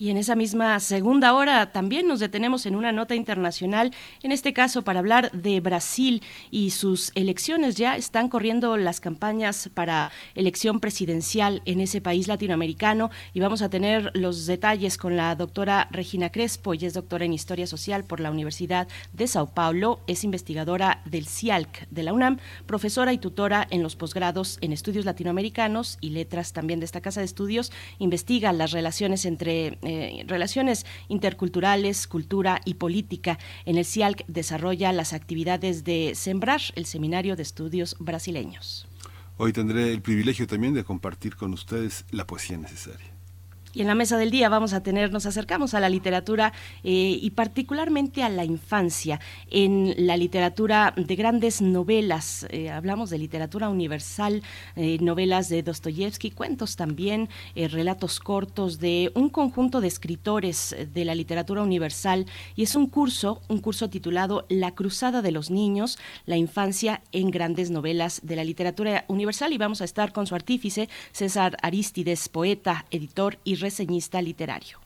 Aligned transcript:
Y 0.00 0.08
en 0.08 0.16
esa 0.16 0.34
misma 0.34 0.80
segunda 0.80 1.34
hora 1.34 1.72
también 1.72 2.08
nos 2.08 2.20
detenemos 2.20 2.64
en 2.64 2.74
una 2.74 2.90
nota 2.90 3.14
internacional, 3.14 3.92
en 4.22 4.32
este 4.32 4.54
caso 4.54 4.80
para 4.80 5.00
hablar 5.00 5.30
de 5.32 5.60
Brasil 5.60 6.22
y 6.50 6.70
sus 6.70 7.12
elecciones. 7.14 7.74
Ya 7.74 7.98
están 7.98 8.30
corriendo 8.30 8.78
las 8.78 8.98
campañas 8.98 9.68
para 9.74 10.10
elección 10.34 10.80
presidencial 10.80 11.60
en 11.66 11.82
ese 11.82 12.00
país 12.00 12.28
latinoamericano 12.28 13.10
y 13.34 13.40
vamos 13.40 13.60
a 13.60 13.68
tener 13.68 14.10
los 14.14 14.46
detalles 14.46 14.96
con 14.96 15.18
la 15.18 15.34
doctora 15.34 15.86
Regina 15.90 16.32
Crespo, 16.32 16.72
ella 16.72 16.88
es 16.88 16.94
doctora 16.94 17.26
en 17.26 17.34
Historia 17.34 17.66
Social 17.66 18.04
por 18.04 18.20
la 18.20 18.30
Universidad 18.30 18.88
de 19.12 19.26
Sao 19.26 19.52
Paulo, 19.52 20.00
es 20.06 20.24
investigadora 20.24 21.02
del 21.04 21.26
CIALC 21.26 21.86
de 21.90 22.04
la 22.04 22.14
UNAM, 22.14 22.38
profesora 22.64 23.12
y 23.12 23.18
tutora 23.18 23.66
en 23.68 23.82
los 23.82 23.96
posgrados 23.96 24.56
en 24.62 24.72
estudios 24.72 25.04
latinoamericanos 25.04 25.98
y 26.00 26.08
letras 26.08 26.54
también 26.54 26.80
de 26.80 26.86
esta 26.86 27.02
casa 27.02 27.20
de 27.20 27.26
estudios, 27.26 27.70
investiga 27.98 28.54
las 28.54 28.72
relaciones 28.72 29.26
entre 29.26 29.78
eh, 29.90 30.24
relaciones 30.28 30.86
interculturales, 31.08 32.06
cultura 32.06 32.60
y 32.64 32.74
política. 32.74 33.40
En 33.64 33.76
el 33.76 33.84
CIALC 33.84 34.24
desarrolla 34.28 34.92
las 34.92 35.12
actividades 35.12 35.82
de 35.82 36.12
Sembrar, 36.14 36.60
el 36.76 36.86
Seminario 36.86 37.34
de 37.34 37.42
Estudios 37.42 37.96
Brasileños. 37.98 38.86
Hoy 39.36 39.52
tendré 39.52 39.92
el 39.92 40.00
privilegio 40.00 40.46
también 40.46 40.74
de 40.74 40.84
compartir 40.84 41.34
con 41.34 41.52
ustedes 41.52 42.04
la 42.12 42.24
poesía 42.24 42.56
necesaria. 42.56 43.09
Y 43.72 43.82
en 43.82 43.86
la 43.86 43.94
mesa 43.94 44.16
del 44.16 44.32
día 44.32 44.48
vamos 44.48 44.72
a 44.72 44.82
tener, 44.82 45.12
nos 45.12 45.26
acercamos 45.26 45.74
a 45.74 45.80
la 45.80 45.88
literatura 45.88 46.52
eh, 46.82 47.18
y 47.22 47.30
particularmente 47.30 48.24
a 48.24 48.28
la 48.28 48.44
infancia. 48.44 49.20
En 49.48 49.94
la 49.96 50.16
literatura 50.16 50.92
de 50.96 51.14
grandes 51.14 51.62
novelas, 51.62 52.48
eh, 52.50 52.68
hablamos 52.70 53.10
de 53.10 53.18
literatura 53.18 53.68
universal, 53.68 54.42
eh, 54.74 54.98
novelas 55.00 55.48
de 55.48 55.62
Dostoyevsky, 55.62 56.32
cuentos 56.32 56.74
también, 56.74 57.28
relatos 57.54 58.18
cortos 58.18 58.80
de 58.80 59.12
un 59.14 59.28
conjunto 59.28 59.80
de 59.80 59.86
escritores 59.86 60.74
de 60.92 61.04
la 61.04 61.14
literatura 61.14 61.62
universal. 61.62 62.26
Y 62.56 62.64
es 62.64 62.74
un 62.74 62.88
curso, 62.88 63.40
un 63.48 63.58
curso 63.58 63.88
titulado 63.88 64.46
La 64.48 64.72
Cruzada 64.72 65.22
de 65.22 65.30
los 65.30 65.50
Niños, 65.50 65.96
la 66.26 66.36
infancia 66.36 67.02
en 67.12 67.30
grandes 67.30 67.70
novelas 67.70 68.20
de 68.24 68.34
la 68.34 68.42
literatura 68.42 69.04
universal. 69.06 69.52
Y 69.52 69.58
vamos 69.58 69.80
a 69.80 69.84
estar 69.84 70.12
con 70.12 70.26
su 70.26 70.34
artífice, 70.34 70.88
César 71.12 71.56
Aristides, 71.62 72.28
poeta, 72.28 72.86
editor 72.90 73.38
y 73.44 73.59
reseñista 73.60 74.20
literario. 74.20 74.78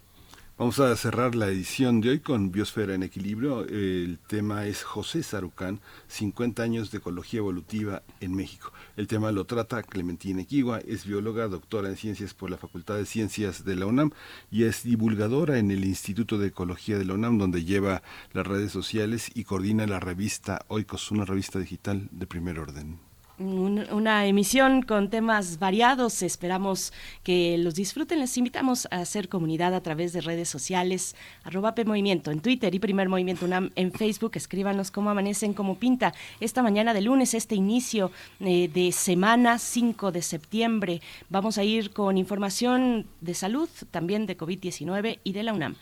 Vamos 0.56 0.78
a 0.78 0.94
cerrar 0.94 1.34
la 1.34 1.48
edición 1.48 2.00
de 2.00 2.10
hoy 2.10 2.20
con 2.20 2.52
Biosfera 2.52 2.94
en 2.94 3.02
Equilibrio. 3.02 3.66
El 3.66 4.20
tema 4.28 4.68
es 4.68 4.84
José 4.84 5.24
Sarucán, 5.24 5.80
50 6.06 6.62
años 6.62 6.92
de 6.92 6.98
ecología 6.98 7.38
evolutiva 7.38 8.04
en 8.20 8.36
México. 8.36 8.72
El 8.96 9.08
tema 9.08 9.32
lo 9.32 9.46
trata 9.46 9.82
Clementina 9.82 10.42
Equigua, 10.42 10.78
es 10.78 11.06
bióloga, 11.06 11.48
doctora 11.48 11.88
en 11.88 11.96
ciencias 11.96 12.34
por 12.34 12.52
la 12.52 12.56
Facultad 12.56 12.94
de 12.94 13.04
Ciencias 13.04 13.64
de 13.64 13.74
la 13.74 13.86
UNAM 13.86 14.12
y 14.48 14.62
es 14.62 14.84
divulgadora 14.84 15.58
en 15.58 15.72
el 15.72 15.84
Instituto 15.84 16.38
de 16.38 16.46
Ecología 16.46 16.98
de 16.98 17.04
la 17.04 17.14
UNAM, 17.14 17.36
donde 17.36 17.64
lleva 17.64 18.04
las 18.32 18.46
redes 18.46 18.70
sociales 18.70 19.32
y 19.34 19.42
coordina 19.42 19.88
la 19.88 19.98
revista 19.98 20.64
Oikos, 20.68 21.10
una 21.10 21.24
revista 21.24 21.58
digital 21.58 22.08
de 22.12 22.28
primer 22.28 22.60
orden 22.60 23.00
una 23.38 24.26
emisión 24.26 24.82
con 24.82 25.10
temas 25.10 25.58
variados. 25.58 26.22
Esperamos 26.22 26.92
que 27.22 27.58
los 27.58 27.74
disfruten. 27.74 28.20
Les 28.20 28.36
invitamos 28.38 28.86
a 28.90 28.98
hacer 28.98 29.28
comunidad 29.28 29.74
a 29.74 29.82
través 29.82 30.12
de 30.12 30.20
redes 30.20 30.48
sociales, 30.48 31.16
arroba 31.42 31.74
Movimiento 31.84 32.30
en 32.30 32.40
Twitter 32.40 32.74
y 32.74 32.78
Primer 32.78 33.08
Movimiento 33.08 33.44
UNAM 33.44 33.70
en 33.74 33.92
Facebook. 33.92 34.32
Escríbanos 34.34 34.90
cómo 34.90 35.10
amanecen, 35.10 35.54
cómo 35.54 35.76
pinta 35.76 36.14
esta 36.40 36.62
mañana 36.62 36.94
de 36.94 37.00
lunes, 37.00 37.34
este 37.34 37.54
inicio 37.54 38.10
eh, 38.40 38.70
de 38.72 38.92
semana 38.92 39.58
5 39.58 40.12
de 40.12 40.22
septiembre. 40.22 41.00
Vamos 41.28 41.58
a 41.58 41.64
ir 41.64 41.92
con 41.92 42.18
información 42.18 43.06
de 43.20 43.34
salud, 43.34 43.68
también 43.90 44.26
de 44.26 44.36
COVID-19 44.36 45.18
y 45.24 45.32
de 45.32 45.42
la 45.42 45.52
UNAM. 45.52 45.76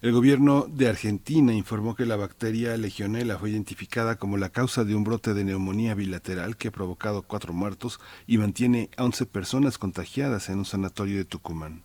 El 0.02 0.12
gobierno 0.12 0.68
de 0.68 0.90
Argentina 0.90 1.54
informó 1.54 1.96
que 1.96 2.06
la 2.06 2.18
bacteria 2.18 2.76
legionela 2.76 3.40
fue 3.40 3.52
identificada 3.52 4.18
como 4.18 4.36
la 4.36 4.50
causa 4.50 4.84
de 4.84 4.94
un 4.94 5.06
brote 5.06 5.34
de 5.34 5.46
neumonía 5.46 5.96
bilateral 5.96 6.58
que 6.58 6.68
ha 6.68 6.72
provocado 6.72 7.22
cuatro 7.22 7.54
muertos 7.54 8.02
y 8.28 8.38
mantiene 8.38 8.90
a 8.98 9.06
11 9.06 9.26
personas 9.28 9.78
contagiadas 9.78 10.50
en 10.50 10.60
un 10.60 10.66
sanatorio 10.66 11.18
de 11.18 11.26
Tucumán. 11.26 11.84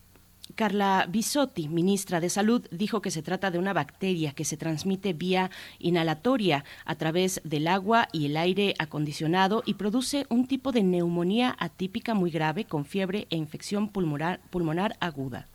Carla 0.56 1.06
Bisotti, 1.08 1.68
ministra 1.68 2.18
de 2.18 2.28
Salud, 2.28 2.66
dijo 2.72 3.00
que 3.00 3.12
se 3.12 3.22
trata 3.22 3.52
de 3.52 3.58
una 3.58 3.72
bacteria 3.72 4.32
que 4.32 4.44
se 4.44 4.56
transmite 4.56 5.12
vía 5.12 5.52
inhalatoria 5.78 6.64
a 6.84 6.96
través 6.96 7.40
del 7.44 7.68
agua 7.68 8.08
y 8.12 8.26
el 8.26 8.36
aire 8.36 8.74
acondicionado 8.80 9.62
y 9.64 9.74
produce 9.74 10.26
un 10.28 10.48
tipo 10.48 10.72
de 10.72 10.82
neumonía 10.82 11.54
atípica 11.60 12.14
muy 12.14 12.32
grave 12.32 12.64
con 12.64 12.84
fiebre 12.84 13.28
e 13.30 13.36
infección 13.36 13.88
pulmonar, 13.88 14.40
pulmonar 14.50 14.96
aguda. 14.98 15.46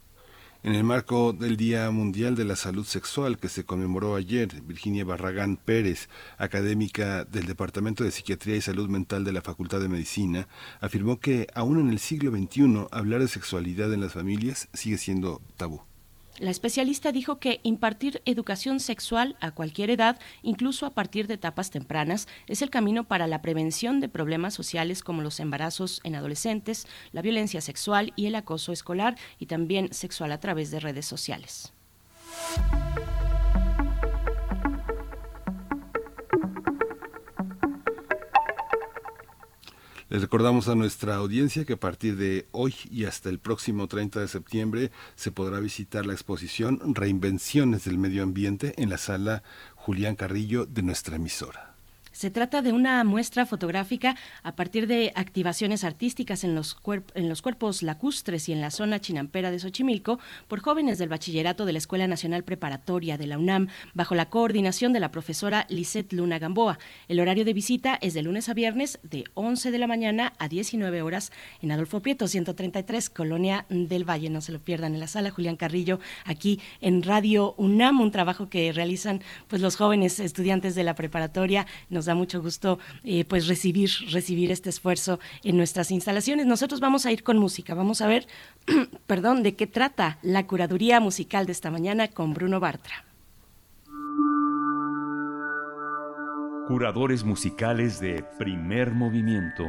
En 0.66 0.74
el 0.74 0.84
marco 0.84 1.32
del 1.32 1.58
Día 1.58 1.92
Mundial 1.92 2.34
de 2.34 2.44
la 2.44 2.56
Salud 2.56 2.88
Sexual 2.88 3.38
que 3.38 3.50
se 3.50 3.66
conmemoró 3.66 4.16
ayer, 4.16 4.64
Virginia 4.64 5.06
Barragán 5.06 5.58
Pérez, 5.58 6.10
académica 6.40 7.24
del 7.24 7.46
Departamento 7.46 8.04
de 8.04 8.10
Psiquiatría 8.10 8.56
y 8.56 8.62
Salud 8.62 8.90
Mental 8.90 9.24
de 9.24 9.32
la 9.32 9.44
Facultad 9.44 9.80
de 9.80 9.90
Medicina, 9.90 10.48
afirmó 10.82 11.20
que 11.20 11.46
aún 11.54 11.80
en 11.80 11.90
el 11.90 12.00
siglo 12.00 12.32
XXI 12.32 12.88
hablar 12.90 13.22
de 13.22 13.28
sexualidad 13.28 13.94
en 13.94 14.02
las 14.02 14.14
familias 14.14 14.68
sigue 14.74 14.98
siendo 14.98 15.40
tabú. 15.56 15.84
La 16.38 16.52
especialista 16.52 17.14
dijo 17.14 17.40
que 17.40 17.62
impartir 17.64 18.22
educación 18.26 18.82
sexual 18.82 19.38
a 19.40 19.52
cualquier 19.52 19.90
edad, 19.90 20.20
incluso 20.44 20.86
a 20.86 20.90
partir 20.90 21.28
de 21.28 21.36
etapas 21.36 21.72
tempranas, 21.72 22.28
es 22.48 22.62
el 22.62 22.70
camino 22.70 23.06
para 23.06 23.26
la 23.26 23.42
prevención 23.42 24.02
de 24.02 24.10
problemas 24.10 24.54
sociales 24.54 25.02
como 25.02 25.22
los 25.22 25.40
embarazos 25.40 26.02
en 26.04 26.16
adolescentes, 26.16 26.88
la 27.14 27.22
violencia 27.22 27.62
sexual 27.62 28.12
y 28.18 28.26
el 28.26 28.36
acoso 28.36 28.74
escolar 28.74 29.16
y 29.40 29.46
también 29.46 29.94
sexual 29.94 30.34
a 30.34 30.42
través 30.42 30.72
de 30.72 30.82
redes 30.82 31.06
sociales. 31.06 31.72
Les 40.08 40.22
recordamos 40.22 40.68
a 40.68 40.76
nuestra 40.76 41.16
audiencia 41.16 41.66
que 41.66 41.74
a 41.74 41.80
partir 41.80 42.16
de 42.16 42.48
hoy 42.52 42.76
y 42.92 43.06
hasta 43.06 43.30
el 43.30 43.40
próximo 43.40 43.88
30 43.88 44.20
de 44.20 44.28
septiembre 44.28 44.92
se 45.16 45.32
podrá 45.32 45.60
visitar 45.60 46.06
la 46.06 46.14
exposición 46.14 46.80
Reinvenciones 46.94 47.86
del 47.86 47.98
Medio 47.98 48.22
Ambiente 48.22 48.76
en 48.78 48.92
la 48.92 49.00
sala 49.00 49.42
Julián 49.74 50.16
Carrillo 50.16 50.68
de 50.68 50.84
nuestra 50.84 51.16
emisora. 51.16 51.75
Se 52.16 52.32
trata 52.32 52.62
de 52.62 52.72
una 52.72 53.04
muestra 53.04 53.46
fotográfica 53.46 54.16
a 54.42 54.56
partir 54.56 54.88
de 54.88 55.12
activaciones 55.16 55.84
artísticas 55.84 56.46
en 56.46 56.56
los, 56.56 56.78
en 57.14 57.28
los 57.28 57.42
cuerpos 57.42 57.84
lacustres 57.84 58.48
y 58.48 58.54
en 58.54 58.62
la 58.62 58.72
zona 58.72 59.02
chinampera 59.02 59.52
de 59.52 59.60
Xochimilco 59.60 60.18
por 60.48 60.62
jóvenes 60.62 60.98
del 60.98 61.10
bachillerato 61.10 61.66
de 61.66 61.74
la 61.74 61.80
Escuela 61.80 62.08
Nacional 62.08 62.46
Preparatoria 62.46 63.18
de 63.18 63.28
la 63.28 63.38
UNAM 63.38 63.68
bajo 63.94 64.16
la 64.16 64.30
coordinación 64.30 64.94
de 64.94 65.02
la 65.02 65.12
profesora 65.12 65.66
Lisette 65.68 66.14
Luna 66.14 66.40
Gamboa. 66.40 66.80
El 67.10 67.20
horario 67.20 67.44
de 67.44 67.52
visita 67.52 68.00
es 68.00 68.14
de 68.14 68.22
lunes 68.22 68.48
a 68.48 68.54
viernes 68.54 68.98
de 69.04 69.26
11 69.34 69.72
de 69.72 69.78
la 69.78 69.86
mañana 69.86 70.32
a 70.40 70.48
19 70.48 71.02
horas 71.02 71.34
en 71.62 71.74
Adolfo 71.74 72.00
Prieto 72.00 72.30
133, 72.30 73.10
Colonia 73.10 73.66
del 73.68 74.10
Valle. 74.10 74.30
No 74.30 74.40
se 74.40 74.54
lo 74.54 74.60
pierdan 74.60 74.94
en 74.94 75.02
la 75.02 75.08
sala 75.08 75.32
Julián 75.32 75.58
Carrillo, 75.58 76.00
aquí 76.24 76.62
en 76.80 77.04
Radio 77.04 77.56
UNAM, 77.58 78.00
un 78.00 78.12
trabajo 78.12 78.48
que 78.48 78.72
realizan 78.72 79.22
pues 79.50 79.62
los 79.62 79.76
jóvenes 79.76 80.22
estudiantes 80.22 80.76
de 80.76 80.86
la 80.86 80.96
preparatoria. 80.96 81.68
Nos 81.90 82.05
da 82.06 82.16
mucho 82.16 82.42
gusto 82.42 82.80
eh, 83.04 83.26
pues 83.26 83.48
recibir, 83.48 83.90
recibir 84.12 84.52
este 84.52 84.70
esfuerzo 84.70 85.20
en 85.44 85.58
nuestras 85.58 85.92
instalaciones. 85.92 86.46
Nosotros 86.46 86.80
vamos 86.80 87.06
a 87.06 87.12
ir 87.12 87.24
con 87.24 87.38
música, 87.38 87.74
vamos 87.74 88.02
a 88.02 88.08
ver, 88.08 88.28
perdón, 89.08 89.44
de 89.44 89.56
qué 89.56 89.68
trata 89.68 90.18
la 90.22 90.48
curaduría 90.48 91.00
musical 91.00 91.46
de 91.46 91.52
esta 91.52 91.72
mañana 91.72 92.08
con 92.08 92.34
Bruno 92.34 92.60
Bartra. 92.60 93.06
Curadores 96.68 97.24
musicales 97.24 98.00
de 98.00 98.26
primer 98.40 98.92
movimiento. 98.92 99.66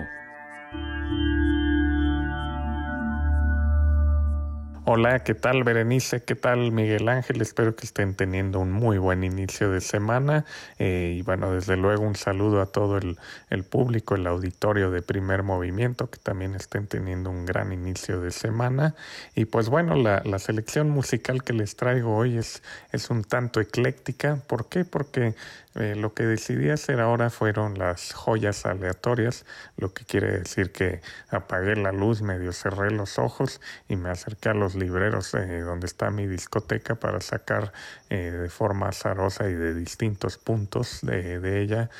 Hola, 4.88 5.24
¿qué 5.24 5.34
tal 5.34 5.64
Berenice? 5.64 6.22
¿Qué 6.22 6.36
tal 6.36 6.70
Miguel 6.70 7.08
Ángel? 7.08 7.42
Espero 7.42 7.74
que 7.74 7.84
estén 7.84 8.14
teniendo 8.14 8.60
un 8.60 8.70
muy 8.70 8.98
buen 8.98 9.24
inicio 9.24 9.68
de 9.68 9.80
semana 9.80 10.44
eh, 10.78 11.16
y 11.18 11.22
bueno, 11.22 11.50
desde 11.50 11.76
luego 11.76 12.04
un 12.04 12.14
saludo 12.14 12.60
a 12.60 12.66
todo 12.66 12.96
el, 12.98 13.64
público, 13.64 14.14
el 14.14 14.28
auditorio 14.28 14.92
de 14.92 15.02
primer 15.02 15.42
movimiento, 15.42 16.08
que 16.08 16.20
también 16.20 16.54
estén 16.54 16.86
teniendo 16.86 17.30
un 17.30 17.46
gran 17.46 17.72
inicio 17.72 18.20
de 18.20 18.30
semana. 18.30 18.94
Y 19.34 19.46
pues 19.46 19.68
bueno, 19.70 19.96
la, 19.96 20.22
la 20.24 20.38
selección 20.38 20.88
musical 20.88 21.42
que 21.42 21.52
les 21.52 21.74
traigo 21.74 22.14
hoy 22.16 22.38
es, 22.38 22.62
es 22.92 23.10
un 23.10 23.24
tanto 23.24 23.60
ecléctica. 23.60 24.36
¿Por 24.46 24.68
qué? 24.68 24.84
Porque 24.84 25.34
eh, 25.76 25.94
lo 25.94 26.14
que 26.14 26.24
decidí 26.24 26.70
hacer 26.70 27.00
ahora 27.00 27.30
fueron 27.30 27.78
las 27.78 28.12
joyas 28.12 28.64
aleatorias, 28.64 29.44
lo 29.76 29.92
que 29.92 30.04
quiere 30.04 30.38
decir 30.38 30.72
que 30.72 31.02
apagué 31.28 31.76
la 31.76 31.92
luz, 31.92 32.22
medio 32.22 32.52
cerré 32.52 32.90
los 32.90 33.18
ojos 33.18 33.60
y 33.88 33.96
me 33.96 34.08
acerqué 34.08 34.48
a 34.48 34.54
los 34.54 34.74
libreros 34.74 35.34
eh, 35.34 35.60
donde 35.60 35.86
está 35.86 36.10
mi 36.10 36.26
discoteca 36.26 36.94
para 36.94 37.20
sacar 37.20 37.72
eh, 38.10 38.30
de 38.30 38.48
forma 38.48 38.88
azarosa 38.88 39.48
y 39.48 39.54
de 39.54 39.74
distintos 39.74 40.38
puntos 40.38 41.00
de, 41.02 41.40
de 41.40 41.62
ella 41.62 41.90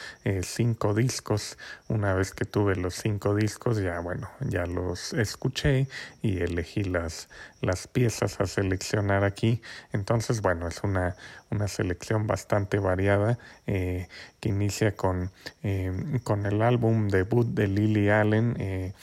cinco 0.42 0.94
discos. 0.94 1.58
Una 1.88 2.14
vez 2.14 2.32
que 2.32 2.44
tuve 2.44 2.76
los 2.76 2.94
cinco 2.94 3.34
discos, 3.34 3.78
ya 3.78 4.00
bueno, 4.00 4.28
ya 4.40 4.66
los 4.66 5.12
escuché 5.12 5.88
y 6.22 6.38
elegí 6.38 6.84
las, 6.84 7.28
las 7.60 7.86
piezas 7.86 8.40
a 8.40 8.46
seleccionar 8.46 9.24
aquí. 9.24 9.62
Entonces, 9.92 10.40
bueno, 10.42 10.68
es 10.68 10.82
una, 10.82 11.16
una 11.50 11.68
selección 11.68 12.26
bastante 12.26 12.78
variada 12.78 13.38
eh, 13.66 14.08
que 14.40 14.48
inicia 14.48 14.96
con, 14.96 15.30
eh, 15.62 15.92
con 16.24 16.46
el 16.46 16.62
álbum 16.62 17.08
debut 17.08 17.46
de 17.46 17.68
Lily 17.68 18.10
Allen 18.10 18.94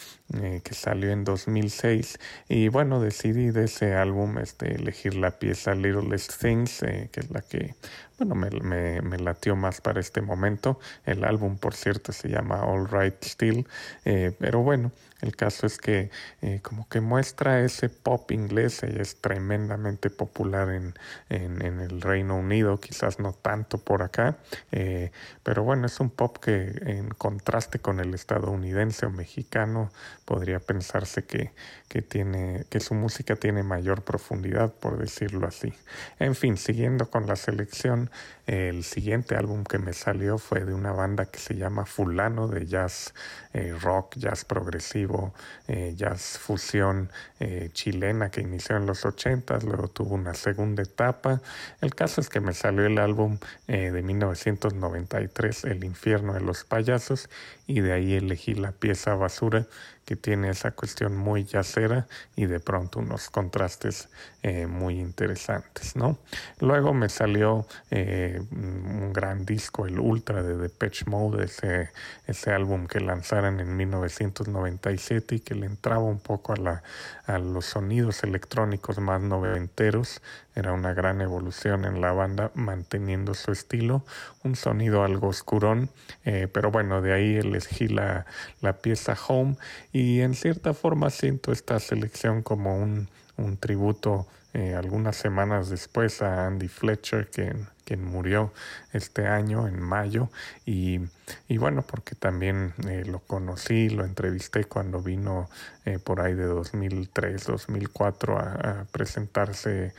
eh, 0.42 0.62
que 0.64 0.74
salió 0.74 1.12
en 1.12 1.24
2006 1.24 2.20
y 2.50 2.68
bueno 2.68 3.00
decidí 3.00 3.52
de 3.52 3.66
ese 3.66 3.94
álbum 3.94 4.38
este, 4.38 4.76
elegir 4.76 5.16
la 5.16 5.32
pieza 5.32 5.76
Littlest 5.76 6.42
Things 6.42 6.80
que 6.80 7.20
es 7.20 7.30
la 7.32 7.42
que 7.42 7.76
bueno 8.18 8.36
me, 8.36 9.02
me, 9.02 9.18
latió 9.18 9.56
más 9.56 9.82
para 9.82 10.00
este 10.00 10.22
momento 10.22 10.80
el 11.06 11.24
álbum 11.24 11.58
por 11.58 11.74
cierto 11.76 12.12
se 12.12 12.30
llama 12.30 12.64
All 12.64 12.88
Right 12.90 13.24
Still 13.24 13.68
pero 14.04 14.62
bueno 14.62 14.92
el 15.24 15.38
caso 15.38 15.66
es 15.66 15.78
que 15.78 16.12
eh, 16.42 16.60
como 16.62 16.90
que 16.90 17.00
muestra 17.00 17.62
ese 17.62 17.88
pop 17.88 18.30
inglés, 18.32 18.84
ella 18.84 19.02
es 19.02 19.22
tremendamente 19.22 20.10
popular 20.10 20.70
en, 20.70 20.94
en, 21.30 21.80
el 21.80 22.02
Reino 22.02 22.36
Unido, 22.36 22.78
quizás 22.82 23.20
no 23.20 23.32
tanto 23.32 23.78
por 23.78 24.02
acá, 24.04 24.38
eh, 24.74 25.12
pero 25.42 25.64
bueno, 25.64 25.86
es 25.88 26.02
un 26.02 26.10
pop 26.10 26.40
que 26.40 26.74
en 26.86 27.08
contraste 27.08 27.80
con 27.80 28.02
el 28.02 28.14
estadounidense 28.14 29.06
o 29.06 29.12
mexicano 29.12 29.92
podría 30.26 30.60
pensarse 30.60 31.24
que, 31.24 31.54
que, 31.88 32.02
tiene, 32.02 32.66
que 32.70 32.82
su 32.82 32.94
música 32.94 33.38
tiene 33.38 33.64
mayor 33.64 34.04
profundidad, 34.04 34.74
por 34.74 34.98
decirlo 34.98 35.48
así. 35.48 35.74
En 36.20 36.36
fin, 36.36 36.58
siguiendo 36.58 37.10
con 37.10 37.28
la 37.28 37.38
selección, 37.38 38.03
el 38.46 38.84
siguiente 38.84 39.36
álbum 39.36 39.64
que 39.64 39.80
me 39.80 39.94
salió 39.94 40.38
fue 40.38 40.66
de 40.66 40.74
una 40.74 40.92
banda 40.92 41.26
que 41.26 41.40
se 41.40 41.56
llama 41.56 41.86
Fulano 41.86 42.50
de 42.50 42.66
jazz 42.66 43.14
eh, 43.54 43.74
rock, 43.80 44.18
jazz 44.18 44.44
progresivo, 44.44 45.34
eh, 45.68 45.94
jazz 45.96 46.38
fusión 46.40 47.10
eh, 47.40 47.70
chilena 47.72 48.30
que 48.32 48.42
inició 48.42 48.76
en 48.76 48.86
los 48.86 49.06
80, 49.06 49.60
luego 49.60 49.88
tuvo 49.88 50.16
una 50.16 50.34
segunda 50.34 50.84
etapa. 50.84 51.42
El 51.80 51.96
caso 51.96 52.20
es 52.20 52.30
que 52.30 52.42
me 52.42 52.54
salió 52.54 52.86
el 52.86 52.98
álbum 52.98 53.38
de 53.68 54.02
1993, 54.02 55.64
El 55.66 55.84
infierno 55.84 56.34
de 56.34 56.42
los 56.42 56.64
payasos, 56.64 57.30
y 57.66 57.82
de 57.82 57.94
ahí 57.94 58.14
elegí 58.14 58.56
la 58.56 58.72
pieza 58.72 59.16
basura 59.16 59.68
que 60.06 60.16
tiene 60.16 60.50
esa 60.50 60.72
cuestión 60.72 61.16
muy 61.16 61.46
yacera 61.46 62.08
y 62.36 62.46
de 62.46 62.60
pronto 62.60 63.00
unos 63.00 63.30
contrastes 63.30 64.10
eh, 64.42 64.68
muy 64.68 65.00
interesantes, 65.00 65.96
¿no? 65.96 66.18
Luego 66.60 66.94
me 66.94 67.08
salió 67.08 67.66
eh, 67.90 68.42
un 68.52 69.14
gran 69.14 69.46
disco, 69.46 69.86
el 69.88 70.00
Ultra 70.00 70.44
de 70.44 70.58
Depeche 70.58 71.06
Mode, 71.06 71.46
ese, 71.46 71.92
ese 72.28 72.52
álbum 72.52 72.88
que 72.88 73.00
lanzaron 73.00 73.62
en 73.62 73.78
1997 73.78 75.36
y 75.36 75.40
que 75.40 75.56
le 75.56 75.68
entraba 75.68 76.04
un 76.04 76.20
poco 76.20 76.52
a, 76.54 76.58
la, 76.58 76.84
a 77.26 77.38
los 77.38 77.66
sonidos 77.66 78.24
electrónicos 78.24 79.00
más 79.00 79.22
noventeros. 79.22 80.22
Era 80.56 80.74
una 80.74 80.94
gran 80.94 81.22
evolución 81.22 81.86
en 81.86 82.02
la 82.02 82.12
banda, 82.12 82.52
manteniendo 82.54 83.34
su 83.34 83.52
estilo, 83.52 84.06
un 84.44 84.56
sonido 84.56 85.04
algo 85.04 85.30
oscurón, 85.30 85.90
eh, 86.26 86.48
pero 86.52 86.70
bueno, 86.72 87.02
de 87.02 87.14
ahí 87.14 87.36
elegí 87.38 87.88
la, 87.88 88.26
la 88.62 88.74
pieza 88.74 89.18
Home 89.28 89.58
y 89.92 90.22
en 90.22 90.36
cierta 90.36 90.74
forma 90.74 91.10
siento 91.10 91.52
esta 91.52 91.80
selección 91.80 92.44
como 92.44 92.78
un, 92.78 93.10
un 93.38 93.58
tributo 93.58 94.28
eh, 94.54 94.76
algunas 94.76 95.16
semanas 95.16 95.70
después 95.70 96.22
a 96.22 96.46
Andy 96.46 96.68
Fletcher, 96.68 97.32
quien, 97.32 97.68
quien 97.86 98.04
murió 98.04 98.54
este 98.92 99.28
año 99.28 99.68
en 99.68 99.82
mayo, 99.82 100.30
y, 100.66 101.00
y 101.48 101.58
bueno, 101.58 101.84
porque 101.84 102.16
también 102.16 102.74
eh, 102.88 103.04
lo 103.06 103.20
conocí, 103.20 103.90
lo 103.90 104.06
entrevisté 104.06 104.66
cuando 104.66 105.02
vino 105.02 105.50
eh, 105.86 106.00
por 106.00 106.22
ahí 106.22 106.34
de 106.34 106.46
2003, 106.46 107.46
2004 107.46 108.38
a, 108.38 108.42
a 108.42 108.86
presentarse, 108.92 109.94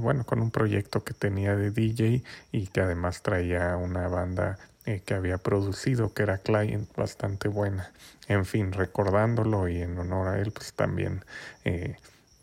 bueno, 0.00 0.24
con 0.24 0.40
un 0.40 0.50
proyecto 0.50 1.04
que 1.04 1.14
tenía 1.14 1.56
de 1.56 1.70
DJ 1.70 2.22
y 2.52 2.66
que 2.68 2.80
además 2.80 3.22
traía 3.22 3.76
una 3.76 4.08
banda 4.08 4.58
que 5.04 5.14
había 5.14 5.38
producido, 5.38 6.14
que 6.14 6.22
era 6.22 6.38
Client, 6.38 6.88
bastante 6.96 7.48
buena. 7.48 7.90
En 8.28 8.44
fin, 8.44 8.72
recordándolo 8.72 9.68
y 9.68 9.82
en 9.82 9.98
honor 9.98 10.28
a 10.28 10.38
él, 10.38 10.52
pues 10.52 10.72
también 10.74 11.24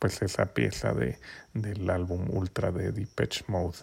pues 0.03 0.21
esa 0.21 0.47
pieza 0.47 0.93
de, 0.93 1.17
del 1.53 1.89
álbum 1.89 2.27
Ultra 2.29 2.73
de 2.73 2.91
Depeche 2.91 3.45
Mode. 3.47 3.77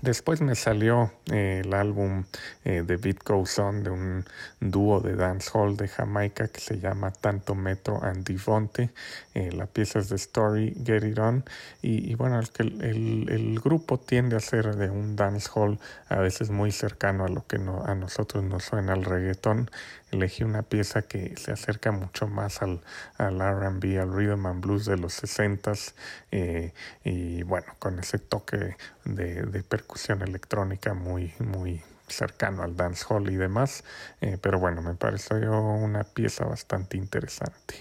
Después 0.00 0.40
me 0.40 0.54
salió 0.54 1.10
eh, 1.32 1.62
el 1.64 1.74
álbum 1.74 2.24
eh, 2.64 2.84
The 2.86 2.98
Beat 2.98 3.24
Goes 3.24 3.58
On 3.58 3.82
de 3.82 3.90
un 3.90 4.24
dúo 4.60 5.00
de 5.00 5.16
dancehall 5.16 5.76
de 5.76 5.88
Jamaica 5.88 6.46
que 6.46 6.60
se 6.60 6.78
llama 6.78 7.10
Tanto 7.10 7.56
Metro 7.56 8.00
and 8.04 8.24
Divonte. 8.24 8.90
Eh, 9.38 9.52
la 9.52 9.66
pieza 9.66 10.00
es 10.00 10.08
de 10.08 10.16
Story, 10.16 10.74
Get 10.84 11.04
It 11.04 11.18
On. 11.20 11.44
Y, 11.80 12.16
bueno, 12.16 12.40
el, 12.40 12.82
el, 12.82 13.28
el, 13.30 13.60
grupo 13.60 13.96
tiende 13.96 14.34
a 14.34 14.40
ser 14.40 14.74
de 14.74 14.90
un 14.90 15.14
dancehall 15.14 15.78
a 16.08 16.16
veces 16.16 16.50
muy 16.50 16.72
cercano 16.72 17.24
a 17.24 17.28
lo 17.28 17.46
que 17.46 17.58
no, 17.58 17.84
a 17.84 17.94
nosotros 17.94 18.42
nos 18.42 18.64
suena 18.64 18.94
el 18.94 19.04
reggaetón 19.04 19.70
elegí 20.10 20.42
una 20.42 20.62
pieza 20.62 21.02
que 21.02 21.36
se 21.36 21.52
acerca 21.52 21.92
mucho 21.92 22.26
más 22.26 22.62
al, 22.62 22.80
al 23.16 23.38
RB, 23.38 24.00
al 24.00 24.12
rhythm 24.12 24.46
and 24.46 24.60
blues 24.60 24.86
de 24.86 24.96
los 24.96 25.22
60s 25.22 25.92
eh, 26.32 26.72
y 27.04 27.42
bueno, 27.44 27.66
con 27.78 27.98
ese 28.00 28.18
toque 28.18 28.76
de, 29.04 29.42
de 29.42 29.62
percusión 29.62 30.22
electrónica 30.22 30.94
muy, 30.94 31.32
muy 31.38 31.80
cercano 32.12 32.62
al 32.62 32.76
dancehall 32.76 33.30
y 33.30 33.36
demás, 33.36 33.84
eh, 34.20 34.38
pero 34.40 34.58
bueno, 34.58 34.82
me 34.82 34.94
pareció 34.94 35.36
una 35.50 36.04
pieza 36.04 36.44
bastante 36.44 36.96
interesante. 36.96 37.74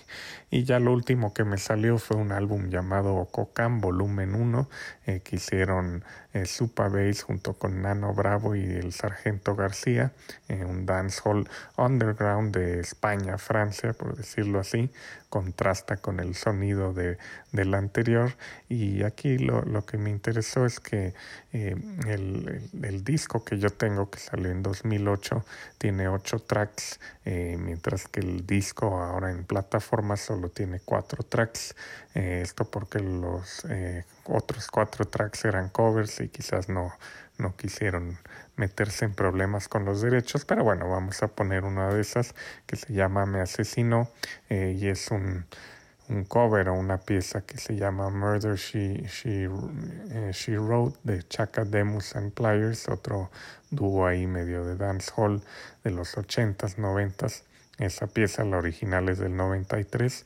Y 0.50 0.64
ya 0.64 0.80
lo 0.80 0.94
último 0.94 1.34
que 1.34 1.44
me 1.44 1.58
salió 1.58 1.98
fue 1.98 2.18
un 2.18 2.32
álbum 2.32 2.70
llamado 2.70 3.26
Cocan 3.32 3.82
Volumen 3.82 4.36
1, 4.36 4.70
eh, 5.06 5.22
que 5.22 5.36
hicieron 5.36 6.06
eh, 6.34 6.46
Supa 6.46 6.88
Bass 6.88 7.24
junto 7.24 7.54
con 7.54 7.82
Nano 7.82 8.14
Bravo 8.14 8.56
y 8.56 8.64
el 8.64 8.94
Sargento 8.94 9.56
García, 9.56 10.14
un 10.50 10.86
dancehall 10.86 11.50
underground 11.76 12.56
de 12.56 12.80
España, 12.80 13.38
Francia, 13.38 13.94
por 13.94 14.16
decirlo 14.16 14.60
así, 14.60 14.90
contrasta 15.30 15.98
con 15.98 16.20
el 16.20 16.36
sonido 16.36 16.94
de, 16.94 17.18
del 17.52 17.74
anterior. 17.74 18.36
Y 18.70 19.04
aquí 19.04 19.38
lo, 19.38 19.62
lo 19.64 19.86
que 19.86 19.98
me 19.98 20.10
interesó 20.10 20.66
es 20.66 20.80
que 20.80 21.14
eh, 21.54 21.76
el, 22.08 22.70
el, 22.82 23.04
disco 23.04 23.44
que 23.44 23.58
yo 23.58 23.70
tengo, 23.70 24.10
que 24.10 24.20
salió 24.20 24.52
en 24.52 24.64
2008, 24.64 25.46
tiene 25.78 26.08
ocho 26.08 26.40
tracks, 26.40 27.00
eh, 27.26 27.58
mientras 27.60 28.08
que 28.08 28.22
el 28.22 28.46
disco 28.46 29.00
ahora 29.02 29.32
en 29.32 29.44
plataforma 29.44 30.18
solo 30.18 30.50
tiene 30.50 30.80
cuatro 30.80 31.24
tracks. 31.24 31.76
Eh, 32.16 32.42
esto 32.44 32.66
porque 32.66 33.00
los 33.00 33.66
otros 34.26 34.68
cuatro 34.68 35.06
tracks 35.06 35.46
eran 35.46 35.70
covers 35.70 36.20
y 36.20 36.30
quizás 36.30 36.68
no, 36.68 36.92
no 37.38 37.56
quisieron 37.56 38.18
meterse 38.56 39.06
en 39.06 39.14
problemas 39.14 39.68
con 39.68 39.86
los 39.86 40.02
derechos, 40.02 40.46
pero 40.46 40.64
bueno, 40.64 40.90
vamos 40.90 41.22
a 41.24 41.28
poner 41.28 41.64
una 41.64 41.94
de 41.94 42.02
esas 42.02 42.36
que 42.66 42.76
se 42.76 42.94
llama 42.94 43.26
Me 43.26 43.40
Asesinó 43.40 44.10
eh, 44.50 44.76
y 44.78 44.88
es 44.88 45.12
un, 45.12 45.46
un, 46.10 46.24
cover 46.26 46.70
o 46.70 46.74
una 46.74 46.98
pieza 46.98 47.42
que 47.42 47.58
se 47.58 47.76
llama 47.76 48.10
Murder 48.10 48.56
She, 48.56 49.04
She, 49.08 49.46
eh, 49.46 50.32
She 50.34 50.58
Wrote 50.58 50.98
de 51.04 51.24
Chaka 51.28 51.66
Demus 51.66 52.16
and 52.16 52.34
Pliers, 52.34 52.90
otro 52.90 53.30
dúo 53.70 54.08
ahí 54.08 54.26
medio 54.26 54.66
de 54.66 54.76
dancehall 54.76 55.42
de 55.84 55.92
los 55.92 56.18
80s, 56.18 56.78
90s. 56.78 57.44
Esa 57.78 58.08
pieza, 58.08 58.44
la 58.44 58.58
original 58.58 59.08
es 59.10 59.20
del 59.20 59.36
93 59.36 60.26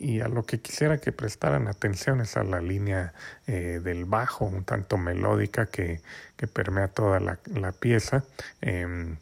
y 0.00 0.20
a 0.20 0.28
lo 0.28 0.44
que 0.44 0.60
quisiera 0.60 0.98
que 0.98 1.12
prestaran 1.12 1.68
atención 1.68 2.20
es 2.20 2.36
a 2.36 2.42
la 2.42 2.60
línea 2.60 3.12
eh, 3.46 3.80
del 3.84 4.06
bajo, 4.06 4.46
un 4.46 4.64
tanto 4.64 4.96
melódica 4.96 5.66
que, 5.66 6.00
que 6.36 6.46
permea 6.46 6.88
toda 6.88 7.20
la, 7.20 7.38
la 7.54 7.72
pieza. 7.72 8.24
Eh, 8.62 9.16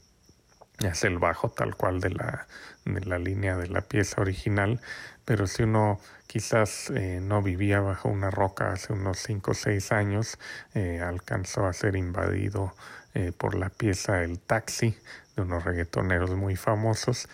es 0.87 1.03
el 1.05 1.19
bajo 1.19 1.51
tal 1.51 1.75
cual 1.75 2.01
de 2.01 2.11
la, 2.11 2.47
de 2.85 3.01
la 3.01 3.19
línea 3.19 3.57
de 3.57 3.69
la 3.69 3.81
pieza 3.81 4.21
original, 4.21 4.81
pero 5.25 5.47
si 5.47 5.65
uno 5.65 6.01
quizás 6.27 6.91
eh, 6.91 7.21
no 7.21 7.43
vivía 7.43 7.81
bajo 7.81 8.09
una 8.09 8.31
roca 8.31 8.73
hace 8.73 8.93
unos 8.93 9.19
5 9.19 9.51
o 9.51 9.55
6 9.55 9.93
años, 9.93 10.39
eh, 10.75 11.01
alcanzó 11.01 11.67
a 11.67 11.73
ser 11.73 11.97
invadido 11.97 12.75
eh, 13.15 13.33
por 13.37 13.55
la 13.55 13.71
pieza 13.71 14.23
El 14.23 14.39
Taxi 14.39 14.97
de 15.35 15.43
unos 15.43 15.65
reggaetoneros 15.65 16.31
muy 16.31 16.57
famosos 16.57 17.29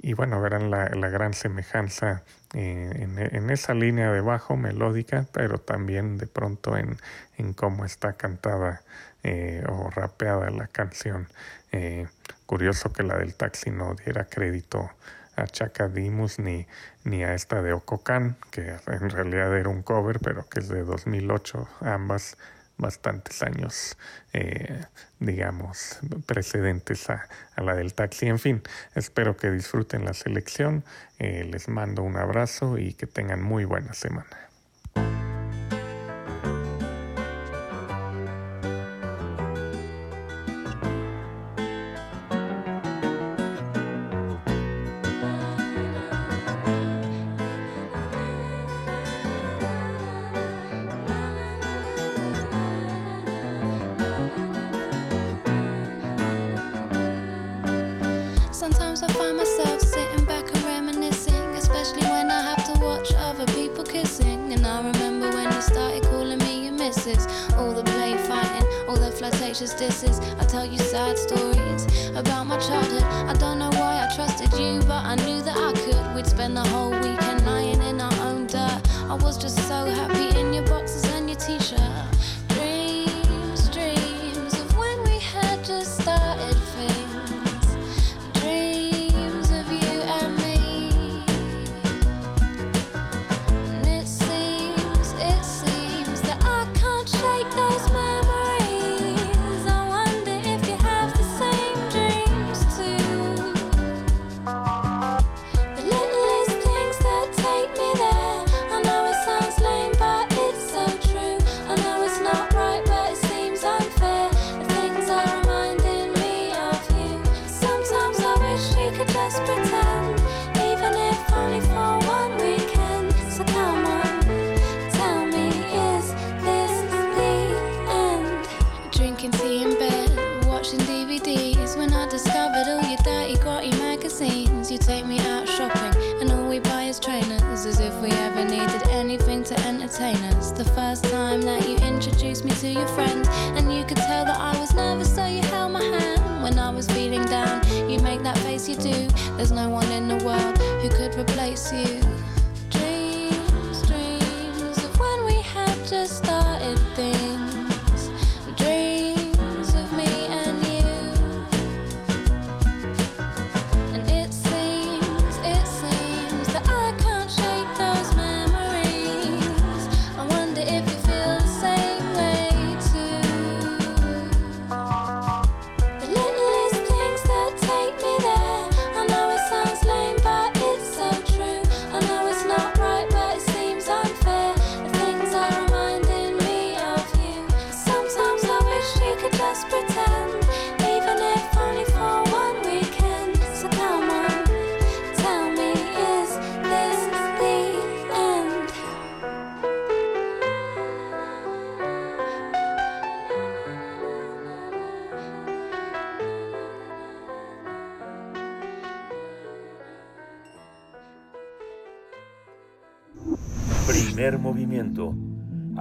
y 0.00 0.14
bueno, 0.14 0.40
verán 0.40 0.70
la, 0.70 0.88
la 0.90 1.08
gran 1.08 1.34
semejanza 1.34 2.22
eh, 2.54 2.90
en, 2.94 3.18
en, 3.18 3.50
esa 3.50 3.74
línea 3.74 4.12
de 4.12 4.20
bajo 4.20 4.56
melódica, 4.56 5.26
pero 5.32 5.58
también 5.58 6.18
de 6.18 6.26
pronto 6.26 6.76
en, 6.76 6.96
en 7.36 7.52
cómo 7.52 7.84
está 7.84 8.12
cantada 8.12 8.82
eh, 9.24 9.64
o 9.68 9.90
rapeada 9.90 10.50
la 10.50 10.68
canción. 10.68 11.28
Eh, 11.72 12.06
curioso 12.46 12.92
que 12.92 13.02
la 13.02 13.18
del 13.18 13.34
taxi 13.34 13.70
no 13.70 13.94
diera 13.94 14.24
crédito 14.24 14.90
a 15.36 15.46
Chaka 15.46 15.88
Dimus 15.88 16.38
ni, 16.38 16.66
ni 17.04 17.24
a 17.24 17.34
esta 17.34 17.60
de 17.60 17.72
Ococan, 17.72 18.36
que 18.50 18.76
en 18.86 19.10
realidad 19.10 19.56
era 19.56 19.68
un 19.68 19.82
cover, 19.82 20.20
pero 20.20 20.48
que 20.48 20.60
es 20.60 20.68
de 20.68 20.84
2008, 20.84 21.68
ambas 21.80 22.38
bastantes 22.78 23.42
años, 23.42 23.98
eh, 24.32 24.84
digamos, 25.18 25.98
precedentes 26.26 27.10
a, 27.10 27.28
a, 27.54 27.62
la 27.62 27.74
del 27.74 27.92
taxi. 27.92 28.26
En 28.26 28.38
fin, 28.38 28.62
espero 28.94 29.36
que 29.36 29.50
disfruten 29.50 30.04
la 30.04 30.14
selección, 30.14 30.84
eh, 31.18 31.44
les 31.44 31.68
mando 31.68 32.02
un 32.02 32.16
abrazo 32.16 32.78
y 32.78 32.94
que 32.94 33.06
tengan 33.06 33.42
muy 33.42 33.64
buena 33.64 33.92
semana. 33.92 34.47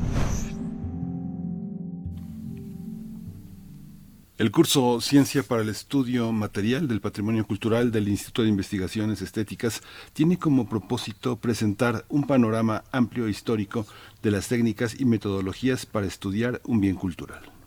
El 4.40 4.50
curso 4.50 5.00
Ciencia 5.02 5.44
para 5.44 5.62
el 5.62 5.70
Estudio 5.70 6.32
Material 6.32 6.88
del 6.88 7.00
Patrimonio 7.00 7.46
Cultural 7.46 7.92
del 7.92 8.08
Instituto 8.08 8.42
de 8.42 8.50
Investigaciones 8.50 9.22
Estéticas 9.22 9.84
tiene 10.14 10.40
como 10.40 10.68
propósito 10.68 11.36
presentar 11.36 12.06
un 12.10 12.26
panorama 12.26 12.86
amplio 12.92 13.28
e 13.28 13.30
histórico 13.30 13.86
de 14.24 14.32
las 14.32 14.48
técnicas 14.48 15.00
y 15.00 15.06
metodologías 15.06 15.86
para 15.86 16.08
estudiar 16.08 16.60
un 16.66 16.82
bien 16.82 16.96
cultural. 16.96 17.61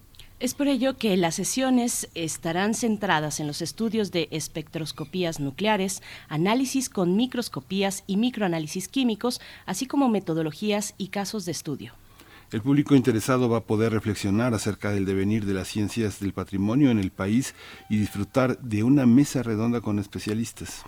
Es 0.45 0.53
por 0.53 0.69
ello 0.69 0.99
que 0.99 1.17
las 1.17 1.37
sesiones 1.37 2.11
estarán 2.15 2.75
centradas 2.75 3.41
en 3.41 3.47
los 3.47 3.63
estudios 3.63 4.13
de 4.13 4.29
espectroscopías 4.31 5.41
nucleares, 5.41 6.03
análisis 6.29 6.91
con 6.91 7.17
microscopías 7.17 8.05
y 8.07 8.19
microanálisis 8.19 8.89
químicos, 8.89 9.41
así 9.65 9.87
como 9.87 10.11
metodologías 10.11 10.97
y 10.99 11.09
casos 11.09 11.47
de 11.47 11.53
estudio. 11.53 11.95
El 12.53 12.61
público 12.61 12.95
interesado 12.95 13.49
va 13.49 13.57
a 13.57 13.65
poder 13.65 13.93
reflexionar 13.93 14.53
acerca 14.53 14.91
del 14.91 15.07
devenir 15.07 15.47
de 15.47 15.55
las 15.55 15.69
ciencias 15.69 16.21
del 16.21 16.35
patrimonio 16.35 16.91
en 16.91 16.99
el 16.99 17.11
país 17.11 17.55
y 17.89 17.97
disfrutar 17.97 18.59
de 18.59 18.83
una 18.83 19.07
mesa 19.07 19.43
redonda 19.43 19.81
con 19.81 19.99
especialistas. 19.99 20.85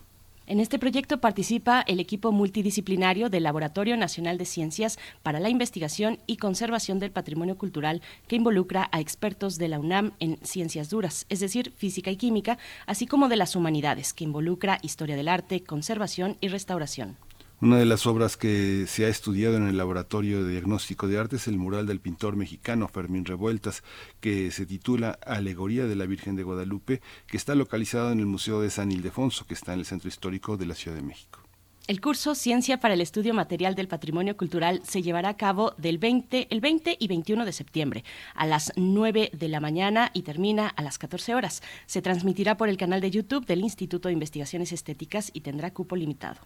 En 0.48 0.60
este 0.60 0.78
proyecto 0.78 1.20
participa 1.20 1.80
el 1.88 1.98
equipo 1.98 2.30
multidisciplinario 2.30 3.28
del 3.30 3.42
Laboratorio 3.42 3.96
Nacional 3.96 4.38
de 4.38 4.44
Ciencias 4.44 4.96
para 5.24 5.40
la 5.40 5.48
Investigación 5.48 6.20
y 6.28 6.36
Conservación 6.36 7.00
del 7.00 7.10
Patrimonio 7.10 7.58
Cultural, 7.58 8.00
que 8.28 8.36
involucra 8.36 8.88
a 8.92 9.00
expertos 9.00 9.58
de 9.58 9.66
la 9.66 9.80
UNAM 9.80 10.12
en 10.20 10.38
ciencias 10.44 10.88
duras, 10.88 11.26
es 11.30 11.40
decir, 11.40 11.72
física 11.76 12.12
y 12.12 12.16
química, 12.16 12.58
así 12.86 13.08
como 13.08 13.28
de 13.28 13.36
las 13.36 13.56
humanidades, 13.56 14.12
que 14.12 14.22
involucra 14.22 14.78
historia 14.82 15.16
del 15.16 15.26
arte, 15.26 15.64
conservación 15.64 16.36
y 16.40 16.46
restauración. 16.46 17.16
Una 17.58 17.78
de 17.78 17.86
las 17.86 18.06
obras 18.06 18.36
que 18.36 18.84
se 18.86 19.06
ha 19.06 19.08
estudiado 19.08 19.56
en 19.56 19.66
el 19.66 19.78
Laboratorio 19.78 20.44
de 20.44 20.52
Diagnóstico 20.52 21.08
de 21.08 21.16
Arte 21.16 21.36
es 21.36 21.48
el 21.48 21.56
mural 21.56 21.86
del 21.86 22.00
pintor 22.00 22.36
mexicano 22.36 22.86
Fermín 22.86 23.24
Revueltas, 23.24 23.82
que 24.20 24.50
se 24.50 24.66
titula 24.66 25.18
Alegoría 25.24 25.86
de 25.86 25.96
la 25.96 26.04
Virgen 26.04 26.36
de 26.36 26.42
Guadalupe, 26.42 27.00
que 27.26 27.38
está 27.38 27.54
localizado 27.54 28.12
en 28.12 28.20
el 28.20 28.26
Museo 28.26 28.60
de 28.60 28.68
San 28.68 28.92
Ildefonso, 28.92 29.46
que 29.46 29.54
está 29.54 29.72
en 29.72 29.78
el 29.78 29.86
Centro 29.86 30.10
Histórico 30.10 30.58
de 30.58 30.66
la 30.66 30.74
Ciudad 30.74 30.98
de 30.98 31.02
México. 31.02 31.40
El 31.86 32.02
curso 32.02 32.34
Ciencia 32.34 32.78
para 32.78 32.92
el 32.92 33.00
Estudio 33.00 33.32
Material 33.32 33.74
del 33.74 33.88
Patrimonio 33.88 34.36
Cultural 34.36 34.82
se 34.84 35.00
llevará 35.00 35.30
a 35.30 35.36
cabo 35.38 35.72
del 35.78 35.96
20, 35.96 36.48
el 36.50 36.60
20 36.60 36.98
y 37.00 37.08
21 37.08 37.46
de 37.46 37.52
septiembre 37.54 38.04
a 38.34 38.44
las 38.44 38.70
9 38.76 39.30
de 39.32 39.48
la 39.48 39.60
mañana 39.60 40.10
y 40.12 40.22
termina 40.22 40.68
a 40.68 40.82
las 40.82 40.98
14 40.98 41.34
horas. 41.34 41.62
Se 41.86 42.02
transmitirá 42.02 42.58
por 42.58 42.68
el 42.68 42.76
canal 42.76 43.00
de 43.00 43.10
YouTube 43.10 43.46
del 43.46 43.60
Instituto 43.60 44.08
de 44.08 44.12
Investigaciones 44.12 44.72
Estéticas 44.72 45.30
y 45.32 45.40
tendrá 45.40 45.72
cupo 45.72 45.96
limitado. 45.96 46.40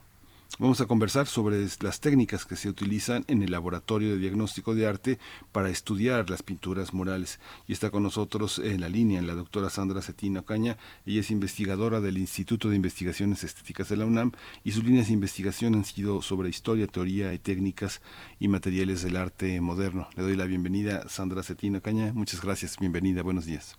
Vamos 0.58 0.80
a 0.80 0.86
conversar 0.86 1.26
sobre 1.26 1.66
las 1.80 2.00
técnicas 2.00 2.44
que 2.44 2.56
se 2.56 2.68
utilizan 2.68 3.24
en 3.28 3.42
el 3.42 3.50
laboratorio 3.50 4.10
de 4.10 4.18
diagnóstico 4.18 4.74
de 4.74 4.86
arte 4.86 5.18
para 5.52 5.70
estudiar 5.70 6.28
las 6.28 6.42
pinturas 6.42 6.92
murales. 6.92 7.40
Y 7.66 7.72
está 7.72 7.90
con 7.90 8.02
nosotros 8.02 8.58
en 8.58 8.80
la 8.80 8.88
línea 8.88 9.22
la 9.22 9.34
doctora 9.34 9.70
Sandra 9.70 10.02
Cetina 10.02 10.40
Ocaña. 10.40 10.76
Ella 11.06 11.20
es 11.20 11.30
investigadora 11.30 12.00
del 12.00 12.18
Instituto 12.18 12.68
de 12.68 12.76
Investigaciones 12.76 13.42
Estéticas 13.42 13.88
de 13.88 13.96
la 13.96 14.04
UNAM 14.04 14.32
y 14.62 14.72
sus 14.72 14.84
líneas 14.84 15.06
de 15.06 15.14
investigación 15.14 15.74
han 15.76 15.84
sido 15.84 16.20
sobre 16.20 16.50
historia, 16.50 16.86
teoría 16.86 17.32
y 17.32 17.38
técnicas 17.38 18.02
y 18.38 18.48
materiales 18.48 19.02
del 19.02 19.16
arte 19.16 19.60
moderno. 19.60 20.08
Le 20.14 20.24
doy 20.24 20.36
la 20.36 20.44
bienvenida, 20.44 21.08
Sandra 21.08 21.42
Cetina 21.42 21.78
Ocaña. 21.78 22.12
Muchas 22.12 22.42
gracias. 22.42 22.76
Bienvenida. 22.76 23.22
Buenos 23.22 23.46
días. 23.46 23.78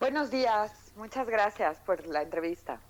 Buenos 0.00 0.30
días. 0.30 0.72
Muchas 0.96 1.28
gracias 1.28 1.78
por 1.80 2.04
la 2.06 2.22
entrevista. 2.22 2.80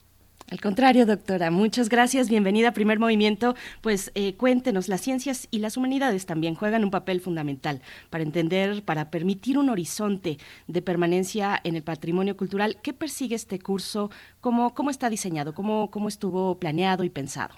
Al 0.50 0.62
contrario, 0.62 1.04
doctora, 1.04 1.50
muchas 1.50 1.90
gracias. 1.90 2.30
Bienvenida 2.30 2.68
a 2.68 2.72
Primer 2.72 2.98
Movimiento. 2.98 3.54
Pues 3.82 4.10
eh, 4.14 4.34
cuéntenos, 4.34 4.88
las 4.88 5.02
ciencias 5.02 5.46
y 5.50 5.58
las 5.58 5.76
humanidades 5.76 6.24
también 6.24 6.54
juegan 6.54 6.84
un 6.84 6.90
papel 6.90 7.20
fundamental 7.20 7.82
para 8.08 8.24
entender, 8.24 8.82
para 8.82 9.10
permitir 9.10 9.58
un 9.58 9.68
horizonte 9.68 10.38
de 10.66 10.80
permanencia 10.80 11.60
en 11.64 11.76
el 11.76 11.82
patrimonio 11.82 12.34
cultural. 12.34 12.78
¿Qué 12.82 12.94
persigue 12.94 13.36
este 13.36 13.58
curso? 13.58 14.10
¿Cómo, 14.40 14.74
cómo 14.74 14.88
está 14.88 15.10
diseñado? 15.10 15.54
¿Cómo, 15.54 15.90
¿Cómo 15.90 16.08
estuvo 16.08 16.58
planeado 16.58 17.04
y 17.04 17.10
pensado? 17.10 17.54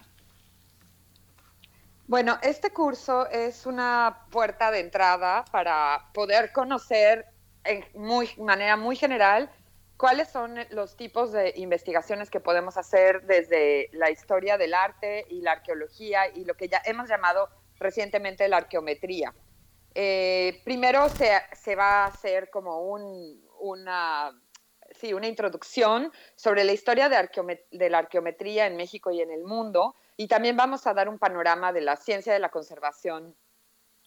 Bueno, 2.09 2.39
este 2.43 2.71
curso 2.71 3.31
es 3.31 3.67
una 3.67 4.27
puerta 4.31 4.73
de 4.73 4.81
entrada 4.81 5.45
para 5.53 6.09
poder 6.13 6.51
conocer 6.51 7.27
en 7.63 7.85
muy, 7.95 8.31
manera 8.37 8.77
muy 8.77 8.97
general 8.97 9.49
cuáles 10.01 10.31
son 10.31 10.57
los 10.71 10.97
tipos 10.97 11.31
de 11.31 11.53
investigaciones 11.57 12.31
que 12.31 12.41
podemos 12.41 12.79
hacer 12.79 13.27
desde 13.27 13.91
la 13.93 14.11
historia 14.11 14.57
del 14.57 14.73
arte 14.73 15.27
y 15.29 15.43
la 15.43 15.53
arqueología 15.53 16.27
y 16.35 16.47
lo 16.47 16.55
que 16.55 16.69
ya 16.69 16.81
hemos 16.87 17.07
llamado 17.07 17.51
recientemente 17.79 18.49
la 18.49 18.57
arqueometría. 18.57 19.35
Eh, 19.95 20.63
primero 20.65 21.07
se, 21.11 21.31
se, 21.53 21.77
va 21.77 22.05
a 22.05 22.07
hacer 22.07 22.49
como 22.49 22.81
un, 22.81 23.47
una, 23.61 24.33
sí, 24.93 25.13
una 25.13 25.27
introducción 25.27 26.11
sobre 26.35 26.65
la 26.65 26.73
historia 26.73 27.11
de, 27.11 27.67
de 27.71 27.91
la 27.91 27.99
arqueometría 27.99 28.67
en 28.67 28.77
México 28.77 29.11
y 29.11 29.21
en 29.21 29.31
el 29.31 29.45
mundo 29.45 29.97
y 30.17 30.29
también 30.29 30.57
vamos 30.57 30.87
a 30.87 30.95
dar 30.95 31.11
un 31.11 31.19
panorama 31.19 31.75
de 31.75 31.83
la 31.83 31.97
ciencia 31.97 32.33
de 32.33 32.39
la 32.39 32.49
conservación 32.49 33.37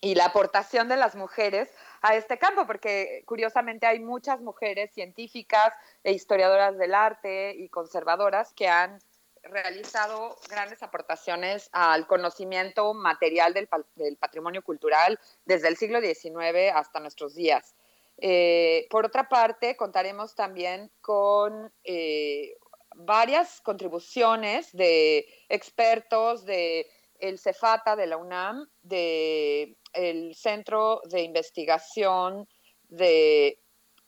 y 0.02 0.16
la 0.16 0.26
aportación 0.26 0.90
de 0.90 0.98
las 0.98 1.16
mujeres 1.16 1.70
a 2.04 2.16
este 2.16 2.38
campo, 2.38 2.68
porque 2.68 3.24
curiosamente 3.26 3.88
hay 3.88 4.00
muchas 4.00 4.42
mujeres 4.42 4.92
científicas 4.94 5.74
e 6.04 6.12
historiadoras 6.12 6.78
del 6.78 6.94
arte 6.94 7.56
y 7.56 7.70
conservadoras 7.70 8.54
que 8.54 8.68
han 8.68 9.00
realizado 9.42 10.38
grandes 10.50 10.84
aportaciones 10.84 11.70
al 11.72 12.06
conocimiento 12.06 12.94
material 12.94 13.54
del, 13.54 13.70
patrimonio 14.18 14.64
cultural 14.64 15.18
desde 15.46 15.70
el 15.70 15.78
siglo 15.78 16.02
XIX 16.02 16.74
hasta 16.76 17.00
nuestros 17.00 17.36
días. 17.36 17.74
Eh, 18.18 18.86
por 18.90 19.06
otra 19.06 19.30
parte, 19.30 19.78
contaremos 19.78 20.36
también 20.36 20.92
con 21.00 21.72
eh, 21.86 22.58
varias 22.96 23.62
contribuciones 23.62 24.74
de 24.74 25.26
expertos 25.48 26.44
de 26.46 26.90
el 27.20 27.40
CEFATA 27.40 27.96
de 27.96 28.08
la 28.08 28.18
UNAM, 28.18 28.70
de 28.82 29.78
el 29.94 30.36
Centro 30.36 31.02
de 31.06 31.22
Investigación 31.22 32.48
de 32.90 33.60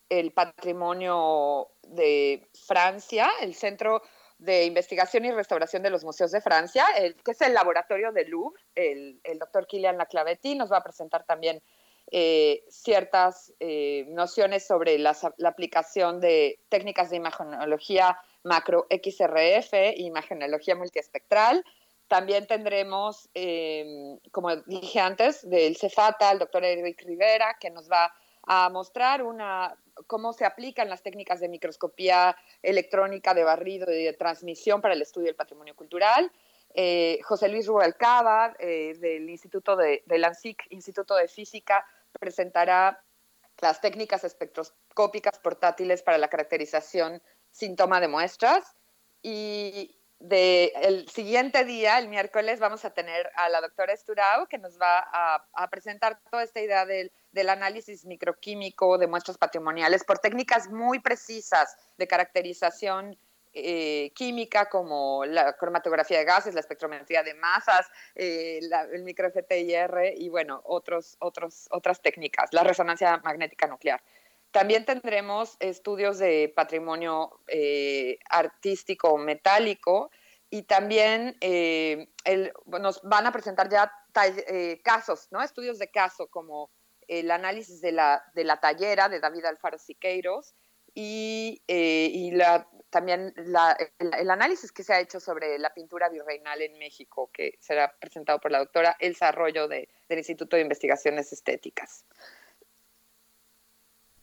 el 0.10 0.32
Patrimonio 0.32 1.70
de 1.84 2.48
Francia, 2.68 3.30
el 3.42 3.56
Centro 3.56 4.02
de 4.38 4.66
Investigación 4.66 5.26
y 5.26 5.32
Restauración 5.32 5.82
de 5.82 5.90
los 5.90 6.04
Museos 6.04 6.32
de 6.32 6.42
Francia, 6.42 6.86
el, 6.98 7.16
que 7.16 7.32
es 7.32 7.42
el 7.42 7.54
laboratorio 7.54 8.12
del 8.12 8.30
Louvre. 8.30 8.62
El, 8.76 9.20
el 9.24 9.40
doctor 9.40 9.66
Kilian 9.66 9.98
Laclavetti 9.98 10.56
nos 10.56 10.72
va 10.72 10.78
a 10.78 10.84
presentar 10.84 11.26
también 11.26 11.62
eh, 12.12 12.64
ciertas 12.70 13.52
eh, 13.60 14.06
nociones 14.10 14.66
sobre 14.66 15.00
la, 15.00 15.18
aplicación 15.44 16.20
de 16.20 16.60
técnicas 16.70 17.10
de 17.10 17.18
imagenología 17.18 18.20
macro 18.44 18.86
XRF 18.92 19.74
imagenología 19.98 20.76
multiespectral. 20.76 21.66
También 22.08 22.46
tendremos, 22.46 23.30
em, 23.34 24.20
como 24.32 24.56
dije 24.56 25.00
antes, 25.00 25.48
del 25.50 25.76
Cefata, 25.76 26.32
el 26.32 26.40
doctor 26.40 26.64
Eric 26.64 27.02
Rivera, 27.04 27.58
que 27.60 27.72
nos 27.72 27.90
va 27.90 28.14
a 28.44 28.70
mostrar 28.70 29.24
una, 29.24 29.76
cómo 30.06 30.32
se 30.34 30.46
aplican 30.46 30.90
las 30.90 31.02
técnicas 31.02 31.40
de 31.40 31.50
microscopía 31.50 32.38
electrónica 32.62 33.34
de 33.34 33.44
barrido 33.44 33.92
y 33.92 34.04
de 34.04 34.14
transmisión 34.14 34.82
para 34.82 34.94
el 34.94 35.02
estudio 35.02 35.28
del 35.28 35.36
patrimonio 35.36 35.76
cultural. 35.76 36.32
Eh, 36.76 37.20
José 37.24 37.48
Luis 37.48 37.66
Rubalcaba, 37.66 38.54
eh, 38.60 38.94
del 39.00 39.30
Instituto 39.30 39.76
de, 39.76 40.04
del 40.06 40.26
ANSIC, 40.26 40.68
Instituto 40.70 41.16
de 41.16 41.28
Física, 41.28 41.86
presentará 42.20 43.02
las 43.62 43.82
técnicas 43.82 44.24
espectroscópicas 44.24 45.40
portátiles 45.40 46.04
para 46.04 46.18
la 46.18 46.28
caracterización 46.28 47.22
síntoma 47.52 48.00
de 48.00 48.10
muestras. 48.10 48.76
Y 49.24 49.95
el 50.20 51.08
siguiente 51.10 51.66
día, 51.66 52.00
el 52.00 52.08
miércoles, 52.08 52.60
vamos 52.60 52.86
a 52.86 52.92
tener 52.92 53.30
a 53.36 53.50
la 53.50 53.62
doctora 53.62 53.94
Esturao, 53.94 54.48
que 54.48 54.58
nos 54.58 54.80
va 54.80 55.00
a, 55.12 55.70
presentar 55.70 56.20
toda 56.30 56.44
esta 56.44 56.62
idea 56.62 56.86
del, 56.86 57.12
análisis 57.50 58.06
microquímico 58.06 58.98
de 58.98 59.08
muestras 59.08 59.38
patrimoniales 59.38 60.04
por 60.04 60.20
técnicas 60.20 60.70
muy 60.70 61.00
precisas 61.00 61.76
de 61.98 62.08
caracterización 62.08 63.18
eh, 63.54 64.12
química 64.16 64.70
como 64.70 65.26
la 65.26 65.54
cromatografía 65.54 66.20
de 66.20 66.26
gases, 66.26 66.54
la 66.54 66.60
espectrometría 66.62 67.24
de 67.24 67.34
masas, 67.34 67.88
eh, 68.16 68.60
el 68.92 69.04
micro 69.04 69.30
FTIR 69.30 70.14
y 70.18 70.30
bueno, 70.30 70.62
otros, 70.66 71.18
otros, 71.20 71.68
otras 71.72 72.02
técnicas, 72.02 72.50
la 72.52 72.64
resonancia 72.64 73.18
magnética 73.24 73.68
nuclear. 73.68 74.02
También 74.56 74.86
tendremos 74.86 75.58
estudios 75.60 76.18
de 76.18 76.54
patrimonio 76.56 77.42
eh, 77.48 78.20
artístico 78.30 79.18
metálico 79.18 80.12
y 80.50 80.64
también 80.64 81.38
nos 82.66 83.02
van 83.04 83.28
a 83.28 83.34
presentar 83.34 83.68
ya 83.70 83.92
casos, 84.82 85.28
¿no? 85.32 85.42
estudios 85.42 85.78
de 85.78 85.92
caso 85.92 86.28
como 86.30 86.72
el 87.06 87.32
análisis 87.32 87.82
de 87.82 87.92
la, 87.92 88.24
de 88.34 88.46
la 88.46 88.62
tallera 88.62 89.10
de 89.10 89.20
David 89.20 89.44
Alfaro 89.44 89.78
Siqueiros, 89.78 90.56
y, 90.94 91.62
también 92.90 93.34
el, 93.36 94.30
análisis 94.30 94.72
que 94.72 94.86
se 94.86 94.94
ha 94.94 95.02
hecho 95.02 95.20
sobre 95.20 95.60
la 95.60 95.74
pintura 95.74 96.08
virreinal 96.08 96.62
en 96.62 96.78
México, 96.78 97.30
que 97.34 97.58
será 97.60 97.94
presentado 98.00 98.40
por 98.40 98.52
la 98.52 98.60
doctora 98.60 98.96
Elsa 99.02 99.28
Arroyo 99.28 99.68
del 99.68 99.90
Instituto 100.08 100.56
de 100.56 100.62
Investigaciones 100.62 101.34
Estéticas. 101.34 102.06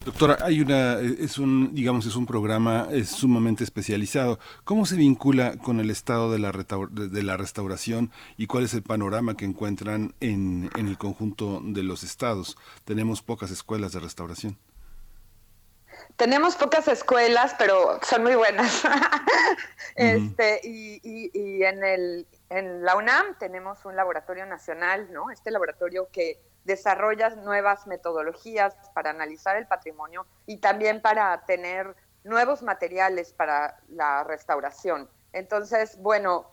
Doctora, 0.05 0.39
hay 0.43 0.61
una, 0.61 0.99
es 0.99 1.39
un, 1.39 1.75
digamos, 1.75 2.07
es 2.07 2.17
un 2.17 2.27
programa 2.27 2.89
es 2.91 3.09
sumamente 3.09 3.63
especializado. 3.63 4.41
¿Cómo 4.65 4.85
se 4.85 4.97
vincula 4.97 5.57
con 5.59 5.79
el 5.79 5.91
estado 5.91 6.33
de 6.33 6.41
la, 6.41 6.51
de 6.51 7.23
la 7.23 7.37
restauración 7.37 8.11
y 8.37 8.49
cuál 8.49 8.65
es 8.65 8.75
el 8.75 8.83
panorama 8.83 9.37
que 9.37 9.45
encuentran 9.45 10.13
en, 10.19 10.71
en 10.77 10.89
el 10.89 10.99
conjunto 10.99 11.61
de 11.63 11.85
los 11.85 12.03
estados? 12.03 12.57
Tenemos 12.85 13.23
pocas 13.23 13.53
escuelas 13.53 13.93
de 13.93 14.01
restauración. 14.01 14.59
Tenemos 16.17 16.57
pocas 16.57 16.89
escuelas, 16.89 17.55
pero 17.57 18.01
son 18.03 18.23
muy 18.23 18.35
buenas. 18.35 18.83
este, 19.97 20.61
y, 20.65 21.63
en, 21.63 21.85
el, 21.85 22.27
en 22.51 22.85
la 22.85 22.97
UNAM 22.97 23.39
tenemos 23.39 23.85
un 23.85 23.97
laboratorio 23.97 24.47
nacional, 24.47 25.13
¿no? 25.13 25.31
Este 25.31 25.51
laboratorio 25.51 26.09
que 26.13 26.41
desarrolla 26.65 27.31
nuevas 27.31 27.87
metodologías 27.87 28.75
para 28.95 29.11
analizar 29.11 29.57
el 29.57 29.67
patrimonio 29.67 30.27
y 30.47 30.59
también 30.59 31.03
para 31.03 31.45
tener 31.45 31.97
nuevos 32.25 32.63
materiales 32.63 33.33
para 33.33 33.81
la 33.89 34.25
restauración. 34.25 35.09
Entonces, 35.33 35.97
bueno, 35.99 36.47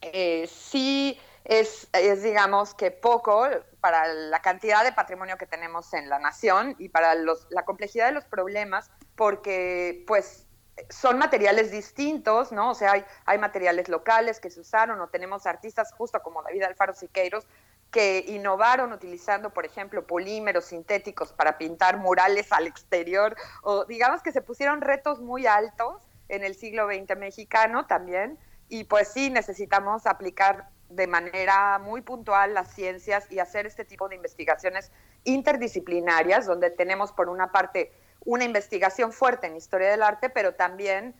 eh, 0.00 0.46
sí 0.46 1.18
es, 1.44 1.88
digamos 2.22 2.74
que 2.74 2.90
poco, 2.90 3.46
para 3.80 4.08
la 4.08 4.40
cantidad 4.40 4.82
de 4.82 4.92
patrimonio 4.92 5.36
que 5.36 5.46
tenemos 5.46 5.92
en 5.92 6.08
la 6.08 6.18
nación 6.18 6.74
y 6.78 6.88
para 6.88 7.14
la 7.14 7.64
complejidad 7.64 8.06
de 8.06 8.12
los 8.12 8.24
problemas, 8.24 8.90
porque 9.14 10.04
pues 10.06 10.46
son 10.88 11.18
materiales 11.18 11.70
distintos, 11.70 12.50
¿no? 12.50 12.70
O 12.70 12.74
sea, 12.74 12.92
hay, 12.92 13.04
hay 13.26 13.38
materiales 13.38 13.88
locales 13.88 14.40
que 14.40 14.50
se 14.50 14.60
usaron 14.60 15.00
o 15.00 15.08
tenemos 15.08 15.46
artistas 15.46 15.92
justo 15.92 16.20
como 16.22 16.42
David 16.42 16.62
Alfaro 16.62 16.94
Siqueiros 16.94 17.46
que 17.94 18.24
innovaron 18.26 18.92
utilizando, 18.92 19.50
por 19.50 19.64
ejemplo, 19.64 20.04
polímeros 20.04 20.64
sintéticos 20.64 21.32
para 21.32 21.58
pintar 21.58 21.96
murales 21.96 22.50
al 22.50 22.66
exterior 22.66 23.36
o 23.62 23.84
digamos 23.84 24.20
que 24.20 24.32
se 24.32 24.42
pusieron 24.42 24.80
retos 24.80 25.20
muy 25.20 25.46
altos 25.46 26.02
en 26.28 26.42
el 26.42 26.56
siglo 26.56 26.88
XX 26.88 27.16
mexicano 27.16 27.86
también. 27.86 28.36
Y 28.68 28.82
pues 28.82 29.12
sí 29.12 29.30
necesitamos 29.30 30.06
aplicar 30.06 30.70
de 30.88 31.06
manera 31.06 31.78
muy 31.78 32.00
puntual 32.00 32.52
las 32.52 32.74
ciencias 32.74 33.30
y 33.30 33.38
hacer 33.38 33.64
este 33.64 33.84
tipo 33.84 34.08
de 34.08 34.16
investigaciones 34.16 34.90
interdisciplinarias, 35.22 36.46
donde 36.46 36.70
tenemos 36.70 37.12
por 37.12 37.28
una 37.28 37.52
parte 37.52 37.92
una 38.24 38.42
investigación 38.42 39.12
fuerte 39.12 39.46
en 39.46 39.54
historia 39.54 39.90
del 39.92 40.02
arte, 40.02 40.30
pero 40.30 40.54
también 40.54 41.14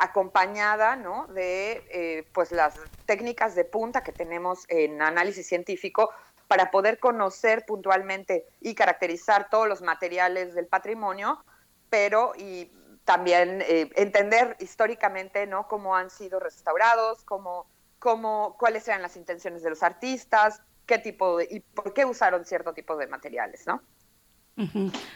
acompañada 0.00 0.96
¿no? 0.96 1.26
de 1.28 1.84
eh, 1.90 2.28
pues 2.32 2.52
las 2.52 2.74
técnicas 3.04 3.54
de 3.54 3.64
punta 3.64 4.02
que 4.02 4.12
tenemos 4.12 4.64
en 4.68 5.00
análisis 5.02 5.46
científico 5.46 6.10
para 6.48 6.70
poder 6.70 6.98
conocer 6.98 7.64
puntualmente 7.66 8.46
y 8.60 8.74
caracterizar 8.74 9.48
todos 9.50 9.68
los 9.68 9.82
materiales 9.82 10.54
del 10.54 10.66
patrimonio, 10.66 11.44
pero 11.90 12.32
y 12.36 12.70
también 13.04 13.62
eh, 13.62 13.90
entender 13.96 14.56
históricamente 14.60 15.46
¿no? 15.46 15.68
cómo 15.68 15.96
han 15.96 16.10
sido 16.10 16.40
restaurados, 16.40 17.24
cómo 17.24 17.66
cómo, 17.98 18.56
cuáles 18.58 18.86
eran 18.88 19.02
las 19.02 19.16
intenciones 19.16 19.62
de 19.62 19.70
los 19.70 19.82
artistas, 19.82 20.62
qué 20.86 20.98
tipo 20.98 21.40
y 21.40 21.60
por 21.60 21.92
qué 21.92 22.04
usaron 22.04 22.44
cierto 22.44 22.72
tipo 22.72 22.96
de 22.96 23.06
materiales, 23.06 23.66
¿no? 23.66 23.82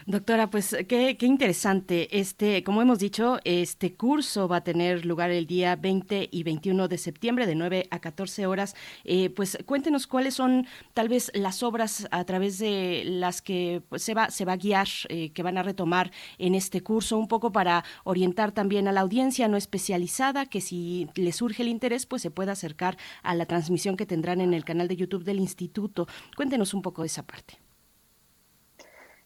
Doctora, 0.06 0.50
pues 0.50 0.76
qué, 0.86 1.16
interesante. 1.22 2.18
Este, 2.18 2.62
como 2.62 2.82
hemos 2.82 2.98
dicho, 2.98 3.38
este 3.44 3.94
curso 3.94 4.48
va 4.48 4.56
a 4.56 4.64
tener 4.64 5.06
lugar 5.06 5.30
el 5.30 5.46
día 5.46 5.76
20 5.76 6.28
y 6.30 6.42
21 6.42 6.88
de 6.88 6.98
septiembre 6.98 7.46
de 7.46 7.54
9 7.54 7.88
a 7.90 8.00
14 8.00 8.46
horas. 8.46 8.74
Eh, 9.04 9.30
pues 9.30 9.56
cuéntenos 9.64 10.06
cuáles 10.06 10.34
son 10.34 10.66
tal 10.92 11.08
vez 11.08 11.30
las 11.34 11.62
obras 11.62 12.06
a 12.10 12.22
través 12.24 12.58
de 12.58 13.02
las 13.06 13.40
que 13.40 13.82
pues, 13.88 14.02
se, 14.02 14.12
va, 14.12 14.30
se 14.30 14.44
va 14.44 14.52
a 14.52 14.56
guiar, 14.56 14.88
eh, 15.08 15.30
que 15.30 15.42
van 15.42 15.56
a 15.56 15.62
retomar 15.62 16.10
en 16.36 16.54
este 16.54 16.82
curso, 16.82 17.16
un 17.16 17.28
poco 17.28 17.50
para 17.50 17.84
orientar 18.04 18.52
también 18.52 18.88
a 18.88 18.92
la 18.92 19.00
audiencia 19.00 19.48
no 19.48 19.56
especializada, 19.56 20.44
que 20.44 20.60
si 20.60 21.08
le 21.14 21.32
surge 21.32 21.62
el 21.62 21.68
interés, 21.68 22.04
pues 22.04 22.20
se 22.20 22.30
pueda 22.30 22.52
acercar 22.52 22.98
a 23.22 23.34
la 23.34 23.46
transmisión 23.46 23.96
que 23.96 24.04
tendrán 24.04 24.42
en 24.42 24.52
el 24.52 24.66
canal 24.66 24.86
de 24.86 24.96
YouTube 24.96 25.24
del 25.24 25.40
instituto. 25.40 26.06
Cuéntenos 26.36 26.74
un 26.74 26.82
poco 26.82 27.02
de 27.02 27.06
esa 27.06 27.26
parte. 27.26 27.69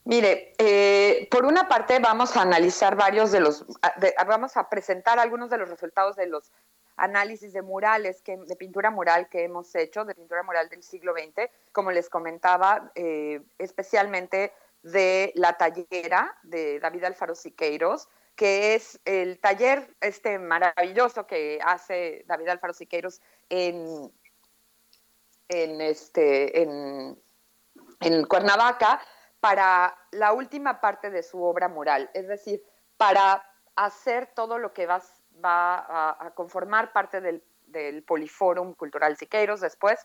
Mire, 0.04 0.52
eh, 0.58 1.26
por 1.30 1.46
una 1.46 1.66
parte 1.66 1.98
vamos 1.98 2.36
a 2.36 2.42
analizar 2.42 2.94
varios 2.94 3.32
de 3.32 3.40
los, 3.40 3.64
vamos 4.26 4.56
a 4.56 4.68
presentar 4.68 5.18
algunos 5.18 5.48
de 5.48 5.56
los 5.56 5.70
resultados 5.70 6.14
de 6.16 6.26
los 6.26 6.52
análisis 6.96 7.54
de 7.54 7.62
murales, 7.62 8.20
que, 8.20 8.36
de 8.36 8.56
pintura 8.56 8.90
mural 8.90 9.28
que 9.30 9.44
hemos 9.44 9.74
hecho, 9.74 10.04
de 10.04 10.14
pintura 10.14 10.42
mural 10.42 10.68
del 10.68 10.82
siglo 10.82 11.14
XX, 11.14 11.50
como 11.72 11.90
les 11.90 12.10
comentaba, 12.10 12.92
eh, 12.94 13.40
especialmente 13.58 14.52
de 14.82 15.32
la 15.34 15.54
tallera 15.54 16.36
de 16.42 16.78
David 16.80 17.04
Alfaro 17.04 17.34
Siqueiros, 17.34 18.08
que 18.36 18.74
es 18.74 19.00
el 19.06 19.38
taller 19.40 19.96
este 20.02 20.38
maravilloso 20.38 21.26
que 21.26 21.58
hace 21.64 22.24
David 22.26 22.48
Alfaro 22.48 22.74
Siqueiros 22.74 23.22
en, 23.48 24.12
en, 25.48 25.80
este, 25.80 26.62
en, 26.62 27.18
en 28.00 28.24
Cuernavaca, 28.26 29.00
para 29.44 29.94
la 30.10 30.32
última 30.32 30.80
parte 30.80 31.10
de 31.10 31.22
su 31.22 31.42
obra 31.42 31.68
moral, 31.68 32.08
es 32.14 32.26
decir, 32.26 32.64
para 32.96 33.44
hacer 33.76 34.26
todo 34.28 34.56
lo 34.56 34.72
que 34.72 34.86
va, 34.86 35.02
a, 35.42 36.32
conformar 36.34 36.94
parte 36.94 37.20
del, 37.20 37.44
del 37.66 38.02
Poliforum 38.04 38.72
Cultural 38.72 39.18
Siqueiros 39.18 39.60
después, 39.60 40.00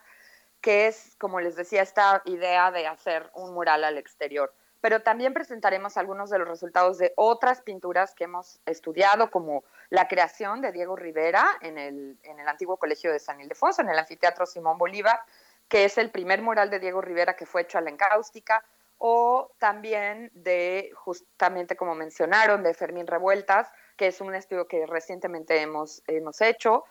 que 0.60 0.88
es, 0.88 1.16
como 1.18 1.40
les 1.40 1.56
decía, 1.56 1.82
esta 1.82 2.22
idea 2.26 2.70
de 2.72 2.86
hacer 2.86 3.32
un 3.34 3.54
mural 3.54 3.86
al 3.86 3.98
exterior. 3.98 4.54
Pero 4.82 5.04
también 5.04 5.34
presentaremos 5.34 5.96
algunos 5.96 6.30
de 6.30 6.40
los 6.40 6.48
resultados 6.50 6.98
de 6.98 7.14
otras 7.16 7.62
pinturas 7.62 8.14
que 8.16 8.26
hemos 8.26 8.60
estudiado, 8.66 9.32
como 9.32 9.64
la 9.90 10.10
creación 10.10 10.60
de 10.60 10.74
Diego 10.74 10.98
Rivera 10.98 11.48
en 11.62 11.78
el, 11.78 12.20
en 12.24 12.42
el 12.42 12.48
antiguo 12.50 12.76
Colegio 12.76 13.10
de 13.14 13.20
San 13.20 13.40
Ildefonso, 13.40 13.84
en 13.84 13.90
el 13.90 14.00
Anfiteatro 14.00 14.46
Simón 14.46 14.78
Bolívar, 14.78 15.22
que 15.70 15.86
es 15.86 15.98
el 15.98 16.12
primer 16.12 16.42
mural 16.42 16.70
de 16.70 16.80
Diego 16.80 17.00
Rivera 17.00 17.38
que 17.38 17.46
fue 17.46 17.62
hecho 17.62 17.78
a 17.78 17.82
la 17.82 17.90
encáustica, 17.90 18.66
o 19.00 19.52
también 19.60 20.30
de, 20.34 20.92
justamente 20.94 21.76
como 21.76 21.96
mencionaron, 21.96 22.62
de 22.64 22.74
Fermín 22.74 23.08
Revueltas, 23.08 23.72
que 23.98 24.08
es 24.08 24.22
un 24.22 24.36
estudio 24.36 24.68
que 24.68 24.86
recientemente 24.86 25.62
hemos, 25.62 26.04
hemos 26.08 26.42
hecho, 26.42 26.84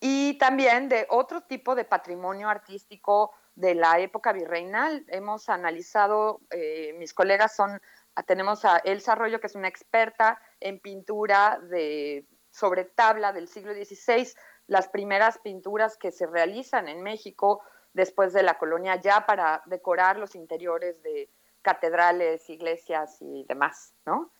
y 0.00 0.36
también 0.38 0.88
de 0.88 1.06
otro 1.10 1.42
tipo 1.42 1.74
de 1.74 1.84
patrimonio 1.84 2.48
artístico 2.48 3.32
de 3.54 3.74
la 3.74 4.00
época 4.00 4.32
virreinal. 4.32 5.04
Hemos 5.08 5.48
analizado, 5.48 6.40
eh, 6.50 6.94
mis 6.98 7.14
colegas 7.14 7.54
son, 7.54 7.80
tenemos 8.26 8.64
a 8.64 8.78
Elsa 8.78 9.12
Arroyo, 9.12 9.38
que 9.38 9.46
es 9.46 9.54
una 9.54 9.68
experta 9.68 10.40
en 10.60 10.80
pintura 10.80 11.60
de, 11.70 12.26
sobre 12.50 12.84
tabla 12.84 13.32
del 13.32 13.48
siglo 13.48 13.72
XVI, 13.74 14.28
las 14.66 14.88
primeras 14.88 15.38
pinturas 15.38 15.98
que 15.98 16.10
se 16.10 16.26
realizan 16.26 16.88
en 16.88 17.02
México 17.02 17.62
después 17.94 18.32
de 18.32 18.42
la 18.42 18.58
colonia 18.58 19.00
ya 19.00 19.24
para 19.24 19.62
decorar 19.66 20.18
los 20.18 20.34
interiores 20.34 21.02
de 21.02 21.30
catedrales, 21.62 22.50
iglesias 22.50 23.16
y 23.20 23.44
demás, 23.48 23.94
¿no? 24.04 24.30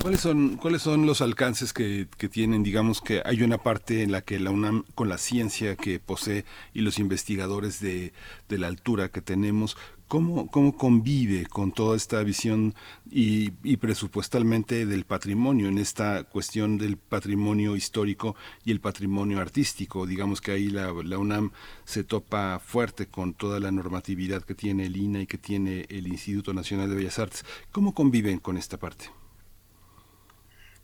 ¿Cuáles 0.00 0.20
son, 0.20 0.56
¿Cuáles 0.56 0.82
son 0.82 1.06
los 1.06 1.20
alcances 1.20 1.72
que, 1.72 2.06
tienen? 2.30 2.62
Digamos 2.62 3.00
que 3.00 3.20
hay 3.24 3.42
una 3.42 3.58
parte 3.58 4.02
en 4.02 4.12
la 4.12 4.22
que 4.22 4.38
la 4.38 4.50
UNAM, 4.50 4.84
con 4.94 5.08
la 5.08 5.18
ciencia 5.18 5.74
que 5.74 5.98
posee 5.98 6.44
y 6.72 6.82
los 6.82 6.98
investigadores 7.00 7.80
de, 7.80 8.12
de 8.48 8.58
la 8.58 8.68
altura 8.68 9.08
que 9.08 9.20
tenemos, 9.20 9.76
¿cómo, 10.06 10.50
¿cómo 10.50 10.76
convive 10.76 11.46
con 11.46 11.72
toda 11.72 11.96
esta 11.96 12.22
visión 12.22 12.74
y, 13.10 13.50
y, 13.64 13.76
presupuestalmente 13.78 14.86
del 14.86 15.04
patrimonio, 15.04 15.68
en 15.68 15.78
esta 15.78 16.22
cuestión 16.22 16.78
del 16.78 16.96
patrimonio 16.96 17.74
histórico 17.74 18.36
y 18.64 18.70
el 18.70 18.80
patrimonio 18.80 19.40
artístico? 19.40 20.06
Digamos 20.06 20.40
que 20.40 20.52
ahí 20.52 20.68
la, 20.68 20.92
la 21.04 21.18
UNAM 21.18 21.50
se 21.84 22.04
topa 22.04 22.60
fuerte 22.60 23.06
con 23.06 23.34
toda 23.34 23.58
la 23.58 23.72
normatividad 23.72 24.42
que 24.44 24.54
tiene 24.54 24.86
el 24.86 24.96
INA 24.96 25.22
y 25.22 25.26
que 25.26 25.38
tiene 25.38 25.86
el 25.88 26.06
Instituto 26.06 26.54
Nacional 26.54 26.88
de 26.88 26.96
Bellas 26.96 27.18
Artes. 27.18 27.44
¿Cómo 27.72 27.94
conviven 27.94 28.38
con 28.38 28.56
esta 28.56 28.78
parte? 28.78 29.10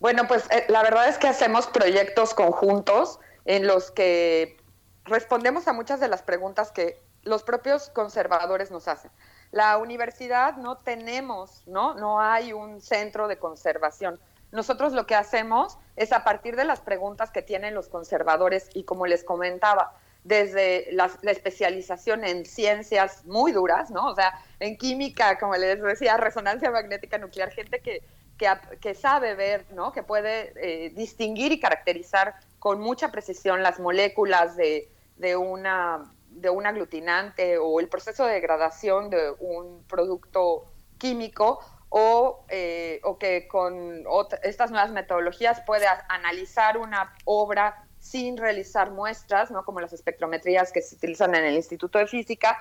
Bueno, 0.04 0.28
pues 0.28 0.44
eh, 0.50 0.66
la 0.68 0.82
verdad 0.82 1.08
es 1.08 1.16
que 1.16 1.28
hacemos 1.28 1.66
proyectos 1.66 2.34
conjuntos 2.34 3.18
en 3.46 3.66
los 3.66 3.90
que 3.90 4.58
respondemos 5.06 5.66
a 5.66 5.72
muchas 5.72 5.98
de 5.98 6.08
las 6.08 6.22
preguntas 6.22 6.70
que 6.72 7.02
los 7.22 7.42
propios 7.42 7.88
conservadores 7.88 8.70
nos 8.70 8.86
hacen. 8.86 9.10
La 9.50 9.78
universidad 9.78 10.58
no 10.58 10.76
tenemos, 10.76 11.66
¿no? 11.66 11.94
No 11.94 12.20
hay 12.20 12.52
un 12.52 12.82
centro 12.82 13.28
de 13.28 13.38
conservación. 13.38 14.20
Nosotros 14.52 14.92
lo 14.92 15.06
que 15.06 15.14
hacemos 15.14 15.78
es 15.96 16.12
a 16.12 16.22
partir 16.22 16.54
de 16.54 16.66
las 16.66 16.82
preguntas 16.82 17.30
que 17.30 17.40
tienen 17.40 17.74
los 17.74 17.88
conservadores 17.88 18.68
y 18.74 18.84
como 18.84 19.06
les 19.06 19.24
comentaba, 19.24 19.94
desde 20.22 20.86
la, 20.92 21.10
la, 21.22 21.30
especialización 21.30 22.24
en 22.24 22.44
ciencias 22.44 23.24
muy 23.24 23.52
duras, 23.52 23.90
¿no? 23.90 24.08
O 24.08 24.14
sea, 24.14 24.38
en 24.60 24.76
química, 24.76 25.38
como 25.38 25.54
les 25.56 25.80
decía, 25.82 26.18
resonancia 26.18 26.70
magnética 26.70 27.16
nuclear, 27.16 27.50
gente 27.50 27.80
que 27.80 28.02
que, 28.36 28.94
sabe 28.94 29.34
ver, 29.34 29.66
¿no? 29.72 29.92
que 29.92 30.02
puede 30.02 30.52
eh, 30.56 30.90
distinguir 30.90 31.52
y 31.52 31.60
caracterizar 31.60 32.34
con 32.58 32.80
mucha 32.80 33.10
precisión 33.10 33.62
las 33.62 33.78
moléculas 33.78 34.56
de, 34.56 34.90
de, 35.16 35.36
una, 35.36 36.04
de 36.30 36.50
un 36.50 36.66
aglutinante 36.66 37.58
o 37.58 37.80
el 37.80 37.88
proceso 37.88 38.26
de 38.26 38.34
degradación 38.34 39.10
de 39.10 39.32
un 39.38 39.84
producto 39.84 40.64
químico 40.98 41.60
o, 41.88 42.44
eh, 42.48 43.00
o 43.04 43.18
que 43.18 43.46
con 43.46 44.04
estas 44.42 44.70
nuevas 44.70 44.90
metodologías 44.90 45.60
puede 45.60 45.86
analizar 46.08 46.76
una 46.76 47.14
obra 47.24 47.86
sin 48.00 48.36
realizar 48.36 48.90
muestras, 48.90 49.50
¿no? 49.50 49.64
como 49.64 49.80
las 49.80 49.92
espectrometrías 49.92 50.72
que 50.72 50.82
se 50.82 50.96
utilizan 50.96 51.34
en 51.34 51.44
el 51.44 51.54
Instituto 51.54 51.98
de 51.98 52.06
Física, 52.06 52.58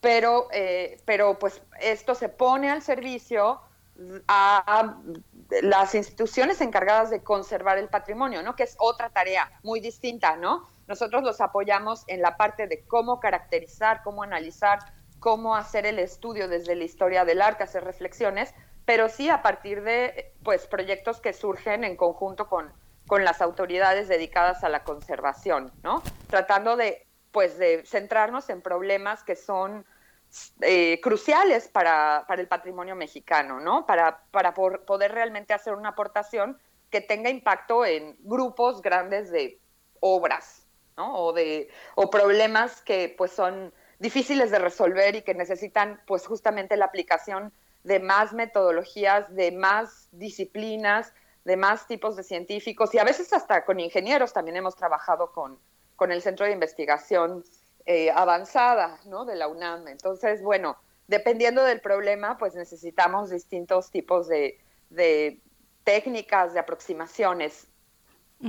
pero, 0.00 0.48
eh, 0.52 1.00
pero 1.04 1.38
pues 1.38 1.62
esto 1.80 2.14
se 2.14 2.28
pone 2.28 2.70
al 2.70 2.82
servicio 2.82 3.60
a 4.28 4.96
las 5.62 5.94
instituciones 5.94 6.60
encargadas 6.60 7.10
de 7.10 7.22
conservar 7.22 7.78
el 7.78 7.88
patrimonio, 7.88 8.42
¿no? 8.42 8.56
Que 8.56 8.64
es 8.64 8.76
otra 8.78 9.10
tarea 9.10 9.50
muy 9.62 9.80
distinta, 9.80 10.36
¿no? 10.36 10.68
Nosotros 10.86 11.22
los 11.22 11.40
apoyamos 11.40 12.04
en 12.06 12.22
la 12.22 12.36
parte 12.36 12.66
de 12.66 12.84
cómo 12.84 13.20
caracterizar, 13.20 14.02
cómo 14.02 14.22
analizar, 14.22 14.78
cómo 15.18 15.56
hacer 15.56 15.86
el 15.86 15.98
estudio 15.98 16.48
desde 16.48 16.74
la 16.74 16.84
historia 16.84 17.24
del 17.24 17.42
arte, 17.42 17.64
hacer 17.64 17.84
reflexiones, 17.84 18.54
pero 18.84 19.08
sí 19.08 19.28
a 19.30 19.42
partir 19.42 19.82
de 19.82 20.32
pues 20.44 20.66
proyectos 20.66 21.20
que 21.20 21.32
surgen 21.32 21.82
en 21.84 21.96
conjunto 21.96 22.48
con, 22.48 22.72
con 23.06 23.24
las 23.24 23.40
autoridades 23.40 24.08
dedicadas 24.08 24.62
a 24.62 24.68
la 24.68 24.84
conservación, 24.84 25.72
¿no? 25.82 26.02
Tratando 26.28 26.76
de 26.76 27.06
pues 27.32 27.58
de 27.58 27.84
centrarnos 27.84 28.48
en 28.48 28.62
problemas 28.62 29.22
que 29.22 29.36
son 29.36 29.84
eh, 30.60 31.00
cruciales 31.00 31.68
para, 31.68 32.24
para, 32.28 32.40
el 32.40 32.48
patrimonio 32.48 32.94
mexicano, 32.94 33.60
¿no? 33.60 33.86
Para, 33.86 34.24
para 34.30 34.54
poder 34.54 35.12
realmente 35.12 35.54
hacer 35.54 35.74
una 35.74 35.90
aportación 35.90 36.58
que 36.90 37.00
tenga 37.00 37.30
impacto 37.30 37.84
en 37.84 38.16
grupos 38.20 38.82
grandes 38.82 39.30
de 39.30 39.60
obras, 40.00 40.66
¿no? 40.96 41.14
O, 41.14 41.32
de, 41.32 41.68
o 41.94 42.10
problemas 42.10 42.82
que 42.82 43.14
pues 43.16 43.32
son 43.32 43.72
difíciles 43.98 44.50
de 44.50 44.58
resolver 44.58 45.16
y 45.16 45.22
que 45.22 45.34
necesitan 45.34 46.00
pues 46.06 46.26
justamente 46.26 46.76
la 46.76 46.86
aplicación 46.86 47.52
de 47.84 48.00
más 48.00 48.32
metodologías, 48.32 49.32
de 49.34 49.52
más 49.52 50.08
disciplinas, 50.12 51.12
de 51.44 51.56
más 51.56 51.86
tipos 51.86 52.16
de 52.16 52.24
científicos 52.24 52.92
y 52.94 52.98
a 52.98 53.04
veces 53.04 53.32
hasta 53.32 53.64
con 53.64 53.78
ingenieros 53.78 54.32
también 54.32 54.56
hemos 54.56 54.74
trabajado 54.74 55.32
con, 55.32 55.58
con 55.94 56.10
el 56.10 56.20
Centro 56.20 56.44
de 56.44 56.52
Investigación 56.52 57.44
eh, 57.86 58.10
avanzada 58.10 58.98
¿no? 59.04 59.24
de 59.24 59.36
la 59.36 59.48
UNAM. 59.48 59.88
Entonces, 59.88 60.42
bueno, 60.42 60.76
dependiendo 61.06 61.62
del 61.64 61.80
problema, 61.80 62.36
pues 62.36 62.54
necesitamos 62.54 63.30
distintos 63.30 63.90
tipos 63.90 64.28
de, 64.28 64.60
técnicas, 65.84 66.52
de 66.52 66.60
aproximaciones, 66.60 67.68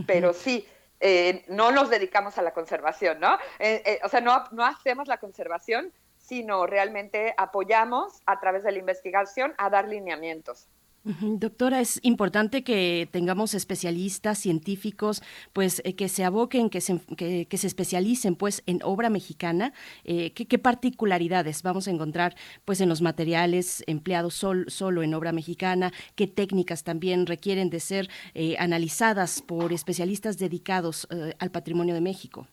pero 0.05 0.33
sí, 0.33 0.67
eh, 0.99 1.45
no 1.47 1.71
nos 1.71 1.89
dedicamos 1.89 2.37
a 2.37 2.41
la 2.41 2.51
conservación, 2.51 3.19
¿no? 3.19 3.37
Eh, 3.59 3.99
o 4.03 4.09
sea, 4.09 4.21
no, 4.21 4.43
no 4.51 4.65
hacemos 4.65 5.07
la 5.07 5.17
conservación, 5.19 5.93
sino 6.17 6.65
realmente 6.65 7.33
apoyamos 7.37 8.21
a 8.25 8.39
través 8.39 8.63
de 8.63 8.71
la 8.71 8.79
investigación 8.79 9.53
a 9.57 9.69
dar 9.69 9.87
lineamientos. 9.87 10.67
Doctora, 11.07 11.79
es 11.79 12.01
importante 12.03 12.65
que 12.65 13.07
tengamos 13.09 13.53
especialistas, 13.53 14.39
científicos, 14.39 15.23
pues 15.53 15.81
eh, 15.85 15.95
que 15.95 16.09
se 16.09 16.25
aboquen, 16.25 16.69
que 16.69 16.81
se, 16.81 16.99
que, 17.15 17.57
se 17.57 17.67
especialicen 17.67 18.35
pues 18.35 18.61
en 18.65 18.81
obra 18.83 19.09
mexicana. 19.09 19.71
Eh, 20.03 20.33
¿qué, 20.33 20.59
particularidades 20.59 21.63
vamos 21.63 21.87
a 21.87 21.91
encontrar 21.91 22.35
pues 22.65 22.81
en 22.81 22.89
los 22.89 23.01
materiales 23.01 23.85
empleados 23.87 24.33
solo 24.33 25.01
en 25.01 25.13
obra 25.13 25.31
mexicana? 25.31 25.93
¿Qué 26.15 26.27
técnicas 26.27 26.83
también 26.83 27.25
requieren 27.25 27.69
de 27.69 27.79
ser 27.79 28.09
eh, 28.33 28.57
analizadas 28.59 29.41
por 29.41 29.71
especialistas 29.71 30.37
dedicados 30.37 31.07
al 31.39 31.51
patrimonio 31.51 31.93
de 31.93 32.01
México? 32.01 32.47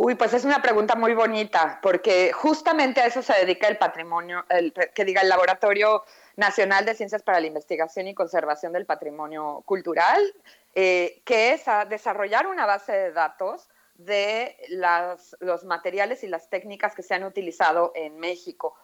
Uy, 0.00 0.14
pues 0.14 0.32
es 0.32 0.44
una 0.44 0.62
pregunta 0.62 0.94
muy 0.94 1.12
bonita, 1.12 1.80
porque 1.82 2.30
justamente 2.32 3.00
a 3.00 3.06
eso 3.06 3.20
se 3.20 3.32
dedica 3.32 3.66
el 3.66 3.78
patrimonio, 3.78 4.44
el, 4.48 4.72
que 4.72 5.04
diga 5.04 5.22
el 5.22 5.28
laboratorio 5.28 6.04
Nacional 6.38 6.84
de 6.84 6.94
Ciencias 6.94 7.24
para 7.24 7.40
la 7.40 7.48
Investigación 7.48 8.06
y 8.06 8.14
Conservación 8.14 8.72
del 8.72 8.86
Patrimonio 8.86 9.64
Cultural, 9.66 10.22
eh, 10.72 11.20
que 11.24 11.52
es 11.52 11.64
desarrollar 11.88 12.46
una 12.46 12.64
base 12.64 12.92
de 12.92 13.12
datos 13.12 13.68
de 13.96 14.56
los 15.40 15.64
materiales 15.64 16.22
y 16.22 16.28
las 16.28 16.48
técnicas 16.48 16.94
que 16.94 17.02
se 17.02 17.14
han 17.14 17.24
utilizado 17.24 17.90
en 17.96 18.20
México. 18.20 18.76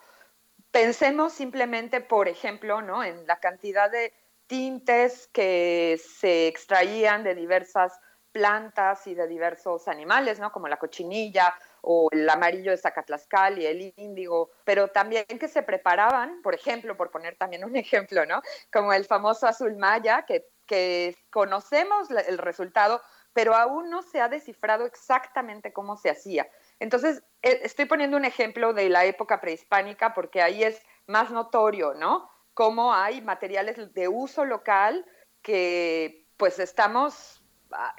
Pensemos 0.73 1.33
simplemente, 1.33 2.01
por 2.01 2.27
ejemplo, 2.27 2.83
¿no? 2.83 3.05
en 3.05 3.25
la 3.29 3.39
cantidad 3.39 3.89
de 3.89 4.13
tintes 4.49 5.29
que 5.29 6.01
se 6.19 6.49
extraían 6.49 7.23
de 7.23 7.37
diversas 7.37 8.01
plantas 8.33 9.07
y 9.07 9.15
de 9.15 9.29
diversos 9.29 9.87
animales, 9.87 10.41
¿no? 10.41 10.51
como 10.51 10.67
la 10.67 10.79
cochinilla 10.79 11.55
o 11.87 12.09
el 12.11 12.29
amarillo 12.29 12.71
de 12.71 12.79
Zacatlascal 12.79 13.59
y 13.59 13.67
el 13.67 13.93
índigo, 13.97 14.51
pero 14.65 14.89
también 14.89 15.25
que 15.27 15.49
se 15.49 15.63
preparaban, 15.63 16.41
por 16.43 16.55
ejemplo, 16.55 16.97
por 16.97 17.11
poner 17.11 17.37
también 17.37 17.65
un 17.65 17.77
ejemplo, 17.77 18.25
¿no? 18.27 18.43
Como 18.73 18.93
el 18.93 19.05
famoso 19.05 19.47
azul 19.47 19.77
maya, 19.77 20.25
que, 20.27 20.47
que 20.67 21.17
conocemos 21.31 22.11
el 22.11 22.39
resultado, 22.39 23.01
pero 23.35 23.55
aún 23.55 23.91
no 23.91 24.03
se 24.03 24.21
ha 24.21 24.29
descifrado 24.29 24.87
exactamente 24.87 25.73
cómo 25.73 25.97
se 25.97 26.09
hacía. 26.09 26.49
Entonces, 26.79 27.23
e, 27.43 27.61
estoy 27.65 27.85
poniendo 27.85 28.17
un 28.17 28.25
ejemplo 28.25 28.73
de 28.73 28.89
la 28.89 29.05
época 29.05 29.41
prehispánica 29.41 30.15
porque 30.15 30.41
ahí 30.41 30.63
es 30.63 30.81
más 31.07 31.31
notorio, 31.31 31.95
¿no? 31.95 32.31
Cómo 32.55 32.95
hay 32.95 33.21
materiales 33.21 33.93
de 33.93 34.09
uso 34.09 34.45
local 34.45 35.05
que 35.43 36.27
pues 36.37 36.59
estamos 36.59 37.43
ah, 37.73 37.95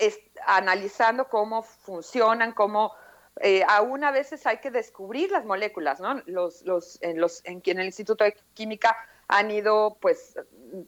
analizando 0.47 1.27
cómo 1.29 1.61
funcionan, 1.63 2.53
cómo 2.53 2.93
eh, 3.41 3.63
aún 3.67 4.03
a 4.03 4.11
veces 4.11 4.45
hay 4.45 4.57
que 4.57 4.71
descubrir 4.71 5.31
las 5.31 5.45
moléculas, 5.45 5.99
¿no? 5.99 6.21
Los, 6.25 6.61
los, 6.63 7.01
en, 7.01 7.19
los, 7.19 7.43
en, 7.45 7.61
en 7.65 7.79
el 7.79 7.85
Instituto 7.85 8.23
de 8.23 8.35
Química 8.53 8.95
han 9.27 9.51
ido 9.51 9.97
pues 9.99 10.37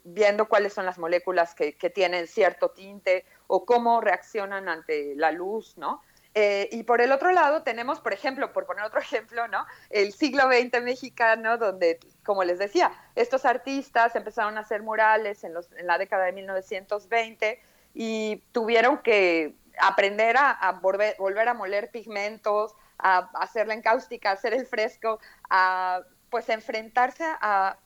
viendo 0.04 0.48
cuáles 0.48 0.74
son 0.74 0.86
las 0.86 0.98
moléculas 0.98 1.56
que, 1.56 1.74
tienen 1.90 2.28
cierto 2.28 2.70
tinte 2.70 3.26
o 3.48 3.66
cómo 3.66 4.02
reaccionan 4.02 4.70
ante 4.70 5.16
la 5.16 5.32
luz, 5.32 5.78
¿no? 5.78 6.02
Eh, 6.34 6.70
y 6.72 6.84
por 6.84 7.02
el 7.02 7.12
otro 7.12 7.32
lado 7.32 7.64
tenemos, 7.64 8.00
por 8.00 8.14
ejemplo, 8.14 8.54
por 8.54 8.66
poner 8.68 8.84
otro 8.84 9.00
ejemplo, 9.02 9.48
¿no? 9.48 9.66
El 9.90 10.14
siglo 10.14 10.44
XX 10.44 10.82
mexicano, 10.84 11.58
donde, 11.58 12.00
como 12.24 12.44
les 12.44 12.60
decía, 12.60 12.92
estos 13.16 13.46
artistas 13.46 14.16
empezaron 14.16 14.58
a 14.58 14.62
hacer 14.62 14.84
murales 14.84 15.44
en, 15.44 15.54
los, 15.54 15.72
en 15.74 15.88
la 15.88 15.98
década 15.98 16.26
de 16.26 16.34
1920 16.34 17.60
y 17.94 18.44
tuvieron 18.52 19.00
que 19.00 19.56
aprender 19.80 20.36
a, 20.38 20.80
volver, 20.82 21.16
a 21.48 21.54
moler 21.54 21.92
pigmentos, 21.92 22.74
a, 22.98 23.30
hacer 23.40 23.68
la 23.68 23.74
encáustica, 23.74 24.32
hacer 24.32 24.54
el 24.54 24.66
fresco, 24.66 25.20
a 25.50 26.02
pues 26.30 26.50
enfrentarse 26.50 27.24
a, 27.26 27.78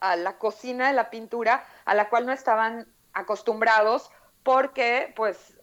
a 0.00 0.16
la 0.16 0.38
cocina 0.38 0.88
de 0.88 0.94
la 0.94 1.10
pintura 1.10 1.64
a 1.84 1.94
la 1.94 2.08
cual 2.08 2.26
no 2.26 2.32
estaban 2.32 2.86
acostumbrados 3.12 4.10
porque 4.42 5.12
pues 5.16 5.56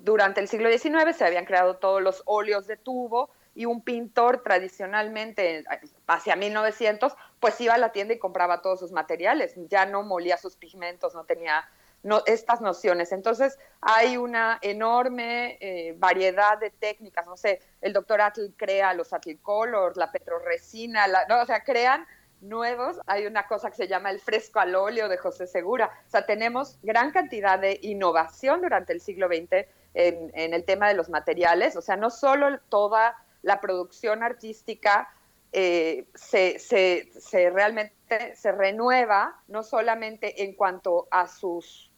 durante 0.00 0.40
el 0.40 0.48
siglo 0.48 0.70
XIX 0.70 1.16
se 1.16 1.24
habían 1.24 1.44
creado 1.44 1.76
todos 1.76 2.02
los 2.02 2.22
óleos 2.26 2.66
de 2.66 2.76
tubo 2.76 3.30
y 3.54 3.66
un 3.66 3.82
pintor 3.82 4.42
tradicionalmente 4.42 5.64
hacia 6.06 6.34
1900 6.34 7.14
pues 7.38 7.60
iba 7.60 7.74
a 7.74 7.78
la 7.78 7.92
tienda 7.92 8.14
y 8.14 8.18
compraba 8.18 8.62
todos 8.62 8.80
sus 8.80 8.90
materiales, 8.90 9.54
ya 9.68 9.86
no 9.86 10.02
molía 10.02 10.36
sus 10.36 10.56
pigmentos, 10.56 11.14
no 11.14 11.24
tenía 11.24 11.68
no, 12.04 12.22
estas 12.26 12.60
nociones. 12.60 13.10
Entonces 13.10 13.58
hay 13.80 14.16
una 14.16 14.58
enorme 14.62 15.58
eh, 15.60 15.94
variedad 15.98 16.58
de 16.58 16.70
técnicas, 16.70 17.26
no 17.26 17.36
sé, 17.36 17.60
el 17.80 17.92
doctor 17.92 18.20
Atl 18.20 18.52
crea 18.56 18.94
los 18.94 19.12
Atl 19.12 19.36
Colors, 19.42 19.96
la 19.96 20.12
petroresina, 20.12 21.08
la, 21.08 21.26
no, 21.26 21.42
o 21.42 21.46
sea, 21.46 21.64
crean 21.64 22.06
nuevos. 22.44 23.00
Hay 23.06 23.26
una 23.26 23.46
cosa 23.46 23.70
que 23.70 23.76
se 23.76 23.88
llama 23.88 24.10
el 24.10 24.20
fresco 24.20 24.60
al 24.60 24.74
óleo 24.74 25.08
de 25.08 25.16
José 25.16 25.46
Segura. 25.46 25.90
O 26.06 26.10
sea, 26.10 26.26
tenemos 26.26 26.78
gran 26.82 27.10
cantidad 27.10 27.58
de 27.58 27.78
innovación 27.82 28.60
durante 28.60 28.92
el 28.92 29.00
siglo 29.00 29.26
XX 29.28 29.66
en, 29.94 30.54
el 30.54 30.64
tema 30.64 30.88
de 30.88 30.94
los 30.94 31.08
materiales. 31.08 31.76
O 31.76 31.82
sea, 31.82 31.96
no 31.96 32.10
solo 32.10 32.58
toda 32.68 33.16
la 33.42 33.60
producción 33.60 34.22
artística 34.22 35.08
eh, 35.52 36.06
se, 36.14 36.58
se, 36.58 37.50
realmente 37.50 38.36
se 38.36 38.52
renueva, 38.52 39.40
no 39.48 39.62
solamente 39.62 40.44
en 40.44 40.54
cuanto 40.54 41.08
a 41.10 41.28
sus 41.28 41.90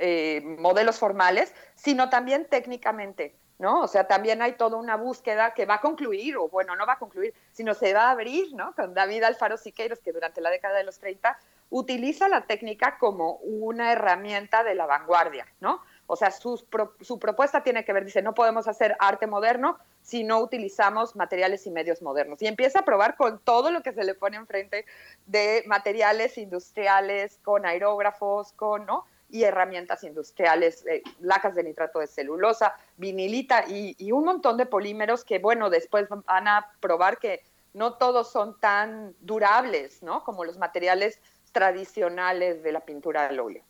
eh, 0.00 0.40
modelos 0.58 0.98
formales, 0.98 1.54
sino 1.74 2.08
también 2.10 2.46
técnicamente. 2.48 3.34
¿no? 3.58 3.80
O 3.80 3.88
sea, 3.88 4.06
también 4.06 4.42
hay 4.42 4.52
toda 4.52 4.76
una 4.76 4.96
búsqueda 4.96 5.54
que 5.54 5.64
va 5.64 5.76
a 5.76 5.80
concluir, 5.80 6.36
o 6.36 6.48
bueno, 6.48 6.76
no 6.76 6.86
va 6.86 6.94
a 6.94 6.98
concluir, 6.98 7.32
sino 7.52 7.74
se 7.74 7.94
va 7.94 8.08
a 8.08 8.10
abrir, 8.10 8.52
¿no? 8.54 8.74
Con 8.74 8.92
David 8.92 9.22
Alfaro 9.22 9.56
Siqueiros, 9.56 10.00
que 10.00 10.12
durante 10.12 10.40
la 10.40 10.50
década 10.50 10.76
de 10.76 10.84
los 10.84 10.98
30 10.98 11.38
utiliza 11.70 12.28
la 12.28 12.42
técnica 12.42 12.98
como 12.98 13.36
una 13.36 13.92
herramienta 13.92 14.62
de 14.62 14.74
la 14.74 14.86
vanguardia, 14.86 15.46
¿no? 15.60 15.80
O 16.06 16.16
sea, 16.16 16.30
su, 16.30 16.64
su 17.00 17.18
propuesta 17.18 17.62
tiene 17.62 17.84
que 17.84 17.92
ver, 17.92 18.04
dice, 18.04 18.22
no 18.22 18.34
podemos 18.34 18.68
hacer 18.68 18.96
arte 19.00 19.26
moderno 19.26 19.78
si 20.02 20.22
no 20.22 20.38
utilizamos 20.38 21.16
materiales 21.16 21.66
y 21.66 21.70
medios 21.72 22.00
modernos. 22.00 22.40
Y 22.40 22.46
empieza 22.46 22.80
a 22.80 22.84
probar 22.84 23.16
con 23.16 23.40
todo 23.40 23.72
lo 23.72 23.82
que 23.82 23.92
se 23.92 24.04
le 24.04 24.14
pone 24.14 24.36
enfrente 24.36 24.86
de 25.26 25.64
materiales 25.66 26.38
industriales, 26.38 27.40
con 27.42 27.66
aerógrafos, 27.66 28.52
con, 28.52 28.86
¿no? 28.86 29.04
Y 29.28 29.44
herramientas 29.44 30.04
industriales, 30.04 30.84
eh, 30.86 31.02
lacas 31.20 31.54
de 31.54 31.64
nitrato 31.64 31.98
de 31.98 32.06
celulosa, 32.06 32.74
vinilita 32.96 33.64
y, 33.68 34.12
un 34.12 34.24
montón 34.24 34.56
de 34.56 34.66
polímeros 34.66 35.24
que, 35.24 35.38
bueno, 35.38 35.70
después 35.70 36.08
van 36.08 36.48
a 36.48 36.72
probar 36.80 37.18
que 37.18 37.42
no 37.74 37.94
todos 37.94 38.30
son 38.30 38.58
tan 38.58 39.14
durables, 39.20 40.02
¿no? 40.02 40.24
Como 40.24 40.44
los 40.44 40.58
materiales 40.58 41.20
tradicionales 41.52 42.62
de 42.62 42.72
la 42.72 42.80
pintura 42.80 43.26
al 43.26 43.40
óleo. 43.40 43.64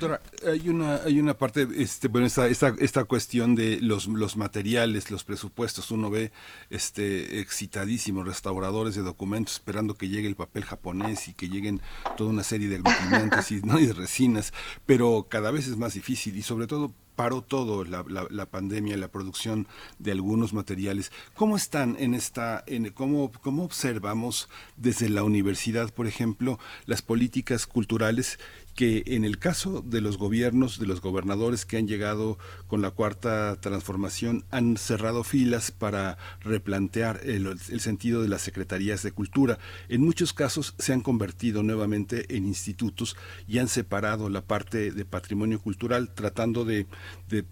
Doctora, 0.00 0.22
hay 0.50 0.70
una, 0.70 0.96
hay 0.96 1.20
una 1.20 1.34
parte, 1.34 1.68
este, 1.76 2.08
bueno, 2.08 2.26
esta, 2.26 2.46
esta, 2.48 2.74
esta 2.78 3.04
cuestión 3.04 3.54
de 3.54 3.80
los, 3.82 4.06
los 4.06 4.34
materiales, 4.34 5.10
los 5.10 5.24
presupuestos, 5.24 5.90
uno 5.90 6.08
ve 6.08 6.32
este 6.70 7.40
excitadísimos 7.40 8.26
restauradores 8.26 8.94
de 8.94 9.02
documentos 9.02 9.54
esperando 9.56 9.94
que 9.94 10.08
llegue 10.08 10.26
el 10.26 10.36
papel 10.36 10.64
japonés 10.64 11.28
y 11.28 11.34
que 11.34 11.50
lleguen 11.50 11.82
toda 12.16 12.30
una 12.30 12.44
serie 12.44 12.68
de 12.68 12.76
aglutinantes 12.76 13.50
y, 13.50 13.60
de 13.60 13.92
resinas, 13.92 14.54
pero 14.86 15.26
cada 15.28 15.50
vez 15.50 15.66
es 15.66 15.76
más 15.76 15.92
difícil 15.92 16.34
y 16.34 16.42
sobre 16.42 16.66
todo 16.66 16.94
paró 17.20 17.42
todo 17.42 17.84
la, 17.84 18.02
la, 18.08 18.46
pandemia, 18.46 18.96
la 18.96 19.08
producción 19.08 19.68
de 19.98 20.12
algunos 20.12 20.54
materiales. 20.54 21.12
¿Cómo 21.34 21.54
están 21.54 21.96
en 21.98 22.14
esta, 22.14 22.64
en, 22.66 22.90
cómo, 22.92 23.30
cómo 23.42 23.64
observamos 23.64 24.48
desde 24.78 25.10
la 25.10 25.22
universidad, 25.22 25.92
por 25.92 26.06
ejemplo, 26.06 26.58
las 26.86 27.02
políticas 27.02 27.66
culturales 27.66 28.38
que 28.80 29.02
en 29.08 29.26
el 29.26 29.38
caso 29.38 29.82
de 29.82 30.00
los 30.00 30.16
gobiernos, 30.16 30.78
de 30.78 30.86
los 30.86 31.02
gobernadores 31.02 31.66
que 31.66 31.76
han 31.76 31.86
llegado 31.86 32.38
con 32.66 32.80
la 32.80 32.90
cuarta 32.90 33.60
transformación, 33.60 34.46
han 34.50 34.78
cerrado 34.78 35.22
filas 35.22 35.70
para 35.70 36.16
replantear 36.40 37.20
el, 37.24 37.60
sentido 37.60 38.22
de 38.22 38.28
las 38.28 38.40
secretarías 38.40 39.02
de 39.02 39.12
cultura. 39.12 39.58
En 39.90 40.00
muchos 40.00 40.32
casos 40.32 40.74
se 40.78 40.94
han 40.94 41.02
convertido 41.02 41.62
nuevamente 41.62 42.34
en 42.34 42.46
institutos 42.46 43.18
y 43.46 43.58
han 43.58 43.68
separado 43.68 44.30
la 44.30 44.46
parte 44.46 44.92
de 44.92 45.04
patrimonio 45.04 45.60
cultural 45.60 46.14
tratando 46.14 46.64
de, 46.64 46.86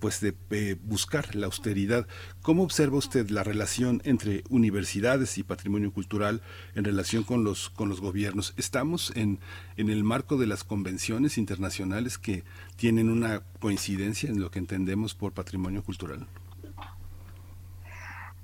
pues 0.01 0.23
de 0.23 0.35
eh, 0.49 0.77
buscar 0.83 1.35
la 1.35 1.45
austeridad. 1.45 2.09
¿Cómo 2.41 2.62
observa 2.62 2.97
usted 2.97 3.29
la 3.29 3.45
relación 3.45 4.01
entre 4.07 4.45
universidades 4.49 5.37
y 5.37 5.43
patrimonio 5.43 5.93
cultural 5.93 6.41
en 6.75 6.85
relación 6.85 7.23
con 7.23 7.45
los, 7.45 7.69
con 7.69 7.91
los 7.91 8.01
gobiernos? 8.01 8.55
¿Estamos 8.57 9.12
en, 9.14 9.41
en 9.77 9.91
el 9.91 10.05
marco 10.05 10.38
de 10.38 10.47
las 10.47 10.64
convenciones 10.64 11.17
internacionales 11.38 12.18
que 12.18 12.44
tienen 12.76 13.11
una 13.11 13.42
coincidencia 13.61 14.28
en 14.28 14.40
lo 14.40 14.50
que 14.50 14.59
entendemos 14.59 15.14
por 15.14 15.33
patrimonio 15.33 15.83
cultural? 15.83 16.26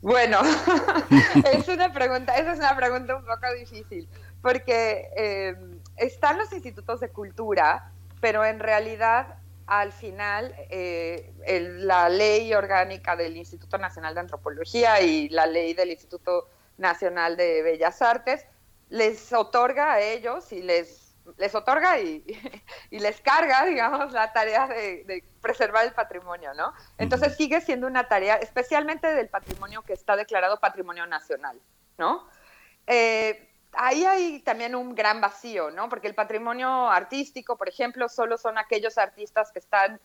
Bueno, 0.03 0.41
es 1.53 1.69
una 1.69 1.93
pregunta, 1.93 2.37
esa 2.37 2.53
es 2.53 2.59
una 2.59 2.77
pregunta 2.77 3.17
un 3.17 3.25
poco 3.25 3.53
difícil, 3.59 4.09
porque 4.43 5.09
eh, 5.17 5.57
están 5.97 6.37
los 6.37 6.53
institutos 6.53 7.01
de 7.01 7.09
cultura, 7.09 7.93
pero 8.21 8.45
en 8.45 8.59
realidad 8.59 9.37
al 9.67 9.93
final 9.93 10.55
eh, 10.69 11.33
la 11.79 12.09
ley 12.09 12.53
orgánica 12.53 13.17
del 13.17 13.37
Instituto 13.37 13.79
Nacional 13.79 14.15
de 14.15 14.21
Antropología 14.21 15.01
y 15.01 15.31
la 15.31 15.47
ley 15.47 15.73
del 15.73 15.91
Instituto 15.91 16.49
Nacional 16.77 17.37
de 17.37 17.63
Bellas 17.63 18.03
Artes 18.03 18.45
les 18.91 19.33
otorga 19.33 19.93
a 19.93 20.01
ellos 20.01 20.53
y 20.53 20.63
les 20.63 21.04
les 21.37 21.55
otorga 21.55 21.99
y, 22.01 22.25
les 22.91 23.21
carga, 23.21 23.65
digamos, 23.65 24.13
la 24.13 24.33
tarea 24.33 24.67
de, 24.67 25.25
preservar 25.41 25.85
el 25.85 25.93
patrimonio, 25.93 26.55
¿no? 26.55 26.73
Entonces 26.97 27.37
sigue 27.37 27.61
siendo 27.61 27.87
una 27.87 28.09
tarea, 28.09 28.37
especialmente 28.37 29.13
del 29.13 29.29
patrimonio 29.29 29.83
que 29.83 29.93
está 29.93 30.17
declarado 30.17 30.59
patrimonio 30.59 31.07
nacional, 31.07 31.61
¿no? 31.99 32.27
Eh, 32.87 33.51
ahí 33.73 34.05
hay 34.05 34.41
también 34.41 34.75
un 34.75 34.95
gran 34.95 35.21
vacío, 35.21 35.71
¿no? 35.71 35.89
Porque 35.89 36.09
el 36.09 36.15
patrimonio 36.15 36.91
artístico, 36.91 37.57
por 37.57 37.69
ejemplo, 37.69 38.09
solo 38.09 38.39
son 38.39 38.59
aquellos 38.59 38.99
artistas 38.99 39.53
que 39.53 39.59
están 39.59 40.01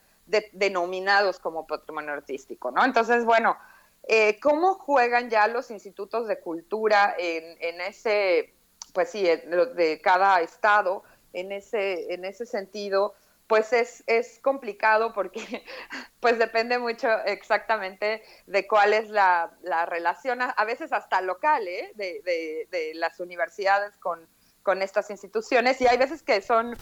denominados 0.51 1.39
como 1.39 1.65
patrimonio 1.65 2.13
artístico, 2.13 2.69
¿no? 2.69 2.83
Entonces, 2.83 3.25
bueno, 3.25 3.57
eh, 4.03 4.39
¿cómo 4.39 4.75
juegan 4.75 5.29
ya 5.29 5.47
los 5.47 5.71
institutos 5.71 6.27
de 6.27 6.39
cultura 6.39 7.15
en, 7.17 7.81
ese, 7.81 8.53
pues 8.93 9.09
sí, 9.09 9.23
de 9.23 10.01
cada 10.03 10.41
estado, 10.41 11.03
en 11.33 11.51
ese, 11.51 12.13
en 12.13 12.25
ese 12.25 12.45
sentido? 12.45 13.13
pues 13.49 13.73
es, 13.73 14.03
es 14.05 14.37
complicado 14.43 15.11
porque 15.11 15.41
pues 16.19 16.37
depende 16.37 16.77
mucho 16.77 17.09
exactamente 17.25 18.21
de 18.45 18.67
cuál 18.67 18.93
es 18.93 19.09
la, 19.09 19.51
relación, 19.87 20.39
a, 20.43 20.65
veces 20.65 20.93
hasta 20.93 21.19
local, 21.21 21.67
¿eh? 21.67 21.91
de, 21.95 22.91
las 22.93 23.19
universidades 23.19 23.97
con, 23.97 24.19
con 24.61 24.83
estas 24.83 25.09
instituciones 25.09 25.81
y 25.81 25.87
hay 25.87 25.97
veces 25.97 26.21
que 26.21 26.43
son 26.43 26.77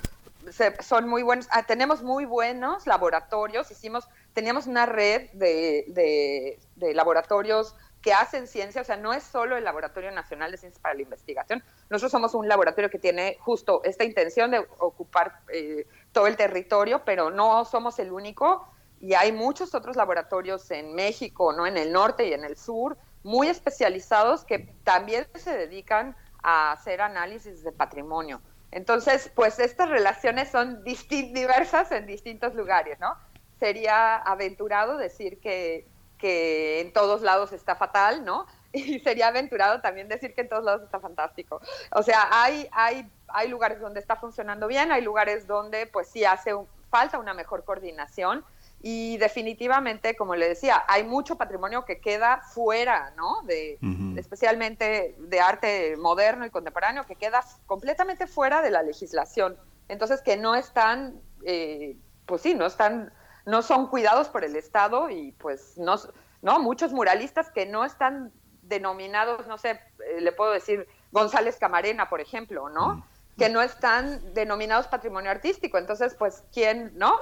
son 0.82 1.08
muy 1.08 1.24
buenos, 1.24 1.48
ah, 1.52 1.64
tenemos 1.64 2.04
muy 2.04 2.26
buenos 2.26 2.88
laboratorios, 2.88 3.70
hicimos, 3.72 4.08
teníamos 4.34 4.68
una 4.68 4.86
red 4.86 5.30
de, 5.32 6.58
de, 6.76 6.94
laboratorios 6.94 7.76
que 8.08 8.14
hacen 8.14 8.48
ciencia, 8.48 8.84
o 8.84 8.86
sea, 8.86 8.96
no 8.96 9.12
es 9.12 9.22
solo 9.22 9.58
el 9.58 9.66
Laboratorio 9.66 10.12
Nacional 10.12 10.50
de 10.50 10.56
Ciencias 10.56 10.82
para 10.82 10.96
la 10.96 11.02
Investigación, 11.02 11.62
nosotros 11.90 12.10
somos 12.10 12.34
un 12.36 12.48
laboratorio 12.48 12.90
que 12.90 13.00
tiene 13.00 13.36
justo 13.42 13.82
esta 13.84 14.06
intención 14.06 14.50
de 14.50 14.66
ocupar 14.80 15.42
eh, 15.52 15.86
todo 16.14 16.28
el 16.28 16.38
territorio, 16.38 17.04
pero 17.04 17.30
no 17.32 17.66
somos 17.66 18.00
el 18.00 18.14
único 18.14 18.66
y 19.02 19.14
hay 19.14 19.34
muchos 19.34 19.76
otros 19.76 19.98
laboratorios 19.98 20.72
en 20.72 20.96
México, 20.96 21.52
no 21.52 21.68
en 21.68 21.76
el 21.76 21.92
norte 21.92 22.26
y 22.26 22.32
en 22.32 22.46
el 22.46 22.56
sur, 22.56 22.98
muy 23.24 23.50
especializados 23.50 24.46
que 24.46 24.74
también 24.86 25.28
se 25.36 25.58
dedican 25.58 26.16
a 26.42 26.72
hacer 26.72 27.02
análisis 27.02 27.62
de 27.62 27.74
patrimonio. 27.74 28.40
Entonces, 28.72 29.30
pues 29.36 29.60
estas 29.60 29.90
relaciones 29.90 30.48
son 30.50 30.82
diversas 31.10 31.92
en 31.92 32.06
distintos 32.06 32.56
lugares, 32.56 33.02
¿no? 33.02 33.18
Sería 33.60 34.16
aventurado 34.16 34.96
decir 34.96 35.42
que, 35.42 35.90
que 36.18 36.82
en 36.82 36.94
todos 36.94 37.22
lados 37.22 37.52
está 37.54 37.76
fatal, 37.76 38.26
¿no? 38.26 38.46
Y 38.74 39.00
sería 39.00 39.30
aventurado 39.30 39.82
también 39.82 40.08
decir 40.08 40.36
que 40.36 40.42
en 40.42 40.50
todos 40.50 40.64
lados 40.64 40.84
está 40.84 41.00
fantástico. 41.00 41.62
O 41.92 42.04
sea, 42.04 42.28
hay, 42.32 42.68
hay 42.72 43.10
hay 43.30 43.48
lugares 43.48 43.80
donde 43.80 44.00
está 44.00 44.16
funcionando 44.16 44.68
bien, 44.68 44.92
hay 44.92 45.02
lugares 45.02 45.48
donde 45.48 45.88
pues 45.88 46.08
sí 46.08 46.26
hace 46.26 46.52
falta 46.90 47.18
una 47.20 47.34
mejor 47.34 47.64
coordinación 47.66 48.46
y 48.82 49.18
definitivamente, 49.18 50.16
como 50.16 50.36
le 50.36 50.48
decía, 50.48 50.84
hay 50.88 51.04
mucho 51.04 51.36
patrimonio 51.36 51.84
que 51.84 52.00
queda 52.00 52.42
fuera, 52.54 53.12
¿no? 53.18 53.42
De, 53.44 53.80
Especialmente 54.16 55.16
de 55.18 55.40
arte 55.40 55.98
moderno 55.98 56.46
y 56.46 56.52
contemporáneo, 56.52 57.06
que 57.06 57.16
queda 57.16 57.44
completamente 57.66 58.28
fuera 58.28 58.62
de 58.62 58.70
la 58.70 58.84
legislación. 58.84 59.58
Entonces, 59.88 60.22
que 60.22 60.38
no 60.38 60.56
están, 60.56 61.20
eh, 61.44 61.98
pues 62.26 62.42
sí, 62.42 62.54
no 62.54 62.68
están 62.68 63.12
no 63.48 63.62
son 63.62 63.88
cuidados 63.88 64.28
por 64.28 64.44
el 64.44 64.56
Estado 64.56 65.10
y 65.10 65.32
pues 65.32 65.78
no, 65.78 65.96
no 66.42 66.60
muchos 66.60 66.92
muralistas 66.92 67.50
que 67.50 67.66
no 67.66 67.86
están 67.86 68.32
denominados, 68.62 69.48
no 69.48 69.58
sé, 69.58 69.80
eh, 70.06 70.20
le 70.20 70.34
puedo 70.34 70.52
decir 70.52 70.88
González 71.12 71.56
Camarena, 71.58 72.10
por 72.10 72.20
ejemplo, 72.20 72.68
¿no? 72.70 73.08
Que 73.38 73.48
no 73.48 73.62
están 73.62 74.34
denominados 74.34 74.88
patrimonio 74.88 75.32
artístico. 75.32 75.78
Entonces, 75.78 76.14
pues, 76.16 76.44
¿quién, 76.52 76.92
no? 76.96 77.18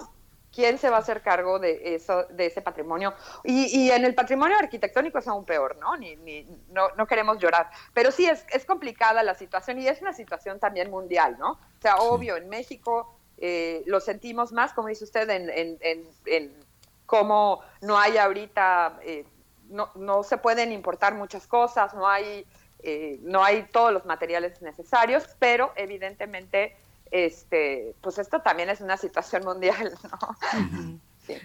¿Quién 0.52 0.80
se 0.80 0.90
va 0.90 0.98
a 0.98 1.00
hacer 1.02 1.22
cargo 1.22 1.60
de 1.60 1.94
eso, 1.94 2.24
de 2.32 2.48
ese 2.48 2.62
patrimonio? 2.62 3.14
Y, 3.44 3.92
en 3.92 4.04
el 4.04 4.16
patrimonio 4.16 4.58
arquitectónico 4.58 5.20
es 5.20 5.28
aún 5.28 5.46
peor, 5.46 5.78
¿no? 5.78 5.96
Ni, 5.96 6.16
no, 6.70 6.88
no, 6.98 7.06
queremos 7.06 7.38
llorar. 7.38 7.70
Pero 7.94 8.12
sí, 8.12 8.26
es, 8.26 8.44
es 8.52 8.66
complicada 8.66 9.22
la 9.22 9.36
situación 9.36 9.78
y 9.80 9.88
es 9.88 10.02
una 10.02 10.14
situación 10.14 10.60
también 10.60 10.90
mundial, 10.90 11.38
¿no? 11.38 11.52
O 11.52 11.82
sea, 11.82 11.98
obvio, 11.98 12.36
en 12.36 12.50
México 12.50 13.15
eh, 13.38 13.84
lo 13.86 14.00
sentimos 14.00 14.52
más, 14.52 14.74
como 14.74 14.88
dice 14.88 15.04
usted, 15.04 15.30
en, 15.30 15.50
en, 15.50 16.08
en, 16.26 16.54
cómo 17.06 17.62
no 17.82 17.98
hay 17.98 18.18
ahorita, 18.18 19.00
eh, 19.04 19.26
no, 19.70 19.92
no 19.96 20.24
se 20.24 20.38
pueden 20.38 20.72
importar 20.72 21.14
muchas 21.14 21.46
cosas, 21.48 21.94
no 21.94 22.08
hay, 22.08 22.46
eh, 22.80 23.20
no 23.22 23.44
hay 23.44 23.64
todos 23.72 23.92
los 23.92 24.06
materiales 24.06 24.62
necesarios, 24.62 25.28
pero 25.40 25.72
evidentemente 25.76 26.76
este, 27.12 27.96
pues 28.02 28.18
esto 28.18 28.42
también 28.42 28.70
es 28.70 28.82
una 28.82 28.98
situación 28.98 29.44
mundial, 29.44 29.94
¿no? 30.04 31.00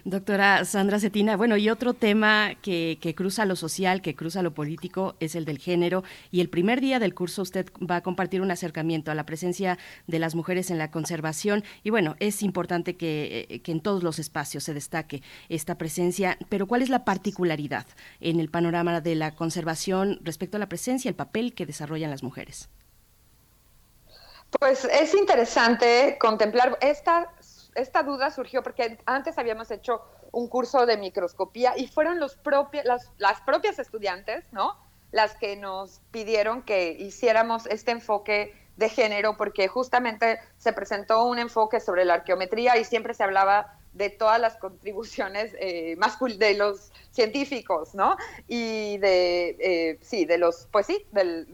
Doctora 0.04 0.64
Sandra 0.64 1.00
Cetina, 1.00 1.36
bueno, 1.36 1.56
y 1.56 1.70
otro 1.70 1.94
tema 1.94 2.54
que, 2.62 2.98
cruza 3.16 3.44
lo 3.44 3.56
social, 3.56 4.02
que 4.02 4.14
cruza 4.14 4.42
lo 4.42 4.52
político, 4.52 5.16
es 5.20 5.34
el 5.34 5.44
del 5.44 5.58
género. 5.58 6.04
Y 6.30 6.40
el 6.40 6.48
primer 6.48 6.80
día 6.80 6.98
del 6.98 7.14
curso 7.14 7.42
usted 7.42 7.66
va 7.78 7.96
a 7.96 8.00
compartir 8.02 8.42
un 8.42 8.50
acercamiento 8.50 9.10
a 9.10 9.14
la 9.14 9.26
presencia 9.26 9.78
de 10.06 10.18
las 10.18 10.34
mujeres 10.34 10.70
en 10.70 10.78
la 10.78 10.90
conservación. 10.90 11.64
Y 11.82 11.90
bueno, 11.90 12.16
es 12.20 12.42
importante 12.42 12.96
que, 12.96 13.46
eh, 13.48 13.60
que 13.60 13.72
en 13.72 13.80
todos 13.80 14.02
los 14.02 14.18
espacios 14.18 14.64
se 14.64 14.74
destaque 14.74 15.22
esta 15.48 15.76
presencia. 15.76 16.38
Pero 16.48 16.66
¿cuál 16.66 16.82
es 16.82 16.88
la 16.88 17.04
particularidad 17.04 17.86
en 18.20 18.40
el 18.40 18.50
panorama 18.50 19.00
de 19.00 19.14
la 19.14 19.34
conservación 19.34 20.20
respecto 20.22 20.56
a 20.56 20.60
la 20.60 20.68
presencia, 20.68 21.08
el 21.08 21.14
papel 21.14 21.54
que 21.54 21.66
desarrollan 21.66 22.10
las 22.10 22.22
mujeres? 22.22 22.68
Pues 24.58 24.84
es 24.84 25.14
interesante 25.14 26.16
contemplar, 26.18 26.76
esta, 26.80 27.32
esta 27.74 28.02
duda 28.02 28.30
surgió 28.30 28.62
porque 28.62 28.98
antes 29.06 29.38
habíamos 29.38 29.70
hecho 29.70 30.02
un 30.32 30.48
curso 30.48 30.86
de 30.86 30.96
microscopía 30.96 31.74
y 31.76 31.86
fueron 31.86 32.20
los 32.20 32.38
las, 32.84 33.10
las 33.18 33.40
propias 33.42 33.78
estudiantes, 33.78 34.44
¿no? 34.52 34.76
Las 35.12 35.34
que 35.36 35.56
nos 35.56 36.00
pidieron 36.10 36.62
que 36.62 36.92
hiciéramos 36.92 37.66
este 37.66 37.90
enfoque 37.90 38.54
de 38.76 38.88
género 38.88 39.36
porque 39.36 39.68
justamente 39.68 40.38
se 40.56 40.72
presentó 40.72 41.24
un 41.24 41.38
enfoque 41.38 41.80
sobre 41.80 42.04
la 42.04 42.14
arqueometría 42.14 42.78
y 42.78 42.84
siempre 42.84 43.14
se 43.14 43.24
hablaba 43.24 43.76
de 43.92 44.08
todas 44.08 44.40
las 44.40 44.56
contribuciones 44.56 45.54
eh, 45.58 45.96
de 46.38 46.54
los 46.54 46.92
científicos, 47.10 47.94
¿no? 47.94 48.16
Y 48.46 48.98
de, 48.98 49.56
eh, 49.58 49.98
sí, 50.00 50.24
de 50.24 50.38
los, 50.38 50.68
pues 50.70 50.86
sí, 50.86 51.04
del, 51.10 51.48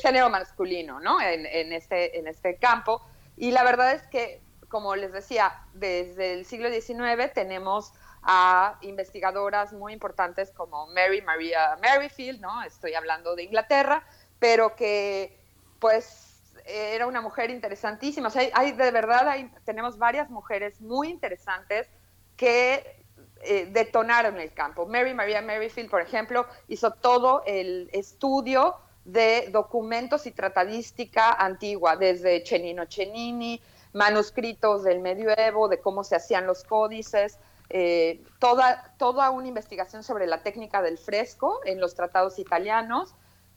género 0.00 0.28
masculino, 0.28 1.00
¿no? 1.00 1.20
En, 1.20 1.46
en, 1.46 1.72
este, 1.72 2.18
en 2.18 2.26
este 2.26 2.56
campo. 2.56 3.02
Y 3.36 3.52
la 3.52 3.64
verdad 3.64 3.94
es 3.94 4.02
que, 4.08 4.40
como 4.68 4.96
les 4.96 5.12
decía, 5.12 5.52
desde 5.74 6.34
el 6.34 6.44
siglo 6.44 6.70
XIX 6.70 7.32
tenemos 7.32 7.92
a 8.22 8.78
investigadoras 8.82 9.72
muy 9.72 9.92
importantes 9.92 10.50
como 10.50 10.86
Mary 10.88 11.22
Maria 11.22 11.76
Merrifield, 11.80 12.40
¿no? 12.40 12.62
Estoy 12.62 12.94
hablando 12.94 13.34
de 13.36 13.44
Inglaterra, 13.44 14.04
pero 14.38 14.74
que, 14.76 15.38
pues, 15.78 16.52
era 16.66 17.06
una 17.06 17.20
mujer 17.20 17.50
interesantísima. 17.50 18.28
O 18.28 18.30
sea, 18.30 18.48
hay, 18.52 18.72
de 18.72 18.90
verdad, 18.90 19.34
tenemos 19.64 19.98
varias 19.98 20.28
mujeres 20.30 20.80
muy 20.80 21.08
interesantes 21.08 21.88
que 22.36 22.98
eh, 23.42 23.68
detonaron 23.70 24.38
el 24.38 24.52
campo. 24.52 24.86
Mary 24.86 25.14
Maria 25.14 25.40
Merrifield, 25.40 25.88
por 25.88 26.02
ejemplo, 26.02 26.46
hizo 26.66 26.92
todo 26.92 27.42
el 27.46 27.88
estudio 27.92 28.76
de 29.04 29.48
documentos 29.50 30.26
y 30.26 30.32
tratadística 30.32 31.32
antigua, 31.32 31.96
desde 31.96 32.42
Chenino 32.42 32.84
Chenini, 32.84 33.62
manuscritos 33.92 34.84
del 34.84 35.00
medioevo, 35.00 35.68
de 35.68 35.80
cómo 35.80 36.04
se 36.04 36.16
hacían 36.16 36.46
los 36.46 36.64
códices, 36.64 37.38
eh, 37.70 38.22
toda, 38.38 38.94
toda 38.98 39.30
una 39.30 39.48
investigación 39.48 40.02
sobre 40.02 40.26
la 40.26 40.42
técnica 40.42 40.80
del 40.80 40.98
fresco 40.98 41.60
en 41.64 41.80
los 41.80 41.94
tratados 41.94 42.38
italianos, 42.38 43.14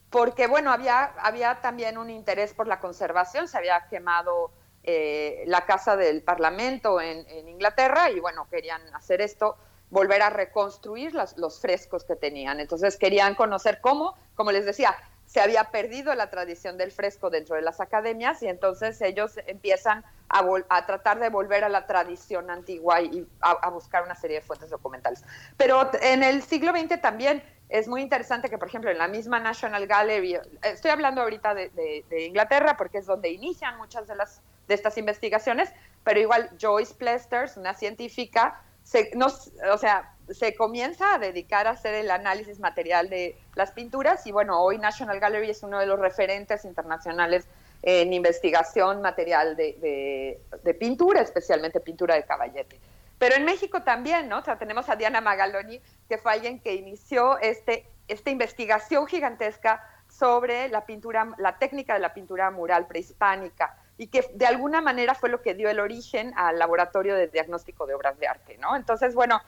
porque 0.09 0.47
bueno, 0.47 0.71
había, 0.71 1.05
había 1.19 1.61
también 1.61 1.97
un 1.97 2.09
interés 2.09 2.53
por 2.53 2.67
la 2.67 2.79
conservación, 2.79 3.47
se 3.47 3.57
había 3.57 3.87
quemado 3.89 4.51
eh, 4.83 5.43
la 5.45 5.65
casa 5.65 5.95
del 5.95 6.23
Parlamento 6.23 6.99
en, 6.99 7.47
Inglaterra 7.47 8.09
y 8.09 8.19
bueno, 8.19 8.47
querían 8.49 8.81
hacer 8.95 9.21
esto, 9.21 9.55
volver 9.89 10.21
a 10.21 10.29
reconstruir 10.29 11.13
los 11.13 11.61
frescos 11.61 12.03
que 12.03 12.15
tenían. 12.15 12.59
Entonces 12.59 12.97
querían 12.97 13.35
conocer 13.35 13.79
cómo, 13.79 14.15
como 14.35 14.51
les 14.51 14.65
decía, 14.65 14.95
se 15.31 15.39
había 15.39 15.63
perdido 15.63 16.13
la 16.13 16.29
tradición 16.29 16.77
del 16.77 16.91
fresco 16.91 17.29
dentro 17.29 17.55
de 17.55 17.61
las 17.61 17.79
academias 17.79 18.43
y 18.43 18.49
entonces 18.49 19.01
ellos 19.01 19.39
empiezan 19.47 20.03
a, 20.27 20.85
tratar 20.85 21.21
de 21.21 21.29
volver 21.29 21.63
a 21.63 21.69
la 21.69 21.87
tradición 21.87 22.49
antigua 22.49 22.99
y 23.01 23.25
a, 23.39 23.69
buscar 23.69 24.03
una 24.03 24.15
serie 24.15 24.41
de 24.41 24.45
fuentes 24.45 24.69
documentales. 24.69 25.23
Pero 25.55 25.89
en 26.01 26.23
el 26.23 26.43
siglo 26.43 26.73
XX 26.73 26.99
también 26.99 27.41
es 27.69 27.87
muy 27.87 28.01
interesante 28.01 28.49
que, 28.49 28.57
por 28.57 28.67
ejemplo, 28.67 28.91
en 28.91 28.97
la 28.97 29.07
misma 29.07 29.39
National 29.39 29.87
Gallery, 29.87 30.37
estoy 30.63 30.91
hablando 30.91 31.21
ahorita 31.21 31.55
de, 31.55 32.03
Inglaterra 32.27 32.75
porque 32.75 32.97
es 32.97 33.05
donde 33.05 33.29
inician 33.29 33.77
muchas 33.77 34.09
de, 34.09 34.17
las, 34.17 34.41
de 34.67 34.73
estas 34.73 34.97
investigaciones, 34.97 35.71
pero 36.03 36.19
igual 36.19 36.49
Joyce 36.59 36.93
Plesters, 36.93 37.55
una 37.55 37.73
científica, 37.73 38.61
se, 38.83 39.11
o 39.17 39.77
sea, 39.77 40.13
se 40.33 40.55
comienza 40.55 41.15
a 41.15 41.19
dedicar 41.19 41.67
a 41.67 41.71
hacer 41.71 41.93
el 41.93 42.11
análisis 42.11 42.59
material 42.59 43.09
de 43.09 43.37
las 43.55 43.71
pinturas 43.71 44.25
y 44.27 44.31
bueno, 44.31 44.61
hoy 44.61 44.77
National 44.77 45.19
Gallery 45.19 45.49
es 45.49 45.63
uno 45.63 45.79
de 45.79 45.85
los 45.85 45.99
referentes 45.99 46.65
internacionales 46.65 47.47
en 47.83 48.13
investigación 48.13 49.01
material 49.01 49.55
de, 49.55 50.39
pintura, 50.79 51.21
especialmente 51.21 51.79
pintura 51.79 52.15
de 52.15 52.23
caballete. 52.23 52.79
Pero 53.17 53.35
en 53.35 53.45
México 53.45 53.83
también, 53.83 54.29
¿no? 54.29 54.39
O 54.39 54.57
tenemos 54.57 54.89
a 54.89 54.95
Diana 54.95 55.21
Magaloni, 55.21 55.79
que 56.09 56.17
fue 56.17 56.31
alguien 56.31 56.59
que 56.59 56.73
inició 56.73 57.37
este, 57.39 57.85
esta 58.07 58.29
investigación 58.29 59.07
gigantesca 59.07 59.83
sobre 60.07 60.69
la 60.69 60.85
pintura, 60.85 61.33
la 61.37 61.57
técnica 61.57 61.93
de 61.93 61.99
la 61.99 62.13
pintura 62.13 62.51
mural 62.51 62.87
prehispánica 62.87 63.77
y 63.97 64.07
que 64.07 64.27
de 64.33 64.47
alguna 64.47 64.81
manera 64.81 65.13
fue 65.13 65.29
lo 65.29 65.41
que 65.41 65.53
dio 65.53 65.69
el 65.69 65.79
origen 65.79 66.33
al 66.35 66.57
laboratorio 66.57 67.15
de 67.15 67.27
diagnóstico 67.27 67.85
de 67.85 67.93
obras 67.93 68.17
de 68.17 68.27
arte, 68.27 68.57
¿no? 68.57 68.75
Entonces, 68.75 69.13
bueno, 69.13 69.39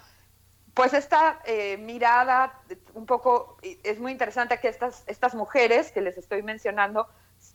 pues 0.74 0.93
esta 0.93 1.39
eh, 1.45 1.78
mirada 1.78 2.59
un 2.93 3.05
poco, 3.05 3.57
es 3.61 3.99
muy 3.99 4.11
interesante 4.11 4.59
que 4.59 4.67
estas, 4.67 5.03
estas 5.07 5.36
mujeres 5.36 5.91
que 5.91 6.01
les 6.01 6.17
estoy 6.17 6.41
mencionando 6.41 7.07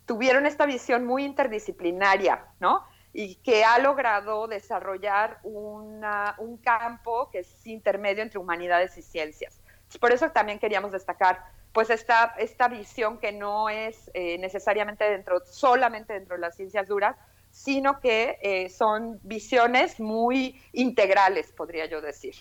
tuvieron 0.07 0.47
esta 0.47 0.66
visión 0.66 1.05
muy 1.05 1.25
interdisciplinaria, 1.25 2.45
¿no? 2.61 2.85
y 3.12 3.37
que 3.37 3.64
ha 3.64 3.79
logrado 3.79 4.47
desarrollar 4.47 5.39
una, 5.43 6.35
un 6.39 6.59
campo 6.59 7.31
que 7.31 7.41
es 7.41 7.66
intermedio 7.66 8.23
entre 8.23 8.39
humanidades 8.39 8.97
y 8.99 9.03
ciencias. 9.03 9.61
Por 10.01 10.12
eso 10.12 10.31
también 10.31 10.59
queríamos 10.59 10.93
destacar 10.93 11.43
pues 11.73 11.91
esta, 11.91 12.35
esta 12.39 12.69
visión 12.69 13.19
que 13.19 13.33
no 13.33 13.69
es 13.69 14.11
eh, 14.14 14.39
necesariamente 14.39 15.05
dentro, 15.05 15.41
solamente 15.47 16.12
dentro 16.12 16.37
de 16.37 16.43
las 16.43 16.57
ciencias 16.57 16.87
duras, 16.87 17.16
sino 17.51 17.99
que 18.01 18.39
eh, 18.43 18.69
son 18.69 19.19
visiones 19.23 19.99
muy 19.99 20.62
integrales, 20.73 21.51
podría 21.53 21.87
yo 21.87 22.01
decir. 22.01 22.35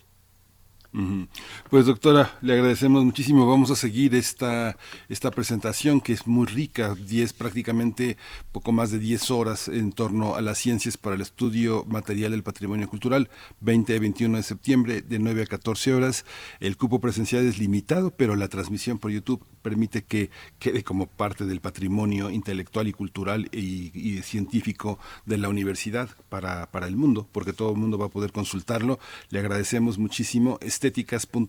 Mm-hmm. 0.98 1.24
Pues 1.70 1.86
doctora, 1.86 2.38
le 2.42 2.54
agradecemos 2.54 3.04
muchísimo. 3.04 3.46
Vamos 3.46 3.72
a 3.72 3.76
seguir 3.76 4.16
esta, 4.16 4.78
esta 5.10 5.32
presentación 5.32 6.00
que 6.00 6.14
es 6.14 6.26
muy 6.26 6.46
rica, 6.46 6.96
10 6.96 7.34
prácticamente 7.34 8.16
poco 8.54 8.72
más 8.72 8.90
de 8.90 9.00
10 9.00 9.32
horas 9.32 9.68
en 9.68 9.92
torno 9.92 10.36
a 10.36 10.42
las 10.42 10.60
ciencias 10.60 10.96
para 10.96 11.18
el 11.18 11.22
estudio 11.22 11.84
material 11.84 12.32
del 12.32 12.42
patrimonio 12.42 12.88
cultural, 12.88 13.30
20 13.60 13.98
y 13.98 14.00
21 14.00 14.38
de 14.38 14.44
septiembre 14.44 15.02
de 15.02 15.20
9 15.20 15.44
a 15.44 15.46
14 15.46 15.94
horas. 15.94 16.24
El 16.62 16.78
cupo 16.78 17.02
presencial 17.02 17.46
es 17.46 17.60
limitado, 17.60 18.12
pero 18.12 18.38
la 18.38 18.48
transmisión 18.48 18.98
por 18.98 19.12
YouTube 19.12 19.46
permite 19.62 20.06
que 20.06 20.30
quede 20.60 20.86
como 20.86 21.08
parte 21.08 21.44
del 21.46 21.60
patrimonio 21.60 22.30
intelectual 22.30 22.88
y 22.88 22.94
cultural 22.94 23.50
y, 23.52 24.22
científico 24.22 25.00
de 25.26 25.38
la 25.38 25.50
universidad 25.50 26.10
para, 26.30 26.72
para 26.72 26.88
el 26.88 26.96
mundo, 26.96 27.28
porque 27.34 27.52
todo 27.52 27.72
el 27.72 27.78
mundo 27.78 27.98
va 27.98 28.06
a 28.06 28.10
poder 28.10 28.32
consultarlo. 28.32 29.00
Le 29.30 29.40
agradecemos 29.40 29.98
muchísimo. 29.98 30.58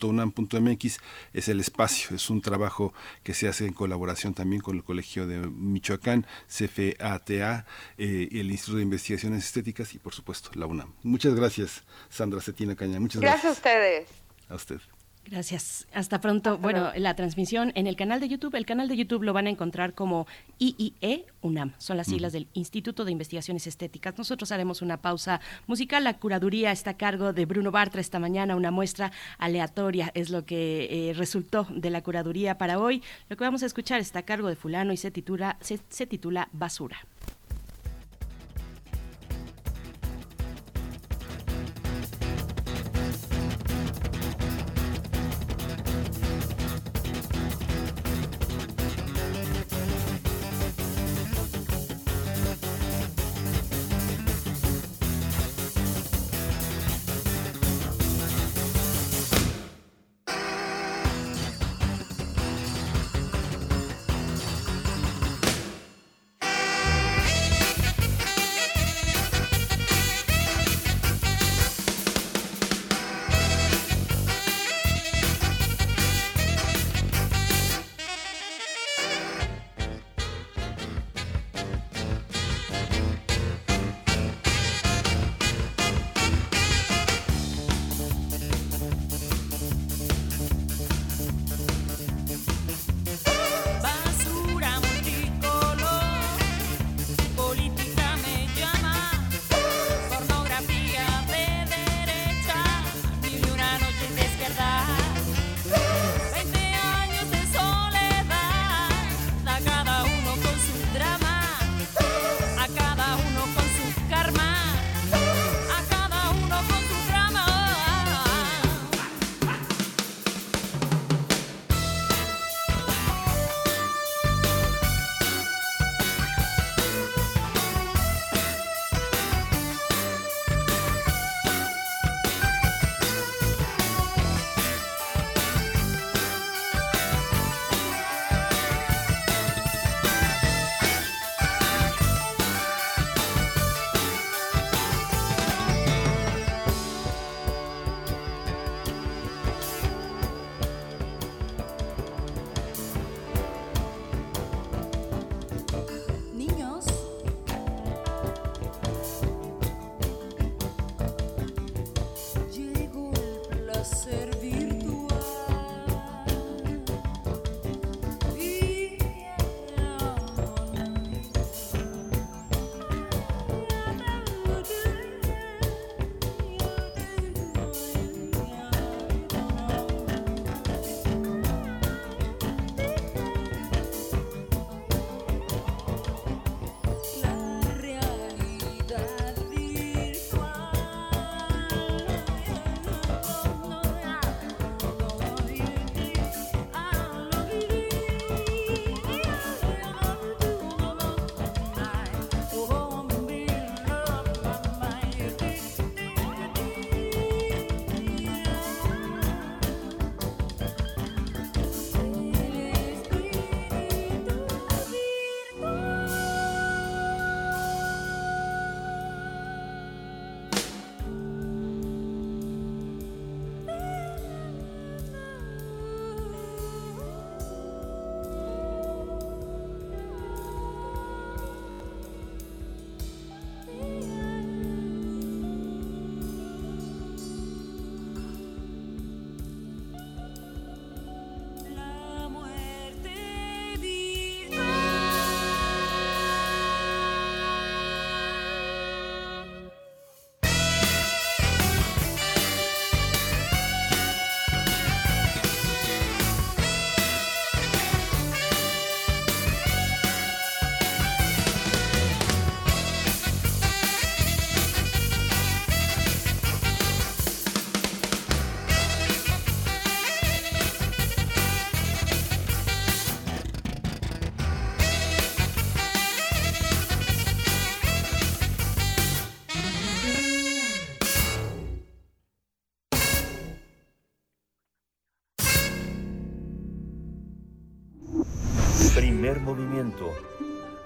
estéticas.unam.mx 0.09 0.98
es 1.32 1.48
el 1.48 1.61
espacio, 1.61 2.16
es 2.16 2.30
un 2.30 2.40
trabajo 2.40 2.92
que 3.22 3.34
se 3.34 3.48
hace 3.48 3.66
en 3.66 3.72
colaboración 3.72 4.34
también 4.34 4.62
con 4.62 4.76
el 4.76 4.84
Colegio 4.84 5.26
de 5.26 5.38
Michoacán, 5.38 6.26
CFATA, 6.48 7.66
eh, 7.96 8.28
el 8.32 8.50
Instituto 8.50 8.78
de 8.78 8.82
Investigaciones 8.82 9.44
Estéticas 9.44 9.94
y 9.94 9.98
por 9.98 10.14
supuesto 10.14 10.50
la 10.54 10.66
UNAM. 10.66 10.92
Muchas 11.02 11.34
gracias, 11.34 11.82
Sandra 12.09 12.40
Cetina 12.40 12.74
Caña. 12.74 13.00
Muchas 13.00 13.20
gracias. 13.20 13.42
Gracias 13.42 13.56
a 13.56 13.59
ustedes. 13.59 14.09
A 14.48 14.54
usted. 14.54 14.97
Gracias. 15.31 15.87
Hasta 15.93 16.20
pronto. 16.20 16.57
bueno, 16.57 16.91
la 16.97 17.14
transmisión 17.14 17.72
en 17.74 17.87
el 17.87 17.97
canal 17.97 18.18
de 18.18 18.29
YouTube, 18.29 18.55
el 18.55 18.64
canal 18.64 18.89
de 18.89 18.97
YouTube 18.97 19.22
lo 19.22 19.35
van 19.35 19.47
a 19.47 19.51
encontrar 19.51 19.93
como 19.93 20.26
IIE 20.59 21.26
UNAM. 21.43 21.74
Son 21.76 21.99
las 21.99 22.07
siglas 22.07 22.33
del 22.33 22.49
Instituto 22.55 23.05
de 23.05 23.12
Investigaciones 23.12 23.66
Estéticas. 23.66 24.16
Nosotros 24.16 24.53
haremos 24.53 24.81
una 24.81 25.03
pausa 25.03 25.41
musical. 25.66 26.05
La 26.05 26.18
curaduría 26.18 26.72
está 26.72 26.91
a 26.91 26.97
cargo 26.97 27.35
de 27.35 27.45
Bruno 27.45 27.70
Bartra 27.70 28.01
esta 28.01 28.18
mañana. 28.18 28.57
Una 28.57 28.70
muestra 28.70 29.12
aleatoria 29.39 30.11
es 30.14 30.31
lo 30.31 30.47
que 30.47 31.11
eh, 31.11 31.12
resultó 31.12 31.66
de 31.70 31.91
la 31.91 32.03
curaduría 32.03 32.57
para 32.57 32.79
hoy. 32.79 33.03
Lo 33.29 33.37
que 33.37 33.45
vamos 33.45 33.62
a 33.62 33.66
escuchar 33.66 34.01
está 34.01 34.20
a 34.20 34.22
cargo 34.22 34.49
de 34.49 34.57
fulano 34.57 34.93
y 34.95 34.97
se 34.97 35.11
titula, 35.11 35.59
se 35.61 36.07
titula 36.07 36.49
Basura. 36.53 36.99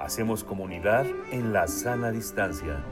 Hacemos 0.02 0.42
comunidad 0.42 1.06
en 1.30 1.52
la 1.52 1.68
sana 1.68 2.10
distancia. 2.10 2.82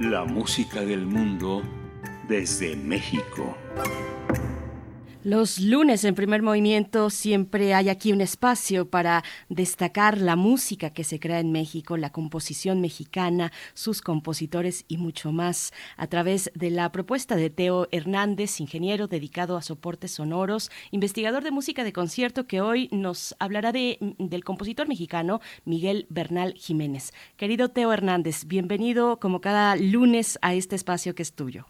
La 0.00 0.24
música 0.24 0.80
del 0.80 1.04
mundo 1.04 1.62
desde 2.26 2.74
México. 2.74 3.47
Los 5.24 5.58
lunes 5.58 6.04
en 6.04 6.14
primer 6.14 6.42
movimiento 6.42 7.10
siempre 7.10 7.74
hay 7.74 7.88
aquí 7.88 8.12
un 8.12 8.20
espacio 8.20 8.88
para 8.88 9.24
destacar 9.48 10.18
la 10.18 10.36
música 10.36 10.90
que 10.90 11.02
se 11.02 11.18
crea 11.18 11.40
en 11.40 11.50
México, 11.50 11.96
la 11.96 12.10
composición 12.10 12.80
mexicana, 12.80 13.50
sus 13.74 14.00
compositores 14.00 14.84
y 14.86 14.96
mucho 14.96 15.32
más 15.32 15.72
a 15.96 16.06
través 16.06 16.52
de 16.54 16.70
la 16.70 16.92
propuesta 16.92 17.34
de 17.34 17.50
Teo 17.50 17.88
Hernández, 17.90 18.60
ingeniero 18.60 19.08
dedicado 19.08 19.56
a 19.56 19.62
soportes 19.62 20.12
sonoros, 20.12 20.70
investigador 20.92 21.42
de 21.42 21.50
música 21.50 21.82
de 21.82 21.92
concierto 21.92 22.46
que 22.46 22.60
hoy 22.60 22.88
nos 22.92 23.34
hablará 23.40 23.72
de, 23.72 23.98
del 24.20 24.44
compositor 24.44 24.86
mexicano 24.86 25.40
Miguel 25.64 26.06
Bernal 26.10 26.54
Jiménez. 26.54 27.12
Querido 27.36 27.70
Teo 27.70 27.92
Hernández, 27.92 28.44
bienvenido 28.44 29.18
como 29.18 29.40
cada 29.40 29.74
lunes 29.74 30.38
a 30.42 30.54
este 30.54 30.76
espacio 30.76 31.16
que 31.16 31.22
es 31.22 31.32
tuyo. 31.32 31.66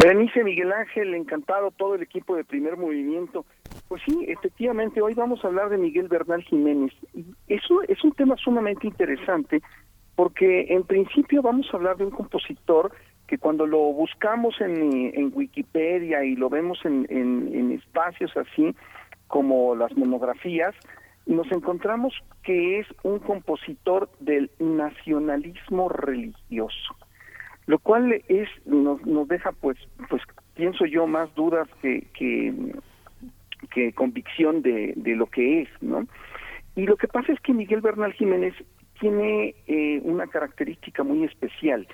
Berenice 0.00 0.44
Miguel 0.44 0.72
Ángel, 0.72 1.12
encantado 1.12 1.72
todo 1.72 1.96
el 1.96 2.02
equipo 2.02 2.36
de 2.36 2.44
primer 2.44 2.76
movimiento. 2.76 3.44
Pues 3.88 4.00
sí, 4.06 4.26
efectivamente, 4.28 5.02
hoy 5.02 5.14
vamos 5.14 5.44
a 5.44 5.48
hablar 5.48 5.70
de 5.70 5.76
Miguel 5.76 6.06
Bernal 6.06 6.40
Jiménez. 6.44 6.92
Y 7.14 7.24
eso 7.48 7.82
es 7.82 8.04
un 8.04 8.12
tema 8.12 8.36
sumamente 8.36 8.86
interesante 8.86 9.60
porque 10.14 10.66
en 10.68 10.84
principio 10.84 11.42
vamos 11.42 11.66
a 11.72 11.76
hablar 11.76 11.96
de 11.96 12.04
un 12.04 12.12
compositor 12.12 12.92
que 13.26 13.38
cuando 13.38 13.66
lo 13.66 13.78
buscamos 13.92 14.60
en, 14.60 15.10
en 15.14 15.32
Wikipedia 15.34 16.22
y 16.22 16.36
lo 16.36 16.48
vemos 16.48 16.78
en, 16.84 17.04
en, 17.10 17.52
en 17.52 17.72
espacios 17.72 18.30
así 18.36 18.76
como 19.26 19.74
las 19.74 19.96
monografías, 19.96 20.76
nos 21.26 21.50
encontramos 21.50 22.14
que 22.44 22.78
es 22.78 22.86
un 23.02 23.18
compositor 23.18 24.08
del 24.20 24.48
nacionalismo 24.60 25.88
religioso 25.88 26.96
lo 27.68 27.78
cual 27.78 28.12
es 28.28 28.48
nos, 28.64 29.04
nos 29.06 29.28
deja 29.28 29.52
pues 29.52 29.76
pues 30.08 30.22
pienso 30.54 30.86
yo 30.86 31.06
más 31.06 31.32
dudas 31.34 31.68
que 31.82 32.08
que, 32.14 32.52
que 33.70 33.92
convicción 33.92 34.62
de, 34.62 34.94
de 34.96 35.14
lo 35.14 35.26
que 35.26 35.62
es 35.62 35.68
no 35.82 36.06
y 36.74 36.86
lo 36.86 36.96
que 36.96 37.08
pasa 37.08 37.30
es 37.30 37.40
que 37.40 37.52
Miguel 37.52 37.82
Bernal 37.82 38.14
Jiménez 38.14 38.54
tiene 38.98 39.54
eh, 39.66 40.00
una 40.02 40.26
característica 40.26 41.04
muy 41.04 41.24
especial 41.24 41.86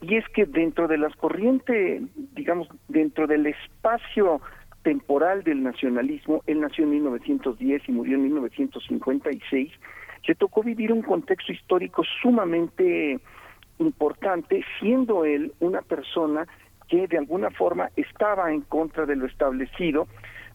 y 0.00 0.16
es 0.16 0.28
que 0.34 0.44
dentro 0.44 0.88
de 0.88 0.98
las 0.98 1.14
corrientes 1.14 2.02
digamos 2.34 2.68
dentro 2.88 3.28
del 3.28 3.46
espacio 3.46 4.40
temporal 4.82 5.44
del 5.44 5.62
nacionalismo 5.62 6.42
él 6.48 6.60
nació 6.60 6.82
en 6.82 6.90
1910 6.90 7.88
y 7.88 7.92
murió 7.92 8.16
en 8.16 8.24
1956 8.24 9.70
le 10.26 10.34
tocó 10.34 10.64
vivir 10.64 10.92
un 10.92 11.02
contexto 11.02 11.52
histórico 11.52 12.02
sumamente 12.20 13.20
importante, 13.82 14.64
siendo 14.80 15.24
él 15.24 15.52
una 15.60 15.82
persona 15.82 16.46
que 16.88 17.06
de 17.06 17.18
alguna 17.18 17.50
forma 17.50 17.90
estaba 17.96 18.52
en 18.52 18.62
contra 18.62 19.06
de 19.06 19.16
lo 19.16 19.26
establecido, 19.26 20.06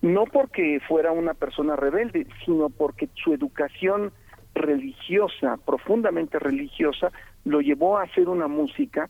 no 0.01 0.25
porque 0.25 0.80
fuera 0.88 1.11
una 1.11 1.34
persona 1.34 1.75
rebelde, 1.75 2.28
sino 2.45 2.69
porque 2.69 3.09
su 3.15 3.34
educación 3.34 4.11
religiosa, 4.53 5.57
profundamente 5.65 6.39
religiosa, 6.39 7.11
lo 7.45 7.61
llevó 7.61 7.97
a 7.97 8.03
hacer 8.03 8.28
una 8.30 8.47
música 8.47 9.09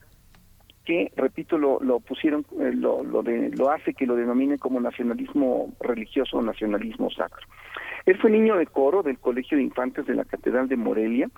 que, 0.85 1.11
repito, 1.17 1.57
lo, 1.57 1.79
lo 1.81 1.99
pusieron, 1.99 2.45
eh, 2.61 2.71
lo, 2.73 3.03
lo, 3.03 3.21
de, 3.21 3.51
lo 3.57 3.69
hace 3.69 3.93
que 3.93 4.05
lo 4.05 4.15
denomine 4.15 4.57
como 4.57 4.79
nacionalismo 4.79 5.73
religioso 5.81 6.37
o 6.37 6.41
nacionalismo 6.41 7.09
sacro. 7.09 7.45
Él 8.05 8.17
fue 8.19 8.31
niño 8.31 8.55
de 8.55 8.67
coro 8.67 9.03
del 9.03 9.19
Colegio 9.19 9.57
de 9.57 9.63
Infantes 9.63 10.05
de 10.05 10.15
la 10.15 10.23
Catedral 10.23 10.69
de 10.69 10.77
Morelia, 10.77 11.29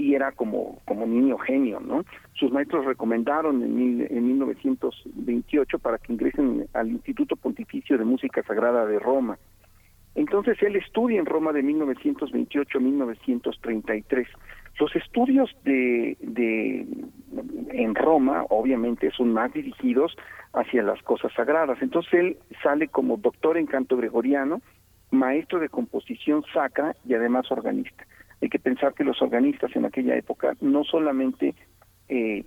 y 0.00 0.14
era 0.14 0.32
como, 0.32 0.80
como 0.86 1.06
niño 1.06 1.36
genio, 1.38 1.80
¿no? 1.80 2.04
Sus 2.34 2.50
maestros 2.50 2.86
recomendaron 2.86 3.62
en, 3.62 4.06
en 4.10 4.26
1928 4.26 5.78
para 5.78 5.98
que 5.98 6.12
ingresen 6.12 6.66
al 6.72 6.88
Instituto 6.88 7.36
Pontificio 7.36 7.98
de 7.98 8.04
Música 8.04 8.42
Sagrada 8.42 8.86
de 8.86 8.98
Roma. 8.98 9.38
Entonces 10.14 10.60
él 10.62 10.76
estudia 10.76 11.20
en 11.20 11.26
Roma 11.26 11.52
de 11.52 11.62
1928 11.62 12.78
a 12.78 12.80
1933. 12.80 14.28
Los 14.78 14.96
estudios 14.96 15.50
de, 15.64 16.16
de 16.20 16.86
en 17.72 17.94
Roma 17.94 18.44
obviamente 18.48 19.10
son 19.12 19.32
más 19.32 19.52
dirigidos 19.52 20.16
hacia 20.52 20.82
las 20.82 21.00
cosas 21.02 21.32
sagradas. 21.34 21.80
Entonces 21.80 22.12
él 22.14 22.36
sale 22.62 22.88
como 22.88 23.18
doctor 23.18 23.56
en 23.56 23.66
canto 23.66 23.96
gregoriano, 23.96 24.62
maestro 25.10 25.60
de 25.60 25.68
composición 25.68 26.42
sacra 26.52 26.96
y 27.06 27.14
además 27.14 27.50
organista. 27.50 28.04
Hay 28.42 28.48
que 28.48 28.58
pensar 28.58 28.94
que 28.94 29.04
los 29.04 29.20
organistas 29.20 29.74
en 29.76 29.84
aquella 29.84 30.16
época 30.16 30.54
no 30.60 30.84
solamente, 30.84 31.54
eh, 32.08 32.44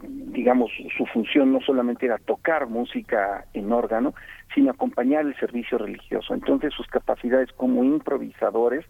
digamos, 0.00 0.70
su 0.96 1.06
función 1.06 1.52
no 1.52 1.60
solamente 1.60 2.06
era 2.06 2.18
tocar 2.18 2.68
música 2.68 3.44
en 3.52 3.72
órgano, 3.72 4.14
sino 4.54 4.70
acompañar 4.70 5.26
el 5.26 5.36
servicio 5.36 5.78
religioso. 5.78 6.34
Entonces 6.34 6.72
sus 6.74 6.86
capacidades 6.86 7.52
como 7.52 7.84
improvisadores 7.84 8.84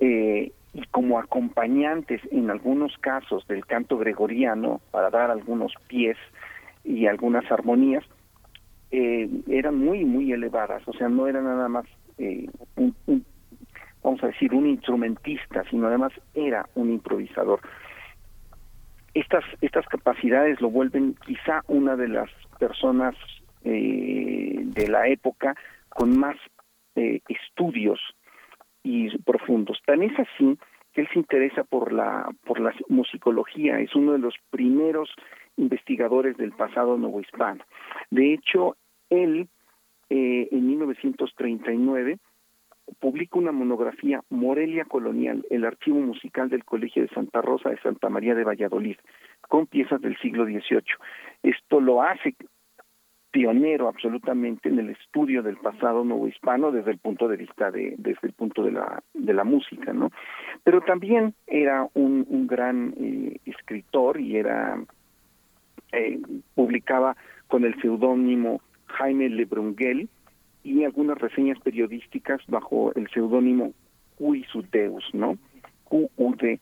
eh, 0.00 0.52
y 0.72 0.82
como 0.90 1.18
acompañantes 1.20 2.20
en 2.32 2.50
algunos 2.50 2.96
casos 2.98 3.46
del 3.46 3.64
canto 3.64 3.96
gregoriano 3.96 4.80
para 4.90 5.10
dar 5.10 5.30
algunos 5.30 5.72
pies 5.86 6.16
y 6.82 7.06
algunas 7.06 7.50
armonías, 7.50 8.04
eh, 8.90 9.28
eran 9.48 9.78
muy, 9.78 10.04
muy 10.04 10.32
elevadas, 10.32 10.86
o 10.86 10.92
sea, 10.92 11.08
no 11.08 11.26
era 11.26 11.40
nada 11.40 11.68
más 11.68 11.84
eh, 12.18 12.46
un, 12.76 12.94
un, 13.06 13.24
vamos 14.04 14.22
a 14.22 14.28
decir, 14.28 14.54
un 14.54 14.66
instrumentista, 14.66 15.64
sino 15.70 15.88
además 15.88 16.12
era 16.34 16.68
un 16.74 16.92
improvisador. 16.92 17.60
Estas, 19.14 19.44
estas 19.62 19.86
capacidades 19.86 20.60
lo 20.60 20.70
vuelven 20.70 21.14
quizá 21.26 21.62
una 21.68 21.96
de 21.96 22.08
las 22.08 22.30
personas 22.58 23.16
eh, 23.64 24.60
de 24.62 24.88
la 24.88 25.08
época 25.08 25.56
con 25.88 26.18
más 26.18 26.36
eh, 26.96 27.20
estudios 27.28 27.98
y 28.82 29.16
profundos. 29.18 29.80
Tan 29.86 30.02
es 30.02 30.12
así 30.18 30.58
que 30.92 31.00
él 31.00 31.08
se 31.12 31.18
interesa 31.18 31.64
por 31.64 31.92
la, 31.92 32.28
por 32.44 32.60
la 32.60 32.74
musicología, 32.88 33.80
es 33.80 33.94
uno 33.94 34.12
de 34.12 34.18
los 34.18 34.34
primeros 34.50 35.10
investigadores 35.56 36.36
del 36.36 36.52
pasado 36.52 36.98
novohispano. 36.98 37.64
De 38.10 38.34
hecho, 38.34 38.76
él 39.08 39.48
eh, 40.10 40.48
en 40.50 40.66
1939 40.66 42.18
publica 43.00 43.38
una 43.38 43.52
monografía 43.52 44.22
Morelia 44.30 44.84
Colonial, 44.84 45.44
el 45.50 45.64
archivo 45.64 46.00
musical 46.00 46.48
del 46.48 46.64
Colegio 46.64 47.02
de 47.02 47.08
Santa 47.08 47.40
Rosa 47.42 47.70
de 47.70 47.80
Santa 47.80 48.08
María 48.08 48.34
de 48.34 48.44
Valladolid, 48.44 48.96
con 49.48 49.66
piezas 49.66 50.00
del 50.00 50.16
siglo 50.18 50.44
XVIII. 50.44 50.82
Esto 51.42 51.80
lo 51.80 52.02
hace 52.02 52.34
pionero 53.34 53.88
absolutamente 53.88 54.68
en 54.68 54.78
el 54.78 54.90
estudio 54.90 55.42
del 55.42 55.56
pasado 55.56 56.04
nuevo 56.04 56.28
hispano 56.28 56.70
desde 56.70 56.92
el 56.92 56.98
punto 56.98 57.26
de 57.26 57.36
vista 57.36 57.72
de 57.72 57.96
desde 57.98 58.28
el 58.28 58.32
punto 58.32 58.62
de 58.62 58.70
la 58.70 59.02
de 59.12 59.34
la 59.34 59.42
música 59.42 59.92
no 59.92 60.12
pero 60.62 60.82
también 60.82 61.34
era 61.48 61.88
un, 61.94 62.24
un 62.28 62.46
gran 62.46 62.94
eh, 62.96 63.40
escritor 63.44 64.20
y 64.20 64.36
era 64.36 64.80
eh, 65.90 66.20
publicaba 66.54 67.16
con 67.48 67.64
el 67.64 67.74
seudónimo 67.82 68.60
Jaime 68.86 69.28
Lebrunguel 69.28 70.08
y 70.64 70.82
algunas 70.84 71.18
reseñas 71.18 71.60
periodísticas 71.60 72.40
bajo 72.48 72.92
el 72.96 73.08
seudónimo 73.10 73.72
Cuisuteus, 74.16 75.04
¿no? 75.12 75.38
QUD. 75.84 76.58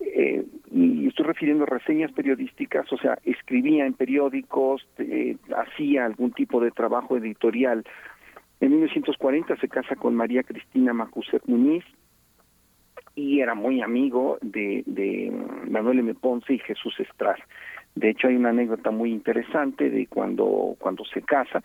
Eh, 0.00 0.44
y 0.70 1.08
estoy 1.08 1.26
refiriendo 1.26 1.64
a 1.64 1.66
reseñas 1.66 2.10
periodísticas, 2.12 2.90
o 2.92 2.96
sea, 2.96 3.18
escribía 3.24 3.84
en 3.84 3.94
periódicos, 3.94 4.86
eh, 4.98 5.36
hacía 5.56 6.06
algún 6.06 6.32
tipo 6.32 6.60
de 6.60 6.70
trabajo 6.70 7.16
editorial. 7.16 7.84
En 8.60 8.70
1940 8.70 9.56
se 9.56 9.68
casa 9.68 9.96
con 9.96 10.14
María 10.14 10.42
Cristina 10.42 10.92
Macuset 10.92 11.42
Muniz 11.46 11.84
y 13.14 13.40
era 13.40 13.54
muy 13.54 13.82
amigo 13.82 14.38
de, 14.40 14.84
de 14.86 15.32
Manuel 15.68 15.98
M. 15.98 16.14
Ponce 16.14 16.54
y 16.54 16.58
Jesús 16.60 16.94
Estraz. 17.00 17.38
De 17.94 18.10
hecho, 18.10 18.28
hay 18.28 18.36
una 18.36 18.50
anécdota 18.50 18.92
muy 18.92 19.10
interesante 19.10 19.90
de 19.90 20.06
cuando, 20.06 20.76
cuando 20.78 21.04
se 21.04 21.22
casa 21.22 21.62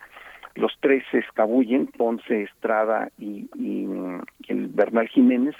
los 0.54 0.72
tres 0.80 1.04
se 1.10 1.18
escabullen, 1.18 1.88
Ponce, 1.88 2.42
Estrada 2.42 3.10
y, 3.18 3.48
y, 3.56 3.86
el 4.48 4.68
Bernal 4.68 5.08
Jiménez, 5.08 5.54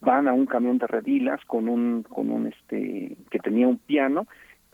van 0.00 0.28
a 0.28 0.32
un 0.32 0.46
camión 0.46 0.78
de 0.78 0.86
redilas 0.86 1.42
con 1.46 1.68
un, 1.68 2.02
con 2.02 2.30
un 2.30 2.46
este, 2.48 3.16
que 3.30 3.38
tenía 3.38 3.66
un 3.66 3.78
piano 3.78 4.26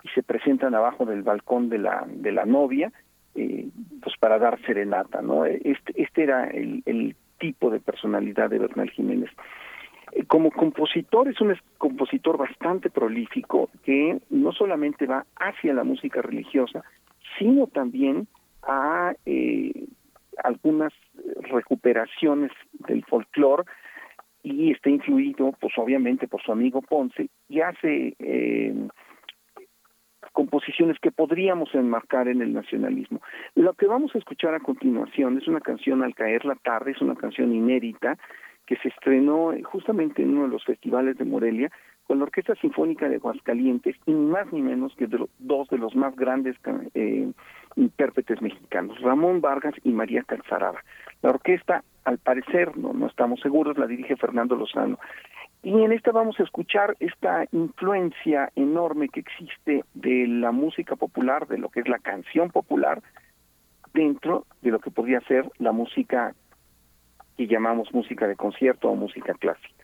y 0.02 0.08
se 0.08 0.22
presentan 0.22 0.74
abajo 0.74 1.06
del 1.06 1.22
balcón 1.22 1.68
de 1.68 1.78
la, 1.78 2.04
de 2.08 2.32
la 2.32 2.44
novia, 2.44 2.92
eh, 3.34 3.68
pues 4.02 4.16
para 4.18 4.38
dar 4.38 4.60
serenata, 4.62 5.22
¿no? 5.22 5.44
Este, 5.44 6.02
este 6.02 6.24
era 6.24 6.48
el, 6.48 6.82
el 6.86 7.14
tipo 7.38 7.70
de 7.70 7.80
personalidad 7.80 8.50
de 8.50 8.58
Bernal 8.58 8.90
Jiménez. 8.90 9.30
Eh, 10.12 10.24
como 10.26 10.50
compositor 10.50 11.28
es 11.28 11.40
un 11.40 11.56
compositor 11.78 12.36
bastante 12.36 12.90
prolífico 12.90 13.70
que 13.84 14.18
no 14.30 14.52
solamente 14.52 15.06
va 15.06 15.24
hacia 15.36 15.72
la 15.72 15.84
música 15.84 16.20
religiosa, 16.20 16.84
sino 17.38 17.68
también 17.68 18.26
a 18.62 19.14
eh, 19.26 19.86
algunas 20.42 20.92
recuperaciones 21.50 22.50
del 22.88 23.04
folclore 23.04 23.64
y 24.42 24.72
está 24.72 24.90
influido, 24.90 25.52
pues 25.60 25.72
obviamente, 25.76 26.26
por 26.26 26.42
su 26.42 26.52
amigo 26.52 26.82
Ponce 26.82 27.28
y 27.48 27.60
hace 27.60 28.16
eh, 28.18 28.74
composiciones 30.32 30.98
que 31.00 31.12
podríamos 31.12 31.74
enmarcar 31.74 32.28
en 32.28 32.42
el 32.42 32.52
nacionalismo. 32.52 33.20
Lo 33.54 33.74
que 33.74 33.86
vamos 33.86 34.14
a 34.14 34.18
escuchar 34.18 34.54
a 34.54 34.60
continuación 34.60 35.38
es 35.38 35.46
una 35.46 35.60
canción 35.60 36.02
Al 36.02 36.14
caer 36.14 36.44
la 36.44 36.56
tarde, 36.56 36.92
es 36.92 37.00
una 37.00 37.14
canción 37.14 37.54
inédita 37.54 38.18
que 38.66 38.76
se 38.76 38.88
estrenó 38.88 39.52
justamente 39.64 40.22
en 40.22 40.30
uno 40.30 40.42
de 40.44 40.48
los 40.48 40.64
festivales 40.64 41.16
de 41.18 41.24
Morelia 41.24 41.70
con 42.12 42.18
la 42.18 42.24
Orquesta 42.24 42.54
Sinfónica 42.56 43.08
de 43.08 43.16
Aguascalientes 43.16 43.96
y 44.04 44.12
ni 44.12 44.26
más 44.26 44.52
ni 44.52 44.60
menos 44.60 44.94
que 44.96 45.08
dos 45.38 45.68
de 45.70 45.78
los 45.78 45.96
más 45.96 46.14
grandes 46.14 46.56
eh, 46.92 47.32
intérpretes 47.74 48.42
mexicanos, 48.42 49.00
Ramón 49.00 49.40
Vargas 49.40 49.72
y 49.82 49.92
María 49.92 50.22
Calzarada. 50.22 50.84
La 51.22 51.30
orquesta, 51.30 51.82
al 52.04 52.18
parecer, 52.18 52.76
no, 52.76 52.92
no 52.92 53.06
estamos 53.06 53.40
seguros, 53.40 53.78
la 53.78 53.86
dirige 53.86 54.16
Fernando 54.16 54.56
Lozano. 54.56 54.98
Y 55.62 55.72
en 55.72 55.90
esta 55.90 56.12
vamos 56.12 56.38
a 56.38 56.42
escuchar 56.42 56.98
esta 57.00 57.46
influencia 57.50 58.52
enorme 58.56 59.08
que 59.08 59.20
existe 59.20 59.82
de 59.94 60.26
la 60.26 60.52
música 60.52 60.96
popular, 60.96 61.48
de 61.48 61.56
lo 61.56 61.70
que 61.70 61.80
es 61.80 61.88
la 61.88 61.98
canción 61.98 62.50
popular, 62.50 63.02
dentro 63.94 64.44
de 64.60 64.70
lo 64.70 64.80
que 64.80 64.90
podría 64.90 65.22
ser 65.22 65.50
la 65.58 65.72
música 65.72 66.34
que 67.38 67.46
llamamos 67.46 67.90
música 67.94 68.28
de 68.28 68.36
concierto 68.36 68.90
o 68.90 68.96
música 68.96 69.32
clásica. 69.32 69.81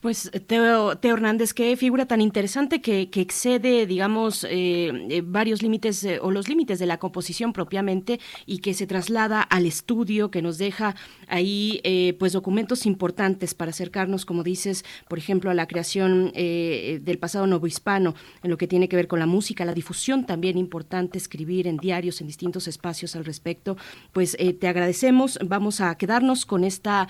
Pues 0.00 0.30
Teo, 0.46 0.98
Hernández, 1.02 1.52
qué 1.52 1.76
figura 1.76 2.06
tan 2.06 2.22
interesante 2.22 2.80
que, 2.80 3.10
excede, 3.12 3.84
digamos, 3.84 4.44
eh, 4.44 4.90
eh, 5.10 5.22
varios 5.22 5.60
límites 5.60 6.02
eh, 6.04 6.18
o 6.22 6.30
los 6.30 6.48
límites 6.48 6.78
de 6.78 6.86
la 6.86 6.96
composición 6.96 7.52
propiamente 7.52 8.18
y 8.46 8.60
que 8.60 8.72
se 8.72 8.86
traslada 8.86 9.42
al 9.42 9.66
estudio, 9.66 10.30
que 10.30 10.40
nos 10.40 10.56
deja 10.56 10.94
ahí 11.28 11.82
pues 12.18 12.32
documentos 12.32 12.86
importantes 12.86 13.52
para 13.54 13.70
acercarnos, 13.70 14.24
como 14.24 14.42
dices, 14.42 14.86
por 15.06 15.18
ejemplo, 15.18 15.50
a 15.50 15.54
la 15.54 15.68
creación 15.68 16.32
del 16.32 17.18
pasado 17.20 17.46
novohispano, 17.46 18.14
en 18.42 18.50
lo 18.50 18.56
que 18.56 18.66
tiene 18.66 18.88
que 18.88 18.96
ver 18.96 19.06
con 19.06 19.18
la 19.18 19.26
música, 19.26 19.64
la 19.64 19.74
difusión 19.74 20.26
también 20.26 20.58
importante, 20.58 21.18
escribir 21.18 21.68
en 21.68 21.76
diarios, 21.76 22.20
en 22.20 22.26
distintos 22.26 22.66
espacios 22.68 23.14
al 23.16 23.24
respecto. 23.24 23.76
Pues 24.12 24.36
te 24.58 24.66
agradecemos, 24.66 25.38
vamos 25.44 25.80
a 25.80 25.94
quedarnos 25.96 26.46
con 26.46 26.64
esta 26.64 27.06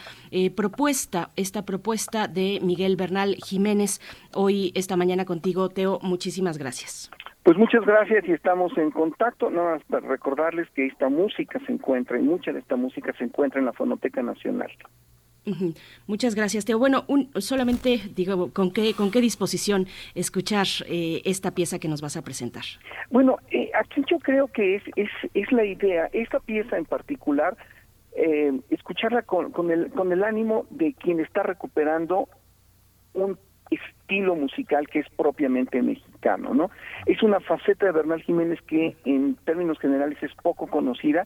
propuesta, 0.54 1.30
esta 1.36 1.64
propuesta 1.64 2.28
de 2.28 2.60
Miguel 2.62 2.79
Miguel 2.80 2.96
Bernal 2.96 3.36
Jiménez, 3.44 4.00
hoy, 4.32 4.72
esta 4.74 4.96
mañana 4.96 5.26
contigo. 5.26 5.68
Teo, 5.68 5.98
muchísimas 6.00 6.56
gracias. 6.56 7.10
Pues 7.42 7.58
muchas 7.58 7.84
gracias 7.84 8.26
y 8.26 8.32
estamos 8.32 8.72
en 8.78 8.90
contacto. 8.90 9.50
No, 9.50 9.68
hasta 9.68 10.00
recordarles 10.00 10.66
que 10.70 10.86
esta 10.86 11.10
música 11.10 11.60
se 11.66 11.72
encuentra, 11.72 12.18
y 12.18 12.22
mucha 12.22 12.54
de 12.54 12.60
esta 12.60 12.76
música 12.76 13.12
se 13.18 13.24
encuentra 13.24 13.60
en 13.60 13.66
la 13.66 13.74
Fonoteca 13.74 14.22
Nacional. 14.22 14.70
Muchas 16.06 16.34
gracias, 16.34 16.64
Teo. 16.64 16.78
Bueno, 16.78 17.04
solamente 17.34 18.00
digo, 18.16 18.50
¿con 18.50 18.72
qué, 18.72 18.94
¿con 18.94 19.10
qué 19.10 19.20
disposición 19.20 19.86
escuchar 20.14 20.66
eh, 20.88 21.20
esta 21.26 21.50
pieza 21.50 21.78
que 21.78 21.88
nos 21.88 22.00
vas 22.00 22.16
a 22.16 22.22
presentar? 22.22 22.64
Bueno, 23.10 23.36
eh, 23.50 23.70
aquí 23.78 24.02
yo 24.10 24.18
creo 24.20 24.48
que 24.48 24.76
es, 24.76 24.82
es, 24.96 25.10
es 25.34 25.52
la 25.52 25.66
idea, 25.66 26.08
esta 26.14 26.40
pieza 26.40 26.78
en 26.78 26.86
particular, 26.86 27.58
eh, 28.16 28.58
escucharla 28.70 29.20
con, 29.20 29.52
con, 29.52 29.70
el, 29.70 29.90
con 29.90 30.12
el 30.12 30.24
ánimo 30.24 30.64
de 30.70 30.94
quien 30.94 31.20
está 31.20 31.42
recuperando 31.42 32.26
un 33.14 33.38
estilo 33.70 34.34
musical 34.34 34.88
que 34.88 35.00
es 35.00 35.06
propiamente 35.16 35.80
mexicano, 35.82 36.54
¿no? 36.54 36.70
Es 37.06 37.22
una 37.22 37.40
faceta 37.40 37.86
de 37.86 37.92
Bernal 37.92 38.22
Jiménez 38.22 38.60
que 38.62 38.96
en 39.04 39.36
términos 39.44 39.78
generales 39.78 40.18
es 40.22 40.34
poco 40.42 40.66
conocida 40.66 41.24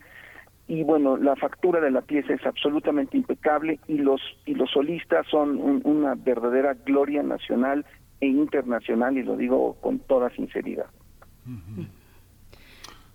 y 0.66 0.82
bueno, 0.82 1.16
la 1.16 1.36
factura 1.36 1.80
de 1.80 1.90
la 1.90 2.02
pieza 2.02 2.32
es 2.32 2.44
absolutamente 2.46 3.16
impecable 3.16 3.78
y 3.86 3.98
los 3.98 4.20
y 4.46 4.54
los 4.54 4.70
solistas 4.70 5.26
son 5.30 5.82
una 5.84 6.14
verdadera 6.14 6.74
gloria 6.74 7.22
nacional 7.22 7.84
e 8.20 8.26
internacional 8.26 9.18
y 9.18 9.22
lo 9.22 9.36
digo 9.36 9.76
con 9.80 9.98
toda 10.00 10.30
sinceridad. 10.30 10.86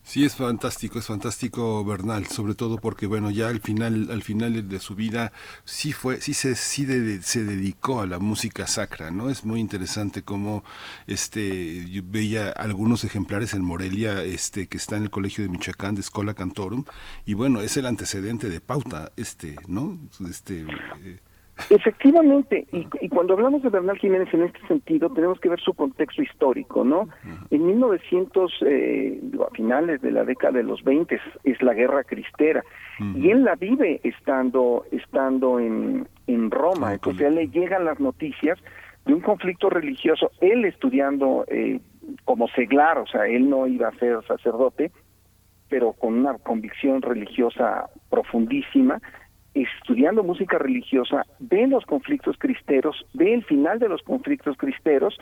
Sí, 0.10 0.26
es 0.26 0.36
fantástico, 0.36 0.98
es 0.98 1.06
fantástico 1.06 1.86
Bernal, 1.86 2.26
sobre 2.26 2.56
todo 2.56 2.78
porque 2.80 3.06
bueno, 3.06 3.30
ya 3.30 3.48
al 3.48 3.62
final, 3.62 4.10
al 4.10 4.24
final 4.24 4.68
de 4.68 4.80
su 4.80 4.96
vida 4.96 5.32
sí 5.66 5.94
fue, 5.94 6.20
sí 6.20 6.34
se, 6.34 6.56
sí 6.56 6.88
se 7.22 7.44
dedicó 7.44 8.02
a 8.02 8.08
la 8.08 8.18
música 8.18 8.66
sacra, 8.66 9.12
¿no? 9.12 9.30
Es 9.30 9.46
muy 9.46 9.60
interesante 9.60 10.24
cómo 10.24 10.64
este 11.06 11.86
veía 12.06 12.50
algunos 12.50 13.04
ejemplares 13.04 13.54
en 13.54 13.64
Morelia, 13.64 14.24
este, 14.24 14.66
que 14.68 14.78
está 14.78 14.98
en 14.98 15.04
el 15.04 15.12
colegio 15.12 15.44
de 15.44 15.52
Michoacán 15.52 15.94
de 15.94 16.02
Escola 16.02 16.34
Cantorum, 16.34 16.86
y 17.28 17.36
bueno, 17.36 17.62
es 17.62 17.78
el 17.78 17.86
antecedente 17.86 18.50
de 18.50 18.62
Pauta, 18.62 19.12
este, 19.16 19.58
¿no? 19.68 20.00
Este 20.28 20.66
eh, 21.04 21.20
Efectivamente, 21.70 22.66
y, 22.72 23.10
cuando 23.10 23.34
hablamos 23.34 23.62
de 23.62 23.70
Bernal 23.70 23.98
Jiménez 23.98 24.34
en 24.34 24.44
este 24.44 24.60
sentido, 24.68 25.10
tenemos 25.10 25.40
que 25.40 25.50
ver 25.50 25.60
su 25.60 25.74
contexto 25.74 26.22
histórico, 26.22 26.84
¿no? 26.84 27.10
En 27.52 27.66
1900, 27.66 28.52
eh, 28.66 29.22
a 29.46 29.54
finales 29.54 30.02
de 30.02 30.12
la 30.12 30.24
década 30.24 30.54
de 30.54 30.64
los 30.64 30.84
20, 30.84 31.20
es, 31.44 31.62
la 31.62 31.74
guerra 31.74 32.04
cristera, 32.04 32.64
y 33.16 33.30
él 33.30 33.44
la 33.44 33.56
vive 33.56 34.00
estando, 34.04 34.86
estando 34.92 35.60
en, 35.60 36.08
en 36.28 36.52
Roma, 36.52 36.94
entonces 36.94 37.26
a 37.26 37.28
él 37.28 37.36
le 37.36 37.48
llegan 37.50 37.86
las 37.86 38.00
noticias 38.00 38.58
de 39.06 39.14
un 39.14 39.22
conflicto 39.22 39.70
religioso, 39.70 40.32
él 40.42 40.66
estudiando 40.66 41.46
eh, 41.48 41.80
como 42.26 42.48
seglar, 42.50 42.98
o 43.00 43.08
sea, 43.08 43.28
él 43.28 43.50
no 43.50 43.68
iba 43.68 43.88
a 43.88 43.96
ser 43.96 44.24
sacerdote, 44.28 44.92
pero 45.70 45.94
con 45.94 46.16
una 46.16 46.38
convicción 46.38 47.02
religiosa 47.02 47.90
profundísima, 48.10 49.00
estudiando 49.54 50.24
música 50.24 50.58
religiosa, 50.58 51.26
ve 51.40 51.68
los 51.68 51.86
conflictos 51.86 52.38
cristeros, 52.38 53.06
ve 53.14 53.34
el 53.34 53.44
final 53.44 53.80
de 53.80 53.90
los 53.90 54.02
conflictos 54.04 54.58
cristeros, 54.58 55.18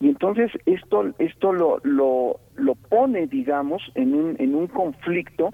y 0.00 0.08
entonces 0.08 0.50
esto, 0.66 1.12
esto 1.18 1.52
lo, 1.52 1.78
lo, 1.82 2.40
lo 2.56 2.74
pone, 2.74 3.26
digamos, 3.26 3.82
en 3.94 4.14
un, 4.14 4.36
en 4.38 4.54
un 4.54 4.66
conflicto, 4.66 5.50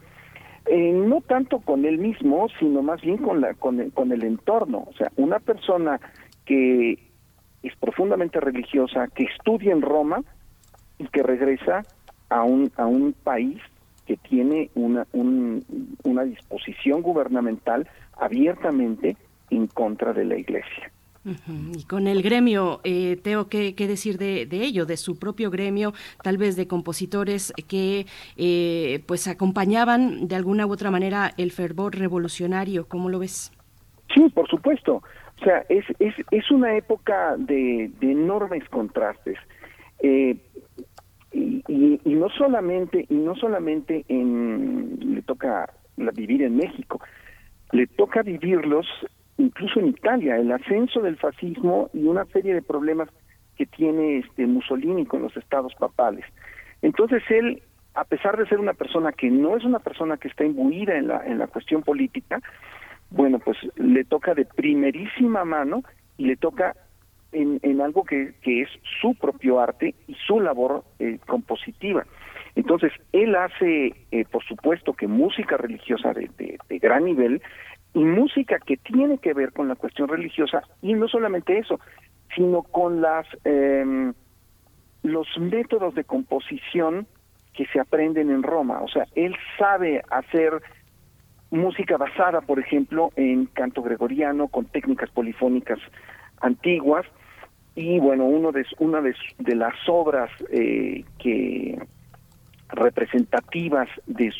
eh, 0.67 0.93
no 0.93 1.21
tanto 1.21 1.61
con 1.61 1.85
él 1.85 1.99
mismo, 1.99 2.49
sino 2.59 2.83
más 2.83 3.01
bien 3.03 3.19
con, 3.19 3.41
la, 3.41 3.55
con, 3.55 3.81
el, 3.81 3.93
con 3.93 4.13
el 4.13 4.25
entorno. 4.25 4.85
O 4.87 4.93
sea, 4.95 5.11
una 5.17 5.39
persona 5.39 6.01
que 6.47 6.99
es 7.63 7.77
profundamente 7.77 8.41
religiosa, 8.41 9.09
que 9.09 9.25
estudia 9.25 9.73
en 9.73 9.83
Roma 9.83 10.23
y 10.99 11.07
que 11.09 11.23
regresa 11.23 11.83
a 12.29 12.43
un, 12.45 12.71
a 12.77 12.87
un 12.87 13.13
país 13.13 13.61
que 14.07 14.17
tiene 14.19 14.71
una, 14.75 15.07
una 15.13 16.25
disposición 16.25 17.01
gubernamental 17.01 17.89
abiertamente 18.19 19.17
en 19.51 19.67
contra 19.67 20.13
de 20.13 20.25
la 20.25 20.37
Iglesia. 20.37 20.91
Y 21.73 21.85
con 21.85 22.07
el 22.07 22.23
gremio, 22.23 22.81
eh, 22.85 23.19
Teo, 23.23 23.49
¿qué, 23.49 23.73
decir 23.75 24.19
de, 24.19 24.47
ello, 24.51 24.85
de 24.85 24.99
su 24.99 25.19
propio 25.19 25.51
gremio, 25.51 25.95
tal 26.23 26.37
vez 26.37 26.55
de 26.55 26.67
compositores 26.67 27.53
que 27.67 28.07
eh, 28.37 29.03
pues 29.07 29.27
acompañaban 29.27 30.29
de 30.29 30.37
alguna 30.37 30.67
u 30.67 30.73
otra 30.73 30.91
manera 30.91 31.33
el 31.39 31.51
fervor 31.51 31.97
revolucionario? 31.97 32.87
¿Cómo 32.89 33.09
lo 33.09 33.21
ves? 33.21 33.53
Sí, 34.13 34.29
por 34.35 34.49
supuesto. 34.49 35.03
O 35.41 35.45
sea, 35.45 35.65
es, 35.71 35.87
es, 35.99 36.15
es 36.31 36.51
una 36.51 36.77
época 36.77 37.37
de, 37.39 37.91
enormes 38.03 38.69
contrastes. 38.69 39.39
Eh, 40.01 40.37
y, 41.33 41.63
y, 42.05 42.15
no 42.15 42.29
solamente 42.29 43.07
y 43.09 43.15
no 43.15 43.35
solamente 43.35 44.05
en 44.09 45.15
le 45.15 45.23
toca 45.23 45.73
vivir 45.97 46.43
en 46.43 46.57
México 46.57 47.01
le 47.75 47.89
toca 47.89 48.23
vivirlos 48.23 48.87
incluso 49.37 49.81
en 49.81 49.89
Italia, 49.89 50.37
el 50.37 50.53
ascenso 50.53 51.01
del 51.01 51.17
fascismo 51.17 51.91
y 51.93 52.05
una 52.05 52.25
serie 52.27 52.55
de 52.55 52.63
problemas 52.63 53.09
que 53.57 53.67
tiene 53.67 54.19
este 54.19 54.47
Mussolini 54.47 55.05
con 55.07 55.23
los 55.23 55.37
estados 55.37 55.75
papales. 55.75 56.25
Entonces 56.83 57.23
él, 57.31 57.63
a 57.95 58.05
pesar 58.05 58.37
de 58.37 58.47
ser 58.47 58.61
una 58.61 58.75
persona 58.75 59.11
que 59.11 59.29
no 59.29 59.57
es 59.57 59.65
una 59.65 59.81
persona 59.81 60.17
que 60.19 60.29
está 60.29 60.45
imbuida 60.45 60.97
en 60.97 61.09
la, 61.09 61.27
en 61.27 61.39
la 61.39 61.49
cuestión 61.49 61.83
política, 61.83 62.41
bueno, 63.11 63.41
pues 63.41 63.59
le 63.75 64.05
toca 64.05 64.35
de 64.35 64.45
primerísima 64.45 65.45
mano 65.45 65.83
y 66.17 66.27
le 66.27 66.37
toca 66.37 66.77
en, 67.33 67.59
en 67.63 67.81
algo 67.81 68.05
que, 68.05 68.35
que 68.43 68.63
es 68.63 68.69
su 69.01 69.17
propio 69.17 69.59
arte 69.59 69.97
y 70.07 70.15
su 70.15 70.39
labor 70.39 70.85
eh, 71.01 71.19
compositiva. 71.27 72.07
Entonces, 72.57 72.93
él 73.13 73.35
hace, 73.35 73.95
eh, 74.11 74.25
por 74.31 74.45
supuesto, 74.45 74.93
que 74.93 75.09
música 75.09 75.57
religiosa 75.57 76.13
de, 76.13 76.59
gran 76.81 77.05
nivel 77.05 77.43
y 77.95 78.05
música 78.05 78.59
que 78.59 78.77
tiene 78.77 79.19
que 79.19 79.35
ver 79.35 79.53
con 79.53 79.69
la 79.69 79.75
cuestión 79.75 80.09
religiosa, 80.09 80.63
y 80.83 80.95
no 80.95 81.09
solamente 81.09 81.59
eso, 81.59 81.81
sino 82.35 82.63
con 82.63 83.01
las 83.01 83.27
eh, 83.45 84.13
los 85.03 85.27
métodos 85.39 85.95
de 85.95 86.05
composición 86.05 87.07
que 87.53 87.67
se 87.67 87.79
aprenden 87.79 88.31
en 88.31 88.43
Roma. 88.43 88.81
O 88.81 88.89
sea, 88.89 89.07
él 89.15 89.37
sabe 89.59 90.03
hacer 90.11 90.61
música 91.51 91.97
basada, 91.97 92.41
por 92.41 92.59
ejemplo, 92.59 93.11
en 93.17 93.47
canto 93.47 93.83
gregoriano, 93.83 94.49
con 94.49 94.65
técnicas 94.67 95.11
polifónicas 95.11 95.79
antiguas, 96.41 97.07
y 97.77 97.99
bueno, 97.99 98.25
uno 98.25 98.53
de, 98.53 98.65
una 98.79 99.01
de, 99.01 99.15
de 99.39 99.55
las 99.55 99.75
obras 99.89 100.31
eh, 100.51 101.05
que 101.19 101.79
representativas 102.75 103.89
de, 104.07 104.33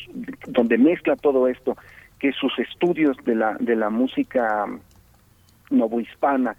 donde 0.47 0.77
mezcla 0.77 1.15
todo 1.15 1.47
esto, 1.47 1.75
que 2.19 2.31
sus 2.31 2.57
estudios 2.59 3.17
de 3.25 3.35
la, 3.35 3.55
de 3.59 3.75
la 3.75 3.89
música 3.89 4.65
novohispana 5.69 6.55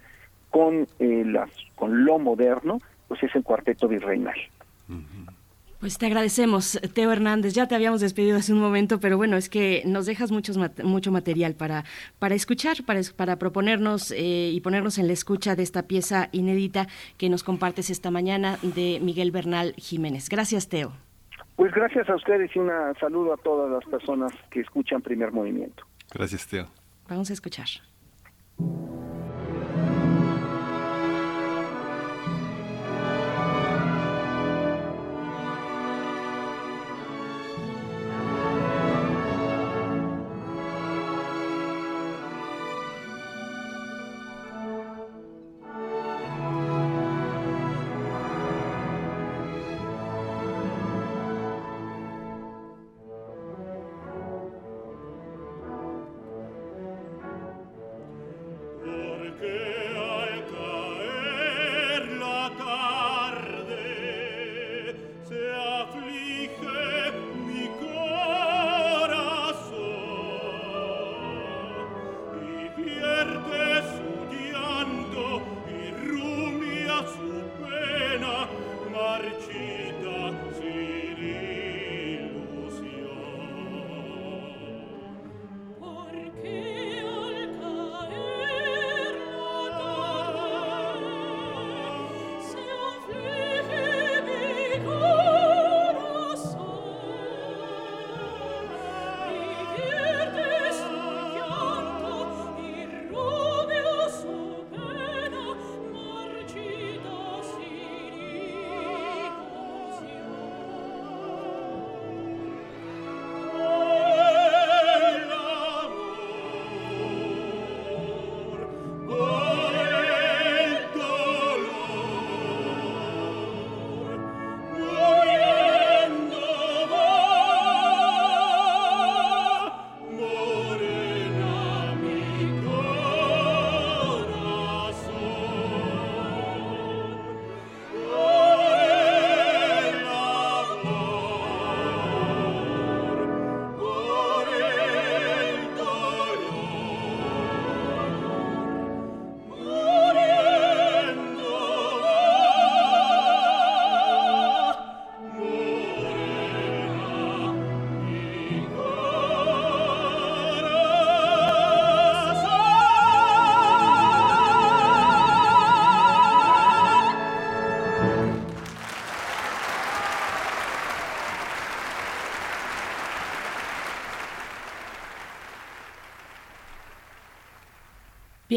con, 0.49 0.87
eh, 0.99 1.23
las, 1.25 1.49
con 1.75 2.05
lo 2.05 2.19
moderno, 2.19 2.79
pues 3.07 3.23
es 3.23 3.35
el 3.35 3.43
cuarteto 3.43 3.87
virreinal. 3.87 4.37
Pues 5.79 5.99
te 5.99 6.07
agradecemos, 6.07 6.79
Teo 6.93 7.11
Hernández. 7.11 7.53
Ya 7.53 7.67
te 7.67 7.75
habíamos 7.75 8.01
despedido 8.01 8.37
hace 8.37 8.51
un 8.51 8.59
momento, 8.59 8.99
pero 8.99 9.15
bueno, 9.15 9.37
es 9.37 9.47
que 9.47 9.83
nos 9.85 10.07
dejas 10.07 10.31
muchos, 10.31 10.57
mucho 10.83 11.11
material 11.11 11.53
para, 11.53 11.85
para 12.17 12.33
escuchar, 12.33 12.83
para, 12.83 13.01
para 13.15 13.37
proponernos 13.37 14.11
eh, 14.11 14.49
y 14.51 14.59
ponernos 14.61 14.97
en 14.97 15.05
la 15.05 15.13
escucha 15.13 15.55
de 15.55 15.61
esta 15.61 15.83
pieza 15.83 16.29
inédita 16.31 16.87
que 17.17 17.29
nos 17.29 17.43
compartes 17.43 17.91
esta 17.91 18.09
mañana 18.09 18.57
de 18.63 18.99
Miguel 19.03 19.29
Bernal 19.29 19.75
Jiménez. 19.77 20.29
Gracias, 20.29 20.67
Teo. 20.67 21.06
Pues 21.57 21.73
gracias 21.73 22.07
a 22.07 22.15
ustedes 22.15 22.55
y 22.55 22.59
un 22.59 22.69
saludo 22.99 23.33
a 23.33 23.37
todas 23.37 23.69
las 23.71 23.83
personas 23.83 24.31
que 24.51 24.59
escuchan 24.61 25.01
Primer 25.01 25.31
Movimiento. 25.31 25.83
Gracias, 26.13 26.47
Teo. 26.47 26.67
Vamos 27.09 27.31
a 27.31 27.33
escuchar. 27.33 27.65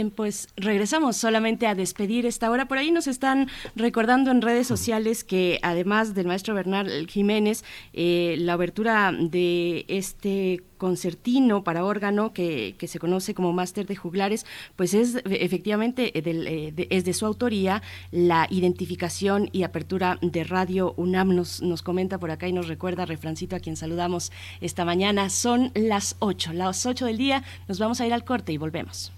Bien, 0.01 0.11
pues 0.11 0.48
regresamos 0.57 1.18
solamente 1.18 1.66
a 1.66 1.74
despedir 1.74 2.24
esta 2.24 2.51
hora. 2.51 2.66
Por 2.66 2.78
ahí 2.78 2.90
nos 2.90 3.07
están 3.07 3.51
recordando 3.76 4.30
en 4.30 4.40
redes 4.40 4.66
sociales 4.66 5.24
que 5.24 5.59
además 5.61 6.14
del 6.14 6.26
maestro 6.26 6.55
Bernal 6.55 7.07
Jiménez, 7.07 7.64
eh, 7.92 8.36
la 8.38 8.55
abertura 8.55 9.12
de 9.12 9.84
este 9.88 10.62
concertino 10.78 11.64
para 11.64 11.84
órgano 11.84 12.32
que, 12.32 12.76
se 12.80 12.98
conoce 12.98 13.34
como 13.34 13.53
Máster 13.53 13.86
de 13.86 13.94
Juglares, 13.94 14.46
pues 14.74 14.94
es 14.94 15.16
efectivamente 15.26 16.18
eh, 16.18 16.22
eh, 16.24 16.86
es 16.88 17.05
de 17.05 17.12
su 17.12 17.26
autoría 17.26 17.82
la 18.11 18.46
identificación 18.48 19.51
y 19.53 19.64
apertura 19.64 20.18
de 20.22 20.44
Radio 20.44 20.94
UNAM. 20.96 21.36
Nos, 21.36 21.61
nos 21.61 21.82
comenta 21.82 22.16
por 22.16 22.30
acá 22.30 22.48
y 22.48 22.55
nos 22.55 22.68
recuerda 22.68 23.05
Refrancito 23.05 23.55
a 23.55 23.61
quien 23.61 23.76
saludamos 23.76 24.32
esta 24.62 24.86
mañana. 24.86 25.28
Son 25.28 25.72
las 25.74 26.16
8, 26.20 26.55
las 26.55 26.86
8 26.86 27.05
del 27.05 27.18
día. 27.18 27.44
Nos 27.68 27.78
vamos 27.78 28.01
a 28.01 28.07
ir 28.07 28.14
al 28.14 28.24
corte 28.24 28.55
y 28.55 28.57
volvemos. 28.57 29.12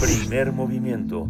Primer 0.00 0.52
movimiento. 0.52 1.28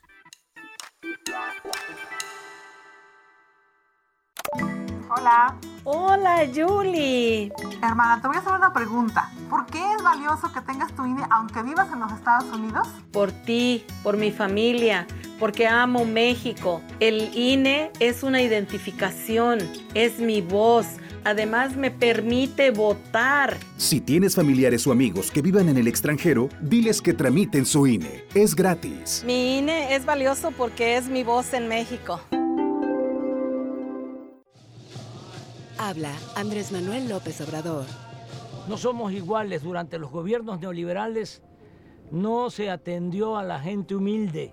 Hola. 5.18 5.56
Hola, 5.84 6.48
Julie. 6.54 7.50
Hermana, 7.82 8.20
te 8.20 8.28
voy 8.28 8.36
a 8.36 8.40
hacer 8.40 8.52
una 8.52 8.72
pregunta. 8.72 9.30
¿Por 9.50 9.66
qué 9.66 9.80
es 9.96 10.02
valioso 10.02 10.52
que 10.52 10.60
tengas 10.60 10.92
tu 10.94 11.04
INE 11.06 11.22
aunque 11.30 11.62
vivas 11.62 11.88
en 11.92 12.00
los 12.00 12.12
Estados 12.12 12.44
Unidos? 12.54 12.86
Por 13.10 13.32
ti, 13.32 13.84
por 14.02 14.16
mi 14.16 14.30
familia 14.30 15.06
porque 15.38 15.66
amo 15.66 16.04
México. 16.04 16.82
El 17.00 17.30
INE 17.36 17.90
es 18.00 18.22
una 18.22 18.42
identificación, 18.42 19.60
es 19.94 20.18
mi 20.18 20.40
voz. 20.40 20.86
Además 21.24 21.76
me 21.76 21.90
permite 21.90 22.70
votar. 22.70 23.56
Si 23.76 24.00
tienes 24.00 24.34
familiares 24.34 24.86
o 24.86 24.92
amigos 24.92 25.30
que 25.30 25.42
vivan 25.42 25.68
en 25.68 25.76
el 25.76 25.86
extranjero, 25.86 26.48
diles 26.60 27.02
que 27.02 27.12
tramiten 27.12 27.66
su 27.66 27.86
INE. 27.86 28.24
Es 28.34 28.54
gratis. 28.54 29.22
Mi 29.26 29.58
INE 29.58 29.94
es 29.94 30.04
valioso 30.04 30.52
porque 30.52 30.96
es 30.96 31.08
mi 31.08 31.24
voz 31.24 31.52
en 31.52 31.68
México. 31.68 32.20
Habla 35.80 36.12
Andrés 36.34 36.72
Manuel 36.72 37.08
López 37.08 37.40
Obrador. 37.40 37.84
No 38.68 38.76
somos 38.76 39.12
iguales. 39.12 39.62
Durante 39.62 39.98
los 40.00 40.10
gobiernos 40.10 40.58
neoliberales 40.58 41.40
no 42.10 42.50
se 42.50 42.68
atendió 42.68 43.36
a 43.36 43.44
la 43.44 43.60
gente 43.60 43.94
humilde. 43.94 44.52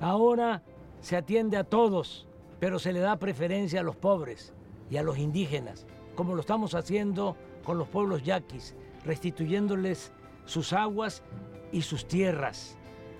Ahora 0.00 0.62
se 1.00 1.16
atiende 1.16 1.56
a 1.56 1.64
todos, 1.64 2.28
pero 2.60 2.78
se 2.78 2.92
le 2.92 3.00
da 3.00 3.18
preferencia 3.18 3.80
a 3.80 3.82
los 3.82 3.96
pobres 3.96 4.54
y 4.88 4.96
a 4.96 5.02
los 5.02 5.18
indígenas, 5.18 5.86
como 6.14 6.36
lo 6.36 6.40
estamos 6.40 6.74
haciendo 6.74 7.36
con 7.64 7.76
los 7.76 7.88
pueblos 7.88 8.22
yaquis, 8.22 8.76
restituyéndoles 9.04 10.12
sus 10.44 10.72
aguas 10.72 11.24
y 11.72 11.82
sus 11.82 12.06
tierras. 12.06 12.76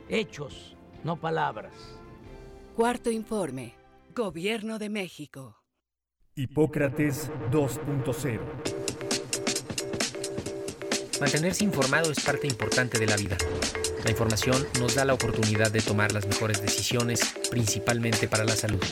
Hechos, 0.08 0.76
no 1.02 1.16
palabras. 1.16 1.72
Cuarto 2.76 3.10
informe. 3.10 3.74
Gobierno 4.14 4.78
de 4.78 4.88
México. 4.88 5.59
Hipócrates 6.40 7.30
2.0 7.50 8.40
Mantenerse 11.20 11.64
informado 11.64 12.10
es 12.10 12.20
parte 12.20 12.46
importante 12.46 12.98
de 12.98 13.06
la 13.06 13.16
vida. 13.16 13.36
La 14.04 14.10
información 14.10 14.66
nos 14.78 14.94
da 14.94 15.04
la 15.04 15.12
oportunidad 15.12 15.70
de 15.70 15.82
tomar 15.82 16.12
las 16.12 16.26
mejores 16.26 16.62
decisiones, 16.62 17.20
principalmente 17.50 18.26
para 18.26 18.44
la 18.44 18.56
salud. 18.56 18.82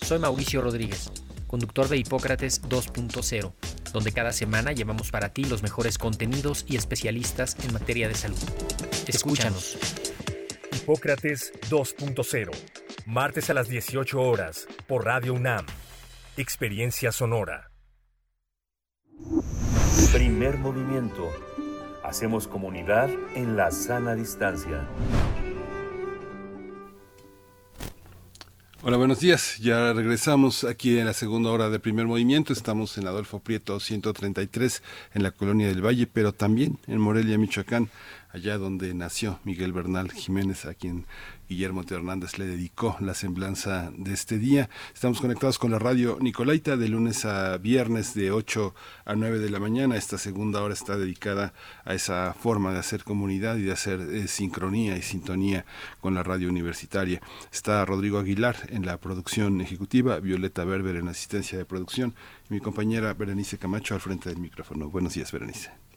Soy 0.00 0.20
Mauricio 0.20 0.62
Rodríguez, 0.62 1.10
conductor 1.48 1.88
de 1.88 1.96
Hipócrates 1.96 2.62
2.0, 2.62 3.52
donde 3.92 4.12
cada 4.12 4.32
semana 4.32 4.70
llevamos 4.70 5.10
para 5.10 5.30
ti 5.30 5.46
los 5.46 5.64
mejores 5.64 5.98
contenidos 5.98 6.64
y 6.68 6.76
especialistas 6.76 7.56
en 7.64 7.72
materia 7.72 8.06
de 8.06 8.14
salud. 8.14 8.38
Escúchanos. 9.08 9.76
Hipócrates 10.72 11.52
2.0, 11.68 12.50
martes 13.06 13.50
a 13.50 13.54
las 13.54 13.66
18 13.66 14.20
horas, 14.20 14.68
por 14.86 15.04
Radio 15.04 15.34
UNAM. 15.34 15.66
Experiencia 16.40 17.12
sonora. 17.12 17.70
Primer 20.10 20.56
movimiento. 20.56 21.30
Hacemos 22.02 22.48
comunidad 22.48 23.10
en 23.34 23.58
la 23.58 23.70
sana 23.70 24.14
distancia. 24.14 24.88
Hola, 28.80 28.96
buenos 28.96 29.20
días. 29.20 29.58
Ya 29.58 29.92
regresamos 29.92 30.64
aquí 30.64 30.98
en 30.98 31.04
la 31.04 31.12
segunda 31.12 31.50
hora 31.50 31.68
de 31.68 31.78
primer 31.78 32.06
movimiento. 32.06 32.54
Estamos 32.54 32.96
en 32.96 33.06
Adolfo 33.06 33.40
Prieto 33.40 33.78
133 33.78 34.82
en 35.12 35.22
la 35.22 35.32
colonia 35.32 35.68
del 35.68 35.84
Valle, 35.84 36.06
pero 36.06 36.32
también 36.32 36.78
en 36.86 37.00
Morelia, 37.00 37.36
Michoacán, 37.36 37.90
allá 38.30 38.56
donde 38.56 38.94
nació 38.94 39.40
Miguel 39.44 39.74
Bernal 39.74 40.10
Jiménez, 40.10 40.64
a 40.64 40.72
quien 40.72 41.04
Guillermo 41.50 41.82
T. 41.82 41.96
Hernández 41.96 42.38
le 42.38 42.46
dedicó 42.46 42.96
la 43.00 43.12
semblanza 43.12 43.90
de 43.98 44.12
este 44.12 44.38
día. 44.38 44.70
Estamos 44.94 45.20
conectados 45.20 45.58
con 45.58 45.72
la 45.72 45.80
radio 45.80 46.16
Nicolaita 46.20 46.76
de 46.76 46.88
lunes 46.88 47.24
a 47.24 47.58
viernes 47.58 48.14
de 48.14 48.30
8 48.30 48.72
a 49.04 49.16
9 49.16 49.40
de 49.40 49.50
la 49.50 49.58
mañana. 49.58 49.96
Esta 49.96 50.16
segunda 50.16 50.62
hora 50.62 50.74
está 50.74 50.96
dedicada 50.96 51.52
a 51.84 51.94
esa 51.94 52.34
forma 52.34 52.72
de 52.72 52.78
hacer 52.78 53.02
comunidad 53.02 53.56
y 53.56 53.62
de 53.62 53.72
hacer 53.72 53.98
eh, 54.00 54.28
sincronía 54.28 54.96
y 54.96 55.02
sintonía 55.02 55.64
con 56.00 56.14
la 56.14 56.22
radio 56.22 56.48
universitaria. 56.48 57.20
Está 57.52 57.84
Rodrigo 57.84 58.20
Aguilar 58.20 58.68
en 58.68 58.86
la 58.86 58.98
producción 58.98 59.60
ejecutiva, 59.60 60.20
Violeta 60.20 60.64
Berber 60.64 60.94
en 60.94 61.08
asistencia 61.08 61.58
de 61.58 61.64
producción 61.64 62.14
y 62.48 62.54
mi 62.54 62.60
compañera 62.60 63.12
Berenice 63.14 63.58
Camacho 63.58 63.94
al 63.94 64.00
frente 64.00 64.28
del 64.28 64.38
micrófono. 64.38 64.88
Buenos 64.88 65.14
días, 65.14 65.32
Berenice. 65.32 65.89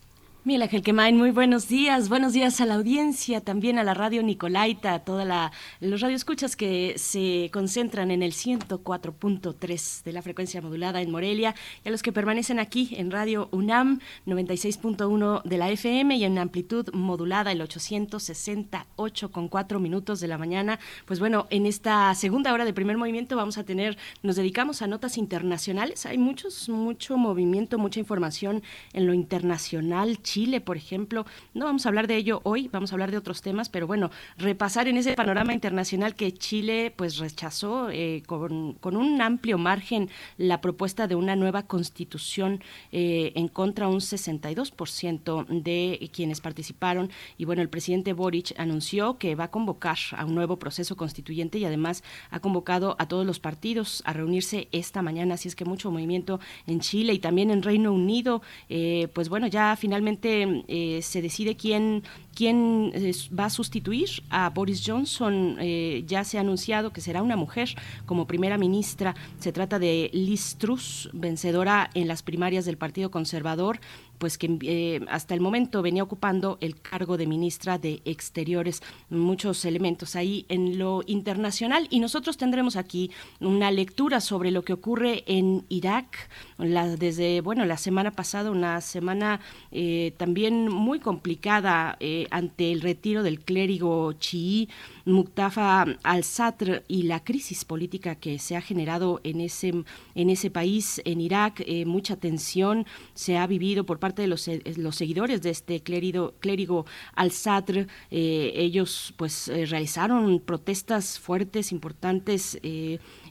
Miguel 0.45 0.63
Ángel 0.63 0.81
Quemain, 0.81 1.15
muy 1.15 1.31
buenos 1.31 1.69
días. 1.69 2.09
Buenos 2.09 2.33
días 2.33 2.59
a 2.59 2.65
la 2.65 2.73
audiencia, 2.73 3.39
también 3.39 3.79
a 3.79 3.83
la 3.85 3.93
radio 3.93 4.21
Nicolaita, 4.21 4.93
a 4.93 4.99
toda 4.99 5.23
la, 5.23 5.53
los 5.79 6.01
radioescuchas 6.01 6.57
que 6.57 6.95
se 6.97 7.49
concentran 7.53 8.11
en 8.11 8.21
el 8.21 8.33
104.3 8.33 10.03
de 10.03 10.11
la 10.11 10.21
frecuencia 10.21 10.61
modulada 10.61 11.01
en 11.01 11.11
Morelia 11.11 11.55
y 11.85 11.87
a 11.87 11.91
los 11.93 12.03
que 12.03 12.11
permanecen 12.11 12.59
aquí 12.59 12.93
en 12.97 13.09
Radio 13.09 13.47
UNAM 13.53 14.01
96.1 14.27 15.43
de 15.43 15.57
la 15.57 15.69
FM 15.69 16.17
y 16.17 16.25
en 16.25 16.37
amplitud 16.37 16.89
modulada 16.91 17.53
el 17.53 17.61
868 17.61 19.31
con 19.31 19.47
cuatro 19.47 19.79
minutos 19.79 20.19
de 20.19 20.27
la 20.27 20.37
mañana. 20.37 20.77
Pues 21.05 21.21
bueno, 21.21 21.47
en 21.51 21.65
esta 21.65 22.13
segunda 22.15 22.51
hora 22.51 22.65
de 22.65 22.73
primer 22.73 22.97
movimiento 22.97 23.37
vamos 23.37 23.57
a 23.57 23.63
tener, 23.63 23.97
nos 24.23 24.35
dedicamos 24.35 24.81
a 24.81 24.87
notas 24.87 25.17
internacionales. 25.17 26.05
Hay 26.05 26.17
muchos, 26.17 26.67
mucho 26.67 27.15
movimiento, 27.15 27.77
mucha 27.77 28.01
información 28.01 28.61
en 28.91 29.07
lo 29.07 29.13
internacional 29.13 30.19
Chile, 30.33 30.61
por 30.61 30.77
ejemplo. 30.77 31.27
No 31.53 31.65
vamos 31.65 31.85
a 31.85 31.89
hablar 31.89 32.07
de 32.07 32.15
ello 32.15 32.41
hoy, 32.43 32.67
vamos 32.71 32.91
a 32.91 32.95
hablar 32.95 33.11
de 33.11 33.17
otros 33.17 33.43
temas, 33.43 33.69
pero 33.69 33.85
bueno, 33.85 34.09
repasar 34.35 34.87
en 34.87 34.97
ese 34.97 35.13
panorama 35.13 35.53
internacional 35.53 36.15
que 36.15 36.33
Chile 36.33 36.91
pues 36.95 37.17
rechazó 37.17 37.91
eh, 37.91 38.23
con, 38.25 38.79
un 38.83 39.21
amplio 39.21 39.59
margen 39.59 40.09
la 40.37 40.59
propuesta 40.59 41.05
de 41.05 41.13
una 41.13 41.35
nueva 41.35 41.67
constitución 41.67 42.63
eh, 42.91 43.31
en 43.35 43.47
contra 43.47 43.87
un 43.87 43.99
62% 43.99 45.45
de 45.49 46.09
quienes 46.11 46.41
participaron. 46.41 47.11
Y 47.37 47.45
bueno, 47.45 47.61
el 47.61 47.69
presidente 47.69 48.13
Boric 48.13 48.55
anunció 48.57 49.19
que 49.19 49.35
va 49.35 49.43
a 49.43 49.51
convocar 49.51 49.99
a 50.17 50.25
un 50.25 50.33
nuevo 50.33 50.57
proceso 50.57 50.97
constituyente 50.97 51.59
y 51.59 51.65
además 51.65 52.03
ha 52.31 52.39
convocado 52.39 52.95
a 52.97 53.07
todos 53.07 53.23
los 53.23 53.39
partidos 53.39 54.01
a 54.03 54.13
reunirse 54.13 54.67
esta 54.71 55.03
mañana, 55.03 55.35
así 55.35 55.47
es 55.47 55.55
que 55.55 55.63
mucho 55.63 55.91
movimiento 55.91 56.39
en 56.65 56.79
Chile 56.79 57.13
y 57.13 57.19
también 57.19 57.51
en 57.51 57.61
Reino 57.61 57.93
Unido, 57.93 58.41
eh, 58.67 59.09
pues 59.13 59.29
bueno, 59.29 59.45
ya 59.45 59.75
finalmente 59.75 60.22
eh, 60.25 61.01
se 61.01 61.21
decide 61.21 61.55
quién, 61.55 62.03
quién 62.35 62.91
eh, 62.93 63.11
va 63.37 63.45
a 63.45 63.49
sustituir 63.49 64.09
a 64.29 64.49
Boris 64.49 64.83
Johnson. 64.85 65.57
Eh, 65.59 66.03
ya 66.07 66.23
se 66.23 66.37
ha 66.37 66.41
anunciado 66.41 66.93
que 66.93 67.01
será 67.01 67.21
una 67.21 67.35
mujer 67.35 67.69
como 68.05 68.27
primera 68.27 68.57
ministra. 68.57 69.15
Se 69.39 69.51
trata 69.51 69.79
de 69.79 70.09
Liz 70.13 70.55
Truss, 70.57 71.09
vencedora 71.13 71.89
en 71.93 72.07
las 72.07 72.23
primarias 72.23 72.65
del 72.65 72.77
Partido 72.77 73.11
Conservador 73.11 73.79
pues 74.23 74.37
que 74.37 74.57
eh, 74.61 75.01
hasta 75.09 75.33
el 75.33 75.41
momento 75.41 75.81
venía 75.81 76.01
ocupando 76.01 76.57
el 76.61 76.79
cargo 76.79 77.17
de 77.17 77.27
ministra 77.27 77.77
de 77.77 78.01
Exteriores. 78.05 78.81
Muchos 79.09 79.65
elementos 79.65 80.15
ahí 80.15 80.45
en 80.47 80.79
lo 80.79 81.03
internacional 81.07 81.87
y 81.89 81.99
nosotros 81.99 82.37
tendremos 82.37 82.77
aquí 82.77 83.11
una 83.41 83.69
lectura 83.69 84.21
sobre 84.21 84.49
lo 84.51 84.61
que 84.61 84.71
ocurre 84.71 85.25
en 85.27 85.65
Irak. 85.67 86.29
Desde 86.57 87.41
bueno 87.41 87.65
la 87.65 87.75
semana 87.75 88.11
pasada, 88.11 88.49
una 88.49 88.79
semana 88.79 89.41
eh, 89.73 90.13
también 90.15 90.69
muy 90.69 91.01
complicada 91.01 91.97
eh, 91.99 92.27
ante 92.31 92.71
el 92.71 92.79
retiro 92.79 93.23
del 93.23 93.41
clérigo 93.41 94.13
chií 94.13 94.69
Mustafa 95.05 95.85
al-Sadr 96.03 96.83
y 96.87 97.03
la 97.03 97.23
crisis 97.23 97.65
política 97.65 98.15
que 98.15 98.39
se 98.39 98.55
ha 98.55 98.61
generado 98.61 99.21
en 99.23 99.41
ese 99.41 99.73
en 100.15 100.29
ese 100.29 100.49
país, 100.49 101.01
en 101.05 101.21
Irak, 101.21 101.63
mucha 101.85 102.15
tensión 102.15 102.85
se 103.13 103.37
ha 103.37 103.47
vivido 103.47 103.85
por 103.85 103.99
parte 103.99 104.21
de 104.21 104.27
los, 104.27 104.47
eh, 104.47 104.61
los 104.77 104.95
seguidores 104.95 105.41
de 105.41 105.49
este 105.49 105.81
clérigo, 105.81 106.85
al-Sadr. 107.15 107.87
Eh, 108.11 108.51
ellos 108.55 109.13
pues 109.17 109.47
eh, 109.47 109.65
realizaron 109.65 110.39
protestas 110.39 111.19
fuertes, 111.19 111.71
importantes. 111.71 112.59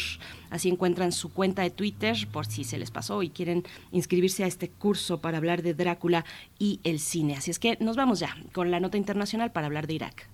Así 0.52 0.70
encuentran 0.70 1.12
su 1.12 1.34
cuenta 1.34 1.64
de 1.64 1.72
Twitter 1.72 2.16
por 2.32 2.46
si 2.46 2.64
se 2.64 2.78
les 2.78 2.92
pasó 2.92 3.24
y 3.24 3.32
quieren 3.32 3.64
inscribirse 3.92 4.44
a 4.44 4.48
este 4.48 4.70
curso 4.70 5.20
para 5.20 5.40
hablar 5.40 5.64
de 5.64 5.74
Drácula 5.74 6.24
y 6.60 6.80
el 6.84 7.00
cine. 7.00 7.36
Así 7.36 7.50
es 7.50 7.58
que 7.58 7.78
nos 7.80 7.96
vamos 7.96 8.20
ya 8.20 8.38
con 8.54 8.70
la 8.70 8.80
nota 8.80 8.98
internacional 8.98 9.52
para 9.52 9.66
hablar 9.66 9.88
de 9.88 9.96
Irak. 9.96 10.30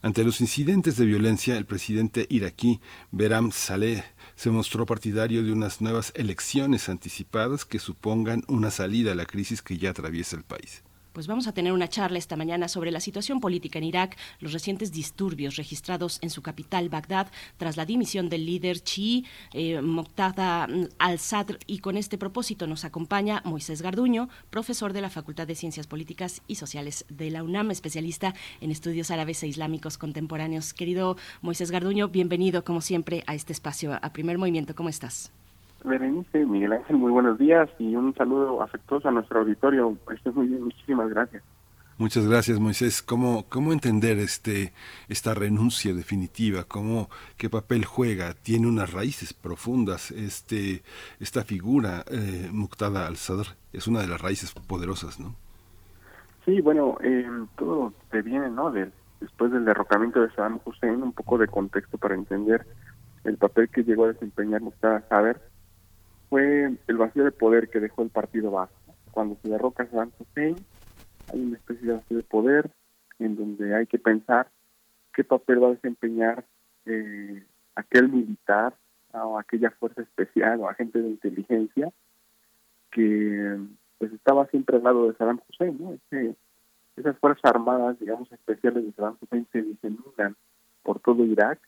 Ante 0.00 0.22
los 0.22 0.40
incidentes 0.40 0.96
de 0.96 1.06
violencia, 1.06 1.56
el 1.56 1.66
presidente 1.66 2.26
iraquí 2.30 2.80
Beram 3.10 3.50
Saleh 3.50 4.04
se 4.36 4.50
mostró 4.50 4.86
partidario 4.86 5.42
de 5.42 5.52
unas 5.52 5.80
nuevas 5.80 6.12
elecciones 6.14 6.88
anticipadas 6.88 7.64
que 7.64 7.80
supongan 7.80 8.44
una 8.46 8.70
salida 8.70 9.10
a 9.10 9.16
la 9.16 9.26
crisis 9.26 9.60
que 9.60 9.76
ya 9.76 9.90
atraviesa 9.90 10.36
el 10.36 10.44
país. 10.44 10.84
Pues 11.18 11.26
vamos 11.26 11.48
a 11.48 11.52
tener 11.52 11.72
una 11.72 11.88
charla 11.88 12.16
esta 12.16 12.36
mañana 12.36 12.68
sobre 12.68 12.92
la 12.92 13.00
situación 13.00 13.40
política 13.40 13.80
en 13.80 13.84
Irak, 13.84 14.16
los 14.38 14.52
recientes 14.52 14.92
disturbios 14.92 15.56
registrados 15.56 16.20
en 16.22 16.30
su 16.30 16.42
capital, 16.42 16.90
Bagdad, 16.90 17.26
tras 17.56 17.76
la 17.76 17.84
dimisión 17.84 18.28
del 18.28 18.46
líder 18.46 18.80
chií 18.80 19.26
eh, 19.52 19.80
Moqtada 19.80 20.68
al-Sadr. 21.00 21.58
Y 21.66 21.80
con 21.80 21.96
este 21.96 22.18
propósito 22.18 22.68
nos 22.68 22.84
acompaña 22.84 23.42
Moisés 23.44 23.82
Garduño, 23.82 24.28
profesor 24.50 24.92
de 24.92 25.00
la 25.00 25.10
Facultad 25.10 25.48
de 25.48 25.56
Ciencias 25.56 25.88
Políticas 25.88 26.40
y 26.46 26.54
Sociales 26.54 27.04
de 27.08 27.32
la 27.32 27.42
UNAM, 27.42 27.72
especialista 27.72 28.36
en 28.60 28.70
estudios 28.70 29.10
árabes 29.10 29.42
e 29.42 29.48
islámicos 29.48 29.98
contemporáneos. 29.98 30.72
Querido 30.72 31.16
Moisés 31.42 31.72
Garduño, 31.72 32.10
bienvenido 32.10 32.62
como 32.62 32.80
siempre 32.80 33.24
a 33.26 33.34
este 33.34 33.52
espacio, 33.52 33.98
a 34.00 34.12
Primer 34.12 34.38
Movimiento. 34.38 34.76
¿Cómo 34.76 34.88
estás? 34.88 35.32
Berenice, 35.84 36.44
Miguel 36.44 36.72
Ángel, 36.72 36.96
muy 36.96 37.12
buenos 37.12 37.38
días 37.38 37.68
y 37.78 37.94
un 37.94 38.14
saludo 38.14 38.62
afectuoso 38.62 39.08
a 39.08 39.12
nuestro 39.12 39.40
auditorio. 39.40 39.96
Esto 40.12 40.30
es 40.30 40.36
muy 40.36 40.48
bien, 40.48 40.64
muchísimas 40.64 41.08
gracias. 41.10 41.42
Muchas 41.98 42.28
gracias, 42.28 42.60
Moisés. 42.60 43.02
¿Cómo, 43.02 43.46
cómo 43.48 43.72
entender 43.72 44.18
este, 44.18 44.72
esta 45.08 45.34
renuncia 45.34 45.92
definitiva? 45.92 46.62
¿Cómo, 46.62 47.08
¿Qué 47.36 47.50
papel 47.50 47.84
juega? 47.84 48.34
Tiene 48.34 48.68
unas 48.68 48.92
raíces 48.92 49.32
profundas. 49.32 50.12
Este, 50.12 50.82
esta 51.18 51.42
figura, 51.42 52.04
eh, 52.08 52.50
Muqtada 52.52 53.08
al-Sadr, 53.08 53.56
es 53.72 53.88
una 53.88 54.00
de 54.00 54.06
las 54.06 54.20
raíces 54.20 54.52
poderosas, 54.52 55.18
¿no? 55.18 55.34
Sí, 56.44 56.60
bueno, 56.60 56.98
eh, 57.02 57.28
todo 57.56 57.92
te 58.12 58.22
viene, 58.22 58.48
¿no? 58.48 58.70
De, 58.70 58.92
después 59.20 59.50
del 59.50 59.64
derrocamiento 59.64 60.20
de 60.20 60.30
Saddam 60.30 60.60
Hussein, 60.64 61.02
un 61.02 61.12
poco 61.12 61.36
de 61.36 61.48
contexto 61.48 61.98
para 61.98 62.14
entender 62.14 62.64
el 63.24 63.36
papel 63.38 63.68
que 63.70 63.82
llegó 63.82 64.04
a 64.04 64.12
desempeñar 64.12 64.60
Muqtada 64.60 64.98
al-Sadr 64.98 65.40
fue 66.28 66.76
el 66.86 66.96
vacío 66.96 67.24
de 67.24 67.32
poder 67.32 67.68
que 67.68 67.80
dejó 67.80 68.02
el 68.02 68.10
partido 68.10 68.50
Bajo. 68.50 68.72
Cuando 69.10 69.36
se 69.42 69.48
derroca 69.48 69.86
Saddam 69.86 70.12
Hussein, 70.18 70.56
hay 71.32 71.40
una 71.40 71.56
especie 71.56 71.86
de 71.86 71.94
vacío 71.94 72.16
de 72.16 72.22
poder 72.22 72.70
en 73.18 73.36
donde 73.36 73.74
hay 73.74 73.86
que 73.86 73.98
pensar 73.98 74.48
qué 75.12 75.24
papel 75.24 75.62
va 75.62 75.68
a 75.68 75.72
desempeñar 75.72 76.44
eh, 76.86 77.44
aquel 77.74 78.08
militar 78.08 78.74
o 79.12 79.38
aquella 79.38 79.70
fuerza 79.70 80.02
especial 80.02 80.60
o 80.60 80.68
agente 80.68 81.00
de 81.00 81.08
inteligencia 81.08 81.92
que 82.90 83.58
pues 83.98 84.12
estaba 84.12 84.46
siempre 84.46 84.76
al 84.76 84.84
lado 84.84 85.08
de 85.08 85.16
Saddam 85.16 85.40
Hussein, 85.48 85.76
¿no? 85.80 85.98
esas 86.96 87.16
fuerzas 87.18 87.44
armadas, 87.44 87.98
digamos, 87.98 88.30
especiales 88.32 88.84
de 88.84 88.92
Saddam 88.92 89.16
Hussein 89.20 89.46
se 89.52 89.62
diseminan 89.62 90.36
por 90.82 91.00
todo 91.00 91.24
Irak 91.24 91.60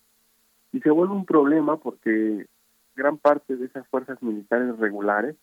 y 0.72 0.80
se 0.80 0.90
vuelve 0.90 1.14
un 1.14 1.24
problema 1.24 1.76
porque 1.76 2.46
gran 2.94 3.18
parte 3.18 3.56
de 3.56 3.66
esas 3.66 3.86
fuerzas 3.88 4.22
militares 4.22 4.78
regulares 4.78 5.36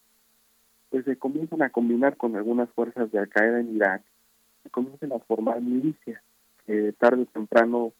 pues 0.90 1.06
se 1.06 1.18
comienzan 1.18 1.62
a 1.62 1.70
combinar 1.70 2.18
con 2.18 2.36
algunas 2.36 2.70
fuerzas 2.72 3.12
de 3.12 3.20
Al 3.20 3.30
Qaeda 3.30 3.60
en 3.60 3.76
Irak, 3.76 4.04
se 4.64 4.70
comienzan 4.70 5.12
a 5.12 5.20
formar 5.20 5.62
milicias 5.62 6.22
que 6.66 6.94
tarde 6.94 7.24
o 7.24 7.26
temprano 7.26 7.94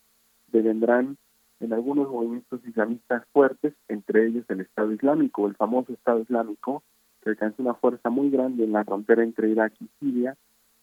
devendrán 0.48 1.18
en 1.60 1.74
algunos 1.74 2.10
movimientos 2.10 2.62
islamistas 2.66 3.24
fuertes, 3.34 3.74
entre 3.88 4.28
ellos 4.28 4.46
el 4.50 4.62
Estado 4.62 4.92
Islámico, 4.92 5.48
el 5.48 5.56
famoso 5.56 5.92
Estado 5.92 6.20
Islámico, 6.20 6.84
que 7.22 7.32
alcanzó 7.32 7.62
una 7.62 7.74
fuerza 7.74 8.10
muy 8.10 8.30
grande 8.30 8.64
en 8.64 8.72
la 8.72 8.86
frontera 8.86 9.24
entre 9.24 9.50
Irak 9.50 9.74
y 9.80 9.90
Siria, 10.00 10.38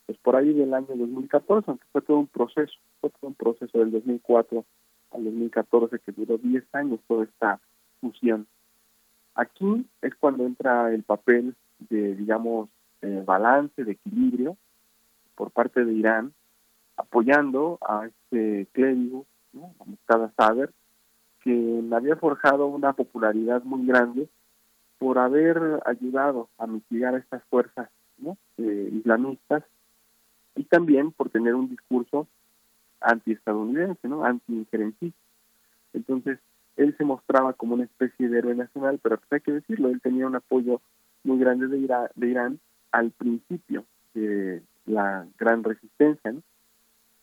pues 0.07 0.19
por 0.19 0.37
ahí 0.37 0.53
del 0.53 0.75
año 0.75 0.89
2014, 0.89 1.71
aunque 1.71 1.87
fue 1.93 2.03
todo 2.03 2.19
un 2.19 2.27
proceso, 2.27 2.75
fue 3.01 3.11
todo 3.11 3.29
un 3.29 3.35
proceso 3.35 3.79
del 3.79 3.93
2004 3.93 4.65
al 5.13 5.25
2014 5.25 5.99
que 6.01 6.13
duró 6.13 6.37
10 6.39 6.65
años 6.75 7.01
toda 7.07 7.25
esta 7.25 7.61
fusión. 8.01 8.47
Aquí 9.35 9.87
es 10.01 10.15
cuando 10.15 10.45
entra 10.45 10.93
el 10.93 11.03
papel 11.03 11.55
de, 11.91 12.15
digamos, 12.15 12.69
eh, 13.03 13.23
balance, 13.25 13.85
de 13.85 13.93
equilibrio 13.93 14.57
por 15.35 15.51
parte 15.51 15.85
de 15.85 15.93
Irán, 15.93 16.33
apoyando 16.97 17.79
a 17.81 18.07
este 18.07 18.67
clérigo, 18.73 19.27
¿no? 19.53 19.75
a 20.09 20.31
Saber, 20.37 20.73
que 21.43 21.83
había 21.93 22.17
forjado 22.17 22.67
una 22.67 22.93
popularidad 22.93 23.63
muy 23.65 23.87
grande 23.87 24.29
por 24.99 25.19
haber 25.19 25.83
ayudado 25.85 26.49
a 26.57 26.67
mitigar 26.67 27.15
estas 27.15 27.43
fuerzas 27.51 27.91
eh, 28.57 28.91
islamistas 28.93 29.65
y 30.55 30.65
también 30.65 31.11
por 31.11 31.31
tener 31.31 31.55
un 31.55 31.69
discurso 31.69 32.29
anti-estadounidense, 33.01 34.09
¿no? 34.09 34.25
anti-injerencista. 34.25 35.19
Entonces, 35.93 36.39
él 36.77 36.95
se 36.97 37.05
mostraba 37.05 37.53
como 37.53 37.75
una 37.75 37.85
especie 37.85 38.29
de 38.29 38.39
héroe 38.39 38.55
nacional, 38.55 38.99
pero 39.03 39.21
hay 39.31 39.41
que 39.41 39.53
decirlo, 39.53 39.89
él 39.89 40.01
tenía 40.01 40.27
un 40.27 40.37
apoyo 40.37 40.81
muy 41.23 41.39
grande 41.39 41.69
de, 41.69 42.27
Irán 42.27 42.61
al 42.93 43.11
principio 43.13 43.85
de 44.15 44.63
la 44.87 45.27
gran 45.39 45.65
resistencia. 45.65 46.35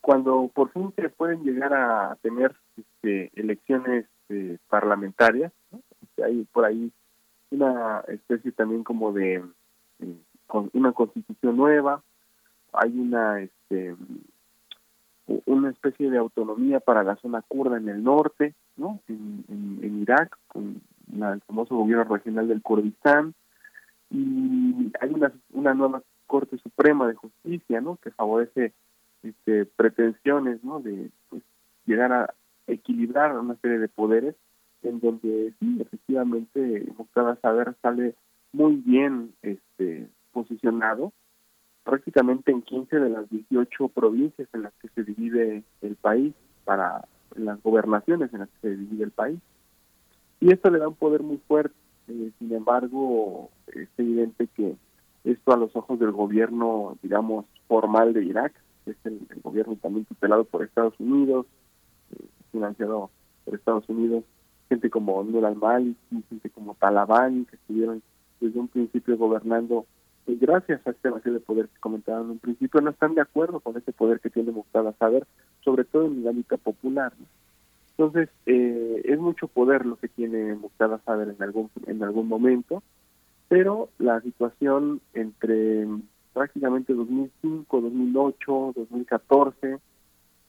Cuando 0.02 0.50
por 0.54 0.72
fin 0.72 0.92
se 0.96 1.10
pueden 1.10 1.44
llegar 1.44 1.74
a 1.74 2.18
tener 2.22 2.56
este, 2.76 3.32
elecciones 3.36 4.06
eh, 4.30 4.58
parlamentarias, 4.70 5.52
¿no? 5.72 5.82
hay 6.24 6.46
por 6.52 6.66
ahí 6.66 6.92
una 7.52 8.04
especie 8.08 8.52
también 8.52 8.84
como 8.84 9.12
de 9.12 9.44
eh, 10.00 10.18
con 10.48 10.70
una 10.74 10.92
constitución 10.94 11.58
nueva, 11.58 12.02
hay 12.74 12.98
una 13.00 13.42
este 13.42 13.96
una 15.46 15.70
especie 15.70 16.10
de 16.10 16.18
autonomía 16.18 16.80
para 16.80 17.04
la 17.04 17.16
zona 17.18 17.42
kurda 17.42 17.78
en 17.78 17.90
el 17.90 18.04
norte, 18.04 18.54
¿no? 18.78 19.00
En, 19.08 20.02
Irak, 20.02 20.38
con 20.48 20.82
el 21.14 21.42
famoso 21.42 21.76
gobierno 21.76 22.04
regional 22.06 22.48
del 22.48 22.62
Kurdistán, 22.62 23.34
y 24.10 24.92
hay 25.00 25.14
una, 25.14 25.32
una 25.52 25.74
nueva 25.74 26.02
Corte 26.28 26.58
Suprema 26.58 27.08
de 27.08 27.16
Justicia, 27.16 27.82
¿no? 27.82 27.98
Que 27.98 28.12
favorece 28.12 28.74
este, 29.24 29.66
pretensiones, 29.66 30.64
¿no? 30.64 30.80
De 30.80 31.10
pues, 31.30 31.44
llegar 31.86 32.12
a 32.12 32.34
equilibrar 32.68 33.38
una 33.38 33.56
serie 33.58 33.80
de 33.80 33.88
poderes 33.88 34.36
en 34.84 35.00
donde 35.00 35.54
sí, 35.60 35.78
efectivamente, 35.80 36.86
Muqtada 36.98 37.36
Saber 37.42 37.76
sale 37.82 38.16
muy 38.52 38.76
bien 38.78 39.34
este, 39.42 40.08
posicionado, 40.32 41.14
prácticamente 41.84 42.52
en 42.52 42.62
15 42.62 43.00
de 43.00 43.10
las 43.10 43.30
18 43.30 43.90
provincias 43.90 44.48
en 44.54 44.64
las 44.64 44.74
que 44.76 44.88
se 44.90 45.04
divide 45.04 45.64
el 45.82 45.96
país, 45.96 46.34
para 46.64 47.06
las 47.36 47.62
gobernaciones 47.62 48.34
en 48.34 48.40
las 48.40 48.50
que 48.50 48.70
se 48.70 48.78
divide 48.78 49.04
el 49.04 49.12
país. 49.12 49.40
Y 50.40 50.52
esto 50.52 50.70
le 50.70 50.80
da 50.80 50.88
un 50.88 50.96
poder 50.96 51.24
muy 51.24 51.38
fuerte. 51.48 51.76
Eh, 52.08 52.32
sin 52.40 52.54
embargo, 52.54 53.50
es 53.68 53.90
evidente 53.98 54.48
que 54.56 54.76
esto 55.24 55.54
a 55.54 55.58
los 55.58 55.76
ojos 55.76 56.00
del 56.00 56.12
gobierno, 56.12 56.98
digamos, 57.04 57.46
formal 57.68 58.14
de 58.14 58.26
Irak, 58.26 58.54
es 58.86 58.96
el, 59.04 59.20
gobierno 59.44 59.76
también 59.76 60.06
tutelado 60.06 60.44
por 60.46 60.64
Estados 60.64 60.96
Unidos, 61.00 61.46
eh, 62.12 62.26
financiado 62.52 63.12
por 63.46 63.56
Estados 63.56 63.88
Unidos, 63.88 64.24
gente 64.70 64.90
como 64.90 65.24
Nur 65.24 65.46
al-Maliki, 65.46 66.24
gente 66.30 66.50
como 66.50 66.76
Talabani, 66.76 67.46
que 67.46 67.56
estuvieron 67.56 68.02
desde 68.40 68.60
un 68.60 68.68
principio 68.68 69.18
gobernando 69.18 69.86
y 70.28 70.36
gracias 70.36 70.86
a 70.86 70.92
este 70.92 71.10
vacío 71.10 71.34
de 71.34 71.40
poder 71.40 71.68
que 71.68 71.80
comentaban 71.80 72.26
en 72.26 72.32
un 72.32 72.40
principio, 72.40 72.82
no 72.82 72.92
están 72.92 73.16
de 73.16 73.22
acuerdo 73.22 73.60
con 73.60 73.76
ese 73.78 73.92
poder 73.92 74.20
que 74.20 74.30
tiene 74.30 74.52
Muqtada 74.52 74.94
Saber, 74.94 75.26
sobre 75.64 75.84
todo 75.84 76.06
en 76.06 76.18
dinámica 76.18 76.58
popular. 76.58 77.14
Entonces, 77.92 78.30
eh, 78.46 79.02
es 79.06 79.20
mucho 79.20 79.48
poder 79.48 79.86
lo 79.86 79.96
que 79.98 80.08
tiene 80.08 80.56
Muqtada 80.56 81.00
Saber 81.06 81.30
en 81.30 81.42
algún, 81.42 81.70
en 81.88 82.04
algún 82.04 82.28
momento, 82.28 82.84
pero 83.48 83.90
la 83.98 84.22
situación 84.22 85.02
entre 85.14 85.88
prácticamente 86.34 86.94
2005, 86.94 87.82
2008, 87.82 88.74
2014 88.76 89.80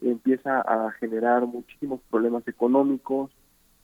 empieza 0.03 0.61
a 0.61 0.91
generar 0.93 1.47
muchísimos 1.47 2.01
problemas 2.11 2.47
económicos, 2.47 3.31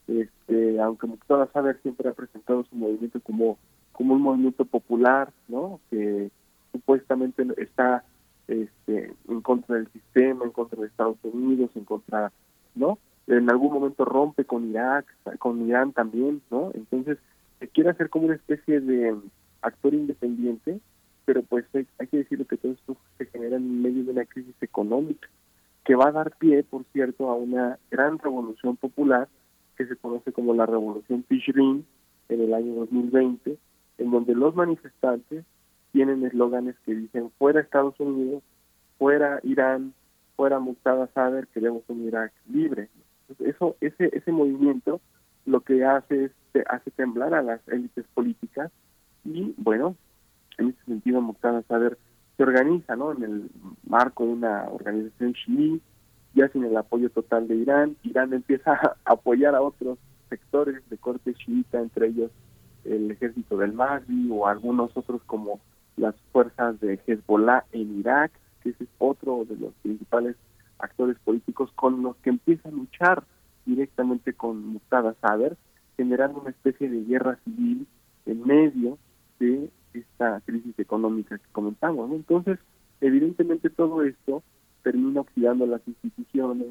este, 0.07 0.81
aunque 0.81 1.07
Muqtada 1.07 1.51
Saber 1.53 1.81
siempre 1.83 2.09
ha 2.09 2.13
presentado 2.13 2.65
su 2.65 2.77
movimiento 2.77 3.21
como 3.21 3.59
como 3.99 4.15
un 4.15 4.23
movimiento 4.23 4.65
popular, 4.65 5.33
¿no? 5.49 5.81
Que 5.91 6.31
supuestamente 6.71 7.45
está 7.57 8.05
este, 8.47 9.13
en 9.29 9.41
contra 9.41 9.75
del 9.75 9.89
sistema, 9.89 10.45
en 10.45 10.53
contra 10.53 10.81
de 10.81 10.87
Estados 10.87 11.17
Unidos, 11.25 11.73
en 11.75 11.85
contra, 11.85 12.31
¿no? 12.77 13.01
En 13.27 13.51
algún 13.51 13.73
momento 13.73 14.05
rompe 14.05 14.45
con 14.45 14.71
Irak, 14.71 15.05
con 15.41 15.67
Irán 15.67 15.93
también, 15.93 16.41
¿no? 16.49 16.71
Entonces, 16.75 17.19
se 17.59 17.67
quiere 17.67 17.91
hacer 17.91 18.09
como 18.09 18.27
una 18.27 18.37
especie 18.37 18.79
de 18.79 19.17
actor 19.63 19.93
independiente, 19.93 20.79
pero 21.25 21.43
pues 21.43 21.65
hay 21.75 22.07
que 22.07 22.19
decirlo 22.19 22.47
que 22.47 22.57
todo 22.57 22.73
esto 22.73 22.97
se 23.19 23.27
genera 23.27 23.57
en 23.57 23.83
medio 23.83 24.05
de 24.05 24.13
una 24.13 24.27
crisis 24.27 24.55
económica, 24.61 25.29
que 25.85 25.97
va 25.97 26.11
a 26.11 26.13
dar 26.13 26.37
pie, 26.39 26.63
por 26.63 26.85
cierto, 26.93 27.31
a 27.31 27.35
una 27.35 27.81
gran 27.91 28.21
revolución 28.21 28.77
popular 28.77 29.27
que 29.77 29.87
se 29.87 29.97
conoce 29.97 30.33
como 30.33 30.55
la 30.55 30.67
Revolución 30.67 31.25
Tishrin 31.25 31.85
en 32.29 32.41
el 32.41 32.55
año 32.55 32.75
2020, 32.75 33.59
en 33.99 34.11
donde 34.11 34.35
los 34.35 34.55
manifestantes 34.55 35.45
tienen 35.93 36.25
eslóganes 36.25 36.77
que 36.85 36.95
dicen 36.95 37.31
fuera 37.39 37.61
Estados 37.61 37.99
Unidos, 37.99 38.43
fuera 38.99 39.41
Irán, 39.43 39.95
fuera 40.37 40.59
Muqtada 40.59 41.09
Saber, 41.09 41.49
queremos 41.49 41.83
un 41.89 42.07
Irak 42.07 42.33
libre. 42.51 42.89
Eso, 43.41 43.77
ese, 43.81 44.11
ese 44.13 44.33
movimiento 44.33 45.01
lo 45.45 45.61
que 45.61 45.85
hace 45.85 46.27
es 46.27 46.33
hace 46.69 46.91
temblar 46.91 47.35
a 47.35 47.43
las 47.43 47.67
élites 47.69 48.05
políticas 48.15 48.71
y 49.25 49.55
bueno, 49.57 49.97
en 50.59 50.69
ese 50.69 50.85
sentido 50.87 51.21
Muqtada 51.21 51.63
Saber 51.63 51.99
se 52.37 52.43
organiza 52.43 52.97
¿no? 52.97 53.13
en 53.13 53.23
el 53.23 53.51
marco 53.87 54.25
de 54.25 54.31
una 54.31 54.69
organización 54.71 55.35
chií, 55.35 55.81
ya 56.35 56.49
sin 56.49 56.65
el 56.65 56.77
apoyo 56.77 57.11
total 57.11 57.49
de 57.49 57.57
Irán, 57.57 57.97
Irán 58.03 58.33
empieza 58.33 58.73
a 58.73 58.97
apoyar 59.05 59.55
a 59.55 59.63
otros 59.63 59.99
sectores 60.29 60.89
de 60.89 60.97
corte 60.99 61.35
chiita, 61.35 61.81
entre 61.81 62.09
ellos 62.09 62.31
el 62.85 63.11
ejército 63.11 63.57
del 63.57 63.73
Mahdi 63.73 64.29
o 64.31 64.47
algunos 64.47 64.97
otros 64.97 65.23
como 65.27 65.61
las 65.97 66.15
fuerzas 66.33 66.81
de 66.81 66.99
Hezbollah 67.07 67.65
en 67.73 67.99
Irak, 68.01 68.33
que 68.63 68.71
ese 68.71 68.85
es 68.85 68.91
otro 68.99 69.45
de 69.45 69.57
los 69.57 69.73
principales 69.83 70.37
actores 70.79 71.19
políticos 71.25 71.71
con 71.75 72.03
los 72.03 72.17
que 72.19 72.31
empieza 72.31 72.69
a 72.69 72.73
luchar 72.73 73.25
directamente 73.67 74.33
con 74.33 74.65
Muqtada 74.65 75.15
Saber, 75.21 75.57
generando 75.97 76.41
una 76.41 76.51
especie 76.51 76.89
de 76.89 77.05
guerra 77.05 77.39
civil 77.45 77.87
en 78.27 78.47
medio 78.47 78.99
de 79.41 79.71
esta 79.93 80.41
crisis 80.45 80.79
económica 80.79 81.39
que 81.39 81.53
comentamos. 81.53 82.11
Entonces, 82.13 82.59
evidentemente 83.01 83.71
todo 83.71 84.03
esto 84.03 84.43
termina 84.83 85.21
oxidando 85.21 85.67
las 85.67 85.87
instituciones, 85.87 86.69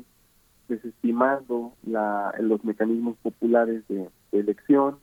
desestimando 0.68 1.74
la, 1.86 2.34
los 2.40 2.64
mecanismos 2.64 3.18
populares 3.18 3.84
de 3.88 4.10
elección, 4.32 4.98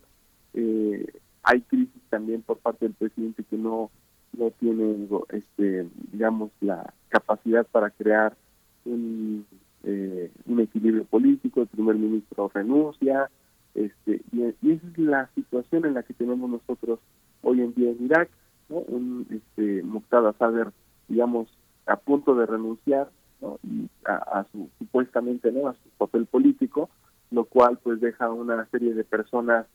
eh, 0.54 1.06
hay 1.42 1.60
crisis 1.62 2.02
también 2.08 2.42
por 2.42 2.58
parte 2.58 2.86
del 2.86 2.94
presidente 2.94 3.44
que 3.44 3.56
no 3.56 3.90
no 4.36 4.50
tiene 4.52 5.08
este 5.30 5.88
digamos 6.12 6.50
la 6.60 6.92
capacidad 7.08 7.66
para 7.66 7.90
crear 7.90 8.36
un, 8.84 9.46
eh, 9.84 10.30
equilibrio 10.58 11.04
político 11.04 11.62
el 11.62 11.66
primer 11.68 11.96
ministro 11.96 12.50
renuncia 12.52 13.30
este 13.74 14.22
y, 14.32 14.42
esa 14.42 14.86
es 14.86 14.98
la 14.98 15.28
situación 15.34 15.84
en 15.84 15.94
la 15.94 16.02
que 16.02 16.14
tenemos 16.14 16.48
nosotros 16.48 17.00
hoy 17.42 17.60
en 17.60 17.74
día 17.74 17.90
en 17.90 18.04
Irak 18.04 18.30
¿no? 18.68 18.78
un 18.78 19.26
este 19.30 19.82
Muqtada 19.82 20.32
Sader 20.34 20.70
digamos 21.08 21.48
a 21.86 21.96
punto 21.96 22.34
de 22.34 22.46
renunciar 22.46 23.10
¿no? 23.40 23.58
a, 24.06 24.46
su 24.52 24.68
supuestamente 24.78 25.52
no 25.52 25.68
a 25.68 25.74
su 25.74 25.88
papel 25.98 26.26
político 26.26 26.88
lo 27.30 27.44
cual 27.44 27.78
pues 27.82 28.00
deja 28.00 28.30
una 28.30 28.66
serie 28.66 28.94
de 28.94 29.04
personas 29.04 29.66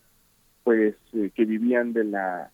pues 0.63 0.95
eh, 1.13 1.31
que 1.33 1.45
vivían 1.45 1.93
de 1.93 2.03
la 2.03 2.51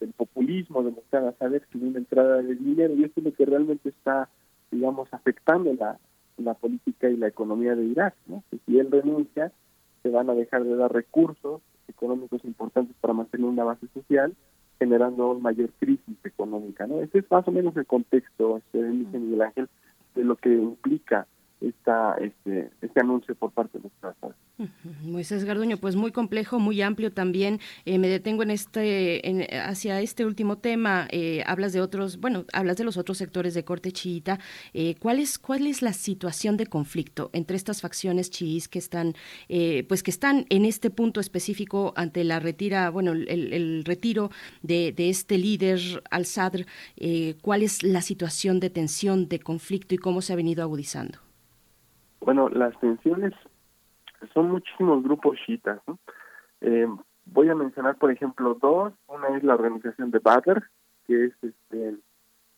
del 0.00 0.12
populismo, 0.12 0.82
de 0.82 0.90
mostrar 0.90 1.24
a 1.24 1.32
saber 1.32 1.62
que 1.70 1.78
una 1.78 1.98
entrada 1.98 2.42
de 2.42 2.54
dinero 2.54 2.94
y 2.94 3.04
esto 3.04 3.20
es 3.20 3.24
lo 3.24 3.32
que 3.32 3.46
realmente 3.46 3.88
está, 3.88 4.28
digamos, 4.70 5.08
afectando 5.12 5.72
la, 5.72 5.98
la 6.36 6.54
política 6.54 7.08
y 7.08 7.16
la 7.16 7.28
economía 7.28 7.74
de 7.74 7.84
Irak, 7.84 8.14
¿no? 8.26 8.42
Si 8.50 8.78
él 8.78 8.90
renuncia, 8.90 9.52
se 10.02 10.10
van 10.10 10.28
a 10.28 10.34
dejar 10.34 10.64
de 10.64 10.76
dar 10.76 10.92
recursos 10.92 11.62
económicos 11.88 12.44
importantes 12.44 12.94
para 13.00 13.14
mantener 13.14 13.46
una 13.46 13.64
base 13.64 13.86
social, 13.94 14.34
generando 14.78 15.34
mayor 15.38 15.70
crisis 15.78 16.16
económica, 16.24 16.86
¿no? 16.86 17.00
Ese 17.00 17.20
es 17.20 17.30
más 17.30 17.46
o 17.48 17.52
menos 17.52 17.76
el 17.76 17.86
contexto, 17.86 18.58
este, 18.58 18.78
Miguel 18.78 19.42
Ángel, 19.42 19.68
de 20.14 20.24
lo 20.24 20.36
que 20.36 20.52
implica 20.52 21.26
esta, 21.60 22.16
este, 22.18 22.70
este 22.82 23.00
anuncio 23.00 23.34
por 23.34 23.50
parte 23.50 23.78
de 23.78 23.84
los 23.84 23.92
trabajadores. 24.00 24.38
Moisés 25.02 25.44
Garduño, 25.44 25.76
pues 25.76 25.96
muy 25.96 26.12
complejo, 26.12 26.58
muy 26.58 26.80
amplio 26.80 27.12
también. 27.12 27.60
Eh, 27.84 27.98
me 27.98 28.08
detengo 28.08 28.42
en 28.42 28.50
este, 28.50 29.28
en, 29.28 29.46
hacia 29.60 30.00
este 30.00 30.24
último 30.24 30.58
tema. 30.58 31.08
Eh, 31.10 31.42
hablas 31.46 31.72
de 31.72 31.80
otros, 31.80 32.18
bueno, 32.18 32.44
hablas 32.52 32.76
de 32.76 32.84
los 32.84 32.96
otros 32.96 33.18
sectores 33.18 33.54
de 33.54 33.64
corte 33.64 33.92
chiita. 33.92 34.38
Eh, 34.72 34.96
¿cuál 34.98 35.18
es 35.18 35.38
cuál 35.38 35.66
es 35.66 35.82
la 35.82 35.92
situación 35.92 36.56
de 36.56 36.66
conflicto 36.66 37.30
entre 37.32 37.56
estas 37.56 37.80
facciones 37.80 38.30
chiís 38.30 38.68
que 38.68 38.78
están, 38.78 39.14
pues 39.88 40.02
que 40.02 40.10
están 40.10 40.46
en 40.48 40.64
este 40.64 40.90
punto 40.90 41.20
específico 41.20 41.92
ante 41.96 42.24
la 42.24 42.40
retira, 42.40 42.90
bueno, 42.90 43.12
el, 43.12 43.84
retiro 43.84 44.30
de, 44.62 44.92
de, 44.92 45.10
este 45.10 45.38
líder 45.38 45.80
al-Sadr? 46.10 46.66
¿Cuál 47.42 47.62
es 47.62 47.82
la 47.82 48.00
situación 48.00 48.60
de 48.60 48.70
tensión, 48.70 49.28
de 49.28 49.38
conflicto 49.40 49.94
y 49.94 49.98
cómo 49.98 50.22
se 50.22 50.32
ha 50.32 50.36
venido 50.36 50.62
agudizando? 50.62 51.25
Bueno, 52.26 52.48
las 52.48 52.76
tensiones 52.80 53.32
son 54.34 54.50
muchísimos 54.50 55.00
grupos 55.04 55.38
chiitas. 55.46 55.80
Eh, 56.60 56.88
voy 57.24 57.48
a 57.50 57.54
mencionar, 57.54 57.98
por 57.98 58.10
ejemplo, 58.10 58.58
dos. 58.60 58.92
Una 59.06 59.36
es 59.36 59.44
la 59.44 59.54
organización 59.54 60.10
de 60.10 60.18
Badr, 60.18 60.64
que 61.06 61.26
es 61.26 61.32
este, 61.40 61.94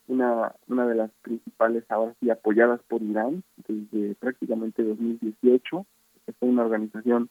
una, 0.07 0.55
una 0.67 0.87
de 0.87 0.95
las 0.95 1.11
principales 1.21 1.83
ahora 1.89 2.15
sí 2.19 2.31
apoyadas 2.31 2.81
por 2.87 3.03
Irán 3.03 3.43
desde 3.67 4.15
prácticamente 4.15 4.81
2018. 4.81 5.85
Es 6.25 6.35
una 6.39 6.65
organización 6.65 7.29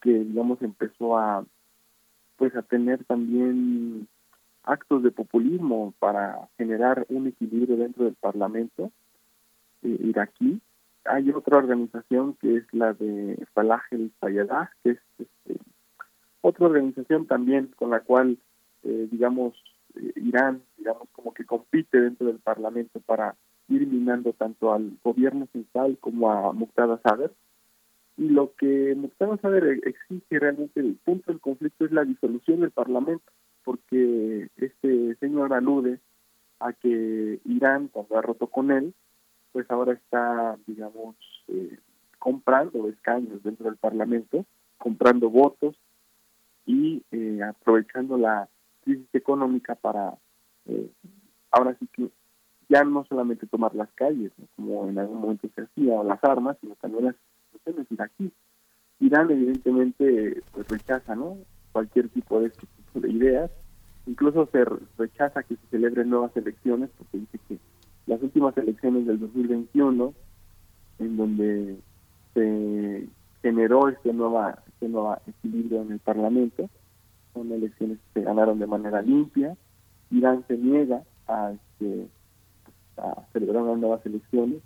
que, 0.00 0.10
digamos, 0.10 0.60
empezó 0.62 1.16
a 1.16 1.44
pues 2.38 2.56
a 2.56 2.62
tener 2.62 3.04
también 3.04 4.08
actos 4.64 5.04
de 5.04 5.12
populismo 5.12 5.94
para 6.00 6.48
generar 6.56 7.06
un 7.08 7.28
equilibrio 7.28 7.76
dentro 7.76 8.04
del 8.04 8.14
Parlamento 8.14 8.90
eh, 9.82 9.96
iraquí. 10.00 10.60
Hay 11.04 11.30
otra 11.30 11.58
organización 11.58 12.34
que 12.34 12.56
es 12.56 12.64
la 12.72 12.92
de 12.92 13.46
Falah 13.54 13.82
el 13.90 14.12
Fayadah, 14.20 14.70
que 14.82 14.90
es 14.90 14.98
este, 15.18 15.60
otra 16.40 16.66
organización 16.66 17.26
también 17.26 17.70
con 17.76 17.90
la 17.90 18.00
cual, 18.00 18.38
eh, 18.82 19.08
digamos, 19.10 19.54
eh, 19.96 20.12
Irán, 20.16 20.62
digamos, 20.76 21.08
como 21.12 21.32
que 21.32 21.44
compite 21.44 22.00
dentro 22.00 22.26
del 22.26 22.38
Parlamento 22.38 23.00
para 23.00 23.36
ir 23.68 23.86
minando 23.86 24.32
tanto 24.32 24.72
al 24.72 24.96
gobierno 25.02 25.46
central 25.52 25.98
como 26.00 26.30
a 26.30 26.52
Muqtada 26.52 27.00
Saber. 27.02 27.32
Y 28.16 28.28
lo 28.28 28.54
que 28.54 28.94
Muqtada 28.96 29.36
Saber 29.38 29.80
exige 29.84 30.38
realmente, 30.38 30.80
el 30.80 30.96
punto 31.04 31.30
del 31.30 31.40
conflicto 31.40 31.84
es 31.84 31.92
la 31.92 32.04
disolución 32.04 32.60
del 32.60 32.70
Parlamento, 32.70 33.30
porque 33.64 34.48
este 34.56 35.14
señor 35.16 35.52
alude 35.52 36.00
a 36.60 36.72
que 36.72 37.40
Irán, 37.44 37.88
cuando 37.88 38.16
ha 38.16 38.22
roto 38.22 38.48
con 38.48 38.70
él, 38.70 38.94
pues 39.58 39.68
ahora 39.72 39.92
está, 39.94 40.56
digamos, 40.68 41.16
eh, 41.48 41.80
comprando 42.20 42.88
escaños 42.88 43.42
dentro 43.42 43.66
del 43.66 43.76
Parlamento, 43.76 44.44
comprando 44.76 45.30
votos 45.30 45.74
y 46.64 47.02
eh, 47.10 47.40
aprovechando 47.42 48.16
la 48.16 48.48
crisis 48.84 49.12
económica 49.12 49.74
para, 49.74 50.16
eh, 50.66 50.88
ahora 51.50 51.76
sí 51.80 51.88
que 51.92 52.08
ya 52.68 52.84
no 52.84 53.04
solamente 53.06 53.48
tomar 53.48 53.74
las 53.74 53.90
calles, 53.94 54.30
como 54.54 54.88
en 54.88 54.96
algún 54.96 55.22
momento 55.22 55.48
se 55.56 55.62
hacía, 55.62 55.94
o 55.94 56.04
las 56.04 56.22
armas, 56.22 56.56
sino 56.60 56.76
también 56.76 57.06
las 57.06 57.16
instituciones 57.52 58.00
aquí. 58.00 58.32
Irán 59.00 59.28
evidentemente 59.28 60.40
pues 60.52 60.68
rechaza 60.68 61.16
¿no? 61.16 61.36
cualquier 61.72 62.10
tipo 62.10 62.38
de, 62.38 62.46
este 62.46 62.64
de 62.94 63.10
ideas, 63.10 63.50
incluso 64.06 64.48
se 64.52 64.64
rechaza 64.96 65.42
que 65.42 65.56
se 65.56 65.66
celebren 65.72 66.10
nuevas 66.10 66.36
elecciones, 66.36 66.90
porque 66.96 67.18
dice 67.18 67.40
que 67.48 67.58
las 68.08 68.22
últimas 68.22 68.56
elecciones 68.56 69.06
del 69.06 69.20
2021, 69.20 70.14
en 70.98 71.16
donde 71.16 71.76
se 72.34 73.06
generó 73.42 73.88
este 73.88 74.12
nueva 74.12 74.58
este 74.66 74.88
nuevo 74.88 75.16
equilibrio 75.26 75.82
en 75.82 75.92
el 75.92 75.98
Parlamento, 75.98 76.70
son 77.34 77.52
elecciones 77.52 77.98
que 77.98 78.20
se 78.20 78.26
ganaron 78.26 78.58
de 78.58 78.66
manera 78.66 79.02
limpia, 79.02 79.56
Irán 80.10 80.44
se 80.48 80.56
niega 80.56 81.02
a, 81.26 81.52
este, 81.52 82.08
a 82.96 83.26
celebrar 83.32 83.62
unas 83.62 83.78
nuevas 83.78 84.06
elecciones, 84.06 84.62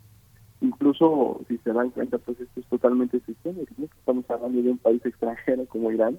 incluso 0.61 1.41
si 1.49 1.59
se 1.59 1.73
dan 1.73 1.91
cuenta 1.91 2.19
pues 2.19 2.39
esto 2.41 2.61
es 2.61 2.67
totalmente 2.67 3.17
excepcional, 3.17 3.67
estamos 3.99 4.31
hablando 4.31 4.63
de 4.63 4.71
un 4.71 4.79
país 4.79 5.05
extranjero 5.05 5.67
como 5.67 5.91
Irán, 5.91 6.19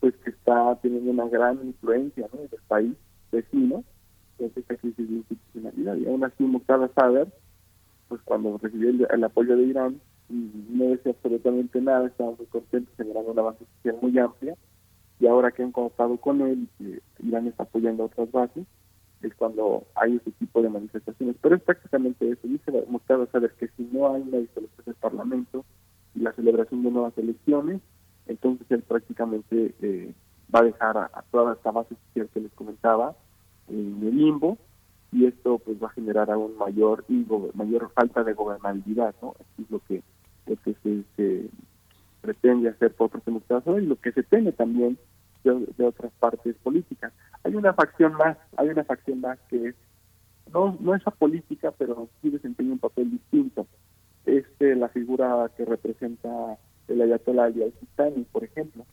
pues 0.00 0.14
que 0.16 0.30
está 0.30 0.76
teniendo 0.82 1.10
una 1.10 1.28
gran 1.28 1.58
influencia 1.64 2.28
¿no? 2.32 2.40
en 2.40 2.48
el 2.52 2.60
país 2.68 2.94
vecino, 3.32 3.82
esta 4.46 4.76
crisis 4.76 5.08
de 5.08 5.16
institucionalidad. 5.16 5.96
Y 5.96 6.06
aún 6.06 6.24
así, 6.24 6.44
Muqtada 6.44 6.88
Saber, 6.94 7.28
pues 8.08 8.20
cuando 8.24 8.58
recibió 8.58 8.90
el, 9.08 9.24
apoyo 9.24 9.56
de 9.56 9.64
Irán, 9.64 10.00
no 10.28 10.84
decía 10.84 11.12
absolutamente 11.12 11.80
nada, 11.80 12.06
estaba 12.06 12.32
muy 12.32 12.46
contento, 12.46 12.90
generando 12.96 13.32
una 13.32 13.42
base 13.42 13.64
social 13.76 13.96
muy 14.00 14.18
amplia, 14.18 14.56
y 15.18 15.26
ahora 15.26 15.50
que 15.50 15.62
han 15.62 15.72
contado 15.72 16.16
con 16.16 16.40
él, 16.40 16.68
eh, 16.80 17.00
Irán 17.20 17.46
está 17.46 17.64
apoyando 17.64 18.04
otras 18.04 18.30
bases, 18.32 18.66
es 19.22 19.34
cuando 19.34 19.84
hay 19.94 20.16
ese 20.16 20.30
tipo 20.32 20.62
de 20.62 20.70
manifestaciones. 20.70 21.36
Pero 21.42 21.56
es 21.56 21.62
prácticamente 21.62 22.30
eso, 22.30 22.40
dice 22.48 22.72
Muqtada 22.88 23.26
Saber 23.26 23.52
que 23.58 23.68
si 23.76 23.88
no 23.92 24.12
hay 24.12 24.22
una 24.22 24.38
disolución 24.38 24.84
del 24.86 24.94
Parlamento 24.94 25.64
y 26.14 26.20
la 26.20 26.32
celebración 26.32 26.82
de 26.82 26.90
nuevas 26.90 27.16
elecciones, 27.18 27.80
entonces 28.26 28.66
él 28.70 28.82
prácticamente 28.82 29.74
eh, 29.82 30.14
va 30.54 30.60
a 30.60 30.64
dejar 30.64 30.96
a, 30.96 31.24
toda 31.30 31.54
esta 31.54 31.70
base 31.70 31.94
social 32.06 32.28
que 32.32 32.40
les 32.40 32.52
comentaba 32.52 33.16
en 33.70 33.98
el 34.02 34.16
limbo 34.16 34.58
y 35.12 35.26
esto 35.26 35.58
pues 35.58 35.82
va 35.82 35.88
a 35.88 35.92
generar 35.92 36.30
aún 36.30 36.56
mayor 36.56 37.04
mayor 37.54 37.90
falta 37.92 38.22
de 38.22 38.34
gobernabilidad, 38.34 39.14
¿no? 39.22 39.34
es 39.58 39.70
lo 39.70 39.80
que, 39.86 40.02
lo 40.46 40.56
que 40.56 40.74
se, 41.16 41.48
pretende 42.20 42.68
hacer 42.68 42.94
por 42.94 43.10
parte 43.10 43.30
de 43.30 43.82
y 43.82 43.86
lo 43.86 43.96
que 43.96 44.12
se 44.12 44.22
teme 44.22 44.52
también 44.52 44.98
de, 45.44 45.84
otras 45.84 46.12
partes 46.18 46.54
políticas. 46.62 47.12
Hay 47.44 47.54
una 47.54 47.72
facción 47.72 48.12
más, 48.14 48.36
hay 48.56 48.68
una 48.68 48.84
facción 48.84 49.20
más 49.20 49.38
que 49.48 49.68
es, 49.68 49.74
no, 50.52 50.76
no 50.80 50.94
es 50.94 51.02
política, 51.18 51.72
pero 51.76 52.08
sí 52.20 52.30
desempeña 52.30 52.72
un 52.72 52.78
papel 52.78 53.10
distinto. 53.10 53.66
Es 54.26 54.44
la 54.58 54.88
figura 54.88 55.50
que 55.56 55.64
representa 55.64 56.58
el 56.88 57.00
Ayatollah 57.00 57.44
Ali 57.44 57.62
al-Sistani, 57.62 58.26
por 58.30 58.44
ejemplo. 58.44 58.84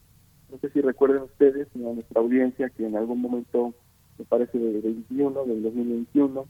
No 0.49 0.57
sé 0.59 0.69
si 0.69 0.81
recuerden 0.81 1.23
ustedes, 1.23 1.67
en 1.75 1.95
nuestra 1.95 2.21
audiencia, 2.21 2.69
que 2.69 2.85
en 2.85 2.95
algún 2.95 3.21
momento, 3.21 3.73
me 4.17 4.25
parece 4.25 4.57
del 4.57 4.81
21, 4.81 5.45
del 5.45 5.63
2021, 5.63 6.45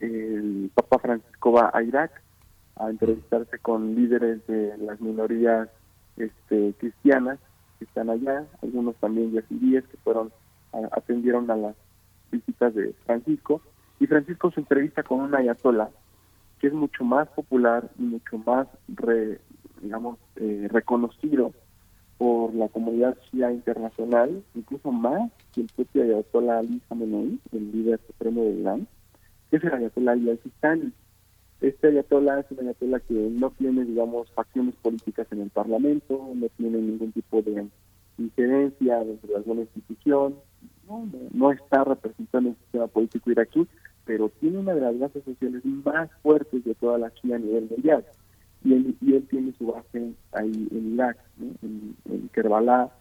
el 0.00 0.70
Papa 0.74 0.98
Francisco 0.98 1.52
va 1.52 1.70
a 1.72 1.82
Irak 1.82 2.22
a 2.76 2.90
entrevistarse 2.90 3.58
con 3.58 3.94
líderes 3.94 4.46
de 4.46 4.76
las 4.78 5.00
minorías 5.00 5.68
este, 6.16 6.74
cristianas 6.78 7.38
que 7.78 7.84
están 7.84 8.10
allá, 8.10 8.46
algunos 8.62 8.96
también 8.96 9.32
yazidíes 9.32 9.84
que 9.86 9.96
fueron, 9.98 10.32
atendieron 10.92 11.50
a 11.50 11.56
las 11.56 11.76
visitas 12.30 12.74
de 12.74 12.94
Francisco, 13.04 13.60
y 14.00 14.06
Francisco 14.06 14.50
se 14.50 14.60
entrevista 14.60 15.02
con 15.02 15.20
un 15.20 15.34
ayatollah 15.34 15.90
que 16.60 16.68
es 16.68 16.72
mucho 16.72 17.04
más 17.04 17.28
popular 17.28 17.88
y 17.98 18.02
mucho 18.02 18.38
más 18.38 18.66
re, 18.88 19.40
digamos, 19.80 20.18
eh, 20.36 20.68
reconocido 20.70 21.52
por 22.18 22.52
la 22.54 22.68
comunidad 22.68 23.16
shia 23.30 23.52
internacional, 23.52 24.42
incluso 24.54 24.90
más 24.90 25.30
que 25.54 25.62
el 25.62 25.68
propio 25.74 26.02
Ayatollah 26.02 26.58
Ali 26.58 26.80
Khamenei, 26.88 27.38
el 27.52 27.72
líder 27.72 28.00
supremo 28.06 28.42
de 28.42 28.50
Irán, 28.50 28.88
que 29.50 29.56
es 29.56 29.64
el 29.64 29.72
Ayatollah 29.72 30.12
Ali 30.12 30.30
al-Sistani. 30.30 30.92
Este 31.60 31.88
Ayatollah 31.88 32.40
es 32.40 32.50
un 32.50 32.60
Ayatollah 32.60 33.00
que 33.00 33.14
no 33.14 33.50
tiene, 33.50 33.84
digamos, 33.84 34.30
facciones 34.32 34.74
políticas 34.82 35.28
en 35.30 35.42
el 35.42 35.50
Parlamento, 35.50 36.28
no 36.34 36.48
tiene 36.56 36.78
ningún 36.78 37.12
tipo 37.12 37.40
de 37.40 37.68
incidencia 38.18 38.98
dentro 39.04 39.28
de 39.28 39.36
alguna 39.36 39.60
institución, 39.60 40.34
no, 40.88 41.08
no, 41.32 41.52
está 41.52 41.84
representando 41.84 42.50
el 42.50 42.56
sistema 42.56 42.88
político 42.88 43.30
iraquí, 43.30 43.66
pero 44.04 44.28
tiene 44.40 44.58
una 44.58 44.74
de 44.74 44.80
las 44.80 44.98
bases 44.98 45.22
sociales 45.22 45.64
más 45.64 46.10
fuertes 46.22 46.64
de 46.64 46.74
toda 46.74 46.98
la 46.98 47.12
China 47.14 47.36
a 47.36 47.38
nivel 47.38 47.68
mundial 47.70 48.04
y 48.64 48.74
él, 48.74 48.96
y 49.00 49.14
él 49.14 49.26
tiene 49.28 49.52
su 49.52 49.66
base 49.66 50.12
ahí 50.32 50.68
en 50.70 50.94
Irak, 50.94 51.18
en, 51.40 51.96
en, 52.04 52.28
Kerbala, 52.28 52.92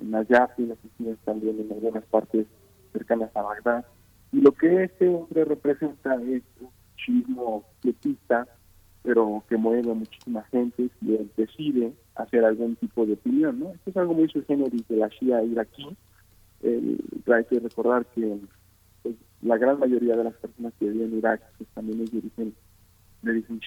en 0.00 0.10
Nayaf 0.10 0.58
y 0.58 0.66
las 0.66 0.78
oficinas 0.78 1.18
también 1.24 1.60
en 1.60 1.72
algunas 1.72 2.04
partes 2.04 2.46
cercanas 2.92 3.30
a 3.34 3.42
Bagdad. 3.42 3.84
Y 4.32 4.40
lo 4.40 4.52
que 4.52 4.84
este 4.84 5.08
hombre 5.08 5.44
representa 5.44 6.16
es 6.16 6.42
un 6.60 6.70
chismo 6.96 7.64
quietista, 7.80 8.46
pero 9.02 9.44
que 9.48 9.56
mueve 9.56 9.90
a 9.90 9.94
muchísima 9.94 10.42
gente 10.44 10.90
y 11.02 11.14
él 11.14 11.30
decide 11.36 11.92
hacer 12.16 12.44
algún 12.44 12.74
tipo 12.76 13.06
de 13.06 13.12
opinión. 13.12 13.60
¿no? 13.60 13.70
Esto 13.70 13.90
es 13.90 13.96
algo 13.96 14.14
muy 14.14 14.28
subgéneris 14.28 14.86
de 14.88 14.96
la 14.96 15.08
Shia 15.08 15.42
iraquí. 15.44 15.96
hay 16.62 17.44
que 17.44 17.60
recordar 17.60 18.06
que 18.06 18.38
pues, 19.02 19.14
la 19.42 19.58
gran 19.58 19.78
mayoría 19.78 20.16
de 20.16 20.24
las 20.24 20.34
personas 20.34 20.72
que 20.78 20.88
viven 20.88 21.12
en 21.12 21.18
Irak 21.18 21.42
pues, 21.58 21.68
también 21.74 22.00
es 22.00 22.10
de 22.10 22.18
origen, 22.18 22.54
de 23.22 23.30
origen 23.30 23.60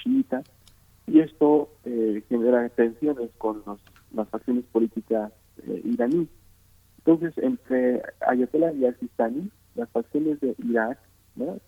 y 1.08 1.22
esto 1.22 1.70
eh, 1.86 2.22
genera 2.28 2.68
tensiones 2.70 3.32
con 3.38 3.64
las 4.14 4.30
facciones 4.30 4.66
políticas 4.66 5.32
eh, 5.66 5.82
iraníes. 5.86 6.28
Entonces, 7.00 7.34
entre 7.38 8.04
Ayatollah 8.28 8.74
y 8.74 8.86
al-Sistani, 8.86 9.50
las 9.76 9.90
facciones 9.90 10.40
de 10.42 10.56
Irak, 10.60 11.00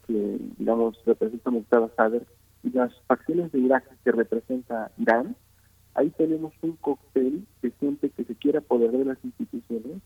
que 0.08 0.40
digamos 0.58 1.00
representan 1.06 1.54
Muqtada 1.54 1.90
Sadr, 1.96 2.26
y 2.64 2.72
las 2.72 2.92
facciones 3.08 3.52
de 3.54 3.60
Irak 3.60 3.86
que 4.04 4.12
representa 4.12 4.92
Irán, 4.98 5.36
ahí 5.94 6.10
tenemos 6.12 6.54
un 6.62 6.76
cóctel 6.78 7.46
que 7.62 7.72
siente 7.80 8.10
que 8.10 8.26
se 8.26 8.36
quiere 8.36 8.58
apoderar 8.58 8.98
de 8.98 9.06
las 9.06 9.24
instituciones, 9.24 10.02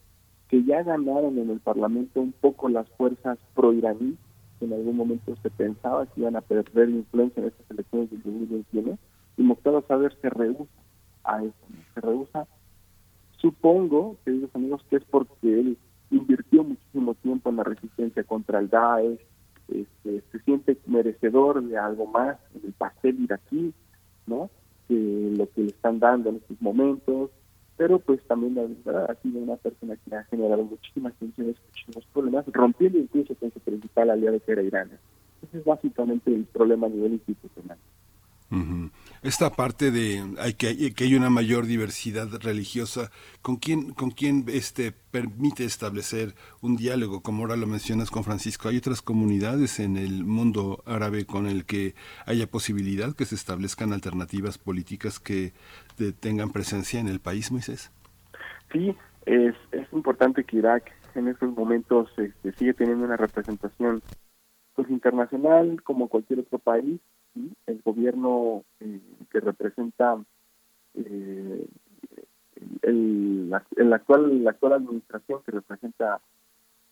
que 0.47 0.63
ya 0.63 0.83
ganaron 0.83 1.39
en 1.39 1.49
el 1.49 1.59
Parlamento 1.59 2.21
un 2.21 2.33
poco 2.33 2.69
las 2.69 2.87
fuerzas 2.89 3.39
pro-iraní, 3.55 4.15
que 4.59 4.65
en 4.65 4.73
algún 4.73 4.97
momento 4.97 5.35
se 5.41 5.49
pensaba 5.49 6.05
que 6.05 6.21
iban 6.21 6.35
a 6.35 6.41
perder 6.41 6.89
influencia 6.89 7.41
en 7.41 7.47
estas 7.47 7.71
elecciones 7.71 8.11
del 8.11 8.21
2021, 8.21 8.97
y 9.37 9.43
Muqtada 9.43 9.81
Saber 9.87 10.15
se 10.21 10.29
rehúsa 10.29 10.71
a 11.23 11.43
eso, 11.43 11.55
se 11.93 12.01
rehúsa. 12.01 12.47
Supongo, 13.37 14.17
queridos 14.23 14.51
amigos, 14.53 14.85
que 14.89 14.97
es 14.97 15.03
porque 15.05 15.59
él 15.59 15.77
invirtió 16.11 16.63
muchísimo 16.63 17.15
tiempo 17.15 17.49
en 17.49 17.57
la 17.57 17.63
resistencia 17.63 18.23
contra 18.23 18.59
el 18.59 18.69
Daesh, 18.69 19.19
este, 19.67 20.23
se 20.31 20.39
siente 20.39 20.77
merecedor 20.85 21.63
de 21.63 21.77
algo 21.77 22.05
más 22.05 22.37
en 22.55 22.61
el 22.65 22.73
pastel 22.73 23.19
iraquí, 23.21 23.73
¿no? 24.27 24.49
Que 24.87 25.33
lo 25.37 25.49
que 25.51 25.61
le 25.61 25.67
están 25.69 25.99
dando 25.99 26.29
en 26.29 26.35
estos 26.37 26.61
momentos, 26.61 27.31
pero 27.77 27.99
pues 27.99 28.21
también 28.27 28.57
ha 28.59 29.15
sido 29.15 29.39
una 29.39 29.55
persona 29.55 29.95
que 29.95 30.15
ha 30.15 30.23
generado 30.25 30.63
muchísimas 30.63 31.13
tensiones, 31.15 31.55
muchísimos 31.69 32.05
problemas, 32.13 32.45
rompiendo 32.47 32.99
incluso 32.99 33.33
con 33.35 33.51
su 33.51 33.59
principal 33.61 34.09
aliado 34.09 34.39
que 34.45 34.51
era 34.51 34.61
Irán. 34.61 34.91
Ese 35.41 35.57
es 35.57 35.65
básicamente 35.65 36.33
el 36.33 36.45
problema 36.45 36.87
a 36.87 36.89
nivel 36.89 37.13
institucional. 37.13 37.77
Esta 39.23 39.49
parte 39.51 39.89
de 39.91 40.21
hay 40.39 40.53
que, 40.53 40.93
hay 40.97 41.15
una 41.15 41.29
mayor 41.29 41.65
diversidad 41.65 42.27
religiosa, 42.41 43.09
¿con 43.41 43.55
quién, 43.55 43.93
con 43.93 44.11
quién 44.11 44.45
este, 44.47 44.91
permite 44.91 45.63
establecer 45.63 46.33
un 46.61 46.75
diálogo? 46.75 47.21
Como 47.21 47.43
ahora 47.43 47.55
lo 47.55 47.65
mencionas 47.65 48.11
con 48.11 48.23
Francisco, 48.23 48.69
¿hay 48.69 48.77
otras 48.77 49.01
comunidades 49.01 49.79
en 49.79 49.97
el 49.97 50.25
mundo 50.25 50.83
árabe 50.85 51.25
con 51.25 51.47
el 51.47 51.65
que 51.65 51.95
haya 52.25 52.47
posibilidad 52.47 53.15
que 53.15 53.25
se 53.25 53.35
establezcan 53.35 53.93
alternativas 53.93 54.57
políticas 54.57 55.19
que 55.19 55.53
tengan 56.19 56.51
presencia 56.51 56.99
en 56.99 57.07
el 57.07 57.19
país, 57.19 57.51
Moisés? 57.51 57.91
Sí, 58.71 58.95
es, 59.25 59.55
es 59.71 59.87
importante 59.93 60.43
que 60.43 60.57
Irak 60.57 60.91
en 61.15 61.29
estos 61.29 61.55
momentos 61.55 62.09
este, 62.17 62.51
sigue 62.53 62.73
teniendo 62.73 63.05
una 63.05 63.17
representación 63.17 64.01
pues 64.75 64.89
internacional 64.89 65.81
como 65.83 66.07
cualquier 66.07 66.39
otro 66.39 66.59
país 66.59 66.99
el 67.65 67.81
gobierno 67.83 68.63
eh, 68.79 68.99
que 69.31 69.39
representa 69.39 70.23
eh, 70.95 71.67
el, 72.81 73.49
la, 73.49 73.57
actual 73.95 74.43
la 74.43 74.51
actual 74.51 74.73
administración 74.73 75.41
que 75.43 75.51
representa 75.51 76.21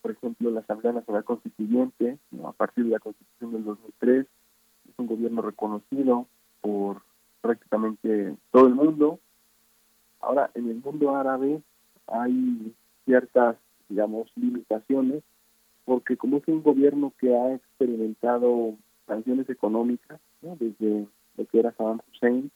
por 0.02 0.12
ejemplo 0.12 0.50
la 0.50 0.62
Asamblea 0.62 0.94
Nacional 0.94 1.24
Constituyente 1.24 2.18
a 2.44 2.52
partir 2.52 2.86
de 2.86 2.92
la 2.92 3.00
Constitución 3.00 3.52
del 3.54 3.66
2003 3.66 4.26
es 4.26 4.94
un 4.98 5.08
gobierno 5.08 5.42
reconocido 5.42 6.28
por 6.62 7.02
prácticamente 7.42 8.36
todo 8.52 8.68
el 8.68 8.76
mundo. 8.76 9.20
Ahora 10.20 10.50
en 10.56 10.70
el 10.70 10.82
mundo 10.84 11.16
árabe 11.16 11.62
hay 12.08 12.74
ciertas 13.06 13.58
digamos 13.90 14.32
limitaciones 14.36 15.24
porque 15.86 16.18
como 16.18 16.38
es 16.38 16.48
un 16.48 16.64
gobierno 16.64 17.14
que 17.20 17.36
ha 17.36 17.54
experimentado 17.54 18.76
sanciones 19.08 19.50
económicas 19.50 20.20
desde 20.42 21.08
lo 21.38 21.46
que 21.46 21.60
era 21.60 21.72
Saddam 21.74 22.02
Hussein, 22.12 22.52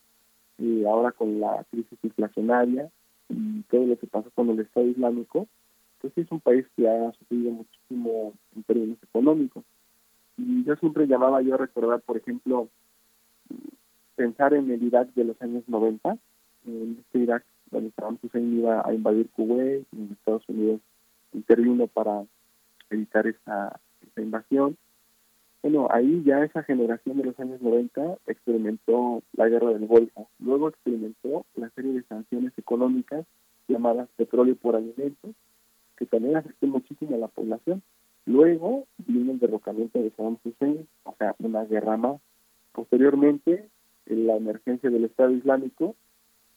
y 0.58 0.86
ahora 0.86 1.12
con 1.12 1.40
la 1.40 1.66
crisis 1.70 1.98
inflacionaria 2.04 2.90
y 3.30 3.62
todo 3.64 3.86
lo 3.86 3.98
que 3.98 4.08
pasó 4.08 4.30
con 4.32 4.50
el 4.50 4.60
Estado 4.60 4.88
Islámico, 4.88 5.48
pues 6.02 6.18
es 6.18 6.32
un 6.32 6.40
país 6.40 6.66
que 6.76 6.88
ha 6.88 7.12
sufrido 7.14 7.52
muchísimo 7.52 8.34
en 8.56 8.64
términos 8.64 8.98
económicos. 9.04 9.64
Y 10.38 10.64
yo 10.64 10.76
siempre 10.76 11.08
llamaba 11.08 11.42
yo 11.42 11.56
a 11.56 11.58
recordar, 11.58 12.02
por 12.02 12.18
ejemplo, 12.18 12.70
pensar 14.16 14.54
en 14.54 14.70
el 14.72 14.84
Irak 14.84 15.14
de 15.14 15.24
los 15.26 15.42
años 15.42 15.64
90, 15.68 16.18
en 16.68 16.98
este 17.00 17.20
Irak 17.20 17.44
donde 17.72 17.92
Saddam 17.92 18.18
Hussein 18.22 18.60
iba 18.60 18.88
a 18.88 18.94
invadir 18.94 19.30
Kuwait, 19.30 19.86
y 19.92 20.14
Estados 20.14 20.48
Unidos 20.48 20.82
intervino 21.34 21.88
para 21.88 22.26
evitar 22.90 23.28
esa, 23.28 23.80
esa 24.02 24.22
invasión 24.22 24.78
bueno, 25.66 25.88
ahí 25.90 26.22
ya 26.24 26.44
esa 26.44 26.62
generación 26.62 27.18
de 27.18 27.24
los 27.24 27.40
años 27.40 27.60
90 27.60 28.20
experimentó 28.28 29.24
la 29.34 29.50
guerra 29.50 29.72
del 29.72 29.88
Golfo, 29.88 30.30
luego 30.38 30.70
experimentó 30.70 31.44
la 31.56 31.72
serie 31.72 31.92
de 31.94 32.04
sanciones 32.04 32.54
económicas 32.56 33.26
llamadas 33.68 34.08
petróleo 34.16 34.56
por 34.58 34.76
alimentos, 34.76 35.32
que 35.98 36.06
también 36.06 36.38
afectó 36.38 36.68
muchísimo 36.68 37.16
a 37.16 37.18
la 37.18 37.30
población. 37.30 37.82
Luego 38.28 38.86
vino 39.08 39.32
el 39.32 39.40
derrocamiento 39.40 40.00
de 40.00 40.12
Saddam 40.12 40.38
Hussein, 40.44 40.88
o 41.04 41.16
sea, 41.18 41.34
una 41.40 41.66
guerra 41.66 41.98
más. 41.98 42.22
Posteriormente, 42.72 43.68
la 44.06 44.36
emergencia 44.36 44.92
del 44.92 45.06
Estado 45.06 45.32
Islámico 45.32 45.96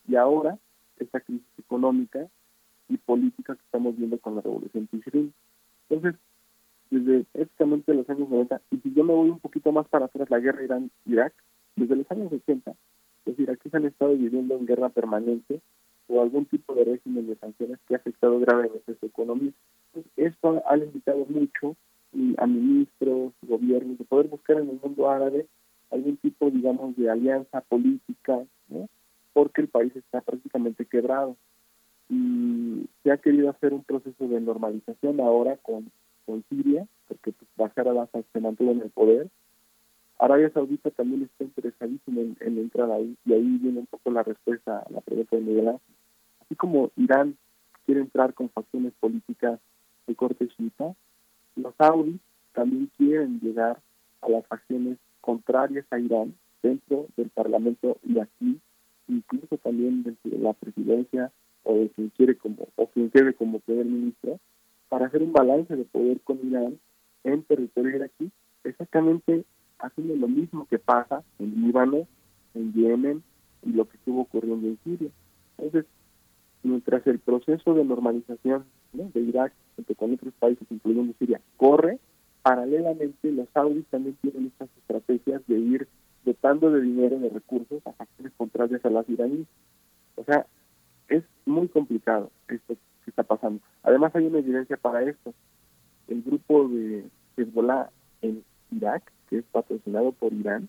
y 0.06 0.16
ahora 0.16 0.58
esta 0.98 1.20
crisis 1.20 1.46
económica 1.58 2.28
y 2.90 2.98
política 2.98 3.54
que 3.54 3.62
estamos 3.62 3.96
viendo 3.96 4.18
con 4.18 4.34
la 4.34 4.42
revolución 4.42 4.86
Tishreen. 4.88 5.32
Entonces, 5.88 6.20
desde 6.90 7.24
prácticamente 7.32 7.94
los 7.94 8.08
años 8.08 8.28
90, 8.28 8.60
y 8.70 8.76
si 8.78 8.92
yo 8.94 9.04
me 9.04 9.14
voy 9.14 9.30
un 9.30 9.40
poquito 9.40 9.72
más 9.72 9.86
para 9.88 10.06
atrás, 10.06 10.30
la 10.30 10.40
guerra 10.40 10.64
Irán-Irak, 10.64 11.32
desde 11.76 11.96
los 11.96 12.10
años 12.10 12.32
80, 12.32 12.74
los 13.26 13.38
iraquíes 13.38 13.74
han 13.74 13.84
estado 13.84 14.14
viviendo 14.14 14.56
en 14.56 14.66
guerra 14.66 14.88
permanente 14.88 15.60
o 16.08 16.22
algún 16.22 16.46
tipo 16.46 16.74
de 16.74 16.84
régimen 16.84 17.26
de 17.26 17.36
sanciones 17.36 17.78
que 17.86 17.94
ha 17.94 17.98
afectado 17.98 18.40
gravemente 18.40 18.96
su 18.98 19.06
economía. 19.06 19.52
esto 20.16 20.62
ha 20.66 20.76
limitado 20.76 21.26
mucho 21.28 21.76
a 22.38 22.46
ministros, 22.46 23.32
gobiernos, 23.42 23.98
de 23.98 24.04
poder 24.04 24.28
buscar 24.28 24.56
en 24.56 24.70
el 24.70 24.80
mundo 24.82 25.10
árabe 25.10 25.46
algún 25.90 26.16
tipo, 26.18 26.50
digamos, 26.50 26.96
de 26.96 27.10
alianza 27.10 27.60
política, 27.62 28.44
porque 29.32 29.60
el 29.60 29.68
país 29.68 29.94
está 29.94 30.20
prácticamente 30.20 30.84
quebrado. 30.84 31.36
Y 32.10 32.86
se 33.02 33.12
ha 33.12 33.18
querido 33.18 33.50
hacer 33.50 33.74
un 33.74 33.84
proceso 33.84 34.26
de 34.26 34.40
normalización 34.40 35.20
ahora 35.20 35.56
con 35.58 35.90
con 36.28 36.44
Siria, 36.50 36.86
porque 37.08 37.32
Bashar 37.56 37.88
al-Assad 37.88 38.22
se 38.34 38.40
mantuvo 38.40 38.72
en 38.72 38.82
el 38.82 38.90
poder. 38.90 39.30
Arabia 40.18 40.50
Saudita 40.50 40.90
también 40.90 41.22
está 41.22 41.44
interesadísima 41.44 42.20
en, 42.20 42.36
en, 42.40 42.58
entrar 42.58 42.90
ahí, 42.90 43.16
y 43.24 43.32
ahí 43.32 43.58
viene 43.62 43.80
un 43.80 43.86
poco 43.86 44.10
la 44.10 44.22
respuesta 44.22 44.80
a 44.80 44.90
la 44.90 45.00
pregunta 45.00 45.36
de 45.36 45.42
Miguel 45.42 45.68
Ángel. 45.68 45.94
Así 46.42 46.54
como 46.54 46.90
Irán 46.96 47.38
quiere 47.86 48.02
entrar 48.02 48.34
con 48.34 48.50
facciones 48.50 48.92
políticas 49.00 49.58
de 50.06 50.14
corte 50.14 50.48
chiita, 50.48 50.94
los 51.56 51.74
saudis 51.76 52.20
también 52.52 52.90
quieren 52.98 53.40
llegar 53.40 53.80
a 54.20 54.28
las 54.28 54.46
facciones 54.46 54.98
contrarias 55.22 55.86
a 55.90 55.98
Irán 55.98 56.34
dentro 56.62 57.06
del 57.16 57.30
Parlamento 57.30 57.96
y 58.04 58.18
aquí, 58.18 58.60
incluso 59.08 59.56
también 59.56 60.02
dentro 60.02 60.30
de 60.30 60.38
la 60.38 60.52
presidencia 60.52 61.32
o 61.62 61.74
de 61.74 61.88
quien 61.88 62.10
quiere 62.10 62.36
como 62.36 62.68
o 62.76 62.86
quien 62.88 63.08
quede 63.08 63.32
como 63.32 63.60
primer 63.60 63.86
ministro, 63.86 64.38
para 64.88 65.06
hacer 65.06 65.22
un 65.22 65.32
balance 65.32 65.74
de 65.74 65.84
poder 65.84 66.20
con 66.20 66.38
Irán 66.46 66.78
en 67.24 67.42
territorio 67.42 67.96
iraquí, 67.96 68.30
exactamente 68.64 69.44
haciendo 69.78 70.16
lo 70.16 70.28
mismo 70.28 70.66
que 70.68 70.78
pasa 70.78 71.22
en 71.38 71.62
Líbano, 71.62 72.06
en 72.54 72.72
Yemen 72.72 73.22
y 73.62 73.72
lo 73.72 73.88
que 73.88 73.96
estuvo 73.96 74.22
ocurriendo 74.22 74.66
en 74.66 74.78
Siria. 74.84 75.10
Entonces, 75.56 75.86
mientras 76.62 77.06
el 77.06 77.18
proceso 77.18 77.74
de 77.74 77.84
normalización 77.84 78.64
de 78.92 79.20
Irak 79.20 79.52
junto 79.76 79.94
con 79.94 80.14
otros 80.14 80.34
países, 80.38 80.66
incluyendo 80.70 81.14
Siria, 81.18 81.40
corre, 81.56 81.98
paralelamente 82.42 83.30
los 83.30 83.48
saudis 83.50 83.86
también 83.86 84.16
tienen 84.22 84.46
estas 84.46 84.68
estrategias 84.78 85.46
de 85.46 85.58
ir 85.58 85.88
dotando 86.24 86.70
de 86.70 86.80
dinero, 86.80 87.18
de 87.18 87.28
recursos 87.28 87.86
a 87.86 87.92
factores 87.92 88.32
contrarias 88.36 88.84
a 88.84 88.90
las 88.90 89.08
iraníes. 89.08 89.46
O 90.16 90.24
sea, 90.24 90.46
es 91.08 91.24
muy 91.46 91.68
complicado 91.68 92.30
esto 92.48 92.76
está 93.10 93.22
pasando. 93.22 93.60
Además 93.82 94.14
hay 94.14 94.26
una 94.26 94.38
evidencia 94.38 94.76
para 94.76 95.02
esto. 95.02 95.34
El 96.08 96.22
grupo 96.22 96.68
de 96.68 97.04
Hezbollah 97.36 97.90
en 98.22 98.44
Irak, 98.70 99.12
que 99.28 99.38
es 99.38 99.44
patrocinado 99.44 100.12
por 100.12 100.32
Irán, 100.32 100.68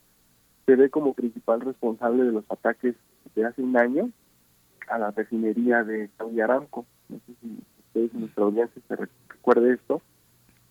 se 0.65 0.75
ve 0.75 0.89
como 0.89 1.13
principal 1.13 1.61
responsable 1.61 2.23
de 2.23 2.31
los 2.31 2.45
ataques 2.49 2.95
de 3.35 3.45
hace 3.45 3.61
un 3.61 3.77
año 3.77 4.11
a 4.87 4.97
la 4.97 5.11
refinería 5.11 5.83
de 5.83 6.09
Saudi 6.17 6.41
Aramco. 6.41 6.85
No 7.07 7.17
sé 7.25 7.33
si 7.41 7.57
ustedes 7.87 8.13
nuestra 8.13 8.43
audiencia 8.43 8.81
se 8.87 8.95
recuerde 8.95 9.73
esto. 9.73 10.01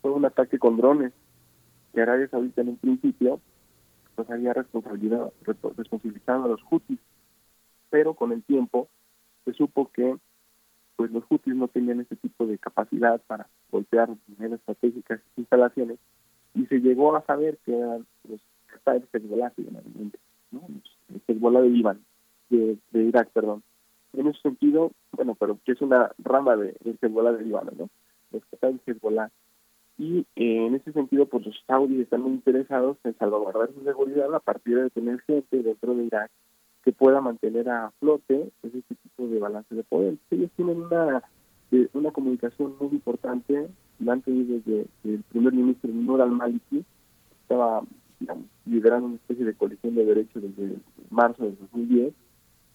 Fue 0.03 0.13
un 0.13 0.25
ataque 0.25 0.59
con 0.59 0.77
drones 0.77 1.13
que 1.93 2.03
Arabia 2.03 2.29
Saudita 2.29 2.61
en 2.61 2.69
un 2.69 2.77
principio 2.77 3.41
pues 4.15 4.29
había 4.31 4.53
responsabilidad, 4.53 5.33
responsabilizado 5.77 6.45
a 6.45 6.49
los 6.49 6.61
Houthis, 6.65 6.99
pero 7.89 8.15
con 8.15 8.33
el 8.33 8.43
tiempo 8.43 8.89
se 9.45 9.53
supo 9.53 9.91
que 9.93 10.17
pues 10.99 11.13
los 11.13 11.23
Houthis 11.31 11.55
no 11.55 11.69
tenían 11.69 12.01
ese 12.01 12.17
tipo 12.17 12.45
de 12.45 12.59
capacidad 12.59 13.21
para 13.29 13.47
golpear 13.71 14.09
de 14.09 14.35
manera 14.37 14.57
estratégica 14.57 15.15
esas 15.15 15.39
instalaciones 15.39 15.97
y 16.55 16.67
se 16.67 16.81
llegó 16.81 17.15
a 17.15 17.25
saber 17.25 17.57
que 17.65 17.73
eran 17.73 18.05
los 18.29 18.41
Qatar 18.67 19.03
Hezbollah, 19.13 19.53
¿no? 20.51 20.61
Hezbollah 21.29 21.61
de 21.61 21.99
de, 22.51 22.79
de, 22.91 23.03
Irak, 23.05 23.31
perdón. 23.31 23.63
En 24.13 24.27
ese 24.27 24.41
sentido, 24.41 24.91
bueno, 25.13 25.37
pero 25.37 25.61
que 25.65 25.71
es 25.71 25.81
una 25.81 26.11
rama 26.19 26.57
de, 26.57 26.75
del 26.83 26.99
Hezbollah 27.01 27.33
de 27.33 27.45
Líbano, 27.45 27.71
¿no? 27.79 27.89
Los 28.33 28.45
Qatar 28.47 28.75
Hezbollah. 28.85 29.31
Y 29.99 30.27
eh, 30.35 30.67
en 30.67 30.75
ese 30.75 30.93
sentido, 30.93 31.27
pues 31.27 31.47
los 31.47 31.63
saudíes 31.69 32.03
están 32.03 32.23
muy 32.23 32.33
interesados 32.33 32.97
en 33.05 33.17
salvaguardar 33.19 33.73
su 33.73 33.85
seguridad 33.85 34.35
a 34.35 34.41
partir 34.41 34.83
de 34.83 34.91
tener 34.91 35.21
gente 35.21 35.63
dentro 35.63 35.95
de 35.95 36.07
Irak 36.07 36.33
que 36.89 36.93
pueda 36.95 37.21
mantener 37.21 37.69
a 37.69 37.91
flote 38.01 38.51
ese 38.63 38.81
tipo 38.81 39.29
de 39.29 39.39
balance 39.39 39.75
de 39.75 39.85
poder. 39.85 40.17
Ellos 40.31 40.51
tienen 40.57 40.81
una 40.81 41.23
eh, 41.71 41.87
una 41.93 42.13
comunicación 42.13 42.77
muy 42.81 42.89
importante, 42.93 43.69
tenido 44.25 44.55
desde 44.57 44.87
el 45.05 45.23
primer 45.25 45.53
ministro 45.53 45.91
Nur 45.93 46.23
al-Maliki, 46.23 46.83
estaba 47.43 47.83
liderando 48.65 49.09
una 49.09 49.17
especie 49.17 49.45
de 49.45 49.53
coalición 49.53 49.97
de 49.97 50.07
derechos 50.07 50.43
desde 50.43 50.79
marzo 51.11 51.45
de 51.45 51.57
2010, 51.57 52.15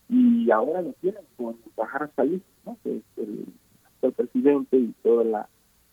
y 0.09 0.51
ahora 0.51 0.83
lo 0.83 0.93
tienen 1.01 1.23
con 1.35 1.55
Bajar 1.75 2.11
Salih, 2.15 2.43
¿no? 2.67 2.77
que 2.83 2.97
es 2.97 3.03
el 3.17 3.47
actual 3.83 4.13
presidente 4.13 4.77
y 4.77 4.93
toda 5.01 5.23
la, 5.23 5.49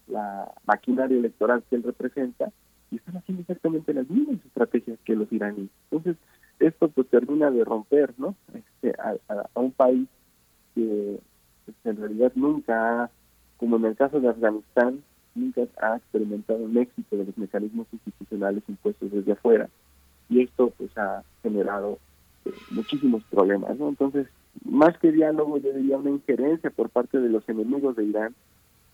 la 0.08 0.52
maquinaria 0.66 1.16
electoral 1.16 1.62
que 1.70 1.76
él 1.76 1.84
representa, 1.84 2.52
y 2.90 2.96
están 2.96 3.16
haciendo 3.16 3.40
exactamente 3.40 3.94
las 3.94 4.10
mismas 4.10 4.44
estrategias 4.44 4.98
que 5.06 5.16
los 5.16 5.32
iraníes. 5.32 5.70
Entonces, 5.90 6.16
esto 6.60 6.88
pues 6.88 7.08
termina 7.08 7.50
de 7.50 7.64
romper 7.64 8.14
¿no? 8.18 8.36
Este, 8.54 8.94
a, 9.00 9.16
un 9.54 9.72
país 9.72 10.08
que 10.74 11.18
pues, 11.64 11.76
en 11.84 11.96
realidad 11.96 12.32
nunca 12.34 13.04
ha, 13.04 13.10
como 13.56 13.76
en 13.76 13.86
el 13.86 13.96
caso 13.96 14.20
de 14.20 14.28
Afganistán, 14.28 15.02
nunca 15.34 15.62
ha 15.80 15.96
experimentado 15.96 16.60
un 16.60 16.76
éxito 16.76 17.16
de 17.16 17.24
los 17.24 17.38
mecanismos 17.38 17.86
institucionales 17.92 18.62
impuestos 18.68 19.10
desde 19.10 19.32
afuera. 19.32 19.68
Y 20.28 20.42
esto 20.42 20.72
pues 20.76 20.96
ha 20.96 21.24
generado 21.42 21.98
este, 22.44 22.58
muchísimos 22.70 23.22
problemas, 23.24 23.78
¿no? 23.78 23.88
Entonces, 23.88 24.26
más 24.64 24.96
que 24.98 25.12
diálogo, 25.12 25.58
yo 25.58 25.72
diría 25.72 25.96
una 25.96 26.10
injerencia 26.10 26.70
por 26.70 26.90
parte 26.90 27.18
de 27.18 27.28
los 27.28 27.48
enemigos 27.48 27.96
de 27.96 28.04
Irán, 28.04 28.34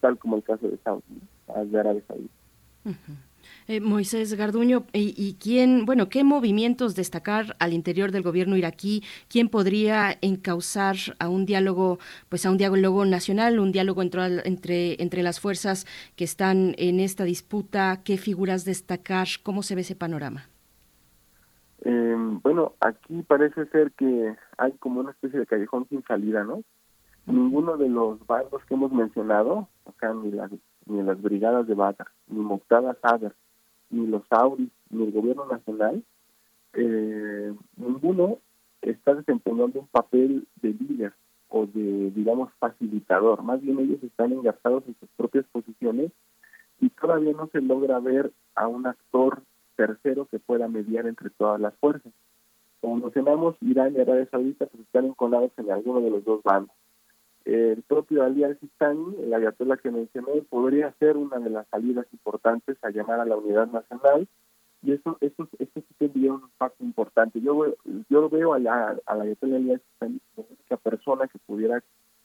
tal 0.01 0.19
como 0.19 0.37
el 0.37 0.43
caso 0.43 0.69
de 0.69 0.77
Saudi, 0.79 1.03
de 1.71 1.81
Arabia 1.81 2.03
Saudita. 2.07 2.35
Eh, 3.69 3.81
Moisés 3.81 4.35
Garduño, 4.35 4.85
¿y, 4.93 5.37
quién, 5.41 5.87
bueno, 5.87 6.09
qué 6.09 6.23
movimientos 6.23 6.95
destacar 6.95 7.57
al 7.59 7.73
interior 7.73 8.13
del 8.13 8.23
gobierno 8.23 8.57
iraquí? 8.57 9.03
¿Quién 9.29 9.49
podría 9.49 10.17
encauzar 10.21 10.97
a 11.19 11.29
un 11.29 11.47
diálogo, 11.47 11.99
pues 12.29 12.47
a 12.47 12.51
un 12.51 12.59
diálogo 12.59 13.05
nacional, 13.05 13.59
un 13.59 13.73
diálogo 13.73 14.03
entre, 14.03 14.47
entre, 14.47 15.03
entre 15.03 15.23
las 15.23 15.41
fuerzas 15.41 15.87
que 16.15 16.25
están 16.25 16.75
en 16.79 17.01
esta 17.01 17.25
disputa? 17.25 18.03
¿Qué 18.05 18.19
figuras 18.19 18.65
destacar? 18.65 19.27
¿Cómo 19.43 19.63
se 19.63 19.75
ve 19.75 19.81
ese 19.81 19.97
panorama? 19.97 20.49
Eh, 21.85 22.17
bueno, 22.43 22.75
aquí 22.81 23.23
parece 23.23 23.67
ser 23.67 23.93
que 23.93 24.35
hay 24.59 24.73
como 24.79 25.01
una 25.01 25.11
especie 25.11 25.39
de 25.39 25.47
callejón 25.47 25.87
sin 25.89 26.03
salida, 26.05 26.45
¿no? 26.45 26.63
Ninguno 27.27 27.77
de 27.77 27.89
los 27.89 28.25
bandos 28.27 28.65
que 28.65 28.75
hemos 28.75 28.93
mencionado, 28.93 29.69
acá 29.85 30.15
ni 30.15 30.31
las, 30.31 30.51
ni 30.87 31.03
las 31.03 31.21
brigadas 31.21 31.67
de 31.67 31.75
Badr, 31.75 32.07
ni 32.29 32.41
Moqtada 32.41 32.97
Sadr, 33.03 33.35
ni 33.91 34.07
los 34.07 34.23
Auris, 34.31 34.71
ni 34.91 35.05
el 35.05 35.13
gobierno 35.13 35.47
nacional, 35.47 36.03
eh, 36.75 37.55
ninguno 37.77 38.39
está 38.83 39.15
desempeñando 39.15 39.81
un 39.81 39.87
papel 39.89 40.47
de 40.63 40.71
líder 40.71 41.13
o 41.49 41.67
de, 41.67 42.11
digamos, 42.11 42.53
facilitador. 42.59 43.43
Más 43.43 43.61
bien 43.63 43.79
ellos 43.79 44.03
están 44.03 44.33
engarzados 44.33 44.85
en 44.87 44.97
sus 45.01 45.09
propias 45.17 45.45
posiciones 45.47 46.13
y 46.81 46.91
todavía 46.91 47.33
no 47.33 47.49
se 47.49 47.61
logra 47.61 47.99
ver 47.99 48.33
a 48.55 48.67
un 48.67 48.87
actor 48.87 49.43
tercero 49.77 50.27
que 50.27 50.39
pueda 50.39 50.69
mediar 50.69 51.07
entre 51.07 51.31
todas 51.31 51.61
las 51.61 51.75
fuerzas. 51.77 52.13
Como 52.81 52.97
mencionamos, 52.97 53.57
Irán 53.61 53.95
y 53.95 54.01
Arabia 54.01 54.29
Saudita 54.31 54.67
pues, 54.67 54.83
están 54.83 55.07
encolados 55.07 55.51
en 55.57 55.71
alguno 55.71 56.01
de 56.01 56.11
los 56.11 56.25
dos 56.25 56.43
bandos. 56.43 56.75
El 57.47 57.83
propio 57.83 58.25
Ali 58.25 58.43
al-Sistani, 58.43 59.19
el 59.23 59.33
ayatollah 59.33 59.77
que 59.77 59.93
mencioné, 59.93 60.43
podría 60.43 60.93
ser 60.99 61.17
una 61.17 61.39
de 61.39 61.49
las 61.49 61.69
salidas 61.69 62.05
importantes 62.13 62.77
a 62.83 62.91
llamar 62.91 63.21
a 63.21 63.25
la 63.25 63.37
unidad 63.37 63.69
nacional. 63.69 64.27
Y 64.83 64.93
eso 64.93 65.17
eso, 65.21 65.49
eso 65.61 65.73
sí 65.75 65.95
tendría 65.97 66.33
un 66.33 66.43
impacto 66.43 66.83
importante. 66.83 67.41
Yo 67.41 67.77
yo 68.11 68.29
veo 68.29 68.53
a 68.53 68.59
la, 68.59 68.99
a 69.07 69.15
la 69.15 69.23
ayatollah 69.23 69.57
Ali 69.57 69.71
al-Sistani 69.71 70.21
como 70.35 70.49
una 70.69 70.77
persona 70.79 71.29
que 71.29 71.39
pudiera, 71.39 71.85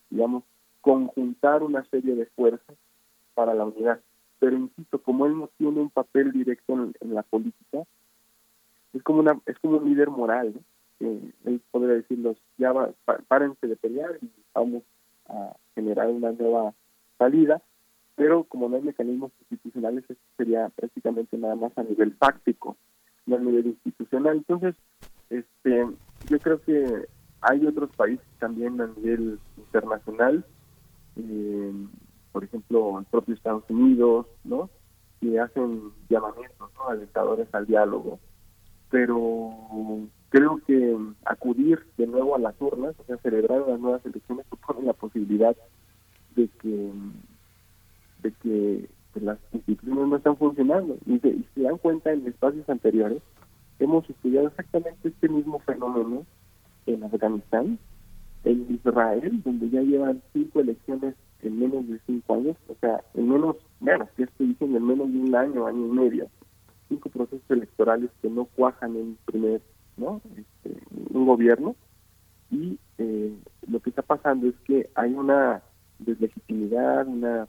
digamos, 0.09 0.43
conjuntar 0.81 1.61
una 1.61 1.85
serie 1.85 2.15
de 2.15 2.25
fuerzas 2.25 2.75
para 3.35 3.53
la 3.53 3.65
unidad. 3.65 3.99
Pero 4.39 4.57
insisto, 4.57 4.99
como 5.03 5.27
él 5.27 5.37
no 5.37 5.51
tiene 5.59 5.81
un 5.81 5.91
papel 5.91 6.31
directo 6.31 6.73
en, 6.73 7.13
la 7.13 7.21
política, 7.21 7.83
es 8.91 9.03
como 9.03 9.19
una 9.19 9.39
es 9.45 9.59
como 9.59 9.77
un 9.77 9.87
líder 9.87 10.09
moral, 10.09 10.55
él 10.99 11.61
podría 11.69 11.93
decirlos, 11.93 12.37
ya 12.57 12.71
va, 12.71 12.91
párense 13.27 13.67
de 13.67 13.75
pelear 13.75 14.17
y 14.19 14.31
vamos 14.53 14.81
a 15.31 15.55
generar 15.75 16.07
una 16.07 16.31
nueva 16.31 16.73
salida, 17.17 17.61
pero 18.15 18.43
como 18.43 18.69
no 18.69 18.75
hay 18.75 18.83
mecanismos 18.83 19.31
institucionales, 19.41 20.03
eso 20.09 20.19
sería 20.37 20.69
prácticamente 20.69 21.37
nada 21.37 21.55
más 21.55 21.75
a 21.77 21.83
nivel 21.83 22.15
táctico, 22.17 22.77
no 23.25 23.37
a 23.37 23.39
nivel 23.39 23.67
institucional. 23.67 24.37
Entonces, 24.37 24.75
este 25.29 25.87
yo 26.29 26.39
creo 26.39 26.61
que 26.61 27.07
hay 27.41 27.65
otros 27.65 27.89
países 27.95 28.25
también 28.39 28.79
a 28.81 28.87
nivel 28.87 29.39
internacional 29.57 30.45
eh, 31.15 31.73
por 32.31 32.43
ejemplo, 32.43 32.99
el 32.99 33.05
propio 33.05 33.35
Estados 33.35 33.63
Unidos, 33.69 34.27
¿no? 34.43 34.69
Que 35.19 35.39
hacen 35.39 35.91
llamamientos 36.09 36.71
¿no? 36.75 36.89
a 36.89 36.95
dictadores 36.95 37.47
al 37.53 37.67
diálogo. 37.67 38.19
Pero 38.89 39.51
creo 40.31 40.59
que 40.65 40.97
acudir 41.25 41.85
de 41.97 42.07
nuevo 42.07 42.35
a 42.35 42.39
las 42.39 42.55
urnas, 42.59 42.95
o 42.97 43.03
sea, 43.03 43.17
celebrar 43.17 43.67
las 43.67 43.79
nuevas 43.79 44.03
elecciones, 44.05 44.45
supone 44.49 44.85
la 44.85 44.93
posibilidad 44.93 45.55
de 46.35 46.47
que 46.47 46.91
de 48.23 48.31
que 48.31 48.89
las 49.19 49.37
instituciones 49.51 50.07
no 50.07 50.15
están 50.15 50.37
funcionando. 50.37 50.97
Y, 51.05 51.19
se 51.19 51.61
dan 51.61 51.77
cuenta 51.77 52.13
en 52.13 52.25
espacios 52.27 52.67
anteriores, 52.69 53.21
hemos 53.79 54.09
estudiado 54.09 54.47
exactamente 54.47 55.09
este 55.09 55.27
mismo 55.27 55.59
fenómeno 55.59 56.25
en 56.85 57.03
Afganistán, 57.03 57.77
en 58.45 58.67
Israel, 58.69 59.41
donde 59.43 59.69
ya 59.69 59.81
llevan 59.81 60.21
cinco 60.33 60.61
elecciones 60.61 61.15
en 61.41 61.59
menos 61.59 61.87
de 61.87 61.99
cinco 62.05 62.35
años, 62.35 62.55
o 62.67 62.75
sea, 62.79 63.03
en 63.15 63.27
menos, 63.29 63.57
bueno, 63.79 64.07
que 64.15 64.23
estoy 64.23 64.47
diciendo, 64.47 64.77
en 64.77 64.85
menos 64.87 65.11
de 65.11 65.19
un 65.19 65.35
año, 65.35 65.65
año 65.65 65.87
y 65.87 65.91
medio, 65.91 66.27
cinco 66.87 67.09
procesos 67.09 67.49
electorales 67.49 68.09
que 68.21 68.29
no 68.29 68.45
cuajan 68.45 68.95
en 68.95 69.17
primer, 69.25 69.61
¿no? 69.97 70.21
Este, 70.35 70.81
un 71.11 71.25
gobierno 71.25 71.75
y 72.49 72.77
eh, 72.97 73.33
lo 73.67 73.79
que 73.79 73.89
está 73.89 74.01
pasando 74.01 74.47
es 74.47 74.55
que 74.65 74.89
hay 74.95 75.13
una 75.13 75.63
deslegitimidad, 75.99 77.07
una 77.07 77.47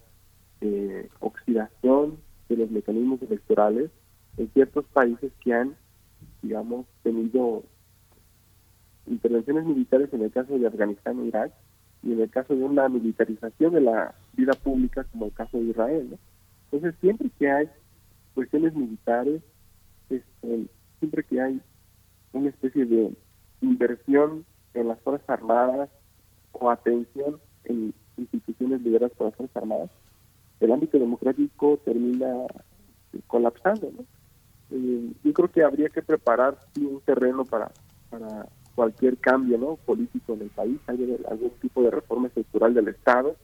eh, 0.61 1.09
oxidación 1.21 2.19
de 2.49 2.57
los 2.57 2.71
mecanismos 2.71 3.21
electorales 3.23 3.91
en 4.37 4.49
ciertos 4.53 4.85
países 4.87 5.33
que 5.41 5.55
han, 5.55 5.77
digamos, 6.43 6.87
tenido 7.03 7.65
intervenciones 9.07 9.65
militares 9.65 10.09
en 10.13 10.23
el 10.23 10.31
caso 10.31 10.59
de 10.59 10.67
Afganistán 10.67 11.21
e 11.21 11.27
Irak 11.27 11.53
y 12.03 12.13
en 12.13 12.21
el 12.21 12.31
caso 12.31 12.55
de 12.55 12.65
una 12.65 12.89
militarización 12.89 13.75
de 13.75 13.81
la 13.81 14.15
vida 14.35 14.53
pública 14.53 15.05
como 15.05 15.27
el 15.27 15.33
caso 15.33 15.59
de 15.59 15.65
Israel. 15.65 16.19
Entonces, 16.71 16.95
siempre 17.01 17.31
que 17.39 17.51
hay 17.51 17.69
cuestiones 18.35 18.75
militares, 18.75 19.43
este, 20.09 20.67
siempre 21.01 21.25
que 21.25 21.41
hay 21.41 21.61
una 22.33 22.49
especie 22.49 22.85
de 22.85 23.13
inversión 23.61 24.45
en 24.75 24.89
las 24.89 25.01
Fuerzas 25.01 25.29
Armadas 25.29 25.91
o 26.53 26.71
atención 26.71 27.41
en 27.65 27.95
instituciones 28.17 28.83
lideradas 28.83 29.13
por 29.17 29.29
las 29.29 29.37
Fuerzas 29.37 29.57
Armadas, 29.57 29.91
el 30.61 30.73
ámbito 30.73 30.99
democrático 30.99 31.79
termina 31.85 32.47
colapsando. 33.27 33.91
Eh, 34.71 35.13
yo 35.23 35.33
creo 35.33 35.51
que 35.51 35.63
habría 35.63 35.89
que 35.89 36.03
preparar 36.03 36.59
un 36.79 37.01
terreno 37.05 37.45
para, 37.45 37.71
para 38.11 38.47
cualquier 38.75 39.19
cambio 39.19 39.59
no 39.59 39.77
político 39.77 40.35
en 40.35 40.43
el 40.43 40.51
país, 40.51 40.79
hay 40.87 41.19
algún 41.29 41.51
tipo 41.61 41.83
de 41.83 41.91
reforma 41.91 42.29
estructural 42.29 42.75
del 42.75 42.89
Estado. 42.89 43.37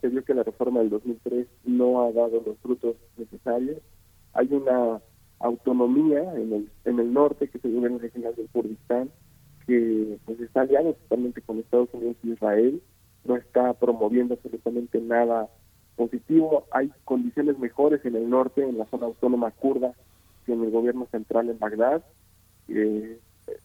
Se 0.00 0.08
vio 0.08 0.24
que 0.24 0.34
la 0.34 0.42
reforma 0.42 0.80
del 0.80 0.90
2003 0.90 1.46
no 1.64 2.02
ha 2.02 2.12
dado 2.12 2.42
los 2.44 2.58
frutos 2.58 2.96
necesarios. 3.16 3.78
Hay 4.34 4.52
una 4.52 5.00
autonomía 5.38 6.20
en 6.34 6.52
el, 6.52 6.70
en 6.84 6.98
el 6.98 7.12
norte, 7.12 7.48
que 7.48 7.58
es 7.58 7.64
el 7.64 7.74
gobierno 7.74 7.98
regional 7.98 8.34
del 8.34 8.48
Kurdistán, 8.48 9.10
que 9.66 10.18
pues 10.24 10.40
está 10.40 10.62
aliado 10.62 10.94
totalmente 10.94 11.42
con 11.42 11.58
Estados 11.58 11.88
Unidos 11.92 12.16
y 12.22 12.32
Israel, 12.32 12.82
no 13.24 13.36
está 13.36 13.74
promoviendo 13.74 14.34
absolutamente 14.34 15.00
nada 15.00 15.48
positivo. 15.96 16.66
Hay 16.70 16.92
condiciones 17.04 17.58
mejores 17.58 18.04
en 18.04 18.16
el 18.16 18.30
norte, 18.30 18.62
en 18.62 18.78
la 18.78 18.86
zona 18.86 19.06
autónoma 19.06 19.50
kurda, 19.50 19.92
que 20.44 20.52
en 20.52 20.62
el 20.62 20.70
gobierno 20.70 21.06
central 21.10 21.48
en 21.50 21.58
Bagdad. 21.58 22.04
Eh, 22.68 23.18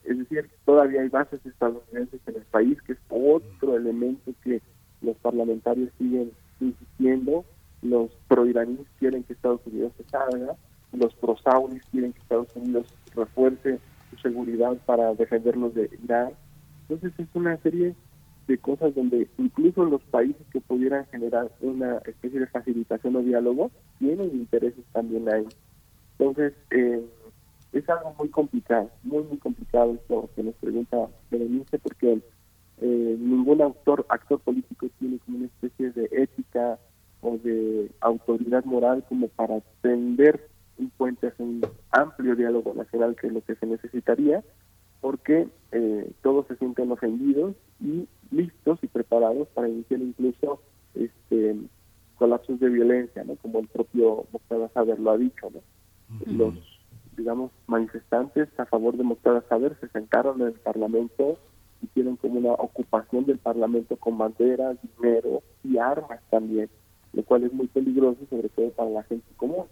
es 0.04 0.18
decir, 0.18 0.50
todavía 0.66 1.02
hay 1.02 1.10
bases 1.10 1.46
estadounidenses 1.46 2.20
en 2.28 2.36
el 2.36 2.44
país, 2.44 2.82
que 2.84 2.94
es 2.94 3.00
otro 3.10 3.76
elemento 3.76 4.32
que 4.44 4.62
los 5.02 5.16
parlamentarios 5.18 5.90
siguen 5.98 6.32
insistiendo. 6.60 7.46
Los 7.82 8.12
pro-iraníes 8.28 8.88
quieren 9.00 9.24
que 9.24 9.34
Estados 9.34 9.62
Unidos 9.66 9.94
se 9.98 10.04
salga, 10.06 10.56
los 10.94 11.14
pro-saudis 11.16 11.84
quieren 11.92 12.14
que 12.14 12.20
Estados 12.20 12.56
Unidos 12.56 12.88
refuerce 13.16 13.80
su 14.10 14.18
seguridad 14.18 14.78
para 14.86 15.14
defenderlos 15.14 15.74
de 15.74 15.90
Irán. 16.04 16.32
Entonces 16.88 17.14
es 17.18 17.28
una 17.34 17.58
serie 17.58 17.96
de 18.48 18.58
cosas 18.58 18.94
donde 18.96 19.30
incluso 19.38 19.86
los 19.86 20.02
países 20.04 20.46
que 20.52 20.60
pudieran 20.62 21.06
generar 21.08 21.50
una 21.62 21.98
especie 22.00 22.40
de 22.40 22.48
facilitación 22.48 23.16
o 23.16 23.22
diálogo 23.22 23.72
tienen 24.00 24.32
intereses 24.34 24.84
también 24.92 25.30
ahí. 25.30 25.48
Entonces, 26.18 26.54
eh, 26.72 27.04
es 27.72 27.90
algo 27.90 28.14
muy 28.18 28.30
complicado, 28.30 28.90
muy, 29.04 29.24
muy 29.24 29.38
complicado 29.38 29.94
esto 29.94 30.30
que 30.36 30.44
nos 30.44 30.56
pregunta 30.56 31.08
Berenice, 31.30 31.80
porque 31.80 32.22
eh, 32.82 33.18
ningún 33.20 33.62
autor, 33.62 34.06
actor 34.10 34.40
político 34.42 34.88
tiene 35.00 35.20
como 35.20 35.38
una 35.38 35.46
especie 35.48 35.92
de 35.92 36.10
ética 36.12 36.78
o 37.22 37.38
de 37.38 37.90
autoridad 38.02 38.66
moral 38.66 39.06
como 39.08 39.30
para 39.30 39.62
tender 39.82 40.50
un 40.82 40.90
puente 40.92 41.28
hacia 41.28 41.46
un 41.46 41.62
amplio 41.92 42.36
diálogo 42.36 42.74
nacional, 42.74 43.16
que 43.16 43.28
es 43.28 43.34
lo 43.34 43.42
que 43.42 43.56
se 43.56 43.66
necesitaría, 43.66 44.44
porque 45.00 45.48
eh, 45.72 46.12
todos 46.22 46.48
se 46.48 46.56
sienten 46.58 46.92
ofendidos 46.92 47.56
y 47.80 48.08
listos 48.32 48.80
y 48.82 48.88
preparados 48.88 49.48
para 49.50 49.70
iniciar 49.70 50.02
incluso 50.02 50.62
este 50.94 51.56
colapsos 52.16 52.60
de 52.60 52.70
violencia, 52.70 53.24
¿no? 53.24 53.36
como 53.38 53.60
el 53.60 53.68
propio 53.68 54.26
Mostaza 54.32 54.70
Saber 54.74 55.00
lo 55.00 55.12
ha 55.12 55.18
dicho. 55.18 55.50
¿no? 55.52 55.62
Los 56.28 56.54
digamos, 57.18 57.52
manifestantes 57.68 58.48
a 58.60 58.66
favor 58.66 58.96
de 58.96 59.04
Mostaza 59.04 59.48
Saber 59.50 59.76
se 59.80 59.88
sentaron 59.90 60.42
en 60.42 60.48
el 60.48 60.54
Parlamento, 60.54 61.40
hicieron 61.82 62.16
como 62.18 62.40
una 62.40 62.54
ocupación 62.54 63.26
del 63.26 63.40
Parlamento 63.40 63.96
con 63.96 64.18
banderas, 64.18 64.78
dinero 64.98 65.42
y 65.64 65.78
armas 65.78 66.22
también, 66.30 66.70
lo 67.14 67.24
cual 67.24 67.44
es 67.44 67.54
muy 67.54 67.68
peligroso, 67.68 68.20
sobre 68.30 68.50
todo 68.50 68.70
para 68.70 68.90
la 68.92 69.04
gente 69.04 69.26
común. 69.36 69.66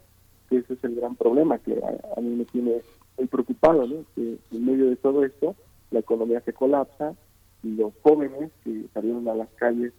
Que 0.49 0.57
ese 0.57 0.73
es 0.73 0.83
el 0.83 0.95
gran 0.95 1.15
problema 1.15 1.59
que 1.59 1.73
a, 1.73 2.21
mí 2.21 2.29
me 2.35 2.45
tiene 2.45 2.81
muy 3.17 3.27
preocupado, 3.27 3.85
¿no? 3.85 4.03
que 4.15 4.37
en 4.51 4.65
medio 4.65 4.89
de 4.89 4.95
todo 4.95 5.23
esto 5.23 5.55
la 5.91 5.99
economía 5.99 6.41
se 6.41 6.53
colapsa 6.53 7.15
y 7.63 7.75
los 7.75 7.93
jóvenes 8.01 8.51
que 8.63 8.85
salieron 8.93 9.27
a 9.27 9.35
las 9.35 9.49
calles, 9.55 9.93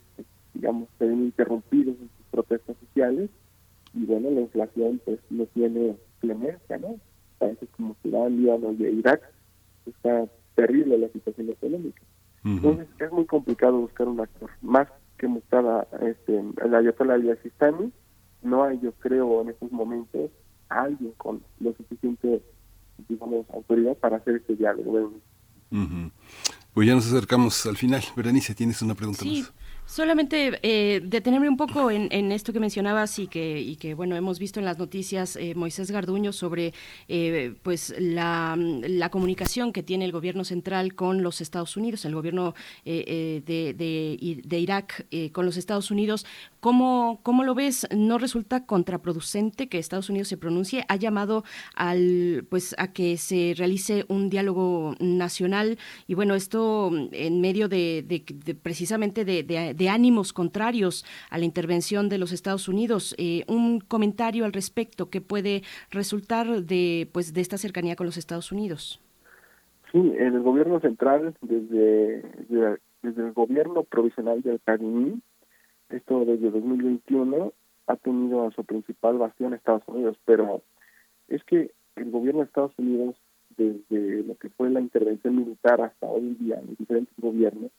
digamos, 0.55 0.89
se 0.98 1.06
ven 1.06 1.24
interrumpidos 1.24 1.97
en 2.01 2.09
sus 2.09 2.27
protestas 2.31 2.77
sociales 2.78 3.31
y 3.94 4.05
bueno, 4.05 4.31
la 4.31 4.40
inflación 4.40 5.01
pues 5.05 5.18
no 5.31 5.47
tiene 5.47 5.97
clemencia, 6.20 6.78
¿no? 6.78 6.97
Países 7.39 7.68
como 7.77 7.97
Sudán, 8.02 8.36
Líbano 8.36 8.72
y 8.72 8.85
Irak, 8.85 9.22
está 9.86 10.27
terrible 10.55 10.98
la 10.98 11.09
situación 11.09 11.51
económica. 11.51 12.02
Entonces 12.44 12.89
es 12.98 13.12
muy 13.12 13.27
complicado 13.27 13.78
buscar 13.78 14.09
un 14.09 14.20
actor. 14.20 14.51
Más 14.62 14.89
que 15.18 15.28
mostrar 15.28 15.66
a 15.66 15.86
este, 16.06 16.39
el 16.39 16.74
Ayatollah 16.74 17.14
al 17.14 17.39
Sistani, 17.43 17.93
no 18.43 18.64
hay, 18.64 18.81
yo 18.81 18.93
creo, 18.93 19.43
en 19.43 19.51
estos 19.51 19.70
momentos 19.70 20.31
alguien 20.70 21.12
con 21.16 21.42
lo 21.60 21.74
suficiente, 21.74 22.42
digamos, 23.09 23.47
autoridad 23.51 23.97
para 23.97 24.16
hacer 24.16 24.36
este 24.36 24.56
diálogo. 24.56 25.12
Pues 26.72 26.88
ya 26.88 26.94
nos 26.94 27.06
acercamos 27.06 27.66
al 27.66 27.76
final. 27.76 28.02
Berenice, 28.16 28.55
tienes 28.55 28.80
una 28.82 28.94
pregunta 28.94 29.22
sí. 29.22 29.40
más. 29.40 29.52
Solamente 29.90 30.60
eh, 30.62 31.01
detenerme 31.02 31.48
un 31.48 31.56
poco 31.56 31.90
en, 31.90 32.30
esto 32.30 32.52
que 32.52 32.60
mencionabas 32.60 33.18
y 33.18 33.26
que, 33.26 33.60
y 33.60 33.74
que 33.74 33.94
bueno 33.94 34.14
hemos 34.14 34.38
visto 34.38 34.60
en 34.60 34.64
las 34.64 34.78
noticias 34.78 35.34
eh, 35.34 35.56
Moisés 35.56 35.90
Garduño 35.90 36.32
sobre 36.32 36.72
eh, 37.09 37.56
pues 37.64 37.92
la, 37.98 38.56
la, 38.56 39.10
comunicación 39.10 39.72
que 39.72 39.82
tiene 39.82 40.05
el 40.05 40.12
gobierno 40.12 40.44
central 40.44 40.94
con 40.94 41.24
los 41.24 41.40
Estados 41.40 41.76
Unidos, 41.76 42.05
el 42.05 42.14
gobierno 42.14 42.55
de, 42.84 43.42
de, 43.44 44.42
de, 44.44 44.59
Irak 44.60 45.09
con 45.32 45.44
los 45.44 45.56
Estados 45.56 45.90
Unidos. 45.90 46.24
¿Cómo, 46.60 47.20
¿Cómo 47.22 47.44
lo 47.44 47.54
ves? 47.54 47.86
¿No 47.94 48.18
resulta 48.18 48.66
contraproducente 48.66 49.68
que 49.68 49.78
Estados 49.78 50.10
Unidos 50.10 50.28
se 50.28 50.36
pronuncie? 50.36 50.84
Ha 50.88 50.96
llamado 50.96 51.44
al 51.74 52.46
pues 52.48 52.74
a 52.78 52.92
que 52.92 53.16
se 53.16 53.54
realice 53.56 54.04
un 54.08 54.30
diálogo 54.30 54.94
nacional 55.00 55.78
y 56.06 56.14
bueno 56.14 56.34
esto 56.34 56.90
en 57.12 57.40
medio 57.40 57.68
de, 57.68 58.04
precisamente 58.62 59.24
de 59.24 59.40
de 59.74 59.88
ánimos 59.88 60.32
contrarios 60.32 61.04
a 61.30 61.38
la 61.38 61.44
intervención 61.44 62.08
de 62.08 62.18
los 62.18 62.32
Estados 62.32 62.68
Unidos. 62.68 63.14
Eh, 63.18 63.44
un 63.48 63.80
comentario 63.80 64.44
al 64.44 64.52
respecto 64.52 65.10
que 65.10 65.20
puede 65.20 65.62
resultar 65.90 66.46
de, 66.62 67.08
pues, 67.12 67.32
de 67.32 67.40
esta 67.40 67.58
cercanía 67.58 67.96
con 67.96 68.06
los 68.06 68.16
Estados 68.16 68.52
Unidos. 68.52 69.00
Sí, 69.92 69.98
en 69.98 70.34
el 70.34 70.42
gobierno 70.42 70.80
central, 70.80 71.34
desde, 71.40 72.22
desde, 73.02 73.22
el 73.22 73.32
gobierno 73.32 73.82
provisional 73.82 74.42
del 74.42 74.60
Carimí, 74.60 75.20
esto 75.90 76.24
desde 76.24 76.50
2021, 76.50 77.52
ha 77.86 77.96
tenido 77.96 78.50
su 78.52 78.64
principal 78.64 79.18
bastión 79.18 79.54
Estados 79.54 79.82
Unidos, 79.86 80.16
pero 80.24 80.62
es 81.28 81.42
que 81.44 81.72
el 81.96 82.10
gobierno 82.10 82.40
de 82.40 82.46
Estados 82.46 82.72
Unidos, 82.78 83.16
desde 83.56 84.22
lo 84.22 84.36
que 84.36 84.48
fue 84.50 84.70
la 84.70 84.80
intervención 84.80 85.36
militar 85.36 85.80
hasta 85.80 86.06
hoy 86.06 86.20
en 86.20 86.38
día 86.38 86.60
en 86.60 86.76
diferentes 86.76 87.14
gobiernos, 87.18 87.70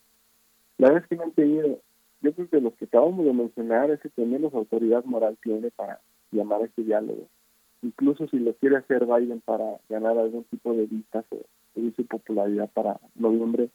la 0.78 0.90
verdad 0.90 1.04
es 1.04 1.10
que 1.10 1.16
no 1.16 1.24
han 1.24 1.32
tenido 1.32 1.80
yo 2.22 2.34
creo 2.34 2.50
que 2.50 2.62
lo 2.62 2.76
que 2.76 2.86
acabamos 2.86 3.26
de 3.26 3.34
mencionar 3.34 3.90
es 3.90 4.00
que 4.00 4.26
menos 4.26 4.54
autoridad 4.54 5.04
moral 5.06 5.38
tiene 5.42 5.72
para 5.72 6.00
llamar 6.32 6.62
a 6.62 6.66
este 6.66 6.84
diálogo. 6.84 7.28
Incluso 7.82 8.28
si 8.28 8.38
lo 8.38 8.54
quiere 8.54 8.78
hacer 8.78 9.08
Biden 9.08 9.42
para 9.42 9.78
ganar 9.90 10.18
algún 10.18 10.44
tipo 10.46 10.72
de 10.74 10.86
vistas 10.86 11.26
o 11.32 11.40
de 11.74 11.92
su 11.94 12.06
popularidad 12.06 12.70
para 12.72 13.00
noviembre, 13.16 13.70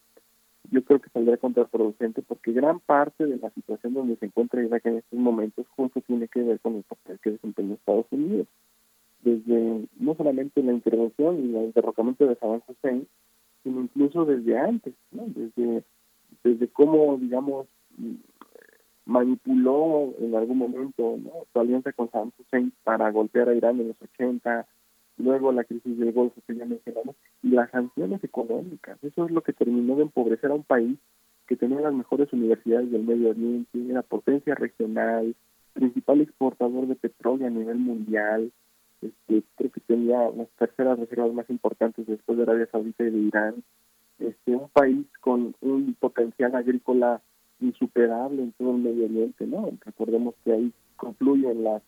yo 0.71 0.85
creo 0.85 1.01
que 1.01 1.11
saldría 1.11 1.37
contraproducente 1.37 2.23
porque 2.23 2.53
gran 2.53 2.81
parte 2.81 3.27
de 3.27 3.37
la 3.37 3.51
situación 3.51 3.95
donde 3.95 4.17
se 4.17 4.27
encuentra 4.27 4.63
Irak 4.63 4.87
en 4.87 4.99
estos 4.99 5.19
momentos 5.19 5.67
justo 5.77 6.01
tiene 6.01 6.29
que 6.29 6.43
ver 6.43 6.61
con 6.61 6.77
el 6.77 6.83
papel 6.83 7.19
que 7.21 7.31
desempeña 7.31 7.75
Estados 7.75 8.07
Unidos. 8.11 8.47
Desde 9.23 9.87
no 9.99 10.15
solamente 10.15 10.63
la 10.63 10.73
intervención 10.73 11.37
y 11.39 11.57
el 11.57 11.65
interrogamiento 11.67 12.27
de 12.27 12.37
Saddam 12.37 12.63
Hussein, 12.67 13.07
sino 13.63 13.81
incluso 13.81 14.25
desde 14.25 14.59
antes, 14.59 14.95
desde, 15.11 15.83
desde 16.45 16.69
cómo, 16.69 17.17
digamos, 17.19 17.67
manipuló 19.05 20.15
en 20.21 20.35
algún 20.35 20.59
momento 20.59 21.19
su 21.53 21.61
alianza 21.61 21.93
con 21.93 22.11
Saddam 22.11 22.33
Hussein 22.39 22.73
para 22.85 23.11
golpear 23.11 23.49
a 23.49 23.55
Irán 23.55 23.81
en 23.81 23.89
los 23.89 24.03
80, 24.03 24.67
luego 25.19 25.53
la 25.53 25.65
crisis 25.65 25.99
del 25.99 26.13
Golfo 26.13 26.41
que 26.47 26.57
ya 26.57 26.65
mencionamos, 26.65 27.17
y 27.43 27.51
las 27.51 27.71
sanciones 27.71 28.23
económicas. 28.25 28.99
Eso 29.03 29.27
es 29.27 29.31
lo 29.31 29.43
que 29.43 29.53
terminó 29.53 29.97
de 29.97 30.03
empobrecer 30.03 30.51
a 30.51 30.55
un 30.55 30.65
país 30.65 30.99
que 31.47 31.57
tenía 31.57 31.81
las 31.81 31.95
mejores 31.95 32.33
universidades 32.33 32.91
del 32.91 33.05
Medio 33.05 33.31
Oriente, 33.31 33.79
era 33.89 34.03
potencia 34.03 34.55
regional, 34.55 35.35
principal 35.73 36.21
exportador 36.21 36.87
de 36.87 36.97
petróleo 36.97 37.47
a 37.47 37.51
nivel 37.51 37.79
mundial, 37.79 38.51
este, 39.03 39.43
creo 39.57 39.71
que 39.71 39.81
tenía 39.81 40.31
las 40.31 40.49
terceras 40.59 40.99
reservas 40.99 41.33
más 41.33 41.49
importantes 41.51 42.07
después 42.07 42.39
de 42.39 42.45
Arabia 42.45 42.69
Saudita 42.73 43.05
y 43.05 43.11
de 43.11 43.19
Irán, 43.19 43.55
este, 44.19 44.57
un 44.57 44.69
país 44.71 45.07
con 45.21 45.55
un 45.61 45.95
potencial 46.01 46.55
agrícola 46.55 47.21
insuperable 47.61 48.43
en 48.43 48.53
todo 48.53 48.73
el 48.73 48.83
medio 48.83 49.07
ambiente, 49.07 49.47
¿no? 49.47 49.71
Recordemos 49.85 50.35
que 50.45 50.53
ahí 50.53 50.73
confluyen 50.97 51.65
las 51.65 51.83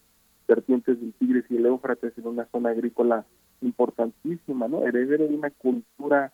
vertientes 0.49 1.01
del 1.01 1.13
Tigris 1.13 1.45
y 1.51 1.57
el 1.57 1.67
Éufrates 1.67 2.17
en 2.17 2.27
una 2.27 2.47
zona 2.47 2.71
agrícola 2.71 3.25
importantísima, 3.61 4.67
¿no? 4.67 4.85
Heredero 4.85 5.29
de 5.29 5.35
una 5.35 5.51
cultura 5.51 6.33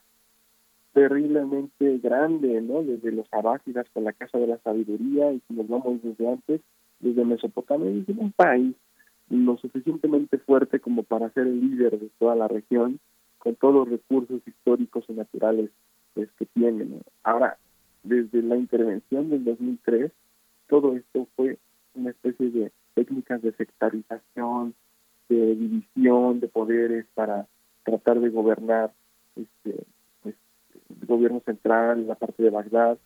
terriblemente 0.95 1.99
grande, 1.99 2.61
¿no? 2.63 2.83
Desde 2.83 3.13
los 3.13 3.27
abásidas 3.33 3.87
con 3.93 4.05
la 4.05 4.13
Casa 4.13 4.39
de 4.39 4.47
la 4.47 4.59
Sabiduría 4.59 5.33
y 5.33 5.43
si 5.47 5.55
nos 5.55 5.69
vamos 5.69 6.01
desde 6.03 6.29
antes, 6.31 6.61
desde 7.01 7.25
Mesopotamia, 7.25 7.91
es 7.91 8.17
un 8.17 8.33
país 8.33 8.75
lo 9.29 9.57
suficientemente 9.59 10.39
fuerte 10.39 10.81
como 10.81 11.03
para 11.03 11.31
ser 11.31 11.47
el 11.47 11.61
líder 11.61 11.99
de 11.99 12.09
toda 12.19 12.37
la 12.37 12.47
región, 12.47 13.01
con 13.39 13.57
todos 13.57 13.75
los 13.75 13.89
recursos 13.89 14.41
históricos 14.47 15.05
y 15.09 15.15
naturales 15.15 15.71
pues, 16.15 16.31
que 16.39 16.47
tiene. 16.47 16.87
Ahora, 17.25 17.59
desde 18.05 18.43
la 18.43 18.57
intervención 18.57 19.31
del 19.31 19.45
2003, 19.45 20.13
todo 20.69 20.95
esto 20.95 21.27
fue 21.35 21.59
una 21.95 22.11
especie 22.11 22.51
de 22.51 22.73
técnicas 22.95 23.43
de 23.43 23.53
sectarización, 23.53 24.75
de 25.29 25.55
división 25.55 26.41
de 26.41 26.49
poderes 26.49 27.07
para 27.15 27.47
tratar 27.85 28.21
de 28.21 28.31
gobernar 28.31 28.93
este 29.37 29.85
pues, 30.23 30.35
el 30.89 31.07
gobierno 31.07 31.41
central, 31.45 32.07
la 32.07 32.15
parte 32.15 32.43
de 32.43 32.51
Bagdad, 32.51 32.99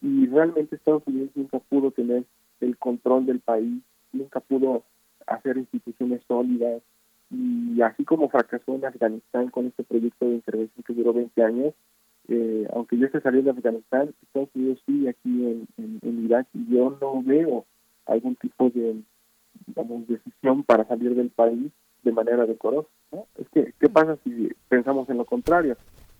y 0.00 0.26
realmente 0.26 0.76
Estados 0.76 1.02
Unidos 1.06 1.30
nunca 1.34 1.58
pudo 1.58 1.90
tener 1.90 2.24
el 2.60 2.76
control 2.78 3.26
del 3.26 3.40
país, 3.40 3.82
nunca 4.12 4.40
pudo 4.40 4.84
hacer 5.26 5.56
instituciones 5.56 6.22
sólidas, 6.26 6.82
y 7.30 7.80
así 7.80 8.04
como 8.04 8.28
fracasó 8.28 8.74
en 8.74 8.84
Afganistán 8.84 9.48
con 9.48 9.66
este 9.66 9.84
proyecto 9.84 10.26
de 10.26 10.34
intervención 10.34 10.84
que 10.84 10.92
duró 10.92 11.12
20 11.12 11.42
años, 11.42 11.74
eh, 12.28 12.68
aunque 12.72 12.98
ya 12.98 13.10
se 13.10 13.20
salió 13.20 13.42
de 13.42 13.50
Afganistán, 13.50 14.14
Estados 14.22 14.50
Unidos 14.54 14.82
sigue 14.86 15.08
aquí 15.08 15.46
en, 15.46 15.66
en, 15.76 16.24
Irak 16.24 16.46
y 16.52 16.74
yo 16.74 16.96
no 17.00 17.22
veo 17.22 17.64
algún 18.06 18.36
tipo 18.36 18.70
de 18.70 19.02
digamos, 19.66 20.06
decisión 20.06 20.62
para 20.64 20.86
salir 20.86 21.14
del 21.14 21.30
país 21.30 21.72
de 22.02 22.12
manera 22.12 22.46
decorosa. 22.46 22.88
¿no? 23.10 23.26
Es 23.36 23.48
que, 23.50 23.72
¿qué 23.78 23.88
pasa 23.88 24.16
si 24.24 24.50
pensamos 24.68 25.08
en 25.08 25.18
lo 25.18 25.24
contrario? 25.24 25.76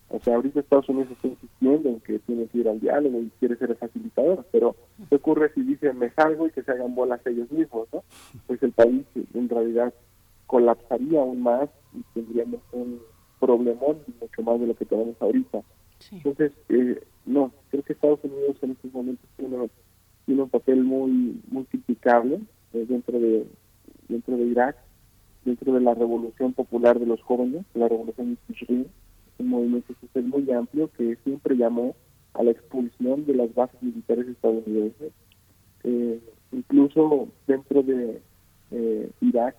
O 0.08 0.20
sea, 0.20 0.34
ahorita 0.34 0.60
Estados 0.60 0.88
Unidos 0.90 1.10
está 1.12 1.28
insistiendo 1.28 1.88
en 1.88 2.00
que 2.00 2.18
tiene 2.20 2.46
que 2.46 2.58
ir 2.58 2.68
al 2.68 2.80
diálogo 2.80 3.18
y 3.20 3.30
quiere 3.38 3.56
ser 3.56 3.70
el 3.70 3.76
facilitador, 3.76 4.44
pero 4.52 4.76
¿qué 5.08 5.16
ocurre 5.16 5.50
si 5.54 5.62
dicen 5.62 5.98
me 5.98 6.10
salgo 6.10 6.46
y 6.46 6.50
que 6.50 6.62
se 6.62 6.70
hagan 6.70 6.94
bolas 6.94 7.26
ellos 7.26 7.50
mismos? 7.50 7.88
¿no? 7.92 8.04
Pues 8.46 8.62
el 8.62 8.72
país 8.72 9.06
en 9.32 9.48
realidad 9.48 9.92
colapsaría 10.46 11.20
aún 11.20 11.42
más 11.42 11.70
y 11.94 12.02
tendríamos 12.12 12.60
un 12.72 13.00
problemón 13.40 13.98
mucho 14.20 14.42
más 14.42 14.60
de 14.60 14.66
lo 14.66 14.76
que 14.76 14.84
tenemos 14.84 15.16
ahorita. 15.20 15.62
Entonces, 16.10 16.52
eh, 16.68 17.02
no, 17.24 17.50
creo 17.70 17.82
que 17.82 17.94
Estados 17.94 18.20
Unidos 18.22 18.56
en 18.60 18.72
estos 18.72 18.92
momentos 18.92 19.26
tiene, 19.36 19.70
tiene 20.26 20.42
un 20.42 20.50
papel 20.50 20.84
muy 20.84 21.40
muy 21.50 21.64
criticable 21.64 22.40
dentro 22.72 23.18
de 23.18 23.46
dentro 24.08 24.36
de 24.36 24.44
Irak, 24.44 24.76
dentro 25.44 25.72
de 25.72 25.80
la 25.80 25.94
revolución 25.94 26.52
popular 26.52 26.98
de 26.98 27.06
los 27.06 27.22
jóvenes, 27.22 27.64
la 27.74 27.88
revolución 27.88 28.38
islamí, 28.50 28.86
un 29.38 29.48
movimiento 29.48 29.94
social 30.00 30.24
muy 30.24 30.50
amplio 30.52 30.90
que 30.96 31.16
siempre 31.24 31.56
llamó 31.56 31.94
a 32.34 32.42
la 32.42 32.50
expulsión 32.50 33.24
de 33.26 33.34
las 33.34 33.54
bases 33.54 33.82
militares 33.82 34.28
estadounidenses. 34.28 35.12
Eh, 35.84 36.20
incluso 36.52 37.28
dentro 37.46 37.82
de 37.82 38.20
Irak 39.20 39.56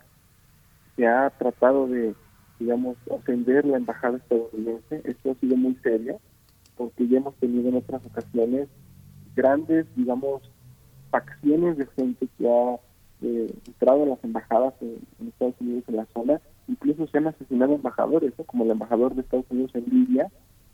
se 0.96 1.06
ha 1.06 1.30
tratado 1.38 1.88
de 1.88 2.16
digamos, 2.64 2.98
ofender 3.10 3.66
la 3.66 3.78
embajada 3.78 4.18
estadounidense. 4.18 5.02
Esto 5.04 5.32
ha 5.32 5.36
sido 5.36 5.58
muy 5.58 5.76
serio 5.84 6.20
porque 6.78 7.08
ya 7.08 7.18
hemos 7.18 7.36
tenido 7.36 7.70
en 7.70 7.76
otras 7.76 8.06
ocasiones 8.06 8.68
grandes, 9.36 9.86
digamos, 9.96 10.42
facciones 11.12 11.78
de 11.78 11.86
gente 11.98 12.28
que 12.38 12.50
ha 12.50 12.80
eh, 13.24 13.54
entrado 13.68 14.04
en 14.04 14.10
las 14.10 14.24
embajadas 14.24 14.74
en, 14.82 15.00
Estados 15.28 15.56
Unidos 15.60 15.84
en 15.88 15.96
la 15.96 16.06
zona, 16.14 16.42
incluso 16.68 17.08
se 17.08 17.18
han 17.18 17.28
asesinado 17.28 17.76
embajadores, 17.76 18.34
como 18.46 18.66
el 18.66 18.72
embajador 18.72 19.16
de 19.16 19.22
Estados 19.22 19.46
Unidos 19.50 19.72
en 19.76 19.86
Libia, 19.90 20.30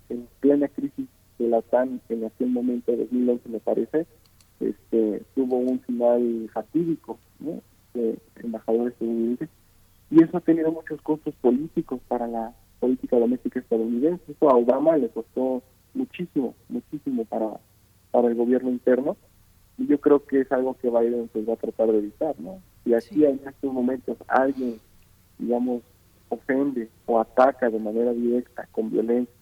en 0.10 0.28
plena 0.40 0.68
crisis 0.68 1.08
de 1.38 1.48
la 1.48 1.60
OTAN 1.60 2.02
en 2.10 2.26
aquel 2.26 2.50
momento, 2.50 2.92
de 2.92 2.98
2011 2.98 3.50
me 3.50 3.60
parece, 3.60 4.08
este, 4.60 5.24
tuvo 5.36 5.58
un 5.58 5.80
final 5.82 6.50
fatídico, 6.52 7.20
¿no? 7.40 7.62
de 7.94 8.18
embajadores 8.44 8.94
estadounidenses, 8.94 9.50
y 10.10 10.24
eso 10.24 10.38
ha 10.38 10.42
tenido 10.42 10.72
muchos 10.72 11.00
costos 11.02 11.36
políticos 11.36 12.00
para 12.08 12.28
la 12.28 12.54
política 12.80 13.20
doméstica 13.20 13.60
estadounidense. 13.60 14.24
Eso 14.32 14.50
a 14.50 14.56
Obama 14.56 14.98
le 14.98 15.10
costó 15.10 15.62
muchísimo, 15.94 16.56
muchísimo 16.68 17.26
para, 17.26 17.60
para 18.12 18.28
el 18.28 18.36
gobierno 18.36 18.72
interno 18.72 19.18
y 19.80 19.88
yo 19.88 20.00
creo 20.00 20.26
que 20.26 20.42
es 20.42 20.52
algo 20.52 20.76
que 20.76 20.90
Biden 20.90 21.30
pues, 21.32 21.48
va 21.48 21.54
a 21.54 21.58
tratar 21.58 21.88
de 21.88 22.00
evitar, 22.00 22.36
¿no? 22.40 22.62
Si 22.84 22.94
aquí 22.94 23.24
en 23.24 23.40
estos 23.48 23.74
momentos 23.74 24.18
alguien, 24.28 24.80
digamos, 25.38 25.82
ofende 26.28 26.90
o 27.06 27.18
ataca 27.18 27.70
de 27.70 27.80
manera 27.80 28.12
directa, 28.12 28.68
con 28.74 28.92
violencia, 28.92 29.34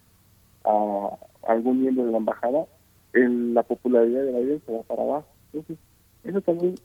a 0.64 1.18
algún 1.47 1.81
miembro 1.81 2.05
de 2.05 2.11
la 2.11 2.18
embajada, 2.18 2.68
el, 3.14 3.55
la 3.55 3.64
popularidad 3.64 4.23
de 4.23 4.31
Biden 4.31 4.61
se 4.64 4.72
va 4.72 4.84
para 4.84 5.01
abajo. 5.01 5.27
Entonces, 5.51 5.77
eso 6.23 6.41
también 6.41 6.76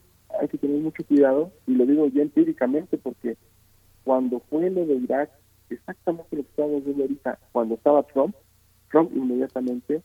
hay 0.40 0.48
que 0.48 0.56
tener 0.56 0.80
mucho 0.80 1.04
cuidado, 1.04 1.52
y 1.66 1.74
lo 1.74 1.84
digo 1.84 2.06
ya 2.06 2.22
empíricamente, 2.22 2.96
porque 2.96 3.36
cuando 4.02 4.40
fue 4.48 4.70
lo 4.70 4.86
de 4.86 4.94
Irak, 4.94 5.30
exactamente 5.68 6.36
lo 6.36 6.42
que 6.42 6.48
estamos 6.48 6.84
viendo 6.84 7.02
ahorita, 7.02 7.38
cuando 7.52 7.74
estaba 7.74 8.02
Trump, 8.04 8.34
Trump 8.90 9.10
inmediatamente 9.14 10.02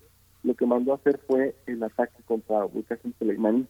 lo 0.48 0.56
que 0.56 0.66
mandó 0.66 0.94
a 0.94 0.96
hacer 0.96 1.20
fue 1.28 1.56
el 1.66 1.84
ataque 1.84 2.24
contra 2.26 2.66
Qasim 2.88 3.14
Soleimani. 3.20 3.68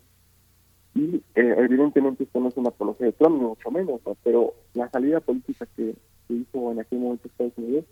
Y 0.94 1.16
eh, 1.36 1.56
evidentemente 1.58 2.24
esto 2.24 2.40
no 2.40 2.50
es 2.50 2.58
una 2.58 2.70
apología 2.70 3.08
de 3.08 3.14
Trump, 3.14 3.42
ni 3.42 3.48
mucho 3.48 3.72
menos, 3.72 4.00
pero 4.24 4.54
la 4.76 4.88
salida 4.90 5.20
política 5.20 5.68
que, 5.76 5.96
que 6.28 6.34
hizo 6.34 6.72
en 6.72 6.80
aquel 6.80 7.00
momento 7.00 7.28
Estados 7.28 7.58
Unidos 7.58 7.86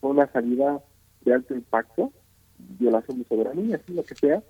fue 0.00 0.10
una 0.10 0.30
salida 0.30 0.80
de 1.22 1.34
alto 1.34 1.54
impacto, 1.54 2.12
violación 2.78 3.18
de 3.18 3.24
soberanía, 3.24 3.76
así 3.76 3.92
lo 3.92 4.04
que 4.04 4.14
sea, 4.14 4.42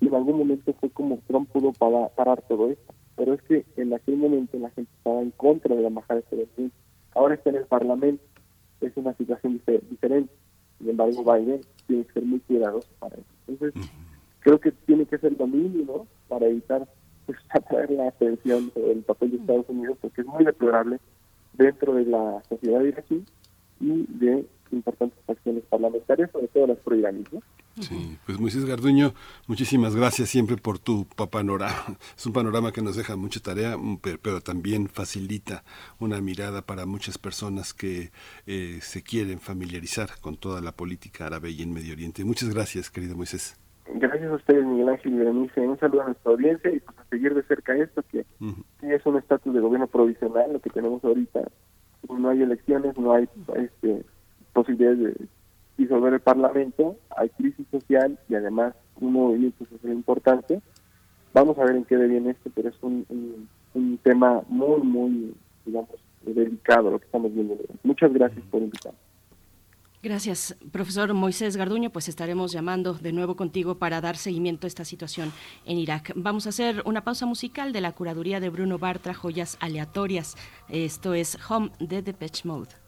y 0.00 0.08
en 0.08 0.14
algún 0.14 0.38
momento 0.38 0.72
fue 0.74 0.90
como 0.90 1.18
Trump 1.28 1.48
pudo 1.50 1.72
parar 1.72 2.42
todo 2.42 2.70
esto. 2.70 2.92
Pero 3.16 3.34
es 3.34 3.42
que 3.42 3.64
en 3.76 3.94
aquel 3.94 4.16
momento 4.16 4.58
la 4.58 4.70
gente 4.70 4.90
estaba 4.96 5.20
en 5.20 5.30
contra 5.30 5.76
de 5.76 5.82
la 5.82 5.88
embajada 5.88 6.22
de 6.30 6.70
Ahora 7.14 7.34
está 7.34 7.50
en 7.50 7.56
el 7.56 7.66
Parlamento, 7.66 8.22
es 8.80 8.96
una 8.96 9.14
situación 9.14 9.60
diferente. 9.90 10.32
Sin 10.78 10.90
embargo, 10.90 11.24
Biden 11.24 11.60
tiene 11.86 12.04
que 12.04 12.12
ser 12.12 12.24
muy 12.24 12.40
cuidadoso 12.40 12.88
para 12.98 13.16
eso. 13.16 13.26
Entonces, 13.46 13.90
creo 14.40 14.60
que 14.60 14.72
tiene 14.72 15.06
que 15.06 15.18
ser 15.18 15.38
lo 15.38 15.46
mínimo 15.46 16.06
para 16.28 16.46
evitar 16.46 16.88
pues, 17.26 17.38
atraer 17.50 17.90
la 17.90 18.08
atención 18.08 18.72
del 18.74 19.02
papel 19.02 19.32
de 19.32 19.36
Estados 19.38 19.68
Unidos, 19.68 19.98
porque 20.00 20.20
es 20.20 20.26
muy 20.26 20.44
deplorable 20.44 20.98
dentro 21.54 21.94
de 21.94 22.04
la 22.04 22.42
sociedad 22.48 22.82
iraquí 22.82 23.24
y 23.80 24.06
de 24.08 24.46
importantes 24.70 25.18
acciones 25.28 25.64
parlamentarias, 25.68 26.30
sobre 26.30 26.48
todo 26.48 26.66
las 26.66 26.78
pro-iraníes. 26.78 27.28
Sí, 27.80 28.18
pues 28.26 28.40
Moisés 28.40 28.64
Garduño, 28.64 29.14
muchísimas 29.46 29.94
gracias 29.94 30.28
siempre 30.28 30.56
por 30.56 30.78
tu 30.78 31.06
panorama. 31.30 31.74
Es 32.16 32.26
un 32.26 32.32
panorama 32.32 32.72
que 32.72 32.82
nos 32.82 32.96
deja 32.96 33.16
mucha 33.16 33.40
tarea, 33.40 33.76
mm, 33.76 33.98
pero, 34.22 34.40
también 34.40 34.88
facilita 34.88 35.62
una 35.98 36.20
mirada 36.20 36.62
para 36.62 36.86
muchas 36.86 37.18
personas 37.18 37.74
que 37.74 38.10
eh, 38.46 38.78
se 38.80 39.02
quieren 39.02 39.40
familiarizar 39.40 40.10
con 40.20 40.36
toda 40.36 40.60
la 40.60 40.72
política 40.72 41.26
árabe 41.26 41.50
y 41.50 41.62
en 41.62 41.72
Medio 41.72 41.92
Oriente. 41.92 42.24
Muchas 42.24 42.52
gracias, 42.52 42.90
querido 42.90 43.16
Moisés. 43.16 43.56
Gracias 43.94 44.30
a 44.30 44.34
ustedes, 44.34 44.64
Miguel 44.64 44.88
Ángel 44.90 45.14
y 45.14 45.16
Berenice. 45.16 45.60
Un 45.60 45.78
saludo 45.78 46.02
a 46.02 46.06
nuestra 46.06 46.32
audiencia 46.32 46.70
y 46.70 46.80
pues 46.80 46.98
a 46.98 47.04
seguir 47.04 47.34
de 47.34 47.42
cerca 47.44 47.76
esto, 47.76 48.02
que 48.10 48.26
es 48.82 49.06
un 49.06 49.16
estatus 49.16 49.54
de 49.54 49.60
gobierno 49.60 49.86
provisional 49.86 50.52
lo 50.52 50.60
que 50.60 50.70
tenemos 50.70 51.02
ahorita. 51.04 51.48
No 52.08 52.28
hay 52.28 52.42
elecciones, 52.42 52.96
no 52.98 53.12
hay 53.12 53.28
este, 53.56 54.04
posibilidades 54.52 54.98
de 54.98 55.28
disolver 55.78 56.12
el 56.12 56.20
Parlamento, 56.20 56.96
hay 57.16 57.30
crisis 57.30 57.66
social 57.70 58.18
y 58.28 58.34
además 58.34 58.74
un 59.00 59.12
movimiento 59.12 59.64
social 59.64 59.92
importante. 59.92 60.60
Vamos 61.32 61.56
a 61.58 61.64
ver 61.64 61.76
en 61.76 61.84
qué 61.84 61.96
deviene 61.96 62.32
esto, 62.32 62.50
pero 62.54 62.68
es 62.68 62.76
un, 62.82 63.48
tema 64.02 64.42
muy, 64.48 64.80
muy, 64.82 65.34
digamos, 65.64 65.90
delicado 66.22 66.90
lo 66.90 66.98
que 66.98 67.06
estamos 67.06 67.32
viendo. 67.32 67.56
Muchas 67.84 68.12
gracias 68.12 68.44
por 68.50 68.60
invitarme. 68.60 68.98
Gracias, 70.00 70.56
profesor 70.70 71.12
Moisés 71.12 71.56
Garduño. 71.56 71.90
Pues 71.90 72.08
estaremos 72.08 72.52
llamando 72.52 72.94
de 72.94 73.12
nuevo 73.12 73.36
contigo 73.36 73.78
para 73.78 74.00
dar 74.00 74.16
seguimiento 74.16 74.66
a 74.66 74.68
esta 74.68 74.84
situación 74.84 75.32
en 75.64 75.78
Irak. 75.78 76.12
Vamos 76.14 76.46
a 76.46 76.50
hacer 76.50 76.82
una 76.86 77.02
pausa 77.02 77.26
musical 77.26 77.72
de 77.72 77.80
la 77.80 77.92
curaduría 77.92 78.40
de 78.40 78.48
Bruno 78.48 78.78
Bartra, 78.78 79.12
Joyas 79.12 79.58
Aleatorias. 79.60 80.36
Esto 80.68 81.14
es 81.14 81.36
Home 81.50 81.70
de 81.80 82.02
Depeche 82.02 82.46
Mode. 82.46 82.87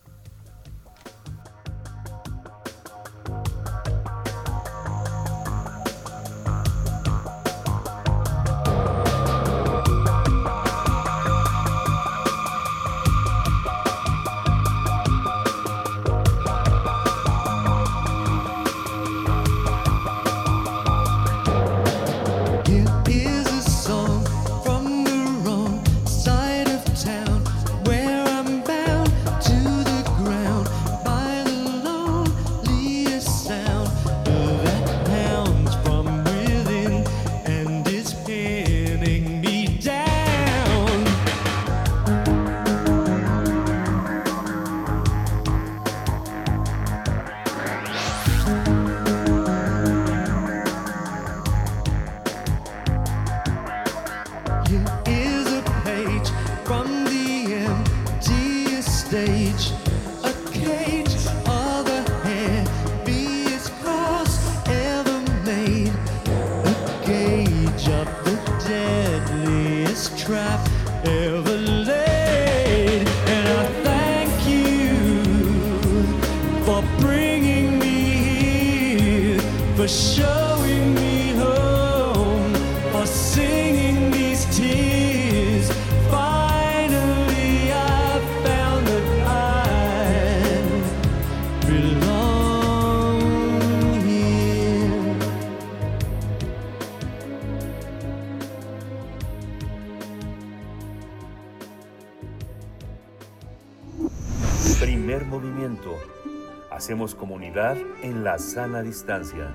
Sana 108.38 108.82
distancia. 108.82 109.54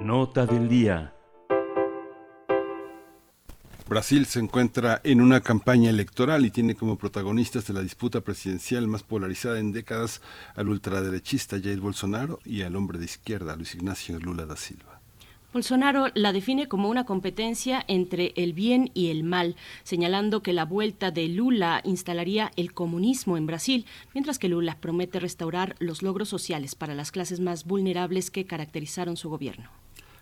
Nota 0.00 0.46
del 0.46 0.68
día. 0.68 1.14
Brasil 3.88 4.26
se 4.26 4.40
encuentra 4.40 5.00
en 5.04 5.20
una 5.20 5.40
campaña 5.40 5.90
electoral 5.90 6.44
y 6.44 6.50
tiene 6.50 6.74
como 6.74 6.96
protagonistas 6.96 7.66
de 7.66 7.74
la 7.74 7.80
disputa 7.80 8.20
presidencial 8.20 8.86
más 8.86 9.02
polarizada 9.02 9.58
en 9.60 9.72
décadas 9.72 10.20
al 10.56 10.68
ultraderechista 10.68 11.58
Jair 11.62 11.80
Bolsonaro 11.80 12.40
y 12.44 12.62
al 12.62 12.76
hombre 12.76 12.98
de 12.98 13.06
izquierda 13.06 13.56
Luis 13.56 13.74
Ignacio 13.74 14.18
Lula 14.18 14.44
da 14.44 14.56
Silva. 14.56 14.87
Bolsonaro 15.50 16.08
la 16.14 16.34
define 16.34 16.68
como 16.68 16.90
una 16.90 17.04
competencia 17.04 17.82
entre 17.88 18.34
el 18.36 18.52
bien 18.52 18.90
y 18.92 19.08
el 19.08 19.24
mal, 19.24 19.56
señalando 19.82 20.42
que 20.42 20.52
la 20.52 20.66
vuelta 20.66 21.10
de 21.10 21.26
Lula 21.26 21.80
instalaría 21.84 22.50
el 22.56 22.74
comunismo 22.74 23.38
en 23.38 23.46
Brasil, 23.46 23.86
mientras 24.12 24.38
que 24.38 24.50
Lula 24.50 24.76
promete 24.78 25.20
restaurar 25.20 25.74
los 25.78 26.02
logros 26.02 26.28
sociales 26.28 26.74
para 26.74 26.94
las 26.94 27.12
clases 27.12 27.40
más 27.40 27.64
vulnerables 27.64 28.30
que 28.30 28.44
caracterizaron 28.44 29.16
su 29.16 29.30
gobierno. 29.30 29.70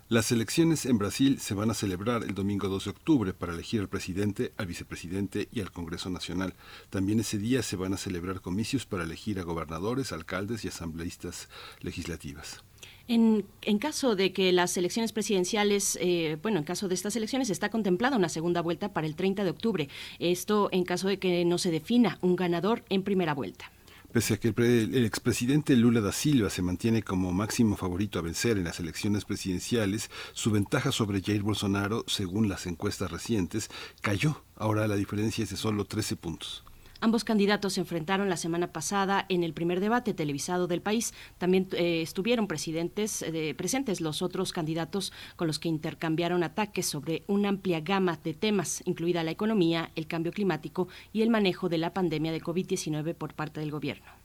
Las 0.09 0.31
elecciones 0.31 0.87
en 0.87 0.99
Brasil 0.99 1.41
se 1.41 1.55
van 1.55 1.73
a 1.73 1.75
celebrar 1.75 2.23
el 2.23 2.35
domingo 2.35 2.69
2 2.69 2.85
de 2.85 2.91
octubre 2.91 3.35
para 3.35 3.53
elegir 3.53 3.81
al 3.81 3.89
presidente, 3.89 4.53
al 4.57 4.67
vicepresidente 4.67 5.49
y 5.51 5.61
al 5.61 5.73
Congreso 5.73 6.09
Nacional. 6.09 6.55
También 6.91 7.19
ese 7.19 7.39
día 7.39 7.65
se 7.65 7.75
van 7.75 7.93
a 7.93 7.97
celebrar 7.97 8.41
comicios 8.41 8.87
para 8.87 9.03
elegir 9.03 9.41
a 9.41 9.43
gobernadores, 9.43 10.13
alcaldes 10.13 10.65
y 10.65 10.69
asambleístas 10.69 11.49
legislativas. 11.81 12.63
En, 13.09 13.45
caso 13.79 14.17
de 14.17 14.33
que 14.33 14.53
las 14.53 14.77
elecciones 14.77 15.13
presidenciales, 15.13 15.97
eh, 16.01 16.39
bueno, 16.43 16.59
en 16.59 16.65
caso 16.65 16.89
de 16.89 16.95
estas 16.95 17.15
elecciones 17.15 17.51
está 17.51 17.71
contemplada 17.71 18.17
una 18.17 18.29
segunda 18.29 18.63
vuelta 18.63 18.93
para 18.93 19.07
el 19.07 19.15
30 19.15 19.45
de 19.45 19.51
octubre. 19.51 19.89
Esto 20.19 20.69
en 20.73 20.85
caso 20.85 21.09
de 21.09 21.19
que 21.19 21.45
no 21.45 21.59
se 21.59 21.71
defina 21.71 22.19
un 22.23 22.35
ganador 22.35 22.85
en 22.89 23.03
primera 23.03 23.35
vuelta. 23.35 23.71
Pese 24.13 24.35
a 24.35 24.37
que 24.39 24.49
el, 24.49 24.95
el, 24.95 25.05
expresidente 25.05 25.77
Lula 25.77 26.01
da 26.01 26.11
Silva 26.11 26.49
se 26.49 26.63
mantiene 26.63 27.03
como 27.03 27.33
máximo 27.33 27.77
favorito 27.77 28.19
a 28.19 28.23
vencer 28.23 28.57
en 28.57 28.65
las 28.65 28.81
elecciones 28.81 29.25
presidenciales, 29.25 30.11
su 30.33 30.51
ventaja 30.51 30.91
sobre 30.91 31.21
Jair 31.21 31.43
Bolsonaro, 31.43 32.05
según 32.07 32.49
las 32.49 32.67
encuestas 32.67 33.11
recientes, 33.11 33.69
cayó. 34.01 34.43
Ahora 34.57 34.89
la 34.89 34.97
diferencia 34.97 35.45
es 35.45 35.51
de 35.51 35.57
solo 35.57 35.85
13 35.85 36.17
puntos. 36.17 36.66
Ambos 37.01 37.25
candidatos 37.25 37.75
se 37.75 37.81
enfrentaron 37.81 38.31
la 38.31 38.39
semana 38.39 38.73
pasada 38.73 39.27
en 39.29 39.45
el 39.45 39.53
primer 39.53 39.81
debate 39.81 40.15
televisado 40.15 40.67
del 40.67 40.81
país. 40.81 41.13
También 41.37 41.69
eh, 41.73 42.01
estuvieron 42.01 42.49
presidentes, 42.49 43.23
eh, 43.23 43.55
presentes 43.57 44.01
los 44.01 44.23
otros 44.23 44.53
candidatos 44.53 45.13
con 45.37 45.47
los 45.47 45.59
que 45.59 45.69
intercambiaron 45.69 46.43
ataques 46.43 46.87
sobre 46.87 47.25
una 47.27 47.51
amplia 47.51 47.81
gama 47.81 48.19
de 48.23 48.33
temas, 48.33 48.83
incluida 48.87 49.25
la 49.25 49.31
economía, 49.31 49.91
el 49.95 50.07
cambio 50.07 50.33
climático 50.33 50.89
y 51.13 51.23
el 51.23 51.31
manejo 51.31 51.69
de 51.69 51.79
la 51.79 51.93
pandemia 51.93 52.33
de 52.33 52.41
COVID-19 52.41 53.15
por 53.15 53.35
parte 53.35 53.61
del 53.61 53.71
gobierno. 53.71 54.16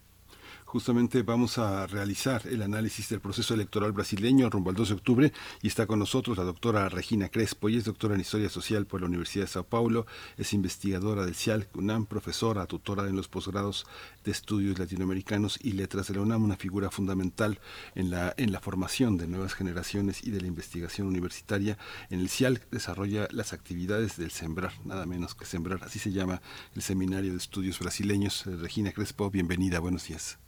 Justamente 0.71 1.21
vamos 1.23 1.57
a 1.57 1.85
realizar 1.85 2.47
el 2.47 2.61
análisis 2.61 3.09
del 3.09 3.19
proceso 3.19 3.53
electoral 3.53 3.91
brasileño 3.91 4.49
rumbo 4.49 4.69
al 4.69 4.77
2 4.77 4.87
de 4.87 4.95
octubre 4.95 5.33
y 5.61 5.67
está 5.67 5.85
con 5.85 5.99
nosotros 5.99 6.37
la 6.37 6.45
doctora 6.45 6.87
Regina 6.87 7.27
Crespo, 7.27 7.67
y 7.67 7.75
es 7.75 7.83
doctora 7.83 8.15
en 8.15 8.21
Historia 8.21 8.47
Social 8.47 8.85
por 8.85 9.01
la 9.01 9.07
Universidad 9.07 9.43
de 9.43 9.51
Sao 9.51 9.65
Paulo, 9.65 10.05
es 10.37 10.53
investigadora 10.53 11.25
del 11.25 11.35
CIAL 11.35 11.67
UNAM, 11.73 12.05
profesora, 12.05 12.65
tutora 12.67 13.05
en 13.09 13.17
los 13.17 13.27
posgrados 13.27 13.85
de 14.23 14.31
Estudios 14.31 14.79
Latinoamericanos 14.79 15.59
y 15.61 15.73
Letras 15.73 16.07
de 16.07 16.13
la 16.13 16.21
UNAM, 16.21 16.41
una 16.41 16.55
figura 16.55 16.89
fundamental 16.89 17.59
en 17.93 18.09
la, 18.09 18.33
en 18.37 18.53
la 18.53 18.61
formación 18.61 19.17
de 19.17 19.27
nuevas 19.27 19.55
generaciones 19.55 20.23
y 20.23 20.31
de 20.31 20.39
la 20.39 20.47
investigación 20.47 21.05
universitaria. 21.05 21.77
En 22.09 22.21
el 22.21 22.29
CIAL 22.29 22.61
desarrolla 22.71 23.27
las 23.31 23.51
actividades 23.51 24.15
del 24.15 24.31
Sembrar, 24.31 24.71
nada 24.85 25.05
menos 25.05 25.35
que 25.35 25.43
Sembrar, 25.43 25.83
así 25.83 25.99
se 25.99 26.13
llama 26.13 26.41
el 26.75 26.81
Seminario 26.81 27.31
de 27.31 27.39
Estudios 27.39 27.77
Brasileños. 27.77 28.45
Regina 28.45 28.93
Crespo, 28.93 29.29
bienvenida, 29.29 29.81
buenos 29.81 30.07
días. 30.07 30.40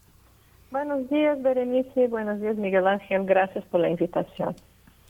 Buenos 0.74 1.08
días, 1.08 1.40
Berenice. 1.40 2.08
Buenos 2.08 2.42
días, 2.42 2.56
Miguel 2.56 2.88
Ángel. 2.88 3.28
Gracias 3.28 3.64
por 3.66 3.80
la 3.80 3.90
invitación. 3.90 4.56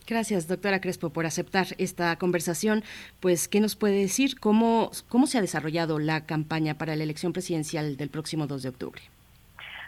Gracias, 0.06 0.46
doctora 0.46 0.78
Crespo, 0.78 1.08
por 1.08 1.24
aceptar 1.24 1.64
esta 1.78 2.14
conversación. 2.16 2.82
Pues, 3.20 3.48
¿qué 3.48 3.60
nos 3.60 3.74
puede 3.74 3.94
decir? 3.94 4.38
¿Cómo, 4.38 4.90
cómo 5.08 5.26
se 5.26 5.38
ha 5.38 5.40
desarrollado 5.40 5.98
la 5.98 6.26
campaña 6.26 6.74
para 6.74 6.94
la 6.96 7.02
elección 7.02 7.32
presidencial 7.32 7.96
del 7.96 8.10
próximo 8.10 8.46
2 8.46 8.62
de 8.62 8.68
octubre? 8.68 9.00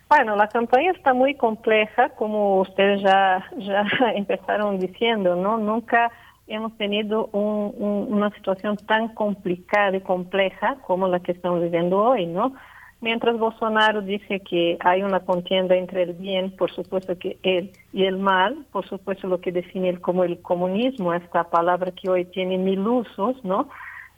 Bueno, 0.08 0.34
la 0.34 0.48
campaña 0.48 0.92
está 0.92 1.12
muy 1.12 1.34
compleja, 1.34 2.08
como 2.16 2.62
ustedes 2.62 3.02
ya, 3.02 3.44
ya 3.58 3.84
empezaron 4.14 4.78
diciendo, 4.78 5.36
¿no? 5.36 5.58
Nunca 5.58 6.10
hemos 6.46 6.74
tenido 6.78 7.26
un, 7.32 7.74
un, 7.76 8.14
una 8.14 8.30
situación 8.30 8.78
tan 8.78 9.08
complicada 9.08 9.94
y 9.94 10.00
compleja 10.00 10.76
como 10.86 11.06
la 11.06 11.20
que 11.20 11.32
estamos 11.32 11.60
viviendo 11.60 11.98
hoy, 11.98 12.24
¿no? 12.24 12.54
Mientras 13.00 13.38
Bolsonaro 13.38 14.00
dice 14.00 14.40
que 14.40 14.78
hay 14.80 15.02
una 15.02 15.20
contienda 15.20 15.76
entre 15.76 16.04
el 16.04 16.14
bien, 16.14 16.50
por 16.56 16.72
supuesto 16.72 17.18
que 17.18 17.36
él, 17.42 17.70
y 17.92 18.04
el 18.04 18.16
mal, 18.16 18.64
por 18.72 18.88
supuesto 18.88 19.28
lo 19.28 19.40
que 19.40 19.52
define 19.52 19.90
él 19.90 20.00
como 20.00 20.24
el 20.24 20.40
comunismo, 20.40 21.12
esta 21.12 21.44
palabra 21.44 21.92
que 21.92 22.08
hoy 22.08 22.24
tiene 22.24 22.56
mil 22.56 22.80
usos, 22.80 23.44
¿no? 23.44 23.68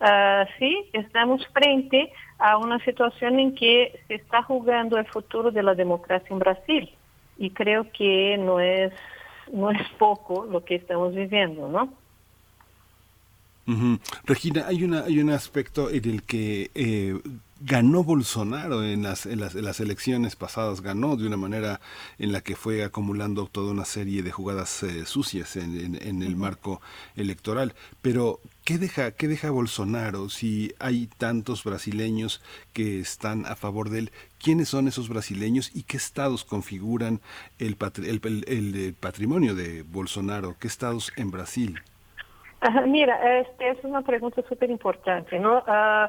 Uh, 0.01 0.47
sí, 0.61 0.79
estamos 0.93 1.45
frente 1.49 2.13
a 2.39 2.57
una 2.57 2.79
situación 2.85 3.41
en 3.41 3.55
que 3.57 4.01
se 4.07 4.15
está 4.15 4.45
jugando 4.45 4.97
el 4.97 5.07
futuro 5.07 5.51
de 5.51 5.65
la 5.65 5.75
democracia 5.75 6.29
en 6.31 6.39
Brasil 6.39 6.91
y 7.37 7.51
creo 7.51 7.91
que 7.93 8.37
no 8.39 8.61
es 8.61 8.93
no 9.53 9.71
es 9.71 9.81
poco 9.99 10.45
lo 10.45 10.65
que 10.65 10.77
estamos 10.77 11.15
viviendo, 11.15 11.69
¿no? 11.69 11.93
Uh 13.67 13.73
-huh. 13.73 14.01
Regina, 14.25 14.67
hay 14.69 14.85
una 14.85 15.01
hay 15.01 15.19
un 15.19 15.31
aspecto 15.31 15.91
en 15.91 16.05
el 16.09 16.23
que 16.23 16.71
eh, 16.75 17.19
ganó 17.61 18.05
Bolsonaro 18.05 18.85
en 18.85 19.03
las, 19.03 19.27
en 19.27 19.41
las, 19.41 19.55
en, 19.55 19.65
las, 19.65 19.81
elecciones 19.81 20.37
pasadas, 20.37 20.81
ganó 20.81 21.17
de 21.17 21.27
una 21.27 21.37
manera 21.37 21.81
en 22.19 22.33
la 22.33 22.41
que 22.41 22.57
fue 22.57 22.85
acumulando 22.85 23.47
toda 23.47 23.73
una 23.73 23.85
serie 23.85 24.23
de 24.23 24.31
jugadas 24.31 24.83
eh, 24.83 25.05
sucias 25.07 25.57
en, 25.57 25.79
en, 25.79 25.99
en, 26.01 26.23
el 26.23 26.37
marco 26.37 26.81
electoral. 27.17 27.75
Pero, 28.03 28.41
¿qué 28.65 28.79
deja, 28.79 29.11
¿qué 29.13 29.29
deja 29.29 29.51
Bolsonaro 29.51 30.29
si 30.29 30.75
hay 30.79 31.09
tantos 31.19 31.65
brasileños 31.65 32.43
que 32.73 33.01
están 33.01 33.47
a 33.47 33.57
favor 33.57 33.91
de 33.91 34.01
él? 34.01 34.13
¿Quiénes 34.39 34.69
son 34.69 34.87
esos 34.87 35.09
brasileños 35.09 35.71
y 35.75 35.83
qué 35.83 35.97
estados 35.97 36.45
configuran 36.45 37.21
el, 37.59 37.77
el, 38.05 38.21
el, 38.47 38.75
el 38.77 38.95
patrimonio 38.95 39.55
de 39.55 39.83
Bolsonaro? 39.83 40.57
¿Qué 40.61 40.69
estados 40.69 41.13
en 41.17 41.31
Brasil? 41.31 41.81
Uh, 42.61 42.87
mira, 42.89 43.41
este 43.41 43.71
es 43.71 43.85
una 43.85 44.03
pregunta 44.03 44.43
súper 44.49 44.69
importante, 44.71 45.39
¿no? 45.39 45.59
Uh, 45.59 46.09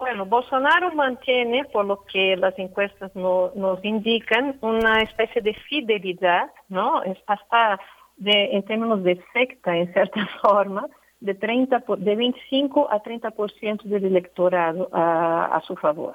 Bueno, 0.00 0.24
Bolsonaro 0.24 0.94
mantiene, 0.94 1.66
por 1.66 1.84
lo 1.84 2.06
que 2.06 2.34
las 2.34 2.58
encuestas 2.58 3.14
no, 3.14 3.52
nos 3.54 3.84
indican, 3.84 4.56
una 4.62 5.02
especie 5.02 5.42
de 5.42 5.52
fidelidad, 5.52 6.50
¿no? 6.70 7.02
Hasta 7.26 7.78
de, 8.16 8.48
en 8.52 8.62
términos 8.62 9.04
de 9.04 9.22
secta, 9.34 9.76
en 9.76 9.92
cierta 9.92 10.26
forma, 10.42 10.88
de, 11.20 11.34
30, 11.34 11.84
de 11.98 12.16
25 12.16 12.90
a 12.90 13.02
30% 13.02 13.82
del 13.82 14.06
electorado 14.06 14.88
a, 14.90 15.60
su 15.66 15.76
favor. 15.76 16.14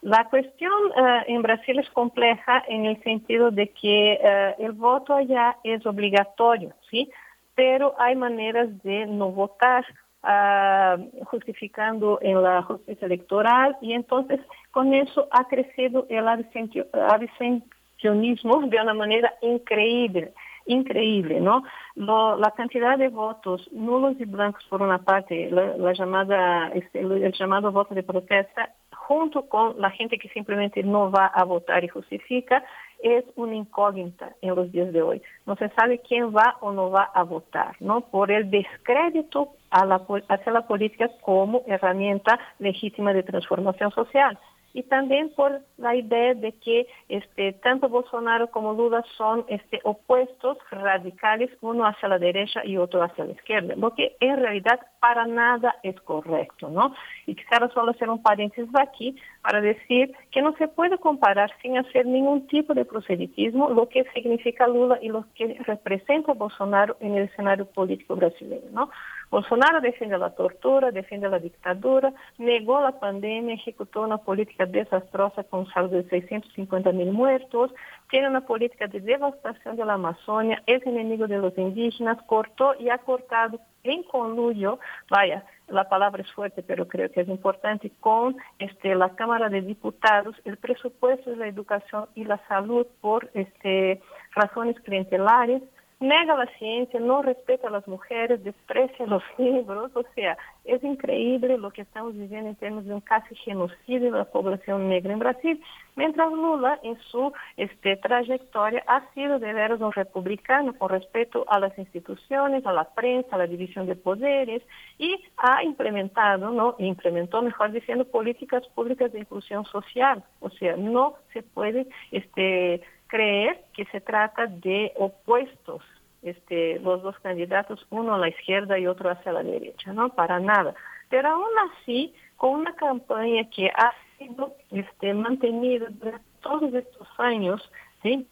La 0.00 0.24
cuestión 0.30 0.72
uh, 0.96 1.24
en 1.26 1.42
Brasil 1.42 1.78
es 1.78 1.90
compleja 1.90 2.64
en 2.68 2.86
el 2.86 3.02
sentido 3.02 3.50
de 3.50 3.68
que 3.68 4.18
uh, 4.18 4.62
el 4.62 4.72
voto 4.72 5.14
allá 5.14 5.58
es 5.62 5.84
obligatorio, 5.84 6.72
¿sí? 6.90 7.10
Pero 7.54 7.94
hay 7.98 8.16
maneras 8.16 8.82
de 8.82 9.04
no 9.04 9.28
votar 9.28 9.84
uh, 10.22 11.24
justificando 11.24 12.18
en 12.22 12.42
la 12.42 12.62
justicia 12.62 13.06
electoral 13.06 13.76
y 13.80 13.92
entonces 13.92 14.40
con 14.70 14.94
eso 14.94 15.28
ha 15.30 15.46
crecido 15.48 16.06
el 16.08 16.26
abstencionismo 16.28 18.66
de 18.66 18.80
una 18.80 18.94
manera 18.94 19.34
increíble 19.42 20.32
increíble, 20.66 21.40
¿no? 21.40 21.62
La 21.94 22.52
cantidad 22.56 22.98
de 22.98 23.08
votos 23.08 23.68
nulos 23.72 24.16
y 24.18 24.24
blancos 24.24 24.64
por 24.68 24.82
una 24.82 24.98
parte, 24.98 25.50
la, 25.50 25.76
la 25.76 25.92
llamada, 25.92 26.68
este, 26.74 27.00
el, 27.00 27.32
llamado 27.32 27.72
voto 27.72 27.94
de 27.94 28.02
protesta, 28.02 28.74
junto 28.90 29.48
con 29.48 29.80
la 29.80 29.90
gente 29.90 30.18
que 30.18 30.28
simplemente 30.30 30.82
no 30.82 31.10
va 31.10 31.26
a 31.26 31.44
votar 31.44 31.84
y 31.84 31.88
justifica, 31.88 32.64
es 33.02 33.24
una 33.36 33.54
incógnita 33.54 34.34
en 34.42 34.54
los 34.54 34.72
días 34.72 34.92
de 34.92 35.02
hoy. 35.02 35.22
No 35.46 35.54
se 35.56 35.68
sabe 35.70 36.00
quién 36.00 36.34
va 36.34 36.56
o 36.60 36.72
no 36.72 36.90
va 36.90 37.10
a 37.14 37.22
votar, 37.22 37.76
¿no? 37.80 38.00
Por 38.00 38.30
el 38.30 38.50
descrédito 38.50 39.50
a 39.76 39.84
la, 39.84 40.02
hacia 40.28 40.52
la 40.52 40.66
política 40.66 41.10
como 41.20 41.62
herramienta 41.66 42.38
legítima 42.58 43.12
de 43.12 43.22
transformación 43.22 43.90
social 43.90 44.38
y 44.72 44.82
también 44.82 45.30
por 45.34 45.62
la 45.78 45.94
idea 45.94 46.34
de 46.34 46.52
que 46.52 46.86
este, 47.08 47.54
tanto 47.54 47.88
Bolsonaro 47.88 48.50
como 48.50 48.74
Lula 48.74 49.02
son 49.16 49.46
este, 49.48 49.80
opuestos 49.84 50.58
radicales, 50.70 51.50
uno 51.62 51.86
hacia 51.86 52.10
la 52.10 52.18
derecha 52.18 52.60
y 52.62 52.76
otro 52.76 53.02
hacia 53.02 53.24
la 53.24 53.32
izquierda, 53.32 53.74
lo 53.74 53.94
que 53.94 54.16
en 54.20 54.36
realidad 54.36 54.78
para 55.00 55.26
nada 55.26 55.76
es 55.82 55.98
correcto, 56.02 56.68
¿no? 56.68 56.94
Y 57.26 57.34
quisiera 57.34 57.68
solo 57.70 57.90
hacer 57.90 58.08
un 58.08 58.22
paréntesis 58.22 58.70
aquí 58.80 59.16
para 59.42 59.60
decir 59.60 60.14
que 60.30 60.42
no 60.42 60.54
se 60.56 60.68
puede 60.68 60.98
comparar 60.98 61.50
sin 61.60 61.76
hacer 61.76 62.06
ningún 62.06 62.46
tipo 62.46 62.72
de 62.74 62.84
proselitismo 62.84 63.70
lo 63.70 63.88
que 63.88 64.04
significa 64.14 64.66
Lula 64.68 64.98
y 65.02 65.08
lo 65.08 65.24
que 65.34 65.58
representa 65.66 66.32
Bolsonaro 66.32 66.96
en 67.00 67.16
el 67.16 67.24
escenario 67.24 67.66
político 67.66 68.16
brasileño, 68.16 68.70
¿no? 68.72 68.90
Bolsonaro 69.30 69.80
defiende 69.80 70.18
la 70.18 70.30
tortura, 70.30 70.92
defiende 70.92 71.28
la 71.28 71.40
dictadura, 71.40 72.12
negó 72.38 72.80
la 72.80 73.00
pandemia, 73.00 73.54
ejecutó 73.54 74.02
una 74.02 74.18
política 74.18 74.66
desastrosa 74.66 75.42
con 75.44 75.66
saldo 75.66 75.96
de 75.96 76.08
650 76.08 76.92
mil 76.92 77.10
muertos, 77.10 77.72
tiene 78.10 78.28
una 78.28 78.42
política 78.42 78.86
de 78.86 79.00
devastación 79.00 79.76
de 79.76 79.84
la 79.84 79.94
Amazonia, 79.94 80.62
es 80.66 80.86
enemigo 80.86 81.26
de 81.26 81.38
los 81.38 81.56
indígenas, 81.58 82.18
cortó 82.26 82.74
y 82.78 82.88
ha 82.88 82.98
cortado 82.98 83.60
en 83.82 84.02
conluyo, 84.04 84.78
vaya, 85.10 85.44
la 85.68 85.88
palabra 85.88 86.22
es 86.22 86.32
fuerte, 86.32 86.62
pero 86.62 86.86
creo 86.86 87.10
que 87.10 87.22
es 87.22 87.28
importante, 87.28 87.90
con 88.00 88.36
este, 88.58 88.94
la 88.94 89.10
Cámara 89.10 89.48
de 89.48 89.62
Diputados, 89.62 90.36
el 90.44 90.56
presupuesto 90.56 91.30
de 91.30 91.36
la 91.36 91.48
educación 91.48 92.06
y 92.14 92.24
la 92.24 92.38
salud 92.46 92.86
por 93.00 93.30
este, 93.34 94.00
razones 94.34 94.78
clientelares, 94.80 95.62
nega 95.98 96.36
la 96.36 96.46
ciencia, 96.58 97.00
no 97.00 97.22
respeta 97.22 97.68
a 97.68 97.70
las 97.70 97.88
mujeres, 97.88 98.44
desprecia 98.44 99.06
los 99.06 99.22
libros, 99.38 99.90
o 99.94 100.04
sea, 100.14 100.36
es 100.64 100.82
increíble 100.84 101.56
lo 101.56 101.70
que 101.70 101.82
estamos 101.82 102.14
viviendo 102.14 102.50
en 102.50 102.56
términos 102.56 102.86
de 102.86 102.94
un 102.94 103.00
casi 103.00 103.34
genocidio 103.36 104.12
de 104.12 104.18
la 104.18 104.24
población 104.24 104.88
negra 104.88 105.12
en 105.12 105.20
Brasil, 105.20 105.62
mientras 105.94 106.30
Lula 106.32 106.78
en 106.82 106.98
su 106.98 107.32
este, 107.56 107.96
trayectoria 107.96 108.84
ha 108.86 109.08
sido 109.14 109.38
de 109.38 109.52
veras 109.52 109.80
un 109.80 109.92
republicano 109.92 110.76
con 110.76 110.90
respecto 110.90 111.44
a 111.48 111.58
las 111.58 111.76
instituciones, 111.78 112.66
a 112.66 112.72
la 112.72 112.84
prensa, 112.84 113.36
a 113.36 113.38
la 113.38 113.46
división 113.46 113.86
de 113.86 113.96
poderes 113.96 114.62
y 114.98 115.16
ha 115.38 115.62
implementado, 115.62 116.50
¿no? 116.50 116.74
implementó, 116.78 117.40
mejor 117.42 117.72
diciendo, 117.72 118.04
políticas 118.04 118.66
públicas 118.74 119.12
de 119.12 119.20
inclusión 119.20 119.64
social, 119.64 120.22
o 120.40 120.50
sea, 120.50 120.76
no 120.76 121.14
se 121.32 121.42
puede 121.42 121.86
este, 122.10 122.82
creer 123.06 123.64
que 123.74 123.84
se 123.86 124.00
trata 124.00 124.46
de 124.46 124.92
opuestos, 124.96 125.82
este, 126.22 126.78
los 126.80 127.02
dos 127.02 127.18
candidatos, 127.20 127.86
uno 127.90 128.14
a 128.14 128.18
la 128.18 128.28
izquierda 128.28 128.78
y 128.78 128.86
otro 128.86 129.10
hacia 129.10 129.32
la 129.32 129.42
derecha, 129.42 129.92
no, 129.92 130.08
para 130.10 130.40
nada. 130.40 130.74
Pero 131.08 131.28
aún 131.28 131.50
así, 131.70 132.14
con 132.36 132.50
una 132.60 132.74
campaña 132.74 133.48
que 133.50 133.68
ha 133.68 133.92
sido 134.18 134.54
este, 134.70 135.14
mantenida 135.14 135.86
durante 135.90 136.24
todos 136.40 136.74
estos 136.74 137.08
años, 137.18 137.70
¿sí? 138.02 138.26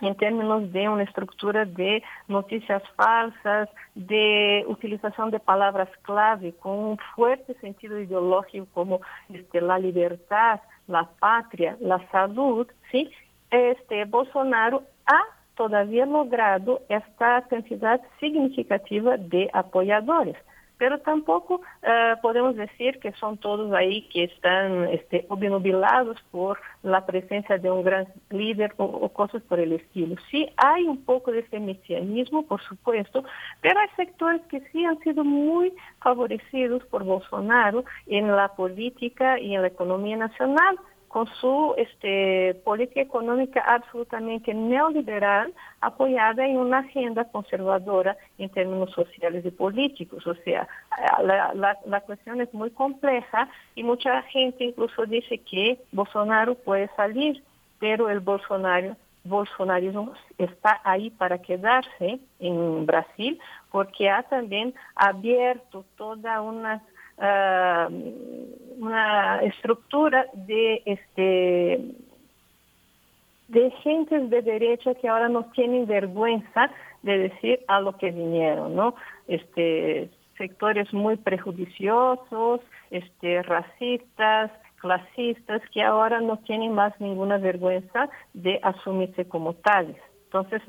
en 0.00 0.14
términos 0.16 0.72
de 0.72 0.88
una 0.88 1.04
estructura 1.04 1.64
de 1.64 2.02
noticias 2.28 2.82
falsas, 2.96 3.68
de 3.94 4.64
utilización 4.66 5.30
de 5.30 5.38
palabras 5.38 5.88
clave 6.02 6.52
con 6.54 6.72
un 6.72 6.98
fuerte 7.14 7.54
sentido 7.60 7.98
ideológico 8.00 8.66
como 8.74 9.00
este, 9.32 9.60
la 9.60 9.78
libertad, 9.78 10.60
la 10.88 11.08
patria, 11.20 11.76
la 11.80 12.06
salud, 12.10 12.66
¿sí? 12.90 13.10
Este, 13.54 14.04
Bolsonaro 14.04 14.82
ha 15.06 15.22
todavía 15.56 16.06
logrado 16.06 16.82
esta 16.88 17.42
cantidad 17.48 18.00
significativa 18.20 19.16
de 19.16 19.48
apoyadores 19.52 20.36
pero 20.78 20.98
tampoco 20.98 21.56
uh, 21.82 22.20
podemos 22.20 22.56
decir 22.56 22.98
que 22.98 23.12
son 23.12 23.38
todos 23.38 23.72
ahí 23.72 24.02
que 24.08 24.24
están 24.24 24.88
este, 24.88 25.24
obnubilados 25.28 26.20
por 26.30 26.58
la 26.82 27.06
presencia 27.06 27.58
de 27.58 27.70
un 27.70 27.84
gran 27.84 28.06
líder 28.30 28.74
o, 28.76 28.84
o, 28.84 29.08
cosas 29.10 29.42
por 29.42 29.60
el 29.60 29.72
estilo. 29.72 30.16
Sí 30.30 30.48
hay 30.56 30.84
un 30.84 31.04
poco 31.04 31.30
de 31.30 31.40
ese 31.40 31.60
mesianismo, 31.60 32.44
por 32.46 32.60
supuesto, 32.62 33.24
pero 33.60 33.78
hay 33.80 33.88
sectores 33.96 34.42
que 34.48 34.60
sí 34.72 34.84
han 34.84 34.98
sido 35.00 35.24
muy 35.24 35.72
favorecidos 36.00 36.84
por 36.86 37.04
Bolsonaro 37.04 37.84
en 38.06 38.34
la 38.34 38.48
política 38.48 39.38
y 39.38 39.54
en 39.54 39.62
la 39.62 39.68
economía 39.68 40.16
nacional 40.16 40.78
con 41.14 41.28
su 41.40 41.76
este, 41.76 42.60
política 42.64 43.00
económica 43.00 43.60
absolutamente 43.60 44.52
neoliberal, 44.52 45.54
apoyada 45.80 46.44
en 46.44 46.56
una 46.56 46.78
agenda 46.78 47.22
conservadora 47.26 48.16
en 48.36 48.50
términos 48.50 48.90
sociales 48.90 49.44
y 49.46 49.52
políticos. 49.52 50.26
O 50.26 50.34
sea, 50.34 50.66
la, 51.22 51.54
la, 51.54 51.78
la 51.86 52.00
cuestión 52.00 52.40
es 52.40 52.52
muy 52.52 52.70
compleja 52.70 53.48
y 53.76 53.84
mucha 53.84 54.22
gente 54.22 54.64
incluso 54.64 55.06
dice 55.06 55.38
que 55.38 55.78
Bolsonaro 55.92 56.56
puede 56.56 56.90
salir, 56.96 57.44
pero 57.78 58.10
el 58.10 58.18
Bolsonaro 58.18 58.96
bolsonarismo 59.22 60.12
está 60.36 60.80
ahí 60.84 61.10
para 61.10 61.38
quedarse 61.38 62.18
en 62.40 62.86
Brasil 62.86 63.38
porque 63.70 64.10
ha 64.10 64.24
también 64.24 64.74
abierto 64.96 65.84
toda 65.96 66.42
una 66.42 66.82
uh, 67.18 67.92
una 68.78 69.40
estructura 69.42 70.26
de 70.34 70.82
este 70.84 71.94
de 73.48 73.70
gentes 73.82 74.30
de 74.30 74.42
derecha 74.42 74.94
que 74.94 75.08
ahora 75.08 75.28
no 75.28 75.44
tienen 75.52 75.86
vergüenza 75.86 76.70
de 77.02 77.18
decir 77.18 77.60
a 77.68 77.80
lo 77.80 77.96
que 77.98 78.10
vinieron, 78.10 78.74
¿no? 78.74 78.94
Este 79.28 80.10
sectores 80.38 80.92
muy 80.92 81.16
prejudiciosos, 81.16 82.60
este 82.90 83.42
racistas, 83.42 84.50
clasistas 84.76 85.62
que 85.72 85.82
ahora 85.82 86.20
no 86.20 86.38
tienen 86.38 86.74
más 86.74 86.98
ninguna 87.00 87.38
vergüenza 87.38 88.08
de 88.32 88.58
asumirse 88.62 89.26
como 89.26 89.54
tales. 89.54 89.96
Entonces, 90.24 90.62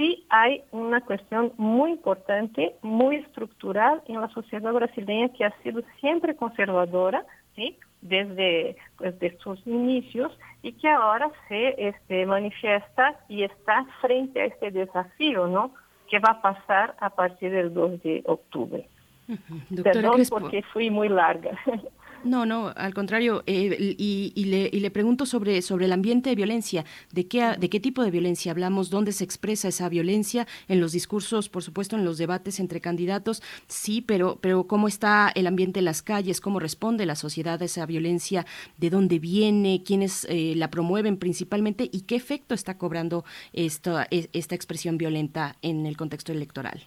sí 0.00 0.24
hay 0.30 0.62
una 0.70 1.02
cuestión 1.02 1.52
muy 1.58 1.90
importante, 1.90 2.74
muy 2.80 3.16
estructural 3.16 4.00
en 4.08 4.18
la 4.18 4.28
sociedad 4.28 4.72
brasileña 4.72 5.28
que 5.28 5.44
ha 5.44 5.52
sido 5.62 5.82
siempre 6.00 6.34
conservadora, 6.34 7.22
¿sí? 7.54 7.76
desde, 8.00 8.76
pues, 8.96 9.14
sus 9.40 9.60
inicios 9.66 10.32
y 10.62 10.72
que 10.72 10.88
ahora 10.88 11.30
se 11.48 11.74
este, 11.88 12.24
manifiesta 12.24 13.14
y 13.28 13.42
está 13.42 13.84
frente 14.00 14.40
a 14.40 14.46
este 14.46 14.70
desafío, 14.70 15.46
¿no? 15.48 15.74
Que 16.08 16.18
va 16.18 16.30
a 16.30 16.40
pasar 16.40 16.96
a 16.98 17.10
partir 17.10 17.50
del 17.50 17.74
2 17.74 18.02
de 18.02 18.22
octubre. 18.24 18.88
Uh 19.28 19.34
-huh. 19.34 19.82
Perdón 19.82 20.22
porque 20.30 20.62
fui 20.72 20.88
muy 20.88 21.10
larga. 21.10 21.50
No, 22.22 22.44
no, 22.44 22.70
al 22.76 22.92
contrario, 22.92 23.42
eh, 23.46 23.94
y, 23.96 24.44
le, 24.44 24.68
y, 24.70 24.80
le, 24.80 24.90
pregunto 24.90 25.24
sobre, 25.24 25.62
sobre 25.62 25.86
el 25.86 25.92
ambiente 25.92 26.28
de 26.28 26.36
violencia, 26.36 26.84
¿de 27.12 27.26
qué, 27.26 27.56
¿de 27.58 27.70
qué 27.70 27.80
tipo 27.80 28.04
de 28.04 28.10
violencia 28.10 28.52
hablamos? 28.52 28.90
¿Dónde 28.90 29.12
se 29.12 29.24
expresa 29.24 29.68
esa 29.68 29.88
violencia? 29.88 30.46
En 30.68 30.80
los 30.80 30.92
discursos, 30.92 31.48
por 31.48 31.62
supuesto, 31.62 31.96
en 31.96 32.04
los 32.04 32.18
debates 32.18 32.60
entre 32.60 32.82
candidatos, 32.82 33.42
sí, 33.68 34.02
pero, 34.02 34.38
pero 34.42 34.66
¿cómo 34.66 34.86
está 34.86 35.32
el 35.34 35.46
ambiente 35.46 35.78
en 35.78 35.86
las 35.86 36.02
calles? 36.02 36.42
¿Cómo 36.42 36.60
responde 36.60 37.06
la 37.06 37.16
sociedad 37.16 37.62
a 37.62 37.64
esa 37.64 37.86
violencia? 37.86 38.44
¿De 38.76 38.90
dónde 38.90 39.18
viene? 39.18 39.82
¿Quiénes 39.82 40.26
eh, 40.28 40.52
la 40.56 40.70
promueven 40.70 41.16
principalmente? 41.16 41.88
¿Y 41.90 42.02
qué 42.02 42.16
efecto 42.16 42.54
está 42.54 42.76
cobrando 42.76 43.24
esta, 43.54 44.06
esta 44.10 44.54
expresión 44.54 44.98
violenta 44.98 45.56
en 45.62 45.86
el 45.86 45.96
contexto 45.96 46.32
electoral? 46.32 46.82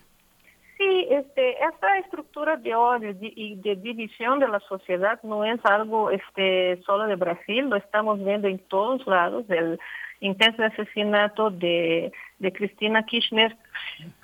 Este, 1.09 1.63
esta 1.63 1.97
estructura 1.99 2.57
de 2.57 2.75
odio 2.75 3.15
y 3.21 3.55
de, 3.55 3.75
de, 3.75 3.81
división 3.81 4.39
de 4.39 4.47
la 4.47 4.59
sociedad 4.61 5.21
no 5.23 5.45
es 5.45 5.59
algo 5.65 6.11
este, 6.11 6.81
solo 6.85 7.05
de 7.05 7.15
Brasil, 7.15 7.69
lo 7.69 7.75
estamos 7.75 8.23
viendo 8.23 8.47
en 8.47 8.59
todos 8.59 9.05
lados. 9.07 9.45
El 9.49 9.79
intenso 10.19 10.63
asesinato 10.63 11.49
de, 11.49 12.11
de 12.39 12.53
Cristina 12.53 13.03
Kirchner, 13.05 13.55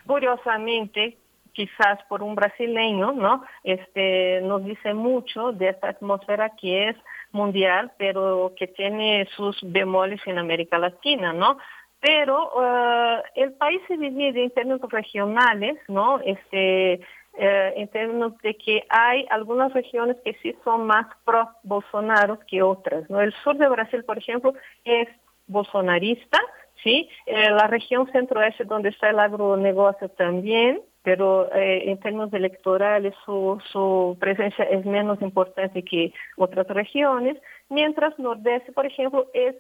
curiosamente, 0.06 1.18
quizás 1.54 2.02
por 2.08 2.24
un 2.24 2.36
brasileño, 2.36 3.12
¿no? 3.12 3.44
Este, 3.64 4.42
nos 4.42 4.64
dice 4.64 4.94
mucho 4.94 5.52
de 5.52 5.70
esta 5.70 5.90
atmósfera 5.90 6.52
que 6.56 6.90
es 6.90 6.96
mundial, 7.32 7.92
pero 7.98 8.54
que 8.58 8.68
tiene 8.68 9.28
sus 9.36 9.58
bemoles 9.62 10.22
en 10.26 10.38
América 10.38 10.78
Latina, 10.78 11.34
¿no? 11.34 11.58
Pero 12.02 12.52
uh, 12.56 13.22
el 13.36 13.54
país 13.54 13.82
se 13.88 13.98
divide 13.98 14.44
en 14.44 14.52
términos 14.52 14.82
regionales, 14.90 15.78
¿no? 15.88 16.20
Este, 16.20 17.02
uh, 17.34 17.80
en 17.80 17.88
términos 17.90 18.38
de 18.40 18.56
que 18.56 18.86
hay 18.90 19.26
algunas 19.30 19.74
regiones 19.74 20.18
que 20.24 20.34
sí 20.42 20.56
son 20.64 20.88
más 20.88 21.08
pro 21.26 21.50
Bolsonaro 21.64 22.40
que 22.48 22.62
otras, 22.62 23.10
¿no? 23.10 23.20
El 23.22 23.34
sur 23.44 23.58
de 23.58 23.68
Brasil, 23.68 24.04
por 24.06 24.18
ejemplo, 24.18 24.54
es 24.86 25.08
bolsonarista, 25.48 26.40
¿sí? 26.84 27.10
Eh, 27.26 27.50
la 27.50 27.68
región 27.68 28.10
centro-oeste 28.12 28.64
donde 28.64 28.90
está 28.90 29.10
el 29.10 29.20
agronegocio 29.20 30.10
también, 30.10 30.82
pero 31.04 31.54
eh, 31.54 31.90
en 31.90 32.00
términos 32.00 32.32
electorales 32.34 33.14
su, 33.26 33.62
su 33.72 34.18
presencia 34.20 34.66
es 34.66 34.86
menos 34.86 35.22
importante 35.22 35.84
que 35.84 36.14
otras 36.38 36.68
regiones, 36.68 37.38
mientras 37.70 38.18
nordeste, 38.20 38.72
por 38.72 38.86
ejemplo, 38.86 39.28
es 39.34 39.56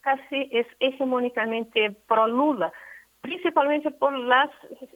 casi 0.00 0.48
es 0.52 0.66
hegemónicamente 0.80 1.96
pro 2.06 2.26
Lula, 2.26 2.72
principalmente 3.20 3.90
por 3.90 4.16
las 4.16 4.50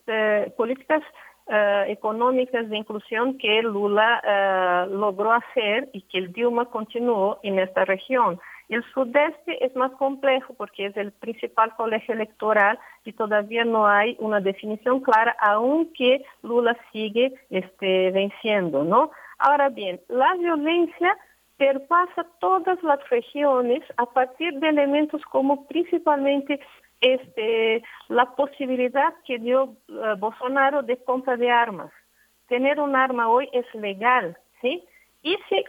eh, 0.07 0.53
políticas 0.57 1.03
eh, 1.49 1.85
económicas 1.89 2.69
de 2.71 2.77
inclusión 2.77 3.37
que 3.37 3.63
Lula 3.63 4.23
eh, 4.25 4.87
logró 4.91 5.33
hacer 5.33 5.89
y 5.93 6.03
que 6.03 6.19
el 6.19 6.33
Dilma 6.33 6.67
continuó 6.67 7.41
en 7.43 7.59
esta 7.59 7.85
región. 7.85 8.41
El 8.69 8.85
sudeste 8.95 9.65
es 9.65 9.75
más 9.77 9.93
complejo 9.93 10.55
porque 10.55 10.87
es 10.87 10.97
el 10.97 11.13
principal 11.13 11.75
colegio 11.77 12.15
electoral 12.15 12.79
y 13.05 13.13
todavía 13.13 13.65
no 13.65 13.87
hay 13.87 14.17
una 14.21 14.41
definición 14.41 15.01
clara, 15.01 15.37
aunque 15.41 16.25
Lula 16.43 16.77
sigue 16.93 17.35
este, 17.51 18.13
venciendo, 18.13 18.85
¿no? 18.85 19.11
Ahora 19.39 19.69
bien, 19.69 20.01
la 20.09 20.35
violencia 20.37 21.19
perpasa 21.63 22.27
todas 22.41 22.83
las 22.83 22.99
regiones 23.09 23.83
a 23.97 24.07
partir 24.07 24.53
de 24.55 24.69
elementos 24.69 25.23
como 25.31 25.65
principalmente 25.69 26.59
este, 27.01 27.85
la 28.09 28.35
posibilidad 28.35 29.15
que 29.25 29.39
dio 29.39 29.77
uh, 29.89 30.17
Bolsonaro 30.19 30.83
de 30.83 30.97
compra 31.05 31.37
de 31.37 31.53
armas. 31.53 31.93
Tener 32.49 32.81
un 32.81 32.97
arma 32.97 33.29
hoy 33.29 33.49
es 33.53 33.65
legal, 33.75 34.37
¿sí? 34.61 34.85
Y 35.23 35.37
si 35.49 35.65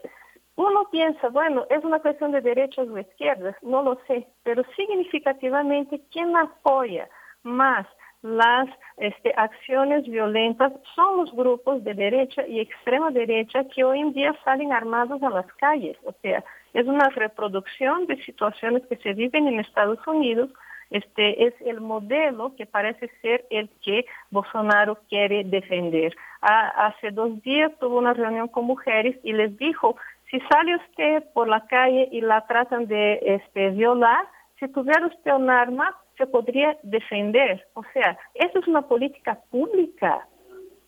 uno 0.56 0.90
piensa, 0.90 1.30
bueno, 1.30 1.68
es 1.70 1.84
una 1.84 2.00
cuestión 2.00 2.32
de 2.32 2.42
derechas 2.42 2.88
o 2.88 2.98
izquierdas, 2.98 3.56
no 3.62 3.84
lo 3.84 4.00
sé, 4.08 4.28
pero 4.42 4.64
significativamente, 4.76 6.02
¿quién 6.12 6.36
apoya 6.36 7.08
más 7.44 7.86
las 8.24 8.70
este, 8.98 9.34
acciones 9.36 10.08
violentas 10.08 10.72
son 10.96 11.18
los 11.18 11.36
grupos 11.36 11.84
de 11.84 11.94
derecha 11.94 12.48
y 12.48 12.62
extrema 12.62 13.12
derecha 13.12 13.66
que 13.66 13.84
hoy 13.84 14.00
en 14.00 14.14
día 14.14 14.34
salen 14.46 14.72
armados 14.72 15.22
a 15.22 15.30
las 15.30 15.46
calles. 15.56 15.98
O 16.06 16.14
sea, 16.22 16.44
es 16.74 16.88
una 16.88 17.10
reproducción 17.10 18.08
de 18.08 18.16
situaciones 18.24 18.84
que 18.88 18.96
se 18.96 19.14
viven 19.14 19.48
en 19.48 19.60
Estados 19.60 20.00
Unidos. 20.08 20.50
Este 20.90 21.48
es 21.48 21.54
el 21.66 21.82
modelo 21.82 22.56
que 22.56 22.66
parece 22.66 23.12
ser 23.22 23.46
el 23.50 23.70
que 23.84 24.06
Bolsonaro 24.32 25.00
quiere 25.10 25.44
defender. 25.44 26.16
Hace 26.40 27.12
dos 27.12 27.42
días 27.44 27.72
tuvo 27.80 27.98
una 27.98 28.14
reunión 28.14 28.48
con 28.48 28.66
mujeres 28.66 29.18
y 29.24 29.34
les 29.34 29.58
dijo, 29.58 29.98
si 30.32 30.40
sale 30.50 30.78
usted 30.78 31.24
por 31.34 31.50
la 31.50 31.68
calle 31.68 32.08
y 32.12 32.22
la 32.22 32.46
tratan 32.48 32.88
de 32.88 33.20
este, 33.22 33.72
violar, 33.72 34.26
si 34.60 34.68
tuviera 34.70 35.06
usted 35.08 35.34
un 35.34 35.50
arma, 35.50 35.94
se 36.18 36.28
podría 36.28 36.78
defender. 36.84 37.66
O 37.74 37.84
sea, 37.94 38.18
eso 38.34 38.60
es 38.60 38.68
una 38.68 38.84
política 38.84 39.40
pública, 39.50 40.28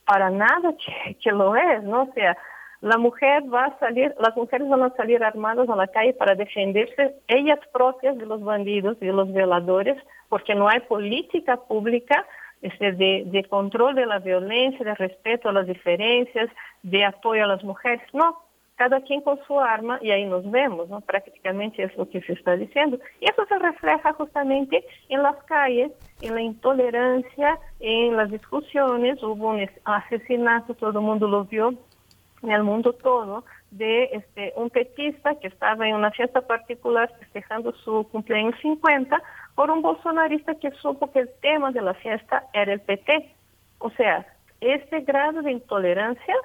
para 0.06 0.30
nada 0.30 0.74
que, 0.78 1.16
que, 1.16 1.32
lo 1.32 1.56
es, 1.56 1.84
¿no? 1.84 2.04
O 2.04 2.14
sea, 2.14 2.38
la 2.82 2.98
mujer 2.98 3.44
va 3.52 3.66
a 3.66 3.80
salir, 3.80 4.14
las 4.20 4.36
mujeres 4.36 4.70
van 4.70 4.84
a 4.84 4.96
salir 4.96 5.24
armadas 5.24 5.68
a 5.70 5.76
la 5.76 5.88
calle 5.88 6.14
para 6.14 6.36
defenderse 6.36 7.16
ellas 7.28 7.60
propias 7.74 8.18
de 8.18 8.26
los 8.26 8.44
bandidos 8.44 8.98
y 9.02 9.08
de 9.08 9.14
los 9.14 9.34
violadores, 9.34 9.98
porque 10.30 10.54
no 10.54 10.68
hay 10.68 10.82
política 10.82 11.58
pública 11.58 12.26
este, 12.62 12.92
de, 12.92 13.24
de 13.26 13.44
control 13.46 13.96
de 13.96 14.06
la 14.06 14.20
violencia, 14.20 14.86
de 14.86 14.94
respeto 14.94 15.50
a 15.50 15.54
las 15.54 15.66
diferencias, 15.66 16.50
de 16.84 17.04
apoyo 17.04 17.44
a 17.44 17.48
las 17.48 17.64
mujeres. 17.64 18.02
No, 18.14 18.45
cada 18.76 19.02
quien 19.02 19.22
con 19.22 19.40
su 19.46 19.60
arma 19.60 20.00
y 20.02 20.12
ahí 20.12 20.26
nos 20.26 20.50
vemos, 20.52 20.90
¿no? 20.90 21.02
Prácticamente 21.02 21.84
es 21.84 21.96
lo 21.98 22.10
que 22.10 22.22
se 22.22 22.34
está 22.34 22.56
diciendo. 22.56 23.00
Y 23.22 23.30
eso 23.30 23.46
se 23.46 23.58
refleja 23.58 24.14
justamente 24.14 24.86
en 25.10 25.24
las 25.24 25.42
calles, 25.46 25.92
en 26.22 26.36
la 26.36 26.42
intolerancia, 26.42 27.58
en 27.80 28.18
las 28.18 28.30
discusiones. 28.30 29.22
Hubo 29.24 29.50
un 29.50 29.70
asesinato, 29.86 30.74
todo 30.74 31.00
el 31.00 31.06
mundo 31.06 31.28
lo 31.28 31.46
vio, 31.46 31.74
en 32.44 32.52
el 32.52 32.64
mundo 32.64 32.94
todo, 32.94 33.46
de 33.72 34.06
este, 34.12 34.54
un 34.56 34.70
petista 34.70 35.36
que 35.36 35.48
estaba 35.48 35.88
en 35.88 35.96
una 35.96 36.12
fiesta 36.12 36.42
particular 36.42 37.12
festejando 37.20 37.74
su 37.84 38.08
cumpleaños 38.12 38.56
50 38.62 39.22
por 39.56 39.72
un 39.72 39.82
bolsonarista 39.82 40.56
que 40.56 40.72
supo 40.72 41.12
que 41.12 41.20
el 41.20 41.30
tema 41.42 41.72
de 41.72 41.82
la 41.82 41.94
fiesta 41.96 42.44
era 42.54 42.74
el 42.74 42.82
PT. 42.82 43.34
O 43.80 43.90
sea, 43.92 44.26
este 44.62 45.02
grado 45.02 45.42
de 45.42 45.52
intolerancia 45.52 46.36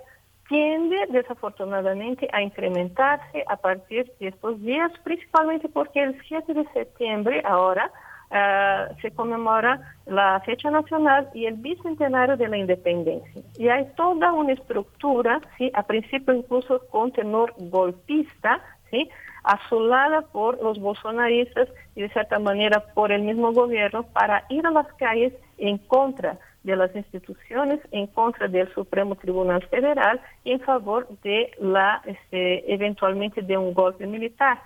tiende 0.51 1.07
desafortunadamente 1.11 2.29
a 2.33 2.43
incrementarse 2.43 3.45
a 3.47 3.57
partir 3.57 4.13
de 4.19 4.29
estos 4.29 4.61
días, 4.61 4.91
principalmente 5.05 5.69
porque 5.69 6.03
el 6.03 6.21
7 6.27 6.53
de 6.53 6.67
septiembre 6.75 7.41
ahora 7.47 7.89
uh, 8.31 9.01
se 9.01 9.13
conmemora 9.13 9.95
la 10.07 10.41
fecha 10.41 10.69
nacional 10.73 11.31
y 11.35 11.47
el 11.47 11.55
bicentenario 11.55 12.37
de 12.37 12.49
la 12.49 12.59
independencia. 12.59 13.43
Y 13.59 13.69
hay 13.69 13.87
toda 13.97 14.33
una 14.33 14.53
estructura, 14.53 15.41
¿sí? 15.57 15.71
a 15.73 15.85
principio 15.85 16.35
incluso 16.35 16.81
con 16.89 17.13
tenor 17.13 17.55
golpista, 17.57 18.61
¿sí? 18.91 19.09
asolada 19.45 20.23
por 20.23 20.61
los 20.61 20.81
bolsonaristas 20.81 21.69
y 21.95 22.03
de 22.03 22.09
cierta 22.09 22.41
manera 22.41 22.81
por 22.93 23.13
el 23.13 23.23
mismo 23.23 23.53
gobierno 23.53 24.03
para 24.03 24.45
ir 24.49 24.67
a 24.67 24.73
las 24.73 24.93
calles 24.95 25.33
en 25.59 25.79
contra 25.79 26.39
de 26.63 26.77
las 26.77 26.95
instituciones 26.95 27.81
en 27.91 28.07
contra 28.09 28.49
del 28.49 28.73
Supremo 28.75 29.17
Tribunal 29.17 29.67
Federal 29.69 30.21
y 30.45 30.53
en 30.53 30.61
favor 30.61 31.09
de 31.23 31.53
la, 31.59 32.03
este, 32.05 32.73
eventualmente 32.73 33.43
de 33.43 33.57
un 33.57 33.73
golpe 33.73 34.07
militar. 34.07 34.61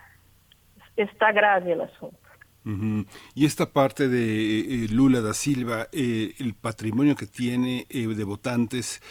Está 0.97 1.33
grave 1.33 1.73
el 1.73 1.83
asunto. 1.83 2.24
Y 3.35 3.45
esta 3.45 3.73
parte 3.73 4.09
de 4.09 4.85
eh, 4.85 4.89
Lula 4.89 5.21
da 5.21 5.35
Silva, 5.35 5.89
eh, 5.93 6.35
el 6.39 6.55
patrimonio 6.55 7.15
que 7.15 7.27
tiene 7.27 7.87
eh, 7.91 8.07
de 8.07 8.25
votantes 8.25 9.03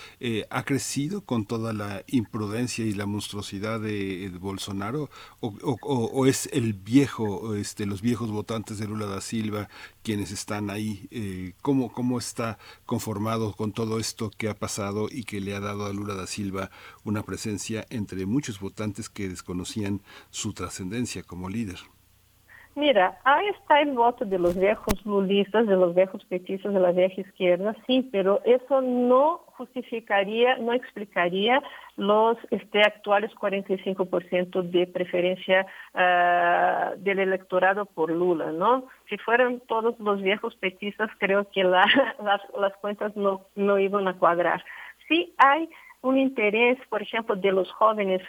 ha 0.50 0.64
crecido 0.64 1.22
con 1.22 1.46
toda 1.46 1.74
la 1.74 2.04
imprudencia 2.08 2.86
y 2.86 2.94
la 2.94 3.06
monstruosidad 3.06 3.80
de, 3.80 4.32
Bolsonaro, 4.40 5.10
o, 5.42 6.26
es 6.26 6.50
el 6.52 6.74
viejo, 6.74 7.56
este, 7.56 7.86
los 7.86 8.02
viejos 8.02 8.32
votantes 8.32 8.80
de 8.80 8.88
Lula 8.88 9.06
da 9.06 9.22
Silva 9.22 9.70
quienes 10.02 10.32
están 10.32 10.70
ahí. 10.70 11.54
¿cómo, 11.62 11.92
¿Cómo 11.92 12.18
está 12.18 12.58
conformado 12.86 13.54
con 13.54 13.72
todo 13.72 14.00
esto 14.00 14.32
que 14.32 14.50
ha 14.50 14.56
pasado 14.56 15.08
y 15.12 15.26
que 15.26 15.42
le 15.42 15.56
ha 15.56 15.60
dado 15.60 15.86
a 15.86 15.94
Lula 15.94 16.16
da 16.16 16.28
Silva 16.28 16.72
una 17.04 17.24
presencia 17.24 17.86
entre 17.90 18.26
muchos 18.26 18.60
votantes 18.60 19.10
que 19.10 19.30
desconocían 19.30 20.02
su 20.32 20.54
trascendencia 20.54 21.24
como 21.24 21.50
líder? 21.50 21.93
Mira, 22.76 23.20
ahí 23.24 23.48
está 23.50 23.82
el 23.82 23.92
voto 23.92 24.26
de 24.26 24.40
los 24.40 24.58
viejos 24.58 25.06
lulistas, 25.06 25.68
de 25.68 25.76
los 25.76 25.94
viejos 25.94 26.26
petistas 26.26 26.74
de 26.74 26.80
la 26.80 26.92
vieja 26.92 27.22
izquierda, 27.22 27.76
sí, 27.86 28.10
pero 28.12 28.42
eso 28.46 28.82
no 28.82 29.42
justificaría, 29.58 30.58
no 30.58 30.74
explicaría 30.74 31.62
los 31.98 32.36
este, 32.50 32.82
actuales 32.82 33.30
45% 33.40 34.64
de 34.64 34.88
preferencia 34.88 35.68
uh, 35.94 36.98
del 36.98 37.20
electorado 37.20 37.86
por 37.86 38.10
Lula, 38.10 38.52
¿no? 38.52 38.88
Si 39.08 39.18
fueran 39.20 39.60
todos 39.68 40.00
los 40.00 40.24
viejos 40.24 40.56
petistas, 40.56 41.12
creo 41.20 41.48
que 41.52 41.64
la, 41.64 41.86
las, 42.24 42.42
las 42.60 42.76
cuentas 42.78 43.16
no, 43.16 43.42
no 43.56 43.78
iban 43.78 44.08
a 44.08 44.18
cuadrar. 44.18 44.66
Sí 45.08 45.36
hay 45.38 45.70
un 46.02 46.18
interés, 46.18 46.78
por 46.90 47.02
ejemplo, 47.02 47.36
de 47.36 47.52
los 47.52 47.72
jóvenes 47.72 48.22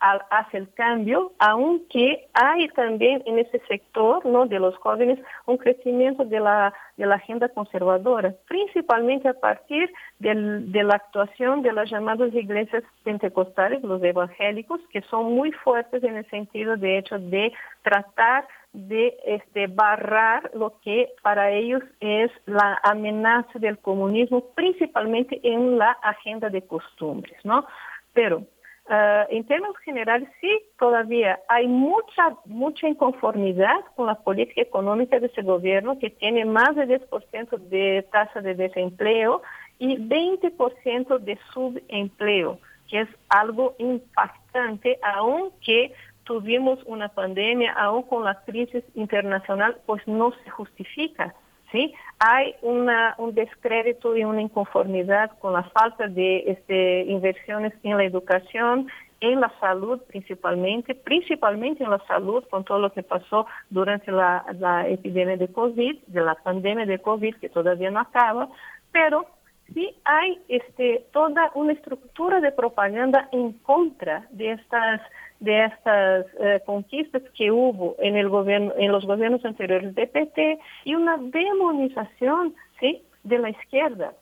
hacia 0.00 0.58
el 0.58 0.72
cambio, 0.74 1.32
aunque 1.38 2.26
hay 2.34 2.68
también 2.70 3.22
en 3.26 3.38
ese 3.38 3.60
sector 3.68 4.24
¿no? 4.26 4.46
de 4.46 4.58
los 4.58 4.76
jóvenes 4.76 5.18
un 5.46 5.56
crecimiento 5.56 6.24
de 6.24 6.40
la, 6.40 6.74
de 6.96 7.06
la 7.06 7.14
agenda 7.16 7.48
conservadora, 7.48 8.34
principalmente 8.48 9.28
a 9.28 9.34
partir 9.34 9.92
de 10.18 10.82
la 10.82 10.94
actuación 10.94 11.62
de 11.62 11.72
las 11.72 11.90
llamadas 11.90 12.34
iglesias 12.34 12.82
pentecostales, 13.04 13.82
los 13.82 14.02
evangélicos, 14.02 14.80
que 14.90 15.02
son 15.02 15.34
muy 15.34 15.52
fuertes 15.52 16.02
en 16.02 16.16
el 16.16 16.28
sentido 16.30 16.76
de 16.76 16.98
hecho 16.98 17.18
de 17.18 17.52
tratar 17.82 18.46
de 18.72 19.16
este, 19.26 19.66
barrar 19.66 20.50
lo 20.54 20.80
que 20.80 21.10
para 21.22 21.50
ellos 21.50 21.82
es 22.00 22.30
la 22.46 22.80
amenaza 22.82 23.58
del 23.58 23.78
comunismo, 23.78 24.46
principalmente 24.54 25.40
en 25.42 25.78
la 25.78 25.90
agenda 26.02 26.48
de 26.48 26.66
costumbres, 26.66 27.36
¿no? 27.44 27.66
Pero 28.14 28.44
Uh, 28.88 29.24
en 29.30 29.46
términos 29.46 29.76
generales, 29.84 30.28
sí, 30.40 30.60
todavía 30.76 31.38
hay 31.48 31.68
mucha, 31.68 32.36
mucha 32.46 32.88
inconformidad 32.88 33.78
con 33.94 34.06
la 34.06 34.16
política 34.16 34.60
económica 34.60 35.20
de 35.20 35.28
ese 35.28 35.42
gobierno 35.42 36.00
que 36.00 36.10
tiene 36.10 36.44
más 36.44 36.74
de 36.74 37.00
10% 37.00 37.58
de 37.68 38.04
tasa 38.10 38.40
de 38.40 38.56
desempleo 38.56 39.40
y 39.78 39.96
20% 39.98 41.18
de 41.20 41.38
subempleo, 41.52 42.58
que 42.88 43.02
es 43.02 43.08
algo 43.28 43.76
impactante, 43.78 44.98
aunque 45.02 45.94
tuvimos 46.24 46.80
una 46.84 47.08
pandemia, 47.08 47.72
aún 47.74 48.02
con 48.02 48.24
la 48.24 48.42
crisis 48.42 48.84
internacional, 48.94 49.78
pues 49.86 50.06
no 50.08 50.32
se 50.42 50.50
justifica. 50.50 51.34
¿Sí? 51.72 51.94
Hay 52.18 52.54
una, 52.62 53.14
un 53.18 53.34
descrédito 53.34 54.16
y 54.16 54.24
una 54.24 54.42
inconformidad 54.42 55.32
con 55.40 55.54
la 55.54 55.64
falta 55.64 56.06
de 56.06 56.44
este, 56.46 57.02
inversiones 57.04 57.72
en 57.82 57.96
la 57.96 58.04
educación, 58.04 58.86
en 59.20 59.40
la 59.40 59.52
salud 59.60 60.00
principalmente, 60.08 60.94
principalmente 60.94 61.82
en 61.82 61.90
la 61.90 62.00
salud 62.06 62.44
con 62.50 62.64
todo 62.64 62.78
lo 62.78 62.92
que 62.92 63.02
pasó 63.02 63.46
durante 63.70 64.12
la, 64.12 64.44
la 64.58 64.86
epidemia 64.88 65.36
de 65.36 65.48
COVID, 65.48 65.98
de 66.06 66.20
la 66.20 66.34
pandemia 66.34 66.86
de 66.86 67.00
COVID 67.00 67.36
que 67.36 67.48
todavía 67.48 67.90
no 67.90 68.00
acaba, 68.00 68.48
pero 68.92 69.26
sí 69.74 69.94
hay 70.04 70.40
este, 70.48 71.06
toda 71.12 71.50
una 71.54 71.72
estructura 71.72 72.40
de 72.40 72.52
propaganda 72.52 73.28
en 73.32 73.52
contra 73.52 74.26
de 74.30 74.52
estas 74.52 75.00
de 75.40 75.64
estas 75.64 76.26
eh, 76.38 76.60
conquistas 76.64 77.22
que 77.36 77.50
hubo 77.50 77.96
en 77.98 78.16
el 78.16 78.28
gobierno 78.28 78.72
en 78.78 78.92
los 78.92 79.04
gobiernos 79.04 79.44
anteriores 79.44 79.94
de 79.94 80.06
PT 80.06 80.58
y 80.84 80.94
una 80.94 81.16
demonización 81.16 82.54
sí 82.78 83.02
de 83.24 83.38
la 83.38 83.50
izquierda. 83.50 84.12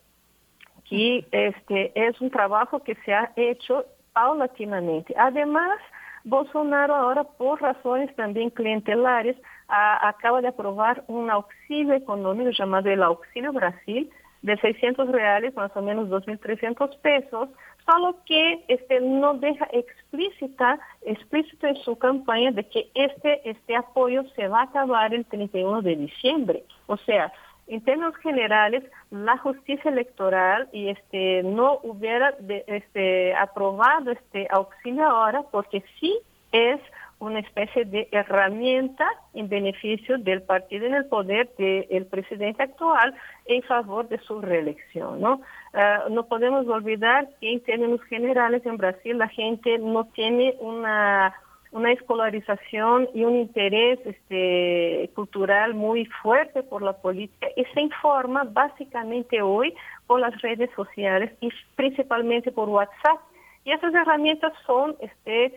Que 0.88 1.26
este 1.30 1.92
es 1.94 2.20
un 2.20 2.30
trabajo 2.30 2.80
que 2.80 2.96
se 3.04 3.12
ha 3.12 3.32
hecho 3.36 3.84
paulatinamente. 4.12 5.14
Además 5.16 5.78
Bolsonaro 6.24 6.94
ahora 6.94 7.24
por 7.24 7.60
razones 7.60 8.14
también 8.16 8.50
clientelares 8.50 9.36
acaba 9.68 10.40
de 10.40 10.48
aprobar 10.48 11.04
un 11.06 11.30
auxilio 11.30 11.94
económico 11.94 12.50
llamado 12.50 12.90
el 12.90 13.02
auxilio 13.02 13.52
Brasil 13.52 14.10
de 14.42 14.56
600 14.56 15.08
reales, 15.10 15.54
más 15.54 15.70
o 15.76 15.82
menos 15.82 16.08
2.300 16.08 16.98
pesos, 17.00 17.48
solo 17.84 18.16
que 18.24 18.64
este 18.68 19.00
no 19.00 19.34
deja 19.34 19.66
explícita, 19.72 20.78
explícito 21.02 21.66
en 21.66 21.76
su 21.76 21.98
campaña 21.98 22.50
de 22.50 22.64
que 22.64 22.90
este, 22.94 23.48
este 23.48 23.76
apoyo 23.76 24.24
se 24.36 24.48
va 24.48 24.60
a 24.60 24.64
acabar 24.64 25.14
el 25.14 25.24
31 25.26 25.82
de 25.82 25.96
diciembre. 25.96 26.64
O 26.86 26.96
sea, 26.96 27.32
en 27.66 27.80
términos 27.82 28.16
generales, 28.16 28.82
la 29.10 29.38
justicia 29.38 29.90
electoral 29.90 30.68
y 30.72 30.88
este 30.88 31.42
no 31.44 31.78
hubiera 31.84 32.32
de, 32.40 32.64
este 32.66 33.34
aprobado 33.34 34.10
este 34.10 34.48
auxilio 34.50 35.06
ahora 35.06 35.42
porque 35.52 35.84
sí 36.00 36.18
es 36.50 36.80
una 37.20 37.40
especie 37.40 37.84
de 37.84 38.08
herramienta 38.12 39.06
en 39.34 39.48
beneficio 39.48 40.18
del 40.18 40.42
partido 40.42 40.86
en 40.86 40.94
el 40.94 41.04
poder 41.04 41.50
del 41.56 42.06
presidente 42.06 42.62
actual 42.62 43.14
en 43.44 43.62
favor 43.62 44.08
de 44.08 44.18
su 44.20 44.40
reelección. 44.40 45.20
¿no? 45.20 45.42
Ah, 45.74 46.06
no 46.10 46.26
podemos 46.26 46.66
olvidar 46.66 47.28
que 47.40 47.52
en 47.52 47.60
términos 47.60 48.02
generales 48.04 48.64
en 48.64 48.78
Brasil 48.78 49.18
la 49.18 49.28
gente 49.28 49.78
no 49.78 50.06
tiene 50.06 50.54
una, 50.60 51.34
una 51.72 51.92
escolarización 51.92 53.10
y 53.12 53.24
un 53.24 53.36
interés 53.36 54.00
este, 54.06 55.10
cultural 55.14 55.74
muy 55.74 56.06
fuerte 56.22 56.62
por 56.62 56.80
la 56.80 56.94
política 56.94 57.48
y 57.54 57.64
se 57.66 57.82
informa 57.82 58.44
básicamente 58.44 59.42
hoy 59.42 59.74
por 60.06 60.20
las 60.20 60.40
redes 60.40 60.70
sociales 60.74 61.32
y 61.42 61.50
principalmente 61.76 62.50
por 62.50 62.70
WhatsApp. 62.70 63.20
Y 63.62 63.72
esas 63.72 63.92
herramientas 63.92 64.54
son 64.66 64.96
este, 65.00 65.54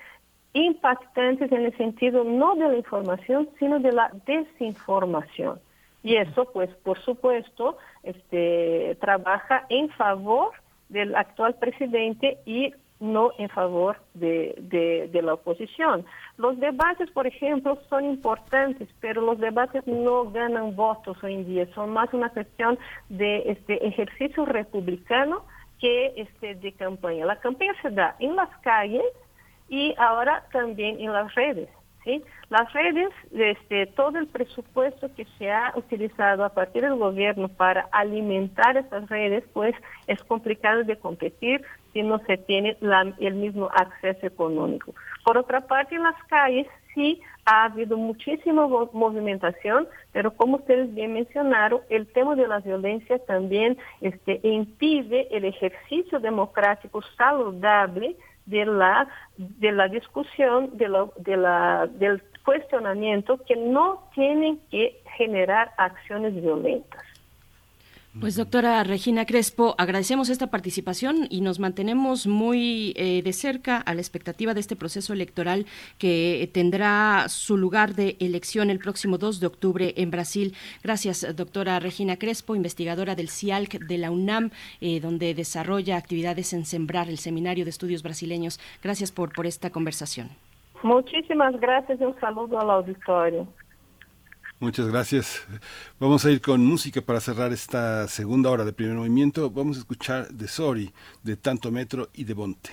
impactantes 0.53 1.51
en 1.51 1.65
el 1.65 1.77
sentido 1.77 2.23
no 2.23 2.55
de 2.55 2.69
la 2.69 2.77
información, 2.77 3.49
sino 3.59 3.79
de 3.79 3.91
la 3.91 4.11
desinformación. 4.25 5.59
Y 6.03 6.17
eso, 6.17 6.45
pues, 6.51 6.69
por 6.83 6.99
supuesto, 7.01 7.77
este, 8.03 8.97
trabaja 8.99 9.65
en 9.69 9.89
favor 9.89 10.51
del 10.89 11.15
actual 11.15 11.55
presidente 11.55 12.37
y 12.45 12.73
no 12.99 13.31
en 13.37 13.49
favor 13.49 13.97
de, 14.13 14.55
de, 15.11 15.21
la 15.21 15.33
oposición. 15.33 16.05
Los 16.37 16.57
debates, 16.59 17.11
por 17.11 17.27
ejemplo, 17.27 17.77
son 17.89 18.05
importantes, 18.05 18.87
pero 19.01 19.21
los 19.21 19.39
debates 19.39 19.85
no 19.85 20.31
ganan 20.31 20.75
votos 20.75 21.17
hoy 21.21 21.33
en 21.33 21.45
día, 21.45 21.67
son 21.73 21.91
más 21.91 22.13
una 22.13 22.29
cuestión 22.29 22.79
de 23.09 23.43
este 23.51 23.85
ejercicio 23.85 24.45
republicano 24.45 25.43
que 25.79 26.13
este 26.15 26.55
de 26.55 26.71
campaña. 26.71 27.25
La 27.25 27.39
campaña 27.41 27.73
se 27.81 27.89
da 27.89 28.15
en 28.19 28.37
las 28.37 28.49
calles, 28.59 29.03
y 29.73 29.95
ahora 29.97 30.43
también 30.51 30.99
en 30.99 31.11
las 31.11 31.33
redes. 31.33 31.67
¿sí? 32.03 32.23
Las 32.49 32.71
redes, 32.73 33.09
este, 33.31 33.87
todo 33.87 34.19
el 34.19 34.27
presupuesto 34.27 35.09
que 35.15 35.25
se 35.39 35.51
ha 35.51 35.73
utilizado 35.75 36.45
a 36.45 36.49
partir 36.49 36.83
del 36.83 36.95
gobierno 36.95 37.47
para 37.47 37.87
alimentar 37.91 38.77
estas 38.77 39.09
redes, 39.09 39.43
pues 39.51 39.73
es 40.05 40.23
complicado 40.25 40.83
de 40.83 40.95
competir 40.97 41.63
si 41.91 42.03
no 42.03 42.19
se 42.27 42.37
tiene 42.37 42.77
el 43.19 43.33
mismo 43.33 43.67
acceso 43.73 44.27
económico. 44.27 44.93
Por 45.25 45.39
otra 45.39 45.61
parte, 45.61 45.95
en 45.95 46.03
las 46.03 46.23
calles 46.25 46.67
sí 46.93 47.19
ha 47.45 47.63
habido 47.65 47.97
muchísima 47.97 48.67
movimentación, 48.67 49.87
pero 50.11 50.35
como 50.35 50.57
ustedes 50.57 50.93
bien 50.93 51.13
mencionaron, 51.13 51.81
el 51.89 52.05
tema 52.13 52.35
de 52.35 52.47
la 52.47 52.59
violencia 52.59 53.17
también 53.25 53.75
este, 54.01 54.39
impide 54.43 55.35
el 55.35 55.45
ejercicio 55.45 56.19
democrático 56.19 57.01
saludable 57.17 58.15
de 58.45 58.65
la, 58.65 59.07
de 59.37 59.71
la 59.71 59.87
discusión, 59.87 60.77
de 60.77 60.89
de 61.17 61.37
la, 61.37 61.87
del 61.87 62.21
cuestionamiento 62.43 63.39
que 63.45 63.55
no 63.55 64.09
tienen 64.13 64.59
que 64.69 65.01
generar 65.17 65.71
acciones 65.77 66.33
violentas. 66.35 67.03
Pues 68.19 68.35
doctora 68.35 68.83
Regina 68.83 69.25
Crespo, 69.25 69.73
agradecemos 69.79 70.29
esta 70.29 70.47
participación 70.47 71.25
y 71.31 71.41
nos 71.41 71.59
mantenemos 71.59 72.27
muy 72.27 72.93
eh, 72.95 73.23
de 73.23 73.33
cerca 73.33 73.77
a 73.77 73.95
la 73.95 74.01
expectativa 74.01 74.53
de 74.53 74.59
este 74.59 74.75
proceso 74.75 75.13
electoral 75.13 75.65
que 75.97 76.47
tendrá 76.53 77.27
su 77.27 77.57
lugar 77.57 77.95
de 77.95 78.15
elección 78.19 78.69
el 78.69 78.77
próximo 78.77 79.17
2 79.17 79.39
de 79.39 79.47
octubre 79.47 79.93
en 79.97 80.11
Brasil. 80.11 80.53
Gracias, 80.83 81.25
doctora 81.35 81.79
Regina 81.79 82.17
Crespo, 82.17 82.55
investigadora 82.55 83.15
del 83.15 83.29
CIALC 83.29 83.79
de 83.79 83.97
la 83.97 84.11
UNAM, 84.11 84.51
eh, 84.79 84.99
donde 84.99 85.33
desarrolla 85.33 85.97
actividades 85.97 86.53
en 86.53 86.65
Sembrar, 86.65 87.09
el 87.09 87.17
Seminario 87.17 87.63
de 87.63 87.71
Estudios 87.71 88.03
Brasileños. 88.03 88.59
Gracias 88.83 89.11
por, 89.11 89.33
por 89.33 89.47
esta 89.47 89.71
conversación. 89.71 90.29
Muchísimas 90.83 91.59
gracias 91.59 91.99
y 91.99 92.03
un 92.03 92.19
saludo 92.19 92.59
al 92.59 92.69
auditorio. 92.69 93.47
Muchas 94.63 94.87
gracias. 94.87 95.41
Vamos 95.99 96.23
a 96.23 96.31
ir 96.31 96.39
con 96.39 96.65
música 96.65 97.01
para 97.01 97.19
cerrar 97.19 97.51
esta 97.51 98.07
segunda 98.07 98.49
hora 98.49 98.63
de 98.63 98.71
primer 98.71 98.95
movimiento. 98.95 99.49
Vamos 99.49 99.75
a 99.75 99.81
escuchar 99.81 100.29
de 100.29 100.47
Sorry, 100.47 100.93
de 101.21 101.35
Tanto 101.35 101.69
Metro 101.69 102.09
y 102.13 102.23
de 102.23 102.33
Bonte. 102.33 102.71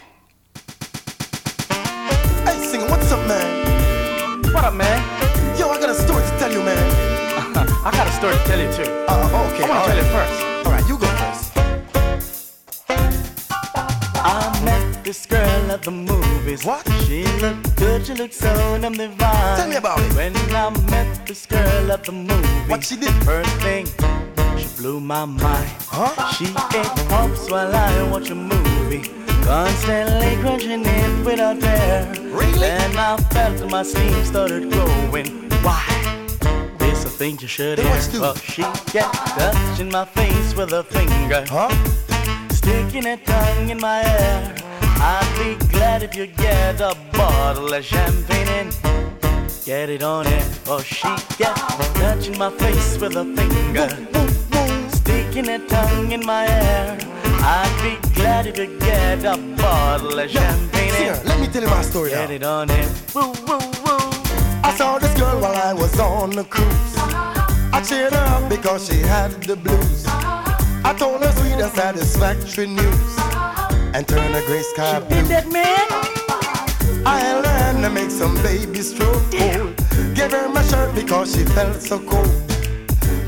Hey, 2.47 2.61
singer, 2.71 2.89
what's 2.89 3.11
up, 3.11 3.19
man? 3.27 4.55
What 4.55 4.67
up, 4.67 4.75
man? 4.75 5.03
Yo, 5.59 5.69
I 5.69 5.81
got 5.81 5.91
a 5.91 5.95
story 5.95 6.23
to 6.23 6.39
tell 6.39 6.53
you, 6.53 6.62
man. 6.62 6.79
I 7.85 7.91
got 7.91 8.07
a 8.07 8.12
story 8.12 8.37
to 8.37 8.45
tell 8.45 8.61
you, 8.61 8.73
too. 8.73 8.89
Uh, 9.09 9.51
okay. 9.51 9.65
I 9.65 9.69
want 9.69 9.85
to 9.85 9.91
tell 9.91 9.99
it 9.99 10.07
first. 10.12 10.67
All 10.67 10.73
right, 10.73 10.89
you 10.89 10.97
go 10.97 11.09
first. 11.19 11.51
I 14.23 14.39
met 14.39 14.49
this 15.11 15.27
girl 15.27 15.73
at 15.73 15.82
the 15.82 15.91
movies. 15.91 16.65
What? 16.65 16.89
She 17.05 17.24
looked 17.43 17.74
good, 17.74 18.07
she 18.07 18.15
looked 18.15 18.32
so 18.32 18.78
damn 18.81 18.93
divine. 18.93 19.57
Tell 19.59 19.69
me 19.69 19.74
about 19.74 19.99
it. 19.99 20.15
When 20.15 20.37
I 20.55 20.70
met 20.89 21.27
this 21.27 21.47
girl 21.47 21.91
at 21.91 22.05
the 22.05 22.12
movies. 22.12 22.69
What 22.69 22.85
she 22.85 22.95
did? 22.95 23.12
First 23.24 23.51
thing, 23.57 23.87
she 24.57 24.69
blew 24.77 25.01
my 25.01 25.24
mind. 25.24 25.69
Huh? 25.97 26.15
She 26.35 26.45
ate 26.78 27.09
pops 27.09 27.51
while 27.51 27.74
I 27.74 28.09
watch 28.09 28.31
a 28.31 28.37
movie. 28.37 29.03
Constantly 29.43 30.37
crunching 30.43 30.85
it 30.87 31.27
without 31.27 31.59
fair. 31.59 32.07
Really? 32.39 32.61
Then 32.61 32.97
I 32.97 33.16
felt 33.35 33.69
my 33.69 33.82
steam 33.82 34.24
started 34.24 34.70
growing. 34.70 35.27
Why? 35.66 35.82
This 36.78 37.05
a 37.05 37.09
thing 37.09 37.37
you 37.41 37.49
should 37.49 37.81
hear. 37.81 38.20
Well, 38.20 38.37
she 38.37 38.62
kept 38.93 39.16
touching 39.35 39.91
my 39.91 40.05
face 40.05 40.55
with 40.55 40.70
her 40.70 40.85
finger. 40.85 41.45
Huh? 41.49 41.70
Sticking 42.53 43.07
her 43.11 43.16
tongue 43.16 43.70
in 43.70 43.81
my 43.81 44.05
hair. 44.05 44.70
I'd 45.02 45.32
be 45.39 45.66
glad 45.68 46.02
if 46.02 46.14
you 46.14 46.27
get 46.27 46.81
a 46.82 46.94
bottle 47.12 47.72
of 47.72 47.82
champagne 47.82 48.48
and 48.48 48.77
get 49.64 49.89
it 49.89 50.02
on 50.02 50.27
it. 50.27 50.60
Oh, 50.66 50.82
she 50.82 51.09
kept 51.39 51.59
touching 51.97 52.36
my 52.36 52.51
face 52.51 52.98
with 52.98 53.14
her 53.14 53.24
finger. 53.24 53.89
Sticking 54.90 55.47
her 55.47 55.66
tongue 55.66 56.12
in 56.12 56.24
my 56.27 56.44
hair. 56.44 56.98
I'd 57.43 57.72
be 57.82 58.14
glad 58.14 58.47
if 58.47 58.59
you 58.59 58.78
get 58.78 59.24
a 59.24 59.39
bottle 59.56 60.18
of 60.18 60.31
champagne 60.31 60.93
and 60.93 61.24
let 61.24 61.40
me 61.40 61.47
tell 61.47 61.62
you 61.62 61.68
my 61.68 61.81
story 61.81 62.10
get 62.10 62.28
now. 62.28 62.35
it 62.35 62.43
on 62.43 62.70
it. 62.70 62.89
Woo, 63.14 63.32
woo, 63.48 63.59
woo. 63.85 63.98
I 64.62 64.74
saw 64.77 64.98
this 64.98 65.18
girl 65.18 65.40
while 65.40 65.56
I 65.56 65.72
was 65.72 65.98
on 65.98 66.31
the 66.31 66.44
cruise. 66.44 66.94
I 67.72 67.82
cheered 67.82 68.12
her 68.12 68.27
up 68.36 68.51
because 68.51 68.86
she 68.86 68.98
had 68.98 69.31
the 69.44 69.56
blues. 69.56 70.05
I 70.06 70.94
told 70.98 71.22
her 71.22 71.32
sweet 71.32 71.52
and 71.52 71.72
satisfactory 71.72 72.66
news 72.66 73.20
and 73.95 74.07
turn 74.07 74.35
a 74.35 74.43
gray 74.47 74.62
sky 74.62 75.01
blue. 75.01 75.23
that 75.23 75.51
man? 75.51 75.87
I 77.07 77.41
learned 77.41 77.83
to 77.85 77.91
make 77.91 78.11
some 78.11 78.35
baby 78.43 78.83
stroke. 78.83 79.31
Gave 79.31 80.33
her 80.33 80.49
my 80.49 80.62
shirt 80.62 80.95
because 80.95 81.35
she 81.35 81.45
felt 81.45 81.81
so 81.81 81.99
cold. 81.99 82.29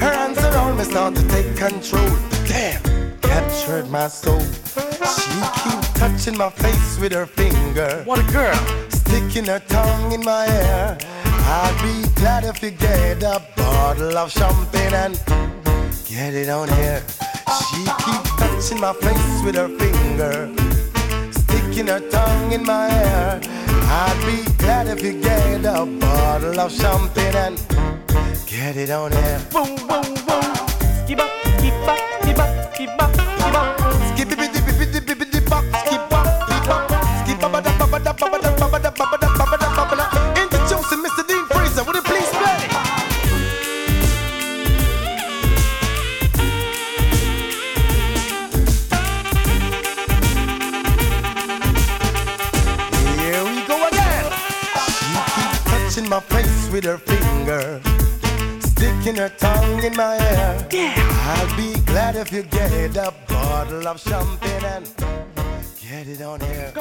Her 0.00 0.12
hands 0.12 0.38
around 0.38 0.78
me 0.78 0.84
start 0.84 1.14
to 1.16 1.26
take 1.28 1.56
control. 1.56 2.08
Damn, 2.46 2.82
captured 3.20 3.88
my 3.90 4.08
soul. 4.08 4.40
She 4.40 5.34
keep 5.62 5.80
touching 5.94 6.36
my 6.36 6.50
face 6.50 6.98
with 7.00 7.12
her 7.12 7.26
finger. 7.26 8.02
What 8.04 8.18
a 8.20 8.32
girl. 8.32 8.56
Sticking 8.90 9.46
her 9.46 9.60
tongue 9.60 10.12
in 10.12 10.22
my 10.24 10.44
hair. 10.44 10.98
I'd 11.24 11.78
be 11.82 12.08
glad 12.20 12.44
if 12.44 12.62
you 12.62 12.70
get 12.70 13.22
a 13.22 13.42
bottle 13.56 14.16
of 14.16 14.30
champagne 14.30 14.94
and 14.94 15.14
get 16.08 16.34
it 16.34 16.48
on 16.48 16.68
here. 16.68 17.02
She 17.58 17.84
keep 18.04 18.31
touching 18.62 18.80
my 18.80 18.92
face 18.92 19.42
with 19.44 19.56
her 19.56 19.68
finger, 19.76 20.48
sticking 21.32 21.88
her 21.88 21.98
tongue 22.10 22.52
in 22.52 22.64
my 22.64 22.88
hair. 22.88 23.40
I'd 23.66 24.22
be 24.24 24.52
glad 24.58 24.86
if 24.86 25.02
you 25.02 25.20
get 25.20 25.64
a 25.64 25.84
bottle 25.84 26.60
of 26.60 26.70
champagne 26.70 27.34
and 27.34 27.56
get 28.46 28.76
it 28.76 28.90
on 28.90 29.10
here. 29.10 29.40
Boom, 29.50 29.74
boom, 29.88 30.14
boom. 30.26 30.54
Skip 31.04 31.18
up, 31.18 31.41
with 56.72 56.84
her 56.84 56.96
finger, 56.96 57.80
sticking 58.60 59.16
her 59.16 59.28
tongue 59.28 59.84
in 59.84 59.94
my 59.94 60.14
hair. 60.14 60.66
I'll 60.72 61.56
be 61.56 61.78
glad 61.84 62.16
if 62.16 62.32
you 62.32 62.42
get 62.44 62.96
a 62.96 63.12
bottle 63.28 63.86
of 63.86 64.00
champagne 64.00 64.64
and 64.64 64.88
get 65.78 66.08
it 66.08 66.22
on 66.22 66.40
here. 66.40 66.72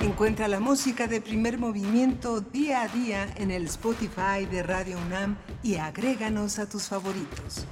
Encuentra 0.00 0.48
la 0.48 0.58
música 0.60 1.06
de 1.06 1.20
primer 1.20 1.58
movimiento 1.58 2.40
día 2.40 2.82
a 2.82 2.88
día 2.88 3.28
en 3.36 3.52
el 3.52 3.66
Spotify 3.66 4.44
de 4.50 4.62
Radio 4.64 4.98
UNAM 5.06 5.36
y 5.62 5.76
agréganos 5.76 6.58
a 6.58 6.68
tus 6.68 6.88
favoritos. 6.88 7.66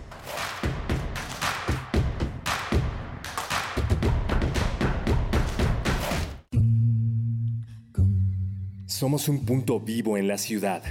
Somos 9.04 9.28
un 9.28 9.44
punto 9.44 9.78
vivo 9.80 10.16
en 10.16 10.26
la 10.28 10.38
ciudad. 10.38 10.82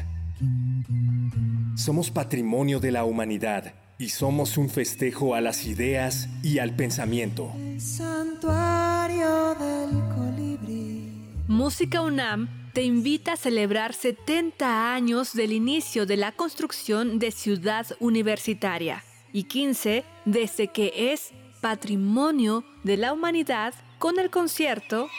Somos 1.75 2.11
patrimonio 2.11 2.79
de 2.79 2.91
la 2.91 3.05
humanidad 3.05 3.73
y 3.97 4.09
somos 4.09 4.55
un 4.59 4.69
festejo 4.69 5.33
a 5.33 5.41
las 5.41 5.65
ideas 5.65 6.29
y 6.43 6.59
al 6.59 6.75
pensamiento. 6.75 7.51
Santuario 7.79 9.55
del 9.55 9.89
colibrí. 10.13 11.11
Música 11.47 12.01
UNAM 12.01 12.69
te 12.73 12.83
invita 12.83 13.33
a 13.33 13.35
celebrar 13.35 13.95
70 13.95 14.93
años 14.93 15.33
del 15.33 15.51
inicio 15.51 16.05
de 16.05 16.17
la 16.17 16.33
construcción 16.33 17.17
de 17.17 17.31
Ciudad 17.31 17.87
Universitaria 17.99 19.03
y 19.31 19.45
15 19.45 20.03
desde 20.25 20.67
que 20.67 21.11
es 21.13 21.31
Patrimonio 21.61 22.63
de 22.83 22.97
la 22.97 23.11
Humanidad 23.11 23.73
con 23.97 24.19
el 24.19 24.29
concierto 24.29 25.09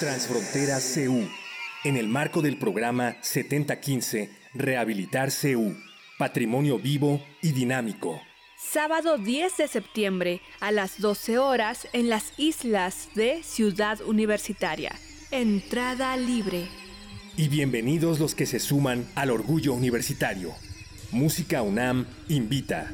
Transfronteras 0.00 0.94
CU. 0.94 1.45
En 1.86 1.96
el 1.96 2.08
marco 2.08 2.42
del 2.42 2.58
programa 2.58 3.14
7015, 3.20 4.28
Rehabilitar 4.54 5.30
CU. 5.30 5.72
Patrimonio 6.18 6.80
vivo 6.80 7.22
y 7.42 7.52
dinámico. 7.52 8.20
Sábado 8.58 9.18
10 9.18 9.56
de 9.56 9.68
septiembre 9.68 10.40
a 10.58 10.72
las 10.72 11.00
12 11.00 11.38
horas 11.38 11.86
en 11.92 12.08
las 12.08 12.32
islas 12.38 13.10
de 13.14 13.40
Ciudad 13.44 14.00
Universitaria. 14.00 14.96
Entrada 15.30 16.16
libre. 16.16 16.66
Y 17.36 17.46
bienvenidos 17.46 18.18
los 18.18 18.34
que 18.34 18.46
se 18.46 18.58
suman 18.58 19.06
al 19.14 19.30
orgullo 19.30 19.72
universitario. 19.72 20.54
Música 21.12 21.62
UNAM 21.62 22.04
invita. 22.28 22.90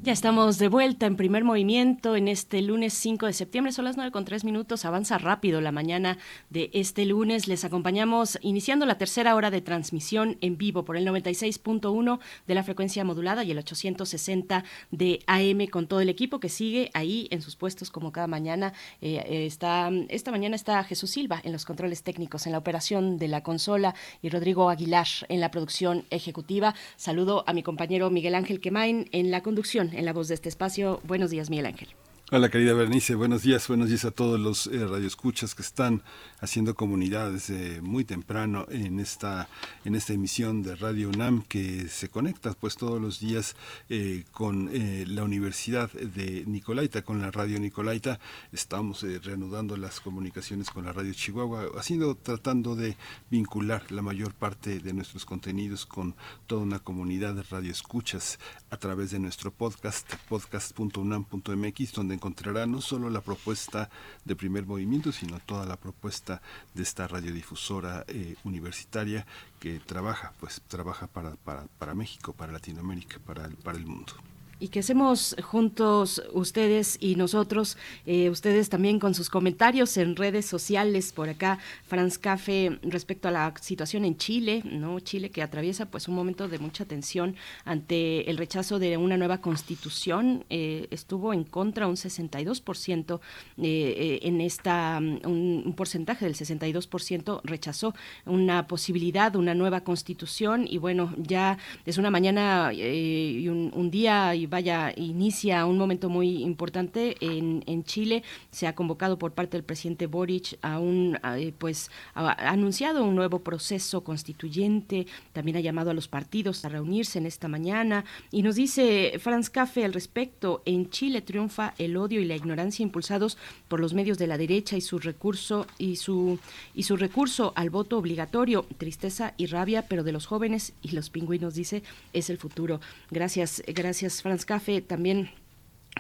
Ya 0.06 0.12
estamos 0.12 0.58
de 0.58 0.68
vuelta 0.68 1.06
en 1.06 1.16
primer 1.16 1.42
movimiento 1.42 2.14
en 2.14 2.28
este 2.28 2.62
lunes 2.62 2.94
5 2.94 3.26
de 3.26 3.32
septiembre. 3.32 3.72
Son 3.72 3.84
las 3.84 3.96
9 3.96 4.12
con 4.12 4.24
3 4.24 4.44
minutos. 4.44 4.84
Avanza 4.84 5.18
rápido 5.18 5.60
la 5.60 5.72
mañana 5.72 6.16
de 6.48 6.70
este 6.74 7.04
lunes. 7.06 7.48
Les 7.48 7.64
acompañamos 7.64 8.38
iniciando 8.40 8.86
la 8.86 8.98
tercera 8.98 9.34
hora 9.34 9.50
de 9.50 9.62
transmisión 9.62 10.38
en 10.42 10.58
vivo 10.58 10.84
por 10.84 10.96
el 10.96 11.04
96.1 11.08 12.20
de 12.46 12.54
la 12.54 12.62
frecuencia 12.62 13.02
modulada 13.02 13.42
y 13.42 13.50
el 13.50 13.58
860 13.58 14.62
de 14.92 15.24
AM 15.26 15.66
con 15.66 15.88
todo 15.88 16.00
el 16.00 16.08
equipo 16.08 16.38
que 16.38 16.50
sigue 16.50 16.88
ahí 16.94 17.26
en 17.32 17.42
sus 17.42 17.56
puestos 17.56 17.90
como 17.90 18.12
cada 18.12 18.28
mañana. 18.28 18.74
Eh, 19.00 19.24
eh, 19.26 19.46
está, 19.46 19.90
esta 20.08 20.30
mañana 20.30 20.54
está 20.54 20.84
Jesús 20.84 21.10
Silva 21.10 21.40
en 21.42 21.50
los 21.50 21.64
controles 21.64 22.04
técnicos, 22.04 22.46
en 22.46 22.52
la 22.52 22.58
operación 22.58 23.18
de 23.18 23.26
la 23.26 23.42
consola 23.42 23.96
y 24.22 24.28
Rodrigo 24.28 24.70
Aguilar 24.70 25.08
en 25.28 25.40
la 25.40 25.50
producción 25.50 26.04
ejecutiva. 26.10 26.76
Saludo 26.94 27.42
a 27.48 27.52
mi 27.52 27.64
compañero 27.64 28.08
Miguel 28.08 28.36
Ángel 28.36 28.60
Quemain 28.60 29.08
en 29.10 29.32
la 29.32 29.42
conducción 29.42 29.95
en 29.96 30.04
la 30.04 30.12
voz 30.12 30.28
de 30.28 30.34
este 30.34 30.48
espacio. 30.48 31.00
Buenos 31.04 31.30
días, 31.30 31.50
Miguel 31.50 31.66
Ángel. 31.66 31.88
Hola 32.32 32.48
querida 32.48 32.72
Bernice, 32.72 33.14
buenos 33.14 33.42
días, 33.42 33.68
buenos 33.68 33.88
días 33.88 34.04
a 34.04 34.10
todos 34.10 34.40
los 34.40 34.66
eh, 34.66 34.84
radioescuchas 34.84 35.54
que 35.54 35.62
están 35.62 36.02
haciendo 36.40 36.74
comunidad 36.74 37.32
desde 37.32 37.80
muy 37.80 38.04
temprano 38.04 38.66
en 38.70 39.00
esta 39.00 39.48
en 39.84 39.94
esta 39.94 40.12
emisión 40.12 40.62
de 40.62 40.76
Radio 40.76 41.08
UNAM 41.08 41.42
que 41.42 41.88
se 41.88 42.08
conecta 42.08 42.52
pues 42.52 42.76
todos 42.76 43.00
los 43.00 43.20
días 43.20 43.56
eh, 43.88 44.24
con 44.32 44.68
eh, 44.72 45.04
la 45.06 45.24
Universidad 45.24 45.90
de 45.92 46.44
Nicolaita, 46.46 47.02
con 47.02 47.20
la 47.20 47.30
Radio 47.30 47.58
Nicolaita. 47.60 48.18
Estamos 48.52 49.02
eh, 49.04 49.20
reanudando 49.22 49.76
las 49.76 50.00
comunicaciones 50.00 50.70
con 50.70 50.84
la 50.84 50.92
Radio 50.92 51.12
Chihuahua, 51.12 51.70
haciendo 51.78 52.16
tratando 52.16 52.74
de 52.74 52.96
vincular 53.30 53.90
la 53.92 54.02
mayor 54.02 54.34
parte 54.34 54.80
de 54.80 54.92
nuestros 54.92 55.24
contenidos 55.24 55.86
con 55.86 56.14
toda 56.46 56.62
una 56.62 56.80
comunidad 56.80 57.34
de 57.34 57.42
radioescuchas 57.42 58.38
a 58.70 58.76
través 58.76 59.10
de 59.10 59.18
nuestro 59.18 59.50
podcast 59.50 60.12
podcast.unam.mx 60.28 61.92
donde 61.92 62.14
encontrará 62.14 62.66
no 62.66 62.80
solo 62.80 63.10
la 63.10 63.20
propuesta 63.20 63.88
de 64.24 64.36
primer 64.36 64.66
movimiento, 64.66 65.12
sino 65.12 65.38
toda 65.40 65.64
la 65.66 65.76
propuesta 65.76 66.25
de 66.74 66.82
esta 66.82 67.06
radiodifusora 67.08 68.04
eh, 68.08 68.36
universitaria 68.44 69.26
que 69.60 69.80
trabaja, 69.80 70.32
pues 70.40 70.60
trabaja 70.68 71.06
para, 71.06 71.36
para, 71.36 71.64
para 71.78 71.94
México, 71.94 72.32
para 72.32 72.52
Latinoamérica, 72.52 73.18
para 73.18 73.46
el, 73.46 73.56
para 73.56 73.78
el 73.78 73.86
mundo 73.86 74.12
y 74.58 74.68
que 74.68 74.80
hacemos 74.80 75.36
juntos 75.42 76.22
ustedes 76.32 76.96
y 77.00 77.16
nosotros, 77.16 77.76
eh, 78.06 78.30
ustedes 78.30 78.68
también 78.68 78.98
con 78.98 79.14
sus 79.14 79.28
comentarios 79.28 79.96
en 79.96 80.16
redes 80.16 80.46
sociales, 80.46 81.12
por 81.12 81.28
acá, 81.28 81.58
Franz 81.86 82.18
Café, 82.18 82.78
respecto 82.82 83.28
a 83.28 83.30
la 83.30 83.52
situación 83.60 84.04
en 84.04 84.16
Chile, 84.16 84.62
¿no? 84.64 84.98
Chile 85.00 85.30
que 85.30 85.42
atraviesa 85.42 85.86
pues 85.86 86.08
un 86.08 86.14
momento 86.14 86.48
de 86.48 86.58
mucha 86.58 86.84
tensión 86.86 87.36
ante 87.64 88.30
el 88.30 88.38
rechazo 88.38 88.78
de 88.78 88.96
una 88.96 89.16
nueva 89.16 89.38
constitución, 89.38 90.44
eh, 90.48 90.88
estuvo 90.90 91.34
en 91.34 91.44
contra 91.44 91.86
un 91.86 91.96
62% 91.96 93.20
eh, 93.58 94.20
en 94.22 94.40
esta, 94.40 94.98
un, 94.98 95.62
un, 95.66 95.72
porcentaje 95.74 96.24
del 96.24 96.34
62% 96.34 97.40
rechazó 97.44 97.94
una 98.24 98.66
posibilidad, 98.66 99.36
una 99.36 99.54
nueva 99.54 99.82
constitución 99.82 100.66
y 100.68 100.78
bueno, 100.78 101.12
ya 101.18 101.58
es 101.84 101.98
una 101.98 102.10
mañana 102.10 102.72
y 102.72 103.48
un, 103.48 103.70
un 103.74 103.90
día 103.90 104.34
y 104.34 104.45
vaya, 104.48 104.92
inicia 104.96 105.66
un 105.66 105.78
momento 105.78 106.08
muy 106.08 106.42
importante 106.42 107.16
en, 107.20 107.62
en 107.66 107.84
Chile. 107.84 108.22
Se 108.50 108.66
ha 108.66 108.74
convocado 108.74 109.18
por 109.18 109.32
parte 109.32 109.56
del 109.56 109.64
presidente 109.64 110.06
Boric 110.06 110.58
a 110.62 110.78
un, 110.78 111.18
pues, 111.58 111.90
ha, 112.14 112.32
anunciado 112.50 113.04
un 113.04 113.14
nuevo 113.14 113.40
proceso 113.40 114.02
constituyente. 114.02 115.06
También 115.32 115.56
ha 115.56 115.60
llamado 115.60 115.90
a 115.90 115.94
los 115.94 116.08
partidos 116.08 116.64
a 116.64 116.68
reunirse 116.68 117.18
en 117.18 117.26
esta 117.26 117.48
mañana. 117.48 118.04
Y 118.30 118.42
nos 118.42 118.56
dice 118.56 119.18
Franz 119.20 119.50
Café 119.50 119.84
al 119.84 119.92
respecto, 119.92 120.62
en 120.64 120.90
Chile 120.90 121.22
triunfa 121.22 121.74
el 121.78 121.96
odio 121.96 122.20
y 122.20 122.24
la 122.24 122.36
ignorancia 122.36 122.82
impulsados 122.82 123.38
por 123.68 123.80
los 123.80 123.94
medios 123.94 124.18
de 124.18 124.26
la 124.26 124.38
derecha 124.38 124.76
y 124.76 124.80
su 124.80 124.98
recurso 124.98 125.66
y 125.78 125.96
su 125.96 126.38
y 126.74 126.82
su 126.84 126.96
recurso 126.96 127.52
al 127.56 127.70
voto 127.70 127.98
obligatorio, 127.98 128.66
tristeza 128.78 129.34
y 129.36 129.46
rabia, 129.46 129.86
pero 129.88 130.04
de 130.04 130.12
los 130.12 130.26
jóvenes 130.26 130.72
y 130.82 130.90
los 130.90 131.10
pingüinos 131.10 131.54
dice 131.54 131.82
es 132.12 132.30
el 132.30 132.38
futuro. 132.38 132.80
Gracias, 133.10 133.62
gracias 133.66 134.22
Franz 134.22 134.35
Café 134.44 134.82
también 134.82 135.30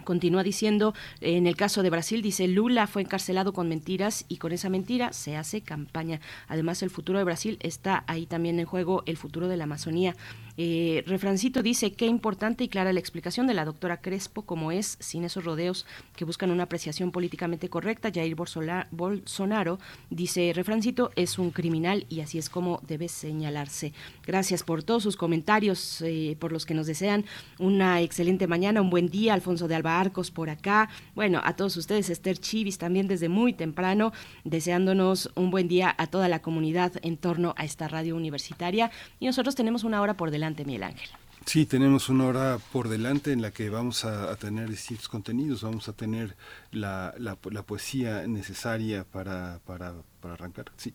Continúa 0.04 0.42
diciendo, 0.42 0.94
en 1.20 1.46
el 1.46 1.56
caso 1.56 1.82
de 1.82 1.90
Brasil, 1.90 2.22
dice, 2.22 2.46
Lula 2.46 2.86
fue 2.86 3.02
encarcelado 3.02 3.52
con 3.52 3.68
mentiras 3.68 4.24
y 4.28 4.36
con 4.36 4.52
esa 4.52 4.68
mentira 4.68 5.12
se 5.12 5.36
hace 5.36 5.62
campaña. 5.62 6.20
Además, 6.48 6.82
el 6.82 6.90
futuro 6.90 7.18
de 7.18 7.24
Brasil 7.24 7.56
está 7.60 8.04
ahí 8.06 8.26
también 8.26 8.60
en 8.60 8.66
juego, 8.66 9.02
el 9.06 9.16
futuro 9.16 9.48
de 9.48 9.56
la 9.56 9.64
Amazonía. 9.64 10.14
Eh, 10.58 11.04
Refrancito 11.06 11.62
dice, 11.62 11.92
qué 11.92 12.06
importante 12.06 12.64
y 12.64 12.68
clara 12.68 12.92
la 12.92 13.00
explicación 13.00 13.46
de 13.46 13.54
la 13.54 13.64
doctora 13.64 14.00
Crespo, 14.00 14.42
como 14.42 14.72
es, 14.72 14.96
sin 15.00 15.24
esos 15.24 15.44
rodeos 15.44 15.86
que 16.16 16.24
buscan 16.24 16.50
una 16.50 16.64
apreciación 16.64 17.12
políticamente 17.12 17.68
correcta. 17.68 18.10
Jair 18.12 18.34
Bolsonaro 18.34 19.78
dice, 20.10 20.52
Refrancito 20.54 21.10
es 21.16 21.38
un 21.38 21.50
criminal 21.50 22.06
y 22.08 22.20
así 22.20 22.38
es 22.38 22.48
como 22.48 22.80
debe 22.86 23.08
señalarse. 23.08 23.92
Gracias 24.24 24.62
por 24.62 24.82
todos 24.82 25.02
sus 25.02 25.16
comentarios, 25.16 26.00
eh, 26.02 26.36
por 26.38 26.52
los 26.52 26.64
que 26.64 26.74
nos 26.74 26.86
desean 26.86 27.24
una 27.58 28.00
excelente 28.00 28.46
mañana, 28.46 28.80
un 28.80 28.90
buen 28.90 29.08
día, 29.08 29.34
Alfonso 29.34 29.68
de 29.68 29.74
Alba 29.74 30.00
Arcos 30.00 30.30
por 30.30 30.50
acá. 30.50 30.88
Bueno, 31.14 31.40
a 31.44 31.54
todos 31.56 31.76
ustedes, 31.76 32.10
Esther 32.10 32.38
Chivis 32.38 32.78
también 32.78 33.08
desde 33.08 33.28
muy 33.28 33.52
temprano, 33.52 34.12
deseándonos 34.44 35.30
un 35.34 35.50
buen 35.50 35.68
día 35.68 35.94
a 35.98 36.06
toda 36.06 36.28
la 36.28 36.40
comunidad 36.40 36.92
en 37.02 37.16
torno 37.16 37.54
a 37.56 37.64
esta 37.64 37.88
radio 37.88 38.16
universitaria. 38.16 38.90
Y 39.20 39.26
nosotros 39.26 39.54
tenemos 39.54 39.84
una 39.84 40.00
hora 40.00 40.16
por 40.16 40.30
delante, 40.30 40.45
Miguel 40.54 40.84
Ángel. 40.84 41.08
Sí, 41.44 41.64
tenemos 41.64 42.08
una 42.08 42.24
hora 42.24 42.58
por 42.72 42.88
delante 42.88 43.32
en 43.32 43.40
la 43.40 43.52
que 43.52 43.70
vamos 43.70 44.04
a, 44.04 44.32
a 44.32 44.36
tener 44.36 44.68
distintos 44.68 45.08
contenidos, 45.08 45.62
vamos 45.62 45.88
a 45.88 45.92
tener 45.92 46.36
la, 46.72 47.14
la, 47.18 47.38
la 47.50 47.62
poesía 47.62 48.26
necesaria 48.26 49.04
para, 49.04 49.60
para, 49.64 49.94
para 50.20 50.34
arrancar. 50.34 50.72
Sí. 50.76 50.92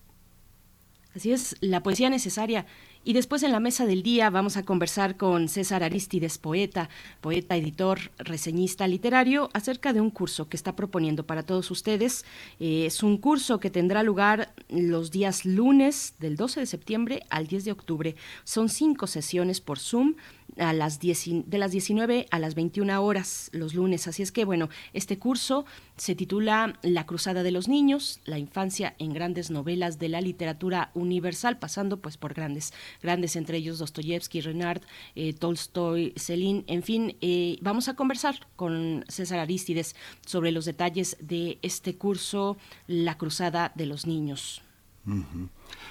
Así 1.15 1.31
es, 1.31 1.55
la 1.61 1.83
poesía 1.83 2.09
necesaria 2.09 2.65
y 3.03 3.13
después 3.13 3.41
en 3.43 3.51
la 3.51 3.59
mesa 3.59 3.85
del 3.85 4.03
día 4.03 4.29
vamos 4.29 4.57
a 4.57 4.63
conversar 4.63 5.17
con 5.17 5.49
César 5.49 5.83
Aristides, 5.83 6.37
poeta, 6.37 6.89
poeta, 7.19 7.55
editor, 7.55 7.99
reseñista 8.19 8.87
literario, 8.87 9.49
acerca 9.53 9.91
de 9.91 10.01
un 10.01 10.11
curso 10.11 10.49
que 10.49 10.57
está 10.57 10.75
proponiendo 10.75 11.25
para 11.25 11.43
todos 11.43 11.71
ustedes. 11.71 12.25
Eh, 12.59 12.85
es 12.85 13.01
un 13.01 13.17
curso 13.17 13.59
que 13.59 13.71
tendrá 13.71 14.03
lugar 14.03 14.53
los 14.69 15.09
días 15.09 15.45
lunes 15.45 16.13
del 16.19 16.35
12 16.35 16.59
de 16.59 16.65
septiembre 16.67 17.23
al 17.29 17.47
10 17.47 17.65
de 17.65 17.71
octubre. 17.71 18.15
Son 18.43 18.69
cinco 18.69 19.07
sesiones 19.07 19.61
por 19.61 19.79
Zoom 19.79 20.15
a 20.61 20.73
las 20.73 20.99
de 20.99 21.57
las 21.57 21.71
19 21.71 22.27
a 22.29 22.39
las 22.39 22.55
21 22.55 23.03
horas 23.03 23.49
los 23.51 23.73
lunes. 23.73 24.07
Así 24.07 24.21
es 24.21 24.31
que, 24.31 24.45
bueno, 24.45 24.69
este 24.93 25.17
curso 25.17 25.65
se 25.97 26.15
titula 26.15 26.79
La 26.83 27.05
Cruzada 27.05 27.43
de 27.43 27.51
los 27.51 27.67
Niños, 27.67 28.19
la 28.25 28.37
infancia 28.37 28.95
en 28.99 29.13
grandes 29.13 29.49
novelas 29.49 29.99
de 29.99 30.09
la 30.09 30.21
literatura 30.21 30.91
universal, 30.93 31.57
pasando 31.57 31.97
pues 31.97 32.17
por 32.17 32.33
grandes, 32.33 32.73
grandes 33.01 33.35
entre 33.35 33.57
ellos 33.57 33.79
Dostoyevsky, 33.79 34.41
Renard, 34.41 34.81
eh, 35.15 35.33
Tolstoy, 35.33 36.13
Celine, 36.15 36.63
en 36.67 36.83
fin, 36.83 37.17
eh, 37.21 37.57
vamos 37.61 37.87
a 37.87 37.95
conversar 37.95 38.47
con 38.55 39.03
César 39.07 39.39
Aristides 39.39 39.95
sobre 40.25 40.51
los 40.51 40.65
detalles 40.65 41.17
de 41.19 41.57
este 41.61 41.95
curso, 41.95 42.57
La 42.87 43.17
Cruzada 43.17 43.71
de 43.75 43.87
los 43.87 44.05
Niños. 44.05 44.61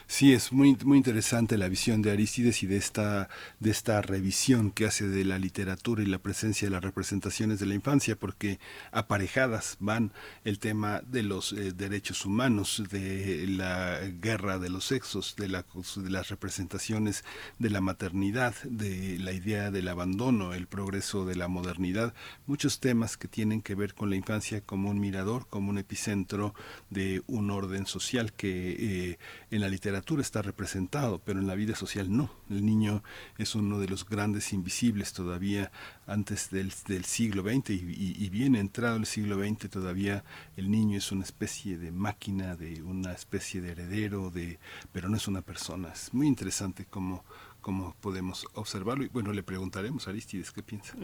Sí, 0.07 0.32
es 0.32 0.52
muy, 0.52 0.77
muy 0.85 0.98
interesante 0.98 1.57
la 1.57 1.69
visión 1.69 2.02
de 2.02 2.11
Arístides 2.11 2.62
y 2.62 2.66
de 2.66 2.77
esta, 2.77 3.28
de 3.61 3.70
esta 3.70 4.02
revisión 4.02 4.70
que 4.70 4.86
hace 4.86 5.09
de 5.09 5.24
la 5.24 5.39
literatura 5.39 6.02
y 6.02 6.07
la 6.07 6.19
presencia 6.19 6.66
de 6.66 6.73
las 6.73 6.82
representaciones 6.82 7.61
de 7.61 7.66
la 7.66 7.74
infancia, 7.74 8.16
porque 8.16 8.59
aparejadas 8.93 9.77
van 9.81 10.12
el 10.44 10.59
tema 10.59 11.01
de 11.07 11.23
los 11.23 11.52
eh, 11.52 11.73
derechos 11.73 12.27
humanos, 12.27 12.82
de 12.90 13.47
la 13.48 14.01
guerra 14.20 14.59
de 14.59 14.69
los 14.69 14.85
sexos, 14.85 15.35
de, 15.36 15.48
la, 15.48 15.65
las 16.09 16.28
representaciones 16.28 17.24
de 17.59 17.70
la 17.70 17.81
maternidad, 17.81 18.55
de 18.65 19.19
la 19.19 19.32
idea 19.32 19.70
del 19.70 19.89
abandono, 19.89 20.55
el 20.55 20.66
progreso 20.66 21.24
de 21.24 21.36
la 21.36 21.48
modernidad, 21.48 22.15
muchos 22.47 22.81
temas 22.81 23.16
que 23.16 23.28
tienen 23.28 23.62
que 23.62 23.74
ver 23.74 23.94
con 23.94 24.11
la 24.11 24.16
infancia 24.16 24.61
como 24.61 24.90
un 24.90 25.01
mirador, 25.01 25.47
como 25.48 25.70
un 25.70 25.78
epicentro 25.78 26.55
de 26.90 27.23
un 27.27 27.51
orden 27.51 27.86
social 27.86 28.32
que 28.32 29.11
eh, 29.11 29.19
en 29.51 29.61
la 29.61 29.69
literatura 29.71 30.21
está 30.21 30.43
representado, 30.43 31.21
pero 31.25 31.41
en 31.41 31.47
la 31.47 31.55
vida 31.55 31.75
social 31.75 32.15
no. 32.15 32.31
El 32.51 32.67
niño 32.67 33.03
es 33.39 33.55
uno 33.55 33.79
de 33.79 33.89
los 33.89 34.07
grandes 34.07 34.53
invisibles 34.53 35.13
todavía 35.13 35.73
antes 36.07 36.51
del, 36.51 36.73
siglo 37.05 37.43
XX 37.43 37.71
y, 37.71 38.17
y, 38.19 38.29
bien 38.29 38.57
entrado 38.57 38.97
el 38.97 39.07
siglo 39.07 39.39
XX 39.43 39.71
todavía 39.71 40.25
el 40.57 40.71
niño 40.71 40.99
es 40.99 41.13
una 41.13 41.25
especie 41.25 41.79
de 41.79 41.93
máquina, 41.93 42.57
de 42.57 42.83
una 42.83 43.13
especie 43.13 43.61
de 43.61 43.71
heredero, 43.73 44.31
de, 44.31 44.59
pero 44.93 45.09
no 45.09 45.17
es 45.17 45.29
una 45.29 45.43
persona. 45.43 45.93
Es 45.93 46.13
muy 46.13 46.27
interesante 46.27 46.85
cómo 46.85 47.25
como 47.61 47.95
podemos 48.01 48.47
observarlo. 48.55 49.05
Y 49.05 49.09
bueno, 49.09 49.32
le 49.32 49.43
preguntaremos 49.43 50.07
a 50.07 50.11
Aristides 50.11 50.53
qué 50.53 50.62
piensa. 50.62 50.95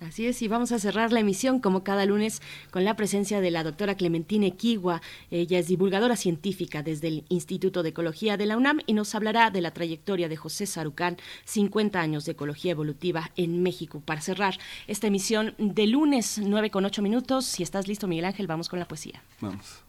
Así 0.00 0.26
es, 0.26 0.40
y 0.42 0.48
vamos 0.48 0.72
a 0.72 0.78
cerrar 0.78 1.12
la 1.12 1.20
emisión 1.20 1.60
como 1.60 1.84
cada 1.84 2.06
lunes 2.06 2.42
con 2.70 2.84
la 2.84 2.96
presencia 2.96 3.40
de 3.40 3.50
la 3.50 3.64
doctora 3.64 3.96
Clementine 3.96 4.56
Kiwa. 4.56 5.02
Ella 5.30 5.58
es 5.58 5.68
divulgadora 5.68 6.16
científica 6.16 6.82
desde 6.82 7.08
el 7.08 7.24
Instituto 7.28 7.82
de 7.82 7.90
Ecología 7.90 8.36
de 8.36 8.46
la 8.46 8.56
UNAM 8.56 8.80
y 8.86 8.94
nos 8.94 9.14
hablará 9.14 9.50
de 9.50 9.60
la 9.60 9.72
trayectoria 9.72 10.28
de 10.28 10.36
José 10.36 10.66
Sarucán, 10.66 11.16
50 11.44 12.00
años 12.00 12.24
de 12.24 12.32
ecología 12.32 12.72
evolutiva 12.72 13.30
en 13.36 13.62
México. 13.62 14.02
Para 14.04 14.20
cerrar 14.20 14.58
esta 14.86 15.06
emisión 15.06 15.54
de 15.58 15.86
lunes, 15.86 16.40
9 16.42 16.70
con 16.70 16.84
8 16.84 17.02
minutos, 17.02 17.44
si 17.44 17.62
estás 17.62 17.88
listo, 17.88 18.06
Miguel 18.06 18.26
Ángel, 18.26 18.46
vamos 18.46 18.68
con 18.68 18.78
la 18.78 18.88
poesía. 18.88 19.22
Vamos. 19.40 19.82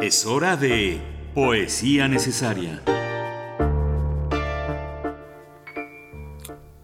Es 0.00 0.26
hora 0.26 0.56
de 0.56 1.00
poesía 1.34 2.08
necesaria. 2.08 2.82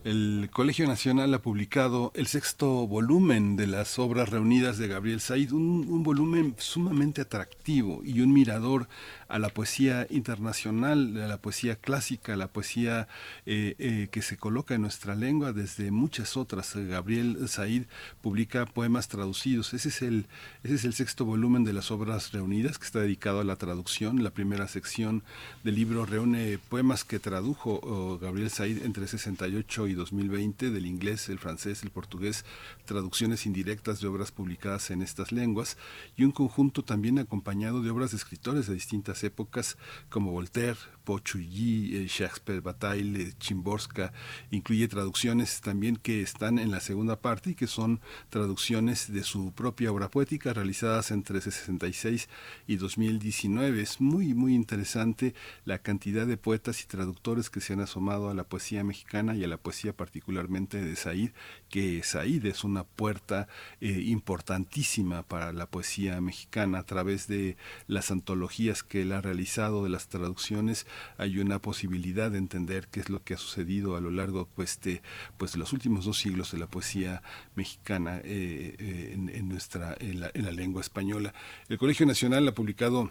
El 0.09 0.49
Colegio 0.51 0.87
Nacional 0.89 1.35
ha 1.35 1.43
publicado 1.43 2.13
el 2.15 2.29
sexto 2.29 2.87
volumen 2.87 3.57
de 3.57 3.67
las 3.67 3.99
obras 3.99 4.31
reunidas 4.31 4.79
de 4.79 4.89
Gabriel 4.89 5.21
Said, 5.21 5.53
un, 5.53 6.03
volumen 6.03 6.55
sumamente 6.57 7.21
atractivo 7.21 8.01
y 8.03 8.23
un 8.23 8.33
mirador 8.33 8.89
a 9.29 9.39
la 9.39 9.51
poesía 9.51 10.07
internacional, 10.09 11.21
a 11.23 11.29
la 11.29 11.37
poesía 11.37 11.77
clásica, 11.77 12.33
a 12.33 12.37
la 12.37 12.49
poesía 12.49 13.07
eh, 13.45 13.75
eh, 13.79 14.09
que 14.11 14.23
se 14.23 14.39
coloca 14.39 14.75
en 14.75 14.81
nuestra 14.81 15.15
lengua 15.15 15.53
desde 15.53 15.91
muchas 15.91 16.39
otras. 16.39 16.75
Gabriel 16.75 17.47
Said 17.47 17.83
publica 18.23 18.65
poemas 18.65 19.09
traducidos. 19.09 19.75
Ese 19.75 19.91
es 19.91 20.01
el, 20.01 20.25
ese 20.65 20.77
es 20.77 20.87
el 20.87 20.95
sexto 20.95 21.27
volumen 21.27 21.65
de 21.65 21.75
las 21.75 21.91
obras 21.91 22.33
reunidas 22.33 22.79
que 22.79 22.87
está 22.87 23.01
dedicado 23.01 23.41
a 23.41 23.45
la 23.45 23.57
traducción. 23.57 24.25
La 24.25 24.31
primera 24.31 24.69
sección 24.69 25.23
del 25.65 25.75
libro 25.75 26.07
reúne 26.07 26.59
poemas 26.71 27.05
que 27.05 27.19
tradujo 27.19 27.81
oh, 27.83 28.19
Gabriel 28.19 28.49
Said 28.49 28.87
entre 28.87 29.07
68 29.07 29.89
y 29.89 29.98
2020 29.99 30.71
del 30.71 30.87
inglés, 30.87 31.29
el 31.29 31.39
francés, 31.39 31.83
el 31.83 31.91
portugués, 31.91 32.47
traducciones 32.87 33.45
indirectas 33.45 34.01
de 34.01 34.09
obras 34.09 34.33
publicadas 34.33 34.91
en 34.91 35.03
estas 35.03 35.33
lenguas 35.33 35.77
y 36.17 36.25
un 36.25 36.33
conjunto 36.33 36.83
también 36.83 37.19
acompañado 37.19 37.83
de 37.83 37.91
obras 37.91 38.13
de 38.13 38.17
escritores 38.17 38.67
de 38.67 38.75
distintas 38.75 39.23
épocas 39.25 39.77
como 40.09 40.33
Voltaire, 40.33 40.79
Po 41.05 41.19
eh, 41.19 42.07
Shakespeare, 42.09 42.61
Bataille, 42.61 43.33
Chimborska, 43.39 44.13
incluye 44.51 44.89
traducciones 44.89 45.61
también 45.61 45.97
que 45.97 46.21
están 46.21 46.59
en 46.59 46.71
la 46.71 46.81
segunda 46.81 47.21
parte 47.21 47.51
y 47.51 47.55
que 47.55 47.67
son 47.67 48.01
traducciones 48.29 49.11
de 49.13 49.23
su 49.23 49.53
propia 49.53 49.91
obra 49.91 50.11
poética 50.11 50.53
realizadas 50.53 51.11
entre 51.11 51.41
66 51.41 52.29
y 52.67 52.77
2019. 52.77 53.81
Es 53.81 54.01
muy, 54.01 54.35
muy 54.35 54.55
interesante 54.55 55.35
la 55.65 55.79
cantidad 55.79 56.27
de 56.27 56.37
poetas 56.37 56.83
y 56.83 56.87
traductores 56.87 57.51
que 57.51 57.61
se 57.61 57.73
han 57.73 57.81
asomado 57.81 58.29
a 58.29 58.35
la 58.35 58.45
poesía 58.45 58.85
mexicana 58.85 59.35
y 59.35 59.45
a 59.45 59.49
la 59.49 59.57
poesía 59.57 59.88
particularmente 59.93 60.83
de 60.83 60.97
Said, 60.97 61.31
que 61.69 62.03
Said 62.03 62.45
es 62.47 62.65
una 62.65 62.85
puerta 62.85 63.49
eh, 63.81 64.03
importantísima 64.07 65.23
para 65.23 65.53
la 65.53 65.67
poesía 65.67 66.21
mexicana 66.21 66.79
a 66.79 66.87
través 66.87 67.27
de 67.29 67.57
las 67.87 68.11
antologías 68.11 68.83
que 68.83 69.03
él 69.03 69.13
ha 69.13 69.21
realizado, 69.21 69.85
de 69.85 69.91
las 69.91 70.09
traducciones 70.09 70.87
hay 71.17 71.39
una 71.39 71.61
posibilidad 71.61 72.31
de 72.31 72.39
entender 72.39 72.89
qué 72.89 73.01
es 73.01 73.11
lo 73.11 73.23
que 73.23 73.35
ha 73.35 73.39
sucedido 73.39 73.97
a 73.97 74.01
lo 74.01 74.11
largo 74.11 74.49
pues, 74.55 74.81
de, 74.81 75.03
pues, 75.37 75.53
de 75.53 75.59
los 75.59 75.73
últimos 75.73 76.05
dos 76.05 76.19
siglos 76.19 76.53
de 76.53 76.59
la 76.59 76.67
poesía 76.67 77.23
mexicana 77.55 78.19
eh, 78.25 78.77
eh, 78.79 79.13
en, 79.15 79.49
nuestra, 79.49 79.97
en 80.01 80.21
la, 80.21 80.31
en 80.35 80.45
la 80.45 80.53
lengua 80.53 80.81
española. 80.81 81.35
El 81.69 81.79
Colegio 81.79 82.07
Nacional 82.07 82.47
ha 82.49 82.55
publicado 82.55 83.11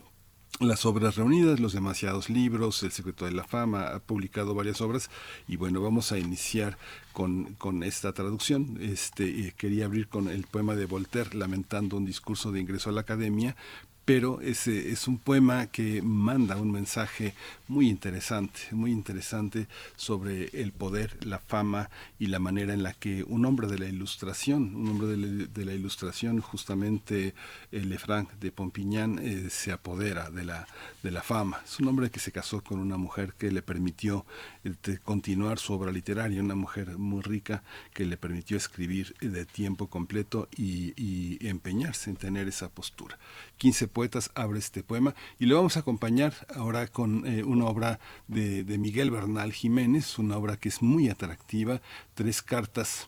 las 0.60 0.86
obras 0.86 1.16
reunidas, 1.16 1.60
los 1.60 1.74
demasiados 1.74 2.30
libros, 2.30 2.82
El 2.82 2.92
secreto 2.92 3.26
de 3.26 3.32
la 3.32 3.44
fama, 3.44 3.90
ha 3.90 4.00
publicado 4.00 4.56
varias 4.56 4.82
obras 4.82 5.10
y 5.48 5.56
bueno, 5.56 5.82
vamos 5.82 6.12
a 6.12 6.18
iniciar 6.18 6.78
con, 7.14 7.54
con 7.56 7.84
esta 7.84 8.14
traducción. 8.14 8.78
Este, 8.82 9.54
quería 9.58 9.86
abrir 9.86 10.08
con 10.08 10.28
el 10.30 10.44
poema 10.44 10.76
de 10.76 10.86
Voltaire, 10.86 11.36
lamentando 11.36 11.98
un 11.98 12.06
discurso 12.06 12.52
de 12.52 12.60
ingreso 12.60 12.90
a 12.90 12.94
la 12.94 13.02
academia, 13.02 13.56
pero 14.06 14.42
es, 14.42 14.68
es 14.68 15.08
un 15.08 15.18
poema 15.18 15.68
que 15.68 16.02
manda 16.02 16.56
un 16.56 16.72
mensaje 16.72 17.36
muy 17.68 17.90
interesante, 17.90 18.60
muy 18.72 18.92
interesante 18.92 19.68
sobre 19.96 20.46
el 20.62 20.72
poder, 20.72 21.18
la 21.26 21.40
fama 21.40 21.90
y 22.20 22.28
la 22.28 22.40
manera 22.40 22.74
en 22.74 22.84
la 22.84 22.94
que 22.94 23.24
un 23.24 23.46
hombre 23.46 23.68
de 23.68 23.80
la 23.80 23.88
ilustración, 23.88 24.76
un 24.76 24.88
hombre 24.90 25.08
de 25.48 25.66
la, 25.66 25.74
ilustración, 25.74 26.42
justamente 26.42 27.34
eh, 27.72 27.82
Lefranc 27.82 28.32
de 28.34 28.52
Pompignan, 28.52 29.20
eh, 29.20 29.50
se 29.50 29.72
apodera 29.72 30.30
de 30.30 30.46
la, 30.46 30.68
de 31.04 31.12
la 31.12 31.22
fama. 31.22 31.62
Es 31.66 31.80
un 31.80 31.88
hombre 31.88 32.10
que 32.10 32.20
se 32.20 32.32
casó 32.32 32.64
con 32.64 32.80
una 32.80 32.98
mujer 32.98 33.34
que 33.38 33.52
le 33.52 33.62
permitió 33.62 34.26
eh, 34.64 34.98
continuar 35.04 35.60
su 35.60 35.74
obra 35.74 35.92
literaria, 35.92 36.42
una 36.42 36.56
mujer 36.56 36.98
muy 36.98 37.22
rica 37.22 37.64
que 37.94 38.06
le 38.06 38.18
permitió 38.18 38.58
escribir 38.58 39.16
de 39.20 39.46
tiempo 39.46 39.88
completo 39.88 40.48
y, 40.56 40.94
y 40.96 41.48
empeñarse 41.48 42.10
en 42.10 42.16
tener 42.16 42.48
esa 42.48 42.70
postura. 42.70 43.18
15 43.58 43.88
poetas 43.88 44.32
abre 44.36 44.60
este 44.60 44.84
poema 44.84 45.16
y 45.40 45.46
lo 45.46 45.56
vamos 45.56 45.78
a 45.78 45.82
acompañar 45.82 46.34
ahora 46.56 46.88
con 46.88 47.26
eh, 47.26 47.44
una 47.58 47.66
obra 47.66 48.00
de, 48.28 48.64
de 48.64 48.78
Miguel 48.78 49.12
Bernal 49.12 49.52
Jiménez, 49.52 50.18
una 50.20 50.38
obra 50.38 50.58
que 50.58 50.70
es 50.70 50.82
muy 50.82 51.10
atractiva, 51.10 51.82
tres 52.14 52.42
cartas 52.42 53.08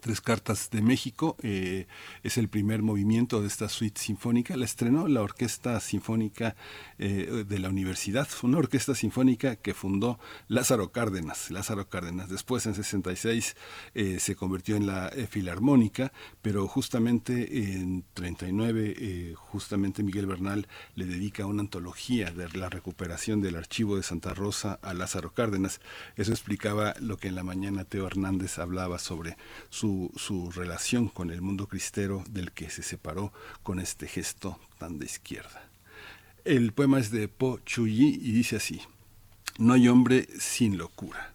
Tres 0.00 0.20
Cartas 0.20 0.70
de 0.70 0.82
México 0.82 1.36
eh, 1.42 1.86
es 2.22 2.36
el 2.36 2.48
primer 2.48 2.82
movimiento 2.82 3.40
de 3.40 3.46
esta 3.46 3.68
suite 3.68 4.00
sinfónica. 4.00 4.56
La 4.56 4.64
estrenó 4.64 5.08
la 5.08 5.22
Orquesta 5.22 5.78
Sinfónica 5.80 6.56
eh, 6.98 7.44
de 7.46 7.58
la 7.58 7.68
Universidad, 7.68 8.28
una 8.42 8.58
orquesta 8.58 8.94
sinfónica 8.94 9.56
que 9.56 9.74
fundó 9.74 10.18
Lázaro 10.48 10.90
Cárdenas. 10.90 11.50
Lázaro 11.50 11.88
Cárdenas 11.88 12.28
después 12.28 12.66
en 12.66 12.74
66 12.74 13.56
eh, 13.94 14.18
se 14.20 14.36
convirtió 14.36 14.76
en 14.76 14.86
la 14.86 15.12
Filarmónica, 15.28 16.12
pero 16.42 16.66
justamente 16.66 17.72
en 17.72 18.04
39 18.14 19.34
justamente 19.36 20.02
Miguel 20.02 20.26
Bernal 20.26 20.66
le 20.94 21.06
dedica 21.06 21.46
una 21.46 21.62
antología 21.62 22.30
de 22.30 22.48
la 22.58 22.68
recuperación 22.68 23.40
del 23.40 23.56
archivo 23.56 23.96
de 23.96 24.02
Santa 24.02 24.34
Rosa 24.34 24.78
a 24.82 24.94
Lázaro 24.94 25.32
Cárdenas. 25.32 25.80
Eso 26.16 26.32
explicaba 26.32 26.94
lo 27.00 27.16
que 27.16 27.28
en 27.28 27.34
la 27.34 27.44
mañana 27.44 27.84
Teo 27.84 28.06
Hernández 28.06 28.58
hablaba 28.58 28.98
sobre 28.98 29.36
su, 29.74 30.52
relación 30.54 31.08
con 31.08 31.30
el 31.30 31.42
mundo 31.42 31.66
cristero 31.66 32.22
del 32.30 32.52
que 32.52 32.70
se 32.70 32.82
separó 32.82 33.32
con 33.64 33.80
este 33.80 34.06
gesto 34.06 34.58
tan 34.78 34.98
de 34.98 35.06
izquierda. 35.06 35.68
El 36.44 36.72
poema 36.72 37.00
es 37.00 37.10
de 37.10 37.26
Po 37.26 37.58
Chuyi 37.64 38.20
y 38.22 38.32
dice 38.32 38.56
así, 38.56 38.80
no 39.58 39.72
hay 39.72 39.88
hombre 39.88 40.28
sin 40.38 40.78
locura, 40.78 41.34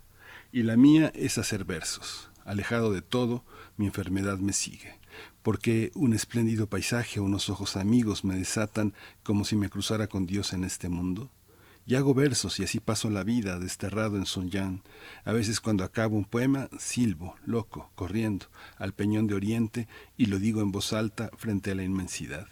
y 0.54 0.64
la 0.64 0.78
mía 0.78 1.12
es 1.16 1.38
hacer 1.38 1.66
versos. 1.66 2.30
Alejado 2.46 2.94
de 2.94 3.02
todo, 3.02 3.44
mi 3.76 3.88
enfermedad 3.88 4.38
me 4.38 4.54
sigue, 4.54 4.98
porque 5.44 5.92
un 5.94 6.14
espléndido 6.14 6.68
paisaje 6.68 7.20
unos 7.20 7.50
ojos 7.50 7.76
amigos 7.76 8.24
me 8.24 8.36
desatan 8.36 8.94
como 9.24 9.44
si 9.44 9.58
me 9.58 9.70
cruzara 9.70 10.08
con 10.08 10.26
Dios 10.26 10.54
en 10.54 10.64
este 10.64 10.88
mundo. 10.88 11.30
Y 11.90 11.96
hago 11.96 12.14
versos 12.14 12.60
y 12.60 12.64
así 12.64 12.80
paso 12.80 13.10
la 13.10 13.24
vida 13.24 13.58
desterrado 13.58 14.16
en 14.18 14.28
Son 14.28 14.52
A 15.26 15.34
veces 15.34 15.60
cuando 15.60 15.84
acabo 15.84 16.18
un 16.18 16.24
poema, 16.24 16.70
silbo, 16.78 17.36
loco, 17.48 17.90
corriendo, 17.96 18.46
al 18.78 18.94
peñón 18.94 19.26
de 19.26 19.34
Oriente 19.34 19.88
y 20.16 20.28
lo 20.28 20.38
digo 20.38 20.62
en 20.62 20.72
voz 20.72 20.94
alta 20.94 21.32
frente 21.36 21.72
a 21.72 21.76
la 21.76 21.84
inmensidad. 21.84 22.48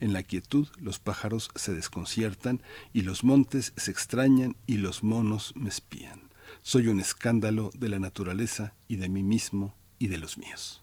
En 0.00 0.14
la 0.14 0.22
quietud 0.22 0.68
los 0.78 1.00
pájaros 1.00 1.50
se 1.54 1.74
desconciertan 1.74 2.62
y 2.94 3.02
los 3.02 3.24
montes 3.24 3.74
se 3.76 3.90
extrañan 3.90 4.56
y 4.66 4.78
los 4.78 5.02
monos 5.04 5.52
me 5.54 5.68
espían. 5.68 6.22
Soy 6.62 6.88
un 6.88 6.98
escándalo 6.98 7.70
de 7.74 7.90
la 7.90 7.98
naturaleza 7.98 8.72
y 8.88 8.96
de 8.96 9.10
mí 9.10 9.22
mismo 9.22 9.74
y 9.98 10.08
de 10.08 10.16
los 10.16 10.38
míos. 10.38 10.82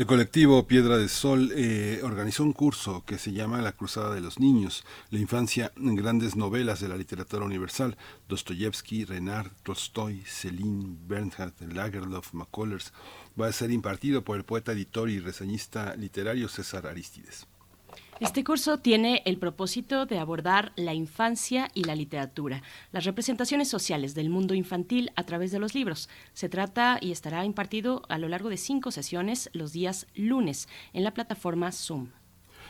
El 0.00 0.06
colectivo 0.06 0.66
Piedra 0.66 0.96
de 0.96 1.10
Sol 1.10 1.52
eh, 1.54 2.00
organizó 2.02 2.42
un 2.42 2.54
curso 2.54 3.04
que 3.04 3.18
se 3.18 3.32
llama 3.32 3.60
La 3.60 3.72
Cruzada 3.72 4.14
de 4.14 4.22
los 4.22 4.40
Niños, 4.40 4.82
la 5.10 5.18
infancia 5.18 5.72
en 5.76 5.94
grandes 5.94 6.36
novelas 6.36 6.80
de 6.80 6.88
la 6.88 6.96
literatura 6.96 7.44
universal, 7.44 7.98
Dostoyevsky, 8.26 9.04
Renard, 9.04 9.50
Tolstoy, 9.62 10.22
Celine, 10.24 10.96
Bernhard, 11.06 11.52
Lagerlof, 11.60 12.32
McCullers. 12.32 12.94
Va 13.38 13.48
a 13.48 13.52
ser 13.52 13.72
impartido 13.72 14.24
por 14.24 14.38
el 14.38 14.44
poeta, 14.44 14.72
editor 14.72 15.10
y 15.10 15.20
reseñista 15.20 15.94
literario 15.96 16.48
César 16.48 16.86
Aristides. 16.86 17.46
Este 18.20 18.44
curso 18.44 18.76
tiene 18.76 19.22
el 19.24 19.38
propósito 19.38 20.04
de 20.04 20.18
abordar 20.18 20.72
la 20.76 20.92
infancia 20.92 21.70
y 21.72 21.84
la 21.84 21.94
literatura, 21.94 22.62
las 22.92 23.04
representaciones 23.04 23.68
sociales 23.68 24.14
del 24.14 24.28
mundo 24.28 24.52
infantil 24.52 25.10
a 25.16 25.24
través 25.24 25.52
de 25.52 25.58
los 25.58 25.74
libros. 25.74 26.10
Se 26.34 26.50
trata 26.50 26.98
y 27.00 27.12
estará 27.12 27.46
impartido 27.46 28.02
a 28.10 28.18
lo 28.18 28.28
largo 28.28 28.50
de 28.50 28.58
cinco 28.58 28.90
sesiones 28.90 29.48
los 29.54 29.72
días 29.72 30.06
lunes 30.14 30.68
en 30.92 31.04
la 31.04 31.14
plataforma 31.14 31.72
Zoom. 31.72 32.08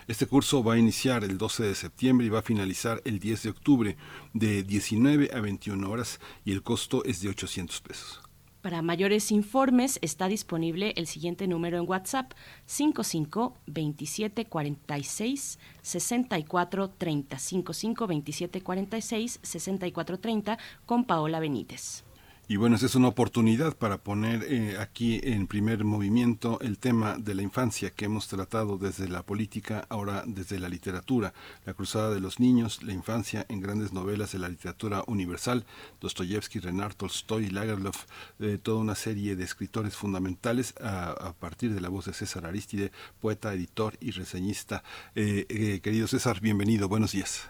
Este 0.06 0.26
curso 0.26 0.62
va 0.62 0.74
a 0.74 0.78
iniciar 0.78 1.24
el 1.24 1.36
12 1.36 1.64
de 1.64 1.74
septiembre 1.74 2.28
y 2.28 2.30
va 2.30 2.38
a 2.38 2.42
finalizar 2.42 3.02
el 3.04 3.18
10 3.18 3.42
de 3.42 3.50
octubre 3.50 3.96
de 4.32 4.62
19 4.62 5.30
a 5.34 5.40
21 5.40 5.90
horas 5.90 6.20
y 6.44 6.52
el 6.52 6.62
costo 6.62 7.02
es 7.04 7.22
de 7.22 7.28
800 7.28 7.80
pesos. 7.80 8.29
Para 8.62 8.82
mayores 8.82 9.32
informes 9.32 9.98
está 10.02 10.28
disponible 10.28 10.92
el 10.96 11.06
siguiente 11.06 11.46
número 11.46 11.78
en 11.78 11.88
WhatsApp 11.88 12.32
55 12.66 13.56
27 13.66 14.44
46 14.44 15.58
64 15.80 16.90
30 16.90 17.38
55 17.38 18.06
27 18.06 18.60
46 18.60 19.40
64 19.42 20.18
30 20.18 20.58
con 20.84 21.04
Paola 21.04 21.40
Benítez. 21.40 22.04
Y 22.50 22.56
bueno, 22.56 22.74
esa 22.74 22.86
es 22.86 22.96
una 22.96 23.06
oportunidad 23.06 23.76
para 23.76 23.98
poner 23.98 24.42
eh, 24.42 24.76
aquí 24.80 25.20
en 25.22 25.46
primer 25.46 25.84
movimiento 25.84 26.58
el 26.62 26.80
tema 26.80 27.16
de 27.16 27.36
la 27.36 27.42
infancia 27.42 27.90
que 27.90 28.06
hemos 28.06 28.26
tratado 28.26 28.76
desde 28.76 29.08
la 29.08 29.22
política, 29.22 29.86
ahora 29.88 30.24
desde 30.26 30.58
la 30.58 30.68
literatura, 30.68 31.32
la 31.64 31.74
cruzada 31.74 32.10
de 32.10 32.18
los 32.18 32.40
niños, 32.40 32.82
la 32.82 32.92
infancia 32.92 33.46
en 33.48 33.60
grandes 33.60 33.92
novelas 33.92 34.32
de 34.32 34.40
la 34.40 34.48
literatura 34.48 35.04
universal, 35.06 35.64
Dostoyevsky, 36.00 36.58
Renard, 36.58 36.94
Tolstoy, 36.94 37.50
Lagerlof, 37.50 38.06
de 38.40 38.58
toda 38.58 38.80
una 38.80 38.96
serie 38.96 39.36
de 39.36 39.44
escritores 39.44 39.94
fundamentales 39.94 40.74
a, 40.80 41.10
a, 41.10 41.32
partir 41.34 41.72
de 41.72 41.80
la 41.80 41.88
voz 41.88 42.06
de 42.06 42.14
César 42.14 42.46
Aristide, 42.46 42.90
poeta, 43.20 43.54
editor 43.54 43.96
y 44.00 44.10
reseñista. 44.10 44.82
Eh, 45.14 45.46
eh, 45.48 45.80
querido 45.84 46.08
César, 46.08 46.40
bienvenido, 46.40 46.88
buenos 46.88 47.12
días. 47.12 47.48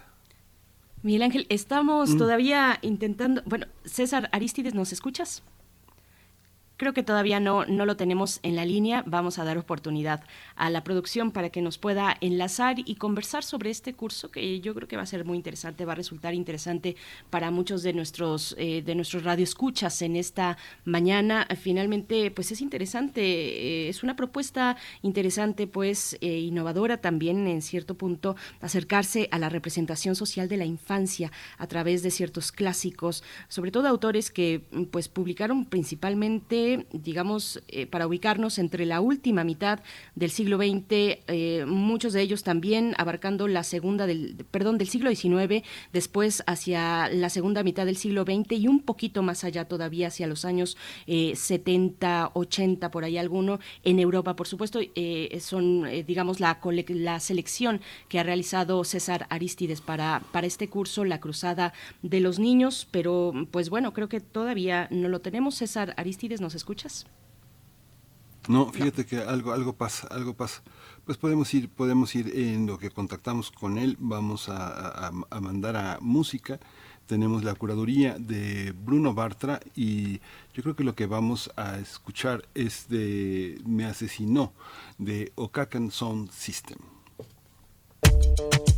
Miguel 1.03 1.23
Ángel, 1.23 1.47
estamos 1.49 2.11
mm. 2.11 2.19
todavía 2.19 2.79
intentando. 2.83 3.43
Bueno, 3.47 3.67
César 3.85 4.29
Aristides, 4.33 4.75
¿nos 4.75 4.93
escuchas? 4.93 5.43
Creo 6.81 6.95
que 6.95 7.03
todavía 7.03 7.41
no, 7.41 7.67
no 7.67 7.85
lo 7.85 7.99
tenemos 7.99 8.41
en 8.43 8.57
la 8.57 8.65
línea. 8.65 9.05
Vamos 9.07 9.39
a 9.39 9.45
dar 9.45 9.59
oportunidad 9.59 10.25
a 10.57 10.71
la 10.71 10.83
producción 10.83 11.31
para 11.31 11.51
que 11.51 11.61
nos 11.61 11.77
pueda 11.77 12.17
enlazar 12.23 12.77
y 12.79 12.95
conversar 12.95 13.45
sobre 13.45 13.69
este 13.69 13.93
curso 13.93 14.31
que 14.31 14.61
yo 14.61 14.75
creo 14.75 14.89
que 14.89 14.97
va 14.97 15.03
a 15.03 15.07
ser 15.07 15.27
muy 15.27 15.37
interesante, 15.37 15.85
va 15.85 15.93
a 15.93 15.97
resultar 15.97 16.33
interesante 16.33 16.97
para 17.29 17.51
muchos 17.51 17.83
de 17.83 17.93
nuestros 17.93 18.57
eh, 18.57 18.81
de 18.81 18.95
nuestros 18.95 19.25
radioescuchas 19.25 20.01
en 20.01 20.17
esta 20.17 20.57
mañana. 20.87 21.47
Finalmente, 21.61 22.31
pues 22.31 22.51
es 22.51 22.63
interesante, 22.63 23.21
eh, 23.21 23.89
es 23.91 24.03
una 24.03 24.17
propuesta 24.17 24.79
interesante, 25.03 25.67
pues 25.67 26.17
eh, 26.23 26.39
innovadora 26.39 26.97
también 26.97 27.47
en 27.47 27.61
cierto 27.61 27.95
punto 27.95 28.37
acercarse 28.63 29.29
a 29.33 29.39
la 29.39 29.51
representación 29.51 30.17
social 30.17 30.49
de 30.49 30.57
la 30.57 30.65
infancia 30.65 31.31
a 31.59 31.67
través 31.67 32.03
de 32.03 32.11
ciertos 32.11 32.53
clásicos, 32.53 33.23
sobre 33.49 33.71
todo 33.71 33.87
autores 33.87 34.31
que 34.31 34.63
pues 34.91 35.11
publicaron 35.11 35.67
principalmente 35.67 36.70
digamos, 36.93 37.63
eh, 37.69 37.87
para 37.87 38.07
ubicarnos 38.07 38.59
entre 38.59 38.87
la 38.87 39.01
última 39.01 39.45
mitad 39.45 39.81
del 40.15 40.31
siglo 40.31 40.59
XX, 40.59 40.85
eh, 40.91 41.65
muchos 41.67 42.13
de 42.13 42.23
ellos 42.23 42.43
también 42.43 42.95
abarcando 42.99 43.49
la 43.49 43.63
segunda 43.63 44.07
del, 44.07 44.45
perdón, 44.51 44.79
del 44.79 44.89
siglo 44.89 45.15
XIX, 45.15 45.65
después 45.93 46.43
hacia 46.47 47.09
la 47.09 47.31
segunda 47.31 47.63
mitad 47.63 47.87
del 47.87 47.97
siglo 47.97 48.25
XX 48.25 48.53
y 48.53 48.69
un 48.69 48.81
poquito 48.81 49.23
más 49.23 49.45
allá 49.45 49.67
todavía 49.67 50.09
hacia 50.09 50.27
los 50.27 50.45
años 50.45 50.77
70, 51.07 52.25
eh, 52.27 52.31
80, 52.35 52.91
por 52.91 53.05
ahí 53.05 53.19
alguno, 53.19 53.61
en 53.85 53.99
Europa, 53.99 54.37
por 54.37 54.47
supuesto, 54.47 54.81
son, 55.41 55.87
digamos, 56.07 56.41
la, 56.41 56.59
la 56.89 57.21
selección 57.21 57.81
que 58.09 58.19
ha 58.19 58.23
realizado 58.23 58.83
César 58.85 59.27
Aristides 59.31 59.81
para, 59.81 60.23
para 60.33 60.47
este 60.47 60.69
curso, 60.69 61.05
La 61.05 61.21
Cruzada 61.21 61.73
de 62.03 62.21
los 62.21 62.39
Niños, 62.39 62.87
pero 62.91 63.33
pues 63.51 63.71
bueno, 63.71 63.93
creo 63.93 64.09
que 64.09 64.21
todavía 64.21 64.89
no 64.91 65.09
lo 65.09 65.21
tenemos. 65.21 65.57
César 65.57 65.95
Aristides 65.97 66.41
nos 66.41 66.55
escuchas? 66.61 67.07
No, 68.49 68.73
fíjate 68.73 69.05
que 69.05 69.19
algo, 69.19 69.53
algo 69.53 69.75
pasa, 69.75 70.09
algo 70.09 70.35
pasa. 70.35 70.63
Pues 71.05 71.19
podemos 71.19 71.53
ir, 71.55 71.69
podemos 71.69 72.15
ir 72.15 72.33
en 72.37 72.67
lo 72.67 72.79
que 72.79 72.91
contactamos 72.91 73.51
con 73.51 73.79
él, 73.79 73.97
vamos 73.99 74.49
a, 74.49 75.11
mandar 75.41 75.77
a 75.77 75.99
música. 76.01 76.59
Tenemos 77.07 77.43
la 77.43 77.55
curaduría 77.55 78.17
de 78.19 78.73
Bruno 78.73 79.15
Bartra 79.15 79.61
y 79.75 80.21
yo 80.55 80.63
creo 80.63 80.77
que 80.77 80.85
lo 80.85 80.95
que 80.95 81.07
vamos 81.07 81.51
a 81.57 81.79
escuchar 81.79 82.49
es 82.55 82.89
de 82.89 83.61
Me 83.67 83.85
asesinó 83.85 84.53
de 84.99 85.33
Okakan 85.35 85.91
Sound 85.91 86.31
System. 86.31 86.79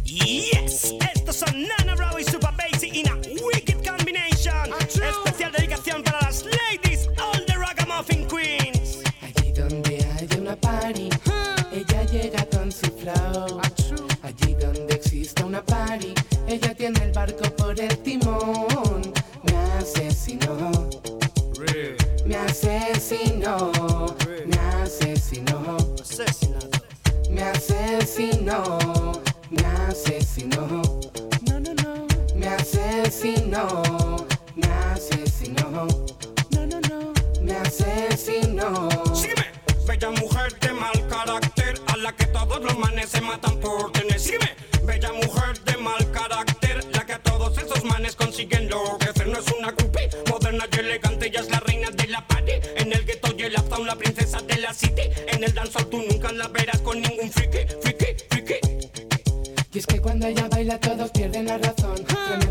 Yes, 0.04 0.94
estos 1.14 1.36
son 1.36 1.54
Nana 1.78 1.94
Bravo 1.94 2.18
y 2.18 2.24
Super 2.24 2.50
Basic 2.56 2.94
in 2.94 3.08
a 3.08 3.16
wicked 3.16 3.84
combination. 3.84 4.72
Especial 4.80 5.52
dedicación 5.52 6.02
para 6.02 6.20
las 6.22 6.42
all 6.44 6.71
queens. 8.04 9.02
Allí 9.22 9.52
donde 9.52 10.04
hay 10.14 10.28
una 10.38 10.56
party, 10.56 11.08
ella 11.72 12.04
llega 12.04 12.44
con 12.46 12.70
su 12.70 12.86
flow. 12.86 13.60
Allí 14.22 14.54
donde 14.54 14.94
existe 14.94 15.44
una 15.44 15.62
party, 15.64 16.14
ella 16.46 16.74
tiene 16.74 17.02
el 17.04 17.12
barco 17.12 17.44
por 17.56 17.78
el 17.78 17.96
timón. 17.98 19.12
Me 19.44 19.56
asesinó. 19.78 20.90
Me 22.26 22.36
asesinó. 22.36 23.72
Me 24.46 24.58
asesinó. 24.82 25.86
Me 27.30 27.42
asesinó 27.42 29.22
me 29.52 29.64
asesinó. 29.88 30.82
No, 31.48 31.60
no, 31.60 31.74
no. 31.74 32.06
Me 32.34 32.46
asesinó, 32.48 34.26
me 34.56 34.66
asesinó. 34.92 35.86
No, 37.62 38.70
no, 38.70 38.88
no. 38.88 39.12
Me 39.22 39.86
bella 39.86 40.10
mujer 40.10 40.58
de 40.60 40.72
mal 40.72 41.08
carácter, 41.08 41.74
a 41.86 41.96
la 41.96 42.12
que 42.12 42.26
todos 42.26 42.62
los 42.62 42.76
manes 42.78 43.08
se 43.10 43.20
matan 43.20 43.58
por 43.60 43.92
tener. 43.92 44.18
Sígueme, 44.18 44.50
bella 44.84 45.12
mujer 45.12 45.60
de 45.64 45.76
mal 45.76 46.10
carácter, 46.10 46.84
la 46.92 47.06
que 47.06 47.18
todos 47.20 47.56
esos 47.58 47.84
manes 47.84 48.16
consiguen 48.16 48.68
lo 48.68 48.98
que 48.98 49.10
hacer. 49.10 49.28
No 49.28 49.38
es 49.38 49.46
una 49.58 49.70
groupie, 49.70 50.10
moderna 50.28 50.66
y 50.72 50.78
elegante, 50.80 51.26
ella 51.26 51.40
es 51.40 51.50
la 51.50 51.60
reina 51.60 51.90
de 51.90 52.06
la 52.08 52.26
party. 52.26 52.52
En 52.76 52.92
el 52.92 53.04
gueto 53.04 53.32
y 53.36 53.42
el 53.42 53.54
uptown, 53.54 53.86
la 53.86 53.96
princesa 53.96 54.40
de 54.40 54.56
la 54.58 54.74
city. 54.74 55.02
En 55.28 55.44
el 55.44 55.54
danzón 55.54 55.88
tú 55.88 56.02
nunca 56.08 56.32
la 56.32 56.48
verás 56.48 56.80
con 56.80 57.00
ningún 57.00 57.30
friki, 57.30 57.58
friki, 57.80 58.06
friki. 58.28 58.54
Y 59.72 59.78
es 59.78 59.86
que 59.86 60.00
cuando 60.00 60.26
ella 60.26 60.48
baila 60.48 60.78
todos 60.80 61.10
pierden 61.12 61.46
la 61.46 61.58
razón. 61.58 61.96
Reacción 62.08 62.41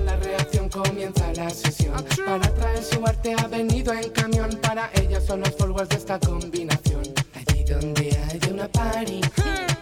comienza 0.84 1.32
la 1.34 1.50
sesión. 1.50 2.04
Para 2.26 2.54
traer 2.54 2.84
su 2.84 3.06
arte 3.06 3.36
ha 3.38 3.48
venido 3.48 3.94
en 3.94 4.10
camión. 4.10 4.50
Para 4.62 4.90
ella 4.94 5.22
son 5.22 5.42
los 5.42 5.52
forwards 5.52 5.90
de 5.90 5.98
esta 5.98 6.20
combinación. 6.20 7.04
Allí 7.36 7.64
donde 7.64 8.18
hay 8.30 8.52
una 8.52 8.68
party, 8.68 9.22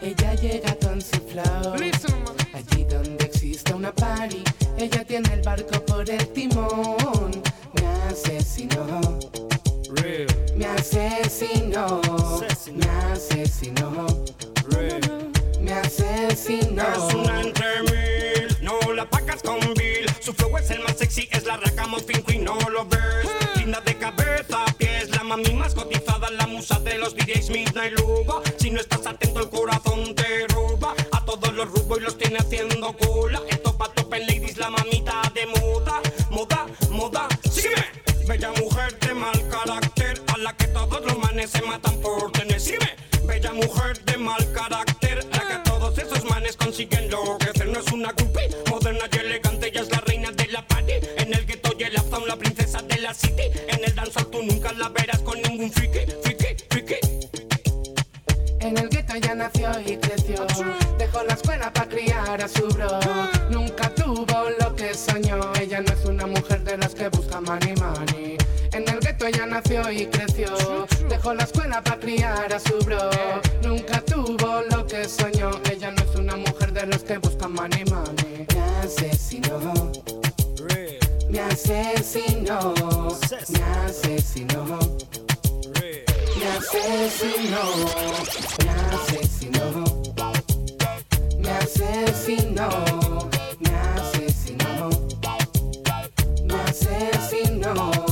ella 0.01 0.33
llega 0.35 0.75
con 0.75 1.01
su 1.01 1.17
flow. 1.29 1.73
Allí 2.53 2.83
donde 2.85 3.25
existe 3.25 3.73
una 3.73 3.93
party, 3.93 4.43
ella 4.77 5.05
tiene 5.05 5.33
el 5.33 5.41
barco 5.41 5.83
por 5.85 6.09
el 6.09 6.27
timón. 6.29 7.31
Me 7.73 7.87
asesinó. 8.09 9.19
Me 10.55 10.65
asesinó. 10.65 12.01
Me 12.01 12.47
asesinó 12.47 12.75
me 12.75 12.85
asesinó. 13.11 14.05
Es 15.69 17.13
una 17.13 17.41
entre 17.41 17.83
mil, 17.83 18.57
no 18.63 18.91
la 18.91 19.07
pagas 19.07 19.43
con 19.43 19.59
Bill. 19.75 20.03
Su 20.19 20.33
flow 20.33 20.57
es 20.57 20.71
el 20.71 20.81
más 20.81 20.97
sexy, 20.97 21.29
es 21.31 21.45
la 21.45 21.57
ragamuffin 21.57 22.23
queen, 22.23 22.43
no 22.43 22.57
lo 22.71 22.87
ves. 22.87 23.27
Linda 23.55 23.79
de 23.81 23.95
cabeza 23.95 24.63
a 24.65 24.73
pies, 24.73 25.11
la 25.11 25.23
mami 25.23 25.53
más 25.53 25.75
cotizada, 25.75 26.31
la 26.31 26.47
musa 26.47 26.79
de 26.79 26.97
los 26.97 27.15
DJs 27.15 27.51
Midnight 27.51 27.99
Luba. 27.99 28.41
Si 28.57 28.71
no 28.71 28.79
estás 28.81 29.05
atento, 29.05 29.41
el 29.41 29.49
corazón 29.49 30.15
te 30.15 30.47
roba. 30.47 30.95
A 31.11 31.23
todos 31.23 31.53
los 31.53 31.69
rubos 31.69 31.99
y 31.99 32.01
los 32.01 32.17
tiene 32.17 32.39
haciendo 32.39 32.91
cola. 32.97 33.39
Esto 33.47 33.77
pa' 33.77 33.93
top 33.93 34.11
ladies, 34.11 34.57
la 34.57 34.71
mamita 34.71 35.21
de 35.35 35.45
moda, 35.45 36.01
moda, 36.31 36.65
moda. 36.89 37.27
Sígueme, 37.47 37.85
bella 38.27 38.49
mujer 38.59 38.69
mujer 38.69 38.99
de 38.99 39.13
mal 39.13 39.49
carácter, 39.49 40.21
a 40.33 40.37
la 40.37 40.55
que 40.55 40.67
todos 40.67 41.05
los 41.05 41.17
manes 41.19 41.51
se 41.51 41.61
matan 41.61 41.95
por 42.01 42.31
tener. 42.31 42.59
Sígueme, 42.59 42.95
bella 43.25 43.53
mujer 43.53 44.03
de 44.05 44.17
mal 44.17 44.51
carácter, 44.53 44.88
que 46.87 47.49
hacer. 47.49 47.67
No 47.67 47.79
es 47.79 47.91
una 47.91 48.11
groupie, 48.13 48.49
moderna 48.69 49.05
y 49.11 49.17
elegante, 49.17 49.67
ella 49.67 49.81
es 49.81 49.89
la 49.91 49.99
reina 50.01 50.31
de 50.31 50.47
la 50.47 50.65
party. 50.65 50.93
En 51.17 51.33
el 51.33 51.45
gueto 51.45 51.73
y 51.77 51.83
el 51.83 51.95
uptown, 51.97 52.27
la 52.27 52.37
princesa 52.37 52.81
de 52.81 52.97
la 52.99 53.13
city. 53.13 53.43
En 53.67 53.83
el 53.83 53.95
danzal 53.95 54.27
tú 54.27 54.41
nunca 54.43 54.71
la 54.73 54.89
verás 54.89 55.19
con 55.19 55.41
ningún 55.41 55.71
friki, 55.71 55.99
friki, 56.23 56.63
friki. 56.69 56.95
En 58.61 58.77
el 58.77 58.89
gueto 58.89 59.13
ella 59.13 59.35
nació 59.35 59.71
y 59.85 59.97
creció. 59.97 60.45
Dejó 60.97 61.23
la 61.23 61.33
escuela 61.33 61.73
para 61.73 61.89
criar 61.89 62.41
a 62.41 62.47
su 62.47 62.67
bro. 62.67 62.99
Nunca 63.49 63.93
tuvo 63.95 64.49
lo 64.59 64.75
que 64.75 64.93
soñó. 64.93 65.51
Ella 65.59 65.81
no 65.81 65.93
es 65.93 66.05
una 66.05 66.27
mujer 66.27 66.63
de 66.63 66.77
las 66.77 66.93
que 66.93 67.09
busca 67.09 67.41
money 67.41 67.73
money. 67.75 68.37
En 68.79 68.87
el 68.87 68.99
gueto 69.01 69.27
ella 69.27 69.45
nació 69.45 69.91
y 69.91 70.05
creció. 70.05 70.87
Dejó 71.09 71.33
la 71.33 71.43
escuela 71.43 71.83
para 71.83 71.99
criar 71.99 72.53
a 72.53 72.59
su 72.61 72.79
bro. 72.79 73.09
Nunca 73.61 73.99
tuvo 73.99 74.61
lo 74.71 74.87
que 74.87 75.03
soñó. 75.03 75.51
Ella 75.69 75.91
no 75.91 76.01
es 76.01 76.15
una 76.15 76.37
mujer 76.37 76.71
de 76.71 76.85
las 76.85 77.03
que 77.03 77.17
busca 77.17 77.49
money 77.49 77.83
money. 77.91 78.47
Me 78.55 78.61
asesinó. 78.85 79.91
Me 81.29 81.41
asesinó. 81.41 82.73
Me 83.49 83.63
asesinó. 83.85 84.79
Me 86.39 86.47
asesinó, 86.47 87.63
me 88.63 88.69
asesinó, 88.95 90.03
me 91.37 91.49
asesinó, 91.51 92.69
me 93.59 93.69
asesinó, 93.75 94.89
me 96.45 96.55
asesinó. 96.61 98.08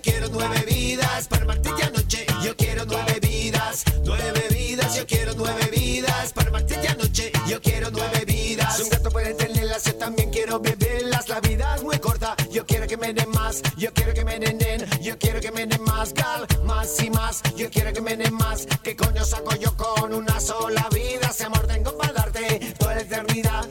Yo 0.00 0.12
quiero 0.12 0.28
nueve 0.32 0.64
vidas 0.66 1.28
para 1.28 1.44
Martita 1.44 1.86
anoche. 1.88 2.24
Yo 2.42 2.56
quiero 2.56 2.86
nueve 2.86 3.18
vidas, 3.20 3.84
nueve 4.02 4.46
vidas, 4.50 4.96
yo 4.96 5.06
quiero 5.06 5.34
nueve 5.36 5.68
vidas 5.70 6.32
para 6.32 6.50
Martita 6.50 6.92
anoche. 6.92 7.30
Yo 7.46 7.60
quiero 7.60 7.90
nueve 7.90 8.24
vidas. 8.24 8.80
Un 8.80 8.88
gato 8.88 9.10
puede 9.10 9.34
tenerlas, 9.34 9.84
yo 9.84 9.94
también 9.96 10.30
quiero 10.30 10.58
beberlas. 10.58 11.28
La 11.28 11.40
vida 11.40 11.76
es 11.76 11.82
muy 11.82 11.98
corta, 11.98 12.34
yo 12.50 12.64
quiero 12.64 12.86
que 12.86 12.96
me 12.96 13.12
den 13.12 13.28
más, 13.28 13.60
yo 13.76 13.92
quiero 13.92 14.14
que 14.14 14.24
me 14.24 14.38
den, 14.38 14.56
den, 14.56 14.86
yo 15.02 15.18
quiero 15.18 15.38
que 15.38 15.52
me 15.52 15.66
den 15.66 15.82
más, 15.82 16.14
gal, 16.14 16.46
más 16.64 16.98
y 17.02 17.10
más. 17.10 17.42
Yo 17.54 17.68
quiero 17.68 17.92
que 17.92 18.00
me 18.00 18.16
den 18.16 18.32
más. 18.32 18.66
¿Qué 18.82 18.96
coño 18.96 19.22
saco 19.22 19.54
yo 19.56 19.76
con 19.76 20.14
una 20.14 20.40
sola 20.40 20.88
vida? 20.94 21.28
Ese 21.28 21.44
amor 21.44 21.66
tengo 21.66 21.94
para 21.98 22.14
darte 22.14 22.74
toda 22.78 22.94
la 22.94 23.02
eternidad. 23.02 23.68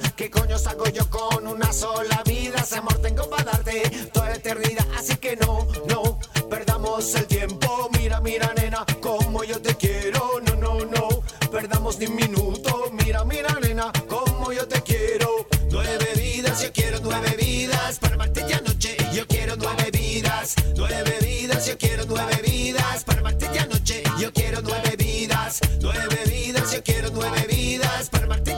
¿Qué 0.60 0.66
coño 0.66 0.72
saco 0.72 0.90
yo 0.90 1.10
con 1.10 1.48
una 1.48 1.72
sola 1.72 2.22
vida? 2.26 2.60
Ese 2.60 2.78
amor 2.78 2.98
tengo 3.02 3.30
para 3.30 3.46
darte 3.46 3.90
toda 4.12 4.30
la 4.30 4.36
eternidad. 4.36 4.86
Así 4.98 5.16
que 5.16 5.38
no, 5.38 5.66
no, 5.88 6.20
perdamos 6.50 7.16
el 7.16 7.28
tiempo. 7.28 7.90
Mira, 7.98 8.20
mira, 8.20 8.54
nena, 8.56 8.86
como 9.00 9.44
yo 9.46 9.62
te 9.62 9.76
quiero. 9.76 10.42
No, 10.46 10.56
no, 10.56 10.86
no, 10.86 11.24
perdamos 11.50 11.98
ni 12.00 12.08
un 12.08 12.16
minuto. 12.16 12.92
Mira, 12.92 13.24
mira, 13.24 13.58
nena, 13.62 13.92
como 14.10 14.52
yo 14.52 14.68
te 14.68 14.82
quiero. 14.82 15.48
Nueve 15.72 16.12
vidas, 16.16 16.62
yo 16.62 16.74
quiero 16.74 17.00
nueve 17.02 17.36
vidas 17.40 17.98
para 18.00 18.18
Martita 18.18 18.58
anoche. 18.58 18.98
Yo 19.14 19.26
quiero 19.28 19.56
nueve 19.56 19.92
vidas, 19.92 20.56
nueve 20.76 21.18
vidas, 21.22 21.68
yo 21.68 21.78
quiero 21.78 22.04
nueve 22.06 22.42
vidas 22.44 23.04
para 23.06 23.22
Martita 23.22 23.64
anoche. 23.64 24.04
Yo 24.20 24.34
quiero 24.34 24.60
nueve 24.62 24.96
vidas, 24.98 25.62
nueve 25.80 26.20
vidas, 26.26 26.74
yo 26.74 26.84
quiero 26.84 27.10
nueve 27.14 27.46
vidas 27.48 28.10
para 28.10 28.28
Martita 28.28 28.49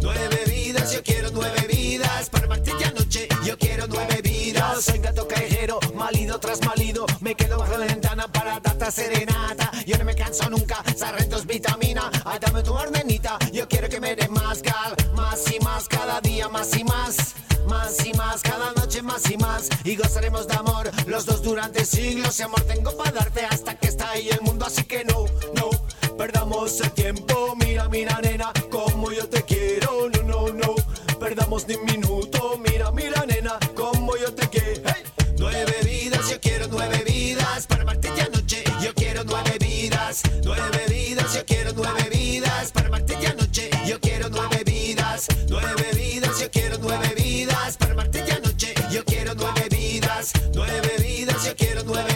nueve 0.00 0.44
vidas, 0.46 0.92
yo 0.92 1.02
quiero 1.02 1.30
nueve 1.32 1.66
vidas 1.68 2.30
para 2.30 2.46
Martita 2.46 2.88
anoche. 2.88 3.28
Yo 3.44 3.58
quiero 3.58 3.86
nueve 3.86 4.20
vidas. 4.22 4.74
Yo 4.74 4.80
soy 4.80 4.98
gato 4.98 5.26
callejero, 5.28 5.78
malido 5.94 6.38
tras 6.38 6.64
malido. 6.64 7.06
Me 7.20 7.34
quedo 7.34 7.58
bajo 7.58 7.76
la 7.76 7.86
ventana 7.86 8.28
para 8.28 8.60
darte 8.60 8.90
serenata. 8.90 9.70
Yo 9.86 9.96
no 9.98 10.04
me 10.04 10.14
canso 10.14 10.48
nunca, 10.50 10.82
sarrentos 10.96 11.46
vitamina. 11.46 12.10
Ay, 12.24 12.38
dame 12.40 12.62
tu 12.62 12.72
ordenita. 12.72 13.38
Yo 13.52 13.68
quiero 13.68 13.88
que 13.88 14.00
me 14.00 14.14
dé 14.16 14.28
más 14.28 14.62
gal, 14.62 14.94
más 15.14 15.44
y 15.52 15.58
más 15.60 15.88
cada 15.88 16.20
día, 16.20 16.48
más 16.48 16.76
y 16.76 16.84
más. 16.84 17.34
Más 17.68 18.04
y 18.04 18.12
más, 18.12 18.42
cada 18.42 18.72
noche 18.72 19.00
más 19.00 19.30
y 19.30 19.38
más 19.38 19.70
Y 19.84 19.96
gozaremos 19.96 20.46
de 20.46 20.54
amor, 20.54 20.90
los 21.06 21.24
dos 21.24 21.42
durante 21.42 21.86
siglos 21.86 22.38
Y 22.38 22.42
amor 22.42 22.60
tengo 22.62 22.94
para 22.94 23.12
darte 23.12 23.46
hasta 23.46 23.74
que 23.78 23.86
está 23.88 24.10
ahí 24.10 24.28
el 24.28 24.42
mundo 24.42 24.66
Así 24.66 24.84
que 24.84 25.02
no, 25.04 25.24
no, 25.54 25.70
perdamos 26.16 26.80
el 26.80 26.90
tiempo. 26.92 27.54
Mira, 27.56 27.88
mira 27.88 28.20
nena, 28.22 28.52
como 28.70 29.10
yo 29.12 29.28
te 29.28 29.42
quiero. 29.42 30.08
No, 30.10 30.22
no, 30.22 30.52
no, 30.52 30.74
perdamos 31.18 31.66
ni 31.68 31.74
un 31.74 31.84
minuto. 31.84 32.58
Mira, 32.58 32.90
mira 32.92 33.24
nena, 33.26 33.58
como 33.74 34.16
yo 34.16 34.32
te 34.34 34.48
quiero. 34.48 34.82
Hey. 34.86 35.02
Nueve 35.38 35.76
vidas, 35.84 36.30
yo 36.30 36.40
quiero 36.40 36.66
nueve 36.68 37.02
vidas. 37.06 37.66
Para 37.66 37.84
Martita 37.84 38.24
anoche, 38.24 38.64
yo 38.82 38.94
quiero 38.94 39.24
nueve 39.24 39.56
vidas. 39.60 40.22
Nueve 40.42 40.84
vidas, 40.88 41.34
yo 41.34 41.44
quiero 41.44 41.72
nueve 41.74 42.08
vidas. 42.10 42.72
Para 42.72 42.88
Martita 42.88 43.30
anoche, 43.30 43.70
yo 43.86 44.00
quiero 44.00 44.28
nueve 44.30 44.62
vidas. 44.64 45.26
Nueve 45.48 45.90
vidas, 45.94 46.40
yo 46.40 46.50
quiero 46.50 46.78
nueve 46.78 47.14
vidas. 47.16 47.76
Para 47.76 47.94
Martita 47.94 48.36
anoche, 48.36 48.74
yo 48.90 49.04
quiero 49.04 49.34
nueve 49.34 49.66
vidas. 49.70 50.32
Nueve 50.54 50.96
vidas, 50.98 51.44
yo 51.44 51.56
quiero 51.56 51.82
nueve 51.84 52.04
vidas 52.04 52.13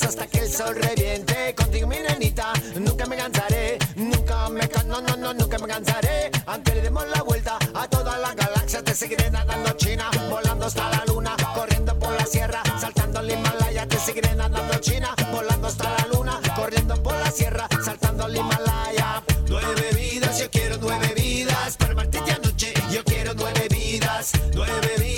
hasta 0.00 0.26
que 0.26 0.38
el 0.38 0.50
sol 0.50 0.74
reviente 0.74 1.54
Contigo 1.54 1.86
mi 1.86 1.96
nenita, 1.98 2.54
nunca 2.80 3.04
me 3.04 3.14
cansaré 3.14 3.76
Nunca 3.96 4.48
me 4.48 4.66
no, 4.86 5.02
no, 5.02 5.34
nunca 5.34 5.58
me 5.58 5.68
cansaré. 5.68 6.30
Aunque 6.46 6.74
le 6.76 6.80
demos 6.80 7.06
la 7.14 7.22
vuelta 7.22 7.58
a 7.74 7.86
toda 7.88 8.16
la 8.16 8.34
galaxia 8.34 8.82
Te 8.82 8.94
seguiré 8.94 9.30
nadando 9.30 9.70
China, 9.72 10.08
volando 10.30 10.64
hasta 10.64 10.88
la 10.88 11.04
luna 11.04 11.36
Corriendo 11.54 11.98
por 11.98 12.10
la 12.14 12.24
sierra, 12.24 12.62
saltando 12.80 13.20
el 13.20 13.32
Himalaya 13.32 13.86
Te 13.86 13.98
seguiré 13.98 14.34
nadando 14.34 14.78
China, 14.78 15.14
volando 15.30 15.68
hasta 15.68 15.84
la 15.84 16.06
luna 16.06 16.40
Corriendo 16.56 16.94
por 17.02 17.14
la 17.18 17.30
sierra, 17.30 17.68
saltando 17.84 18.26
el 18.26 18.36
Himalaya. 18.36 19.22
Nueve 19.46 19.90
vidas, 19.94 20.38
yo 20.38 20.50
quiero 20.50 20.78
nueve 20.80 21.12
vidas 21.14 21.76
Para 21.76 21.94
Martita 21.94 22.34
anoche, 22.34 22.72
yo 22.90 23.04
quiero 23.04 23.34
nueve 23.34 23.68
vidas 23.68 24.32
Nueve 24.54 24.94
vidas, 24.96 25.11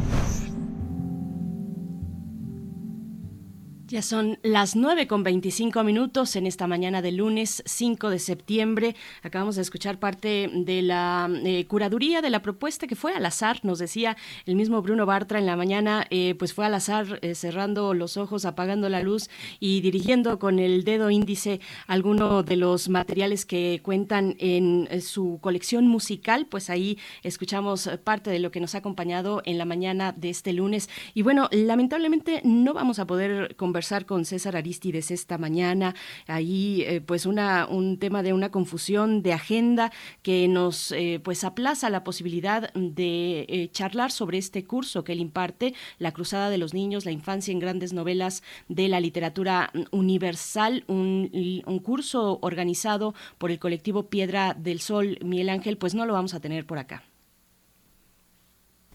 Ya 3.90 4.02
son 4.02 4.38
las 4.42 4.76
9 4.76 5.06
con 5.06 5.22
25 5.22 5.82
minutos 5.82 6.36
en 6.36 6.46
esta 6.46 6.66
mañana 6.66 7.00
de 7.00 7.10
lunes 7.10 7.62
5 7.64 8.10
de 8.10 8.18
septiembre. 8.18 8.94
Acabamos 9.22 9.56
de 9.56 9.62
escuchar 9.62 9.98
parte 9.98 10.50
de 10.52 10.82
la 10.82 11.30
eh, 11.42 11.64
curaduría 11.66 12.20
de 12.20 12.28
la 12.28 12.42
propuesta 12.42 12.86
que 12.86 12.96
fue 12.96 13.14
al 13.14 13.24
azar, 13.24 13.60
nos 13.62 13.78
decía 13.78 14.18
el 14.44 14.56
mismo 14.56 14.82
Bruno 14.82 15.06
Bartra 15.06 15.38
en 15.38 15.46
la 15.46 15.56
mañana, 15.56 16.06
eh, 16.10 16.34
pues 16.38 16.52
fue 16.52 16.66
al 16.66 16.74
azar 16.74 17.18
eh, 17.22 17.34
cerrando 17.34 17.94
los 17.94 18.18
ojos, 18.18 18.44
apagando 18.44 18.90
la 18.90 19.02
luz 19.02 19.30
y 19.58 19.80
dirigiendo 19.80 20.38
con 20.38 20.58
el 20.58 20.84
dedo 20.84 21.10
índice 21.10 21.58
alguno 21.86 22.42
de 22.42 22.56
los 22.56 22.90
materiales 22.90 23.46
que 23.46 23.80
cuentan 23.82 24.36
en 24.38 25.00
su 25.00 25.38
colección 25.40 25.86
musical. 25.86 26.44
Pues 26.44 26.68
ahí 26.68 26.98
escuchamos 27.22 27.88
parte 28.04 28.28
de 28.28 28.38
lo 28.38 28.50
que 28.50 28.60
nos 28.60 28.74
ha 28.74 28.78
acompañado 28.78 29.40
en 29.46 29.56
la 29.56 29.64
mañana 29.64 30.12
de 30.12 30.28
este 30.28 30.52
lunes. 30.52 30.90
Y 31.14 31.22
bueno, 31.22 31.48
lamentablemente 31.52 32.42
no 32.44 32.74
vamos 32.74 32.98
a 32.98 33.06
poder 33.06 33.56
conversar 33.56 33.77
con 34.06 34.24
César 34.24 34.56
Aristides 34.56 35.12
esta 35.12 35.38
mañana. 35.38 35.94
Ahí, 36.26 36.82
eh, 36.82 37.00
pues, 37.00 37.26
una, 37.26 37.66
un 37.68 37.98
tema 37.98 38.24
de 38.24 38.32
una 38.32 38.50
confusión 38.50 39.22
de 39.22 39.32
agenda 39.32 39.92
que 40.22 40.48
nos, 40.48 40.90
eh, 40.92 41.20
pues, 41.22 41.44
aplaza 41.44 41.88
la 41.88 42.02
posibilidad 42.02 42.72
de 42.74 43.46
eh, 43.48 43.68
charlar 43.70 44.10
sobre 44.10 44.38
este 44.38 44.64
curso 44.64 45.04
que 45.04 45.12
él 45.12 45.20
imparte, 45.20 45.74
La 45.98 46.12
Cruzada 46.12 46.50
de 46.50 46.58
los 46.58 46.74
Niños, 46.74 47.04
la 47.04 47.12
infancia 47.12 47.52
en 47.52 47.60
grandes 47.60 47.92
novelas 47.92 48.42
de 48.68 48.88
la 48.88 48.98
literatura 48.98 49.70
universal, 49.92 50.82
un, 50.88 51.30
un 51.64 51.78
curso 51.78 52.40
organizado 52.42 53.14
por 53.38 53.52
el 53.52 53.60
colectivo 53.60 54.08
Piedra 54.08 54.54
del 54.54 54.80
Sol. 54.80 55.18
Miguel 55.22 55.50
Ángel, 55.50 55.78
pues 55.78 55.94
no 55.94 56.04
lo 56.04 56.14
vamos 56.14 56.34
a 56.34 56.40
tener 56.40 56.66
por 56.66 56.78
acá. 56.78 57.07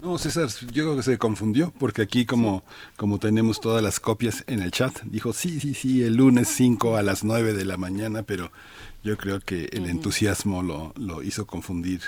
No, 0.03 0.17
César, 0.17 0.49
yo 0.73 0.83
creo 0.83 0.97
que 0.97 1.03
se 1.03 1.17
confundió, 1.17 1.71
porque 1.79 2.01
aquí 2.01 2.25
como, 2.25 2.65
como 2.97 3.19
tenemos 3.19 3.61
todas 3.61 3.81
las 3.81 4.01
copias 4.01 4.43
en 4.47 4.59
el 4.59 4.69
chat, 4.69 5.01
dijo, 5.03 5.31
sí, 5.31 5.61
sí, 5.61 5.73
sí, 5.73 6.03
el 6.03 6.15
lunes 6.15 6.49
5 6.49 6.97
a 6.97 7.01
las 7.03 7.23
9 7.23 7.53
de 7.53 7.63
la 7.63 7.77
mañana, 7.77 8.23
pero 8.23 8.51
yo 9.01 9.15
creo 9.15 9.39
que 9.39 9.69
el 9.71 9.85
entusiasmo 9.85 10.61
lo, 10.61 10.93
lo 10.97 11.23
hizo 11.23 11.47
confundir 11.47 12.01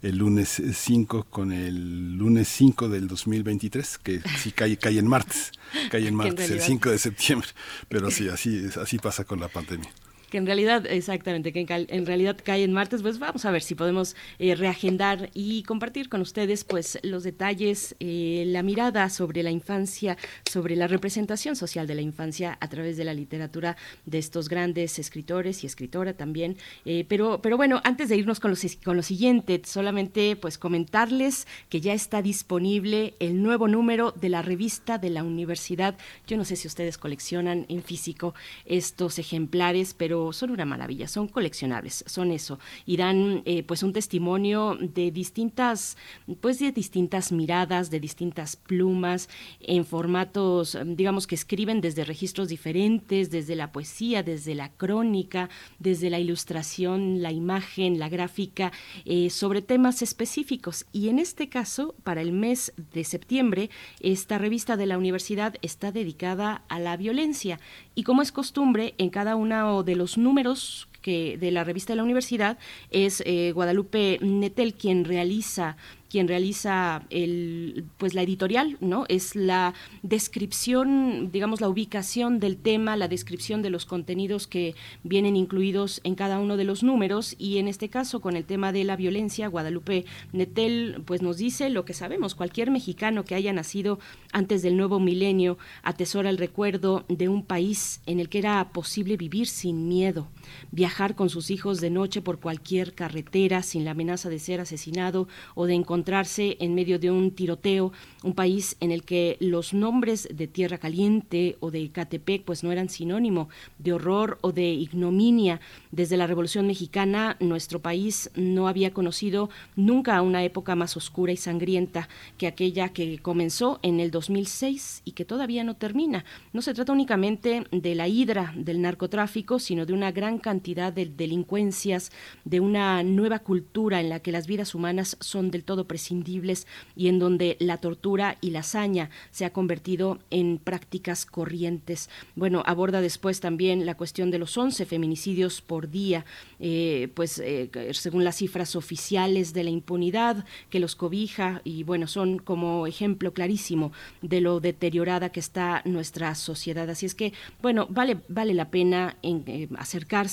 el 0.00 0.16
lunes 0.16 0.62
5 0.72 1.24
con 1.24 1.52
el 1.52 2.16
lunes 2.16 2.48
5 2.48 2.88
del 2.88 3.06
2023, 3.06 3.98
que 3.98 4.22
sí 4.38 4.52
cae, 4.52 4.78
cae 4.78 4.98
en 4.98 5.06
martes, 5.06 5.52
cae 5.90 6.08
en 6.08 6.14
martes, 6.16 6.48
el 6.48 6.62
5 6.62 6.88
de 6.88 6.98
septiembre, 6.98 7.48
pero 7.90 8.10
sí, 8.10 8.28
así, 8.32 8.70
así 8.80 8.96
pasa 8.96 9.24
con 9.24 9.40
la 9.40 9.48
pandemia 9.48 9.90
que 10.32 10.38
en 10.38 10.46
realidad, 10.46 10.86
exactamente, 10.86 11.52
que 11.52 11.66
en, 11.68 12.06
realidad 12.06 12.38
cae 12.42 12.64
en 12.64 12.72
martes, 12.72 13.02
pues 13.02 13.18
vamos 13.18 13.44
a 13.44 13.50
ver 13.50 13.60
si 13.60 13.74
podemos 13.74 14.16
eh, 14.38 14.54
reagendar 14.54 15.28
y 15.34 15.62
compartir 15.64 16.08
con 16.08 16.22
ustedes 16.22 16.64
pues 16.64 16.98
los 17.02 17.22
detalles, 17.22 17.94
eh, 18.00 18.44
la 18.46 18.62
mirada 18.62 19.10
sobre 19.10 19.42
la 19.42 19.50
infancia, 19.50 20.16
sobre 20.50 20.74
la 20.74 20.86
representación 20.86 21.54
social 21.54 21.86
de 21.86 21.96
la 21.96 22.00
infancia 22.00 22.56
a 22.62 22.68
través 22.70 22.96
de 22.96 23.04
la 23.04 23.12
literatura 23.12 23.76
de 24.06 24.16
estos 24.16 24.48
grandes 24.48 24.98
escritores 24.98 25.64
y 25.64 25.66
escritora 25.66 26.14
también. 26.14 26.56
Eh, 26.86 27.04
pero, 27.06 27.42
pero 27.42 27.58
bueno, 27.58 27.82
antes 27.84 28.08
de 28.08 28.16
irnos 28.16 28.40
con, 28.40 28.52
los, 28.52 28.64
con 28.82 28.96
lo 28.96 29.02
siguiente, 29.02 29.60
solamente 29.66 30.34
pues 30.36 30.56
comentarles 30.56 31.46
que 31.68 31.82
ya 31.82 31.92
está 31.92 32.22
disponible 32.22 33.12
el 33.18 33.42
nuevo 33.42 33.68
número 33.68 34.12
de 34.12 34.30
la 34.30 34.40
revista 34.40 34.96
de 34.96 35.10
la 35.10 35.24
universidad. 35.24 35.94
Yo 36.26 36.38
no 36.38 36.46
sé 36.46 36.56
si 36.56 36.68
ustedes 36.68 36.96
coleccionan 36.96 37.66
en 37.68 37.82
físico 37.82 38.34
estos 38.64 39.18
ejemplares, 39.18 39.92
pero 39.92 40.21
son 40.32 40.50
una 40.50 40.64
maravilla, 40.64 41.08
son 41.08 41.26
coleccionables, 41.26 42.04
son 42.06 42.30
eso, 42.30 42.58
y 42.86 42.98
dan 42.98 43.42
eh, 43.46 43.62
pues 43.62 43.82
un 43.82 43.92
testimonio 43.92 44.76
de 44.78 45.10
distintas, 45.10 45.96
pues 46.40 46.58
de 46.58 46.70
distintas 46.70 47.32
miradas, 47.32 47.90
de 47.90 47.98
distintas 47.98 48.56
plumas, 48.56 49.28
en 49.60 49.84
formatos, 49.86 50.78
digamos 50.84 51.26
que 51.26 51.34
escriben 51.34 51.80
desde 51.80 52.04
registros 52.04 52.48
diferentes, 52.48 53.30
desde 53.30 53.56
la 53.56 53.72
poesía, 53.72 54.22
desde 54.22 54.54
la 54.54 54.70
crónica, 54.70 55.48
desde 55.78 56.10
la 56.10 56.20
ilustración, 56.20 57.22
la 57.22 57.32
imagen, 57.32 57.98
la 57.98 58.08
gráfica, 58.08 58.72
eh, 59.04 59.30
sobre 59.30 59.62
temas 59.62 60.02
específicos. 60.02 60.86
Y 60.92 61.08
en 61.08 61.18
este 61.18 61.48
caso, 61.48 61.94
para 62.04 62.20
el 62.20 62.32
mes 62.32 62.74
de 62.92 63.04
septiembre, 63.04 63.70
esta 64.00 64.38
revista 64.38 64.76
de 64.76 64.86
la 64.86 64.98
universidad 64.98 65.54
está 65.62 65.92
dedicada 65.92 66.64
a 66.68 66.78
la 66.78 66.96
violencia. 66.96 67.58
Y 67.94 68.02
como 68.02 68.22
es 68.22 68.32
costumbre, 68.32 68.94
en 68.98 69.10
cada 69.10 69.36
uno 69.36 69.82
de 69.82 69.96
los 69.96 70.11
números 70.16 70.88
que 71.02 71.36
de 71.38 71.50
la 71.50 71.64
revista 71.64 71.92
de 71.92 71.98
la 71.98 72.04
universidad 72.04 72.58
es 72.90 73.22
eh, 73.26 73.52
Guadalupe 73.52 74.18
Netel 74.22 74.74
quien 74.74 75.04
realiza 75.04 75.76
quien 76.12 76.28
realiza 76.28 77.06
el, 77.08 77.86
pues 77.96 78.12
la 78.12 78.20
editorial, 78.20 78.76
¿no? 78.80 79.06
Es 79.08 79.34
la 79.34 79.72
descripción, 80.02 81.30
digamos, 81.32 81.62
la 81.62 81.70
ubicación 81.70 82.38
del 82.38 82.58
tema, 82.58 82.98
la 82.98 83.08
descripción 83.08 83.62
de 83.62 83.70
los 83.70 83.86
contenidos 83.86 84.46
que 84.46 84.74
vienen 85.04 85.36
incluidos 85.36 86.02
en 86.04 86.14
cada 86.14 86.38
uno 86.38 86.58
de 86.58 86.64
los 86.64 86.82
números 86.82 87.34
y 87.38 87.56
en 87.56 87.66
este 87.66 87.88
caso 87.88 88.20
con 88.20 88.36
el 88.36 88.44
tema 88.44 88.72
de 88.72 88.84
la 88.84 88.94
violencia, 88.94 89.48
Guadalupe 89.48 90.04
Netel 90.34 91.02
pues 91.06 91.22
nos 91.22 91.38
dice 91.38 91.70
lo 91.70 91.86
que 91.86 91.94
sabemos, 91.94 92.34
cualquier 92.34 92.70
mexicano 92.70 93.24
que 93.24 93.34
haya 93.34 93.54
nacido 93.54 93.98
antes 94.34 94.60
del 94.60 94.76
nuevo 94.76 95.00
milenio 95.00 95.56
atesora 95.82 96.28
el 96.28 96.36
recuerdo 96.36 97.06
de 97.08 97.30
un 97.30 97.42
país 97.42 98.02
en 98.04 98.20
el 98.20 98.28
que 98.28 98.40
era 98.40 98.72
posible 98.74 99.16
vivir 99.16 99.46
sin 99.46 99.88
miedo, 99.88 100.28
viajar 100.70 101.14
con 101.14 101.30
sus 101.30 101.50
hijos 101.50 101.80
de 101.80 101.90
noche 101.90 102.22
por 102.22 102.38
cualquier 102.38 102.94
carretera 102.94 103.62
sin 103.62 103.84
la 103.84 103.92
amenaza 103.92 104.28
de 104.28 104.38
ser 104.38 104.60
asesinado 104.60 105.28
o 105.54 105.66
de 105.66 105.74
encontrar 105.74 106.02
encontrarse 106.02 106.56
en 106.58 106.74
medio 106.74 106.98
de 106.98 107.10
un 107.10 107.30
tiroteo, 107.30 107.92
un 108.24 108.34
país 108.34 108.76
en 108.80 108.90
el 108.90 109.04
que 109.04 109.36
los 109.40 109.72
nombres 109.72 110.28
de 110.32 110.48
Tierra 110.48 110.78
Caliente 110.78 111.56
o 111.60 111.70
de 111.70 111.90
Catepec 111.90 112.44
pues 112.44 112.64
no 112.64 112.72
eran 112.72 112.88
sinónimo 112.88 113.48
de 113.78 113.92
horror 113.92 114.38
o 114.40 114.52
de 114.52 114.72
ignominia. 114.72 115.60
Desde 115.92 116.16
la 116.16 116.26
Revolución 116.26 116.66
Mexicana 116.66 117.36
nuestro 117.40 117.80
país 117.80 118.30
no 118.34 118.66
había 118.68 118.92
conocido 118.92 119.48
nunca 119.76 120.20
una 120.22 120.42
época 120.42 120.74
más 120.74 120.96
oscura 120.96 121.32
y 121.32 121.36
sangrienta 121.36 122.08
que 122.36 122.46
aquella 122.46 122.88
que 122.88 123.18
comenzó 123.18 123.78
en 123.82 124.00
el 124.00 124.10
2006 124.10 125.02
y 125.04 125.12
que 125.12 125.24
todavía 125.24 125.62
no 125.62 125.76
termina. 125.76 126.24
No 126.52 126.62
se 126.62 126.74
trata 126.74 126.92
únicamente 126.92 127.64
de 127.70 127.94
la 127.94 128.08
hidra 128.08 128.52
del 128.56 128.82
narcotráfico, 128.82 129.58
sino 129.58 129.86
de 129.86 129.92
una 129.92 130.10
gran 130.10 130.38
cantidad 130.42 130.92
de 130.92 131.06
delincuencias, 131.06 132.12
de 132.44 132.60
una 132.60 133.02
nueva 133.02 133.38
cultura 133.38 134.00
en 134.00 134.08
la 134.08 134.20
que 134.20 134.32
las 134.32 134.46
vidas 134.46 134.74
humanas 134.74 135.16
son 135.20 135.50
del 135.50 135.64
todo 135.64 135.86
prescindibles 135.86 136.66
y 136.96 137.08
en 137.08 137.18
donde 137.18 137.56
la 137.60 137.78
tortura 137.78 138.36
y 138.40 138.50
la 138.50 138.60
hazaña 138.60 139.10
se 139.30 139.44
ha 139.44 139.52
convertido 139.52 140.18
en 140.30 140.58
prácticas 140.58 141.24
corrientes. 141.24 142.10
Bueno, 142.36 142.62
aborda 142.66 143.00
después 143.00 143.40
también 143.40 143.86
la 143.86 143.96
cuestión 143.96 144.30
de 144.30 144.38
los 144.38 144.56
11 144.56 144.84
feminicidios 144.86 145.62
por 145.62 145.88
día, 145.88 146.24
eh, 146.60 147.08
pues 147.14 147.38
eh, 147.38 147.70
según 147.92 148.24
las 148.24 148.36
cifras 148.36 148.76
oficiales 148.76 149.52
de 149.52 149.64
la 149.64 149.70
impunidad 149.70 150.44
que 150.70 150.80
los 150.80 150.96
cobija 150.96 151.60
y 151.64 151.84
bueno, 151.84 152.06
son 152.06 152.38
como 152.38 152.86
ejemplo 152.86 153.32
clarísimo 153.32 153.92
de 154.20 154.40
lo 154.40 154.60
deteriorada 154.60 155.30
que 155.30 155.40
está 155.40 155.82
nuestra 155.84 156.34
sociedad. 156.34 156.88
Así 156.90 157.06
es 157.06 157.14
que, 157.14 157.32
bueno, 157.60 157.86
vale, 157.90 158.18
vale 158.28 158.54
la 158.54 158.70
pena 158.70 159.16
en, 159.22 159.44
eh, 159.46 159.68
acercarse. 159.76 160.31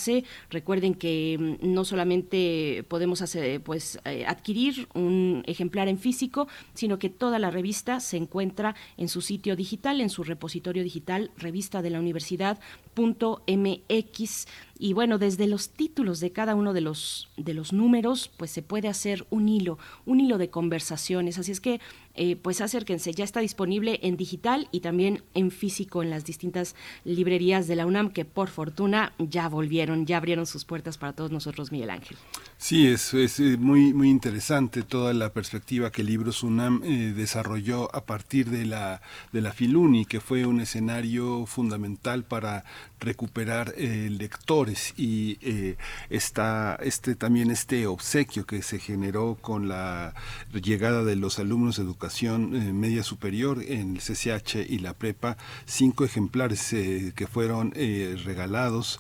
Recuerden 0.50 0.94
que 0.94 1.38
mm, 1.40 1.74
no 1.74 1.86
solamente 1.86 2.86
podemos 2.88 3.22
hacer, 3.22 3.62
pues, 3.62 4.00
adquirir 4.28 4.88
un 4.94 5.44
ejemplar 5.46 5.88
en 5.88 5.98
físico, 5.98 6.48
sino 6.74 7.00
que 7.00 7.10
toda 7.10 7.40
la 7.40 7.52
revista 7.52 8.00
se 8.00 8.18
encuentra 8.18 8.76
en 8.98 9.10
su 9.10 9.22
sitio 9.22 9.56
digital, 9.56 10.02
en 10.02 10.10
su 10.10 10.24
repositorio 10.24 10.84
digital, 10.84 11.32
revista 11.38 11.82
de 11.82 11.90
la 11.90 12.00
universidad.mx. 12.00 12.60
Y 14.82 14.94
bueno, 14.94 15.18
desde 15.18 15.46
los 15.46 15.72
títulos 15.72 16.22
de 16.22 16.32
cada 16.32 16.56
uno 16.56 16.72
de 16.72 16.80
los, 16.80 17.30
de 17.36 17.54
los 17.54 17.74
números, 17.74 18.32
pues 18.38 18.50
se 18.50 18.62
puede 18.62 18.88
hacer 18.88 19.28
un 19.30 19.50
hilo, 19.50 19.78
un 20.06 20.22
hilo 20.22 20.38
de 20.38 20.50
conversaciones. 20.50 21.38
Así 21.38 21.52
es 21.52 21.60
que, 21.60 21.82
eh, 22.22 22.36
pues 22.36 22.60
acérquense, 22.60 23.14
ya 23.14 23.24
está 23.24 23.40
disponible 23.40 23.98
en 24.04 24.18
digital 24.18 24.68
y 24.74 24.82
también 24.82 25.24
en 25.36 25.52
físico 25.52 26.04
en 26.04 26.10
las 26.10 26.26
distintas 26.26 26.76
librerías 27.06 27.66
de 27.70 27.78
la 27.78 27.86
UNAM, 27.86 28.10
que 28.12 28.26
por 28.26 28.50
fortuna 28.50 29.14
ya 29.20 29.48
volvieron, 29.48 30.06
ya 30.06 30.18
abrieron 30.18 30.46
sus 30.46 30.66
puertas 30.66 30.98
para 30.98 31.14
todos 31.14 31.32
nosotros, 31.32 31.72
Miguel 31.72 31.92
Ángel. 31.92 32.18
Sí, 32.62 32.88
es, 32.88 33.14
es 33.14 33.40
eh, 33.40 33.56
muy, 33.58 33.94
muy 33.94 34.10
interesante 34.10 34.84
toda 34.84 35.14
la 35.14 35.32
perspectiva 35.32 35.92
que 35.94 36.04
Libros 36.04 36.44
UNAM 36.44 36.82
eh, 36.84 37.14
desarrolló 37.16 37.94
a 37.96 38.04
partir 38.06 38.50
de 38.50 38.66
la, 38.66 39.02
de 39.32 39.40
la 39.40 39.54
Filuni, 39.54 40.06
que 40.06 40.20
fue 40.20 40.46
un 40.46 40.60
escenario 40.60 41.46
fundamental 41.46 42.26
para 42.26 42.66
recuperar 43.00 43.74
lectores 43.78 44.94
y 44.98 45.38
eh, 45.42 45.78
está 46.10 46.78
este 46.82 47.16
también 47.16 47.52
este 47.52 47.88
obsequio 47.88 48.46
que 48.46 48.62
se 48.62 48.80
generó 48.80 49.38
con 49.40 49.68
la 49.68 50.14
llegada 50.52 51.04
de 51.04 51.16
los 51.16 51.40
alumnos 51.40 51.78
de 51.78 51.84
educación 51.84 52.56
eh, 52.56 52.74
media 52.74 53.04
superior 53.04 53.64
en 53.64 53.96
el 53.96 54.02
CCH 54.02 54.56
y 54.68 54.80
la 54.80 54.94
prepa, 54.94 55.38
cinco 55.66 56.04
ejemplares 56.04 56.74
eh, 56.74 57.14
que 57.16 57.28
fueron 57.28 57.72
regalados 57.72 59.00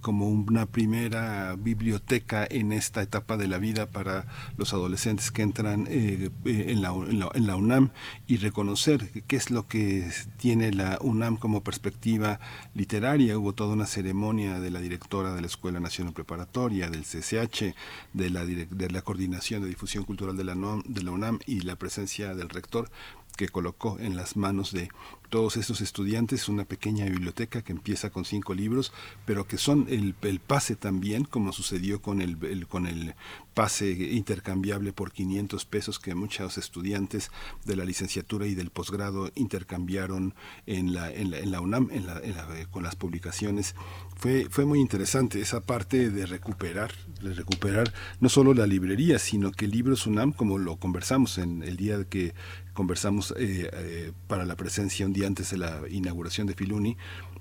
como 0.00 0.28
una 0.28 0.66
primera 0.66 1.56
biblioteca 1.56 2.46
en 2.48 2.67
esta 2.72 3.02
etapa 3.02 3.36
de 3.36 3.48
la 3.48 3.58
vida 3.58 3.86
para 3.86 4.26
los 4.56 4.72
adolescentes 4.72 5.30
que 5.30 5.42
entran 5.42 5.86
en 5.88 6.82
la, 6.82 6.92
en 7.34 7.46
la 7.46 7.56
UNAM 7.56 7.90
y 8.26 8.36
reconocer 8.36 9.10
qué 9.26 9.36
es 9.36 9.50
lo 9.50 9.66
que 9.66 10.10
tiene 10.36 10.72
la 10.72 10.98
UNAM 11.00 11.36
como 11.36 11.62
perspectiva 11.62 12.40
literaria. 12.74 13.38
Hubo 13.38 13.54
toda 13.54 13.74
una 13.74 13.86
ceremonia 13.86 14.60
de 14.60 14.70
la 14.70 14.80
directora 14.80 15.34
de 15.34 15.40
la 15.40 15.46
Escuela 15.46 15.80
Nacional 15.80 16.14
Preparatoria, 16.14 16.90
del 16.90 17.04
CCH, 17.04 17.74
de 18.12 18.30
la, 18.30 18.44
de 18.44 18.90
la 18.90 19.02
Coordinación 19.02 19.62
de 19.62 19.68
Difusión 19.68 20.04
Cultural 20.04 20.36
de 20.36 20.44
la 20.44 21.10
UNAM 21.10 21.38
y 21.46 21.60
la 21.60 21.76
presencia 21.76 22.34
del 22.34 22.48
rector 22.48 22.90
que 23.38 23.48
colocó 23.48 23.98
en 24.00 24.16
las 24.16 24.36
manos 24.36 24.72
de 24.72 24.90
todos 25.28 25.56
estos 25.56 25.80
estudiantes 25.80 26.48
una 26.48 26.64
pequeña 26.64 27.04
biblioteca 27.04 27.62
que 27.62 27.72
empieza 27.72 28.10
con 28.10 28.24
cinco 28.24 28.54
libros, 28.54 28.92
pero 29.24 29.46
que 29.46 29.58
son 29.58 29.86
el, 29.88 30.14
pase 30.40 30.76
también, 30.76 31.24
como 31.24 31.52
sucedió 31.52 32.00
con 32.00 32.20
el, 32.22 32.66
con 32.66 32.86
el 32.86 33.14
pase 33.54 33.90
intercambiable 33.90 34.92
por 34.92 35.12
500 35.12 35.64
pesos 35.64 35.98
que 35.98 36.14
muchos 36.14 36.58
estudiantes 36.58 37.30
de 37.64 37.76
la 37.76 37.84
licenciatura 37.84 38.46
y 38.46 38.54
del 38.54 38.70
posgrado 38.70 39.30
intercambiaron 39.34 40.34
en 40.66 40.94
la, 40.94 41.12
en 41.12 41.50
la, 41.50 41.60
UNAM 41.60 41.88
en 41.90 42.06
la, 42.06 42.20
la, 42.20 42.66
con 42.70 42.82
las 42.82 42.96
publicaciones. 42.96 43.74
Fue, 44.16 44.46
fue 44.50 44.64
muy 44.64 44.80
interesante 44.80 45.40
esa 45.40 45.60
parte 45.60 46.10
de 46.10 46.26
recuperar, 46.26 46.92
de 47.20 47.34
recuperar 47.34 47.92
no 48.20 48.28
solo 48.28 48.54
la 48.54 48.66
librería, 48.66 49.18
sino 49.18 49.52
que 49.52 49.66
Libros 49.66 50.06
UNAM, 50.06 50.32
como 50.32 50.58
lo 50.58 50.76
conversamos 50.76 51.38
en 51.38 51.62
el 51.62 51.76
día 51.76 52.04
que 52.04 52.34
conversamos 52.78 53.34
eh, 53.36 53.68
eh, 53.72 54.12
para 54.28 54.44
la 54.44 54.54
presencia 54.54 55.04
un 55.04 55.12
día 55.12 55.26
antes 55.26 55.50
de 55.50 55.58
la 55.58 55.80
inauguración 55.90 56.46
de 56.46 56.54
Filuni, 56.54 56.96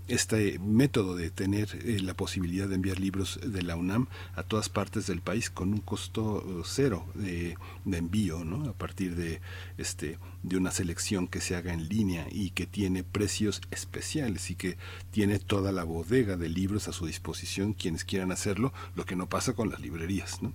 este 0.08 0.58
método 0.58 1.16
de 1.16 1.30
tener 1.30 1.70
eh, 1.86 2.00
la 2.02 2.16
posibilidad 2.16 2.68
de 2.68 2.74
enviar 2.74 3.00
libros 3.00 3.40
de 3.46 3.62
la 3.62 3.76
UNAM 3.76 4.08
a 4.34 4.42
todas 4.42 4.68
partes 4.68 5.06
del 5.06 5.22
país 5.22 5.52
con 5.52 5.74
un 5.74 5.82
costo 5.82 6.44
uh, 6.44 6.64
cero 6.66 7.06
de, 7.14 7.56
de, 7.86 7.98
envío, 8.00 8.44
¿no? 8.46 8.68
A 8.68 8.74
partir 8.74 9.16
de 9.16 9.40
este 9.78 10.18
de 10.42 10.58
una 10.58 10.72
selección 10.72 11.28
que 11.28 11.40
se 11.40 11.56
haga 11.56 11.72
en 11.72 11.88
línea 11.88 12.26
y 12.32 12.50
que 12.50 12.66
tiene 12.66 13.04
precios 13.04 13.62
especiales 13.70 14.50
y 14.50 14.56
que 14.56 14.76
tiene 15.12 15.38
toda 15.38 15.72
la 15.72 15.84
bodega 15.84 16.36
de 16.36 16.50
libros 16.50 16.88
a 16.88 16.94
su 16.94 17.06
disposición 17.06 17.74
quienes 17.74 18.06
quieran 18.06 18.32
hacerlo, 18.32 18.74
lo 18.96 19.06
que 19.06 19.16
no 19.16 19.30
pasa 19.30 19.54
con 19.54 19.70
las 19.70 19.82
librerías, 19.82 20.42
¿no? 20.42 20.52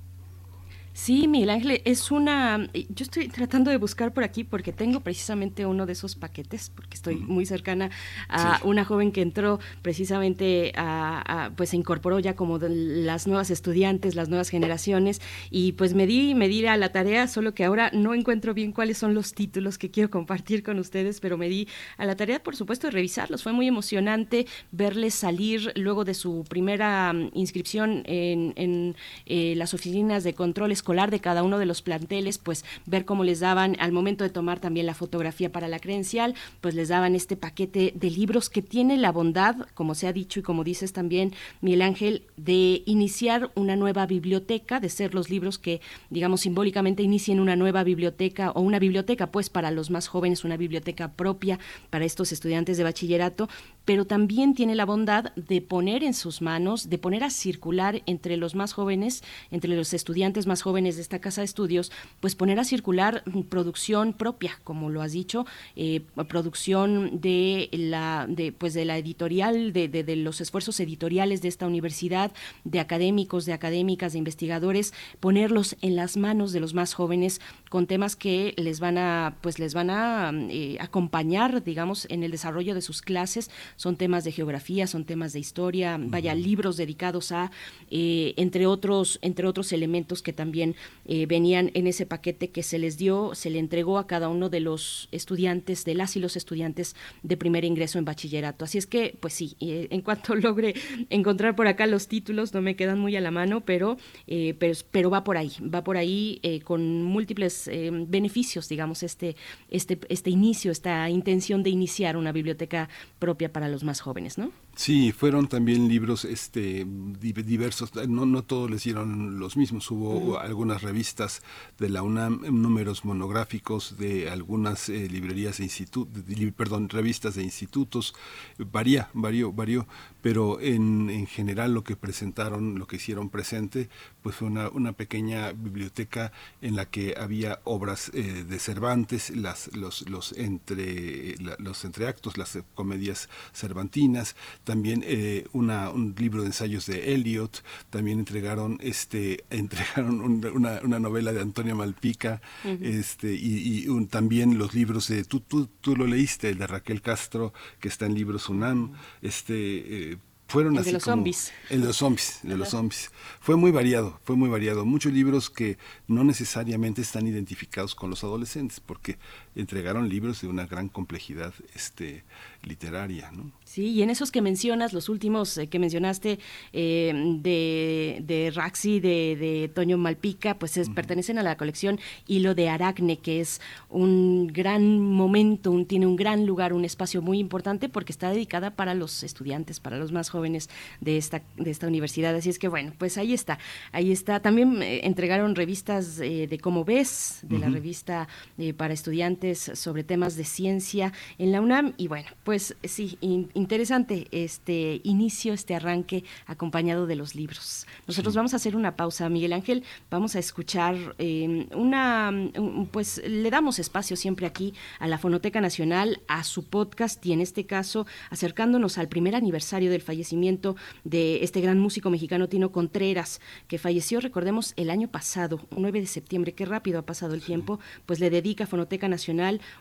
Sí, 0.95 1.27
Miguel 1.27 1.49
Ángel, 1.49 1.81
es 1.87 2.11
una... 2.11 2.69
Yo 2.75 3.05
estoy 3.05 3.29
tratando 3.29 3.71
de 3.71 3.79
buscar 3.79 4.13
por 4.13 4.25
aquí 4.25 4.45
porque 4.45 4.75
tengo 4.75 5.01
precisamente 5.01 5.65
uno 5.65 5.87
de 5.87 5.95
esos 5.95 6.17
paquetes, 6.17 6.69
porque 6.69 6.97
estoy 6.97 7.17
muy 7.17 7.47
cercana 7.47 7.91
a 8.29 8.59
sí. 8.59 8.63
una 8.65 8.85
joven 8.85 9.11
que 9.11 9.23
entró 9.23 9.59
precisamente 9.81 10.73
a, 10.77 11.47
a, 11.47 11.51
pues 11.51 11.71
se 11.71 11.77
incorporó 11.79 12.19
ya 12.19 12.37
como 12.37 12.59
las 12.59 13.27
nuevas 13.27 13.51
estudiantes, 13.51 14.15
las 14.15 14.29
nuevas 14.29 14.51
generaciones, 14.51 15.23
y 15.51 15.73
pues 15.73 15.95
me 15.95 16.07
di, 16.07 16.35
me 16.35 16.47
di 16.47 16.67
a 16.67 16.77
la 16.77 16.93
tarea, 16.93 17.27
solo 17.27 17.55
que 17.55 17.65
ahora 17.65 17.91
no 17.95 18.13
encuentro 18.13 18.53
bien 18.53 18.73
cuáles 18.73 18.99
son 18.99 19.15
los 19.15 19.33
títulos 19.33 19.79
que 19.79 19.91
quiero 19.91 20.11
compartir 20.11 20.63
con 20.63 20.79
ustedes, 20.79 21.21
pero 21.21 21.39
me 21.39 21.49
di 21.49 21.69
a 21.97 22.05
la 22.05 22.17
tarea, 22.17 22.43
por 22.43 22.55
supuesto, 22.55 22.89
de 22.89 22.91
revisarlos. 22.91 23.43
Fue 23.43 23.55
muy 23.55 23.67
emocionante 23.67 24.47
verles 24.73 25.15
salir 25.15 25.73
luego 25.75 26.05
de 26.05 26.13
su 26.13 26.45
primera 26.49 27.15
mm, 27.15 27.31
inscripción 27.33 28.03
en, 28.05 28.53
en 28.57 28.95
eh, 29.25 29.55
las 29.57 29.73
oficinas 29.73 30.23
de 30.23 30.35
controles 30.35 30.82
escolar 30.83 31.13
de 31.13 31.21
cada 31.21 31.45
uno 31.45 31.61
de 31.61 31.67
los 31.67 31.81
planteles, 31.81 32.39
pues 32.39 32.65
ver 32.87 33.05
cómo 33.05 33.23
les 33.23 33.39
daban 33.39 33.77
al 33.79 33.93
momento 33.93 34.25
de 34.25 34.31
tomar 34.31 34.59
también 34.59 34.85
la 34.85 34.95
fotografía 34.95 35.53
para 35.53 35.69
la 35.69 35.79
credencial, 35.79 36.35
pues 36.61 36.75
les 36.75 36.89
daban 36.89 37.15
este 37.15 37.37
paquete 37.37 37.93
de 37.95 38.11
libros 38.11 38.51
que 38.51 38.63
tiene 38.63 38.97
la 38.97 39.13
bondad, 39.13 39.55
como 39.75 39.95
se 39.95 40.09
ha 40.09 40.13
dicho 40.13 40.41
y 40.41 40.43
como 40.43 40.65
dices 40.65 40.93
también, 40.93 41.35
Miguel 41.61 41.83
Ángel, 41.83 42.25
de 42.37 42.83
iniciar 42.85 43.53
una 43.55 43.77
nueva 43.77 44.07
biblioteca, 44.07 44.81
de 44.81 44.89
ser 44.89 45.15
los 45.15 45.31
libros 45.31 45.57
que, 45.57 45.81
digamos, 46.11 46.41
simbólicamente 46.41 47.05
inicien 47.05 47.39
una 47.39 47.55
nueva 47.55 47.85
biblioteca 47.85 48.51
o 48.51 48.61
una 48.61 48.81
biblioteca, 48.81 49.29
pues 49.29 49.51
para 49.51 49.71
los 49.71 49.91
más 49.91 50.09
jóvenes, 50.09 50.43
una 50.43 50.57
biblioteca 50.57 51.13
propia 51.13 51.61
para 51.91 52.05
estos 52.05 52.33
estudiantes 52.33 52.77
de 52.77 52.83
bachillerato, 52.83 53.49
pero 53.85 54.07
también 54.07 54.55
tiene 54.55 54.75
la 54.75 54.85
bondad 54.85 55.33
de 55.35 55.61
poner 55.61 56.05
en 56.05 56.15
sus 56.15 56.41
manos, 56.41 56.89
de 56.89 56.99
poner 56.99 57.25
a 57.25 57.31
circular 57.31 58.03
entre 58.07 58.37
los 58.37 58.55
más 58.55 58.73
jóvenes, 58.73 59.23
entre 59.51 59.75
los 59.75 59.93
estudiantes 59.93 60.47
más 60.47 60.63
jóvenes 60.63 60.97
de 60.97 61.03
esta 61.03 61.21
casa 61.21 61.41
de 61.41 61.47
estudios, 61.47 61.91
pues 62.21 62.35
poner 62.35 62.61
a 62.61 62.65
circular 62.65 63.25
producción 63.49 64.13
propia, 64.13 64.61
como 64.65 64.91
lo 64.91 65.03
has 65.03 65.13
dicho, 65.13 65.47
eh, 65.77 66.03
producción 66.29 67.21
de 67.21 67.69
la, 67.73 68.29
pues 68.59 68.75
de 68.75 68.85
la 68.85 68.99
editorial, 68.99 69.73
de, 69.73 70.17
los 70.17 70.41
esfuerzos 70.41 70.79
editoriales 70.81 71.43
de 71.43 71.49
esta 71.49 71.67
universidad, 71.67 72.33
de 72.65 72.81
académicos, 72.81 73.47
de 73.47 73.53
académicas, 73.53 74.13
de 74.13 74.19
investigadores, 74.19 74.93
ponerlos 75.21 75.77
en 75.81 75.97
las 75.97 76.17
manos 76.17 76.53
de 76.53 76.61
los 76.61 76.75
más 76.75 76.95
jóvenes 76.95 77.41
con 77.69 77.87
temas 77.87 78.17
que 78.17 78.55
les 78.57 78.81
van 78.81 78.99
a, 78.99 79.37
pues 79.41 79.59
les 79.59 79.75
van 79.75 79.91
a 79.91 80.31
eh, 80.33 80.77
acompañar, 80.81 81.65
digamos, 81.65 82.07
en 82.11 82.23
el 82.23 82.31
desarrollo 82.31 82.75
de 82.75 82.83
sus 82.83 83.03
clases 83.03 83.51
son 83.77 83.97
temas 83.97 84.25
de 84.25 84.33
geografía, 84.33 84.87
son 84.87 85.05
temas 85.05 85.33
de 85.33 85.41
historia, 85.41 85.99
vaya, 86.01 86.35
libros 86.35 86.77
dedicados 86.77 87.33
a, 87.33 87.51
eh, 87.91 88.35
entre, 88.37 88.67
otros, 88.67 89.19
entre 89.23 89.47
otros 89.47 89.73
elementos 89.73 90.23
que 90.23 90.33
también 90.33 90.75
eh, 91.05 91.27
venían 91.27 91.71
en 91.75 91.87
ese 91.87 92.07
paquete 92.07 92.51
que 92.51 92.63
se 92.63 92.79
les 92.79 92.99
dio, 92.99 93.35
se 93.35 93.51
le 93.51 93.59
entregó 93.59 93.99
a 93.99 94.07
cada 94.07 94.29
uno 94.29 94.49
de 94.49 94.61
los 94.61 95.09
estudiantes, 95.13 95.85
de 95.85 95.95
las 95.95 96.17
y 96.17 96.21
los 96.21 96.37
estudiantes 96.37 96.97
de 97.23 97.37
primer 97.37 97.65
ingreso 97.65 97.99
en 97.99 98.05
bachillerato. 98.05 98.65
Así 98.65 98.79
es 98.79 98.87
que, 98.87 99.17
pues 99.21 99.35
sí, 99.35 99.57
eh, 99.61 99.89
en 99.91 100.01
cuanto 100.03 100.35
logre 100.37 100.75
encontrar 101.11 101.57
por 101.57 101.67
acá 101.67 101.87
los 101.87 102.09
títulos, 102.09 102.55
no 102.55 102.63
me 102.63 102.77
quedan 102.77 102.99
muy 102.99 103.17
a 103.17 103.21
la 103.21 103.31
mano, 103.31 103.63
pero, 103.65 103.97
pero, 104.27 104.79
pero 104.91 105.11
va 105.11 105.25
por 105.25 105.37
ahí, 105.37 105.53
va 105.63 105.85
por 105.85 105.97
ahí 105.97 106.41
con 106.65 107.03
múltiples 107.03 107.71
beneficios, 108.09 108.69
digamos, 108.69 109.03
este, 109.03 109.37
este, 109.71 109.99
este 110.09 110.31
inicio, 110.31 110.71
esta 110.71 111.09
intención 111.11 111.63
de 111.63 111.71
iniciar 111.71 112.17
una 112.17 112.33
biblioteca 112.33 112.89
propia 113.19 113.53
para 113.53 113.62
los 113.69 113.85
más 113.85 114.01
jóvenes, 114.01 114.39
¿no? 114.39 114.53
Sí, 114.75 115.13
fueron 115.13 115.49
también 115.49 115.87
libros 115.87 116.25
este, 116.25 116.87
diversos, 116.87 117.95
no, 118.09 118.25
no 118.25 118.43
todos 118.43 118.71
les 118.71 118.83
dieron 118.85 119.39
los 119.39 119.55
mismos, 119.59 119.91
hubo 119.91 120.17
uh 120.17 120.35
-huh. 120.37 120.41
algunas 120.41 120.81
revistas 120.81 121.43
de 121.79 121.91
la 121.91 122.03
UNAM, 122.03 122.41
números 122.51 123.05
monográficos 123.05 123.99
de 123.99 124.31
algunas 124.31 124.89
eh, 124.89 125.09
librerías 125.11 125.61
e 125.61 125.65
institutos, 125.65 126.25
perdón, 126.57 126.89
revistas 126.89 127.35
de 127.35 127.43
institutos, 127.43 128.15
varía, 128.59 129.11
varió, 129.13 129.53
varió, 129.53 129.87
pero 130.23 130.59
en, 130.61 131.11
en 131.11 131.27
general 131.27 131.75
lo 131.75 131.85
que 131.85 131.95
presentaron, 131.95 132.79
lo 132.79 132.87
que 132.87 132.97
hicieron 132.97 133.29
presente, 133.29 133.91
pues 134.23 134.37
fue 134.37 134.49
una, 134.49 134.71
una 134.71 134.93
pequeña 134.95 135.53
biblioteca 135.53 136.33
en 136.63 136.77
la 136.77 136.87
que 136.87 137.15
había 137.19 137.61
obras 137.65 138.11
eh, 138.15 138.45
de 138.49 138.59
Cervantes, 138.59 139.31
las, 139.37 139.69
los, 139.77 140.09
los, 140.09 140.33
entre, 140.33 141.37
la, 141.39 141.57
los 141.59 141.85
entreactos, 141.85 142.39
las 142.39 142.59
comedias 142.75 143.29
cervantinas, 143.53 144.35
también 144.65 145.03
eh, 145.07 145.47
una, 145.53 145.91
un 145.91 146.15
libro 146.19 146.43
de 146.43 146.49
ensayos 146.49 146.87
de 146.87 147.15
Eliot, 147.15 147.63
también 147.91 148.19
entregaron 148.19 148.79
este 148.81 149.45
entregaron 149.51 150.21
un, 150.21 150.45
una, 150.47 150.81
una, 150.83 150.99
novela 150.99 151.33
de 151.33 151.41
Antonio 151.41 151.77
Malpica, 151.77 152.41
uh 152.65 152.69
-huh. 152.69 152.79
este 152.83 153.35
y, 153.35 153.85
y 153.85 153.89
un, 153.89 154.09
también 154.09 154.59
los 154.59 154.75
libros 154.75 155.09
de 155.09 155.25
tú, 155.25 155.41
tú 155.41 155.69
tú 155.81 155.97
lo 155.97 156.07
leíste 156.07 156.51
el 156.51 156.59
de 156.59 156.67
Raquel 156.67 157.03
Castro 157.03 157.53
que 157.81 157.89
está 157.89 158.07
en 158.07 158.15
libros 158.15 158.49
UNAM, 158.49 158.83
uh 158.83 158.89
-huh. 158.89 158.97
este 159.23 160.13
eh, 160.13 160.19
fueron 160.53 160.75
el 160.75 160.81
así 160.81 160.89
de 160.89 160.93
los 160.95 161.05
como, 161.05 161.17
zombies. 161.17 161.53
El 161.71 161.81
de 161.81 161.87
los 161.87 161.97
zombies, 161.97 162.41
de 162.43 162.57
los 162.59 162.69
zombies. 162.69 163.11
Fue 163.41 163.57
muy 163.57 163.71
variado, 163.71 164.21
fue 164.23 164.37
muy 164.37 164.51
variado. 164.51 164.85
Muchos 164.85 165.11
libros 165.11 165.49
que 165.49 165.79
no 166.09 166.25
necesariamente 166.25 167.01
están 167.01 167.27
identificados 167.27 167.95
con 167.95 168.11
los 168.11 168.23
adolescentes, 168.23 168.79
porque 168.79 169.19
entregaron 169.55 170.09
libros 170.09 170.41
de 170.41 170.49
una 170.49 170.67
gran 170.67 170.89
complejidad 170.89 171.53
este, 171.75 172.25
literaria, 172.63 173.31
¿no? 173.33 173.51
Sí, 173.65 173.87
y 173.89 174.03
en 174.03 174.11
esos 174.11 174.31
que 174.31 174.41
mencionas, 174.41 174.93
los 174.93 175.09
últimos 175.09 175.57
eh, 175.59 175.67
que 175.67 175.79
mencionaste 175.79 176.39
eh, 176.73 177.13
de, 177.41 178.23
de 178.23 178.51
Raxi, 178.51 179.01
de, 179.01 179.37
de, 179.37 179.71
Toño 179.75 179.99
Malpica, 179.99 180.59
pues 180.59 180.77
es, 180.77 180.89
uh 180.89 180.91
-huh. 180.91 180.95
pertenecen 180.95 181.39
a 181.39 181.43
la 181.43 181.57
colección 181.57 181.99
Hilo 182.27 182.55
de 182.55 182.69
Aracne, 182.69 183.19
que 183.19 183.41
es 183.41 183.61
un 183.89 184.47
gran 184.49 185.01
momento, 185.01 185.71
un, 185.71 185.87
tiene 185.87 186.07
un 186.07 186.17
gran 186.17 186.47
lugar, 186.47 186.73
un 186.73 186.85
espacio 186.85 187.23
muy 187.23 187.39
importante 187.39 187.89
porque 187.89 188.13
está 188.13 188.31
dedicada 188.31 188.71
para 188.71 188.95
los 188.95 189.23
estudiantes, 189.23 189.81
para 189.81 189.99
los 189.99 190.13
más 190.13 190.31
jóvenes 190.31 190.69
de 191.01 191.17
esta, 191.17 191.43
de 191.57 191.71
esta 191.71 191.87
universidad. 191.87 192.35
Así 192.35 192.49
es 192.51 192.59
que 192.59 192.69
bueno, 192.69 192.93
pues 192.99 193.19
ahí 193.19 193.33
está, 193.33 193.59
ahí 193.93 194.13
está. 194.13 194.41
También 194.41 194.83
eh, 194.83 195.01
entregaron 195.05 195.55
revistas 195.55 196.21
eh, 196.21 196.47
de 196.47 196.59
Cómo 196.59 196.85
ves, 196.85 197.41
de 197.43 197.57
uh 197.57 197.59
-huh. 197.59 197.61
la 197.63 197.69
revista 197.71 198.29
para 198.77 198.95
estudiantes 198.95 199.42
sobre 199.53 200.05
temas 200.05 200.37
de 200.37 200.45
ciencia 200.45 201.13
en 201.39 201.51
la 201.51 201.61
UNAM. 201.61 201.95
Y 201.97 202.07
bueno, 202.07 202.29
pues 202.45 202.77
sí, 202.85 203.19
in, 203.21 203.51
interesante 203.55 204.29
este 204.31 205.01
inicio, 205.03 205.53
este 205.53 205.75
arranque 205.75 206.25
acompañado 206.47 207.07
de 207.07 207.17
los 207.17 207.35
libros. 207.35 207.87
Nosotros 208.07 208.35
sí. 208.35 208.37
vamos 208.37 208.53
a 208.53 208.57
hacer 208.57 208.77
una 208.77 208.95
pausa, 208.95 209.29
Miguel 209.29 209.53
Ángel, 209.53 209.83
vamos 210.11 210.37
a 210.37 210.39
escuchar 210.39 211.17
eh, 211.19 211.67
una, 211.75 212.31
un, 212.31 212.89
pues 212.91 213.21
le 213.27 213.51
damos 213.51 213.81
espacio 213.81 214.17
siempre 214.17 214.47
aquí 214.47 214.75
a 215.01 215.09
la 215.09 215.19
Fonoteca 215.19 215.61
Nacional, 215.61 216.23
a 216.29 216.45
su 216.45 216.65
podcast 216.65 217.25
y 217.27 217.33
en 217.33 217.41
este 217.41 217.67
caso 217.67 218.07
acercándonos 218.31 218.97
al 218.99 219.09
primer 219.09 219.35
aniversario 219.35 219.91
del 219.91 220.03
fallecimiento 220.03 220.77
de 221.03 221.43
este 221.43 221.61
gran 221.61 221.81
músico 221.81 222.11
mexicano 222.11 222.49
Tino 222.49 222.71
Contreras, 222.71 223.41
que 223.67 223.79
falleció, 223.79 224.21
recordemos, 224.21 224.73
el 224.77 224.89
año 224.89 225.09
pasado, 225.09 225.61
9 225.77 226.01
de 226.01 226.07
septiembre, 226.07 226.53
qué 226.53 226.65
rápido 226.65 227.01
ha 227.01 227.03
pasado 227.03 227.35
el 227.35 227.43
tiempo, 227.43 227.81
pues 228.07 228.21
le 228.21 228.31
dedica 228.31 228.67
Fonoteca 228.67 229.09
Nacional 229.09 229.32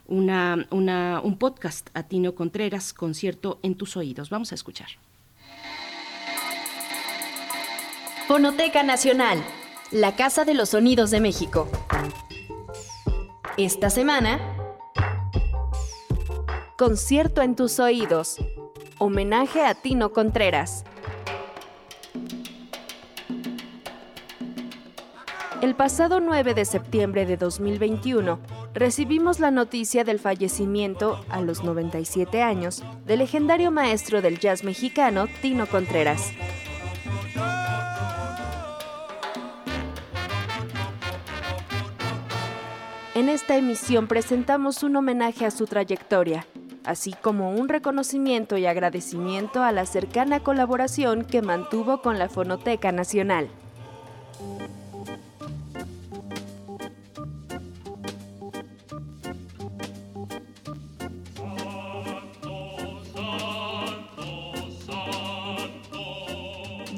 un 0.08 1.38
podcast 1.40 1.90
a 1.94 2.04
Tino 2.04 2.36
Contreras, 2.36 2.94
concierto 2.94 3.60
en 3.64 3.76
tus 3.76 3.98
oídos. 3.98 4.30
Vamos 4.30 4.52
a 4.52 4.56
escuchar. 4.56 4.90
Fonoteca 8.28 8.84
Nacional, 8.84 9.44
la 9.92 10.16
Casa 10.16 10.46
de 10.46 10.54
los 10.54 10.70
Sonidos 10.70 11.12
de 11.12 11.20
México. 11.20 11.68
Esta 13.58 13.90
semana, 13.90 14.40
Concierto 16.82 17.44
en 17.44 17.56
tus 17.56 17.80
oídos. 17.80 18.38
Homenaje 18.98 19.64
a 19.64 19.76
Tino 19.76 20.14
Contreras. 20.14 20.84
El 25.62 25.76
pasado 25.76 26.20
9 26.20 26.56
de 26.56 26.66
septiembre 26.66 27.28
de 27.28 27.38
2021 27.38 28.40
recibimos 28.74 29.40
la 29.40 29.52
noticia 29.52 30.04
del 30.04 30.18
fallecimiento, 30.18 31.24
a 31.30 31.40
los 31.42 31.64
97 31.64 32.42
años, 32.42 32.84
del 33.06 33.20
legendario 33.20 33.70
maestro 33.70 34.24
del 34.24 34.40
jazz 34.40 34.64
mexicano 34.64 35.28
Tino 35.44 35.68
Contreras. 35.68 36.32
En 43.14 43.30
esta 43.30 43.56
emisión 43.56 44.08
presentamos 44.08 44.82
un 44.82 44.96
homenaje 44.96 45.46
a 45.46 45.52
su 45.52 45.68
trayectoria, 45.68 46.48
así 46.86 47.14
como 47.22 47.52
un 47.52 47.70
reconocimiento 47.70 48.58
y 48.58 48.66
agradecimiento 48.66 49.62
a 49.62 49.72
la 49.72 49.86
cercana 49.86 50.40
colaboración 50.40 51.24
que 51.24 51.44
mantuvo 51.44 52.02
con 52.02 52.18
la 52.18 52.30
Fonoteca 52.30 52.92
Nacional. 52.92 53.48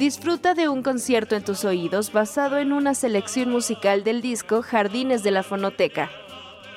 Disfruta 0.03 0.53
de 0.53 0.67
un 0.67 0.83
concierto 0.83 1.33
en 1.33 1.45
tus 1.45 1.63
oídos 1.63 2.11
basado 2.11 2.57
en 2.57 2.73
una 2.73 2.93
selección 2.93 3.49
musical 3.49 4.03
del 4.03 4.21
disco 4.21 4.61
Jardines 4.61 5.23
de 5.23 5.31
la 5.31 5.43
Fonoteca, 5.43 6.11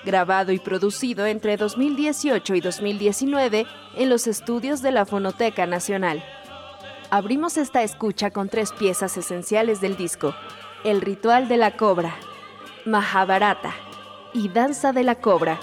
grabado 0.05 0.53
y 0.53 0.61
producido 0.61 1.27
entre 1.27 1.57
2018 1.57 2.55
y 2.55 2.61
2019 2.61 3.67
en 3.97 4.09
los 4.11 4.29
estudios 4.29 4.81
de 4.81 4.93
la 4.93 5.07
Fonoteca 5.07 5.67
Nacional. 5.67 6.23
Abrimos 7.11 7.57
esta 7.57 7.83
escucha 7.83 8.31
con 8.31 8.49
tres 8.49 8.71
piezas 8.71 9.17
esenciales 9.17 9.81
del 9.81 9.97
disco, 9.97 10.33
El 10.85 11.01
Ritual 11.01 11.49
de 11.49 11.57
la 11.57 11.77
Cobra, 11.77 12.15
Mahabharata 12.85 13.75
y 14.35 14.51
Danza 14.51 14.93
de 14.93 15.03
la 15.03 15.17
Cobra, 15.17 15.59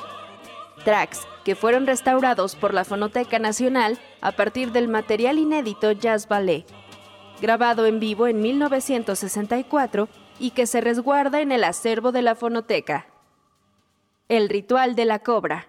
tracks 0.83 1.21
que 1.45 1.55
fueron 1.55 1.87
restaurados 1.87 2.57
por 2.57 2.73
la 2.73 2.83
Fonoteca 2.83 3.39
Nacional 3.39 3.97
a 4.19 4.33
partir 4.33 4.73
del 4.73 4.89
material 4.89 5.39
inédito 5.39 5.93
Jazz 5.93 6.27
Ballet 6.27 6.65
grabado 7.41 7.85
en 7.85 7.99
vivo 7.99 8.27
en 8.27 8.41
1964 8.41 10.07
y 10.39 10.51
que 10.51 10.65
se 10.67 10.81
resguarda 10.81 11.41
en 11.41 11.51
el 11.51 11.63
acervo 11.63 12.11
de 12.11 12.21
la 12.21 12.35
fonoteca. 12.35 13.07
El 14.29 14.49
ritual 14.49 14.95
de 14.95 15.05
la 15.05 15.19
cobra. 15.19 15.67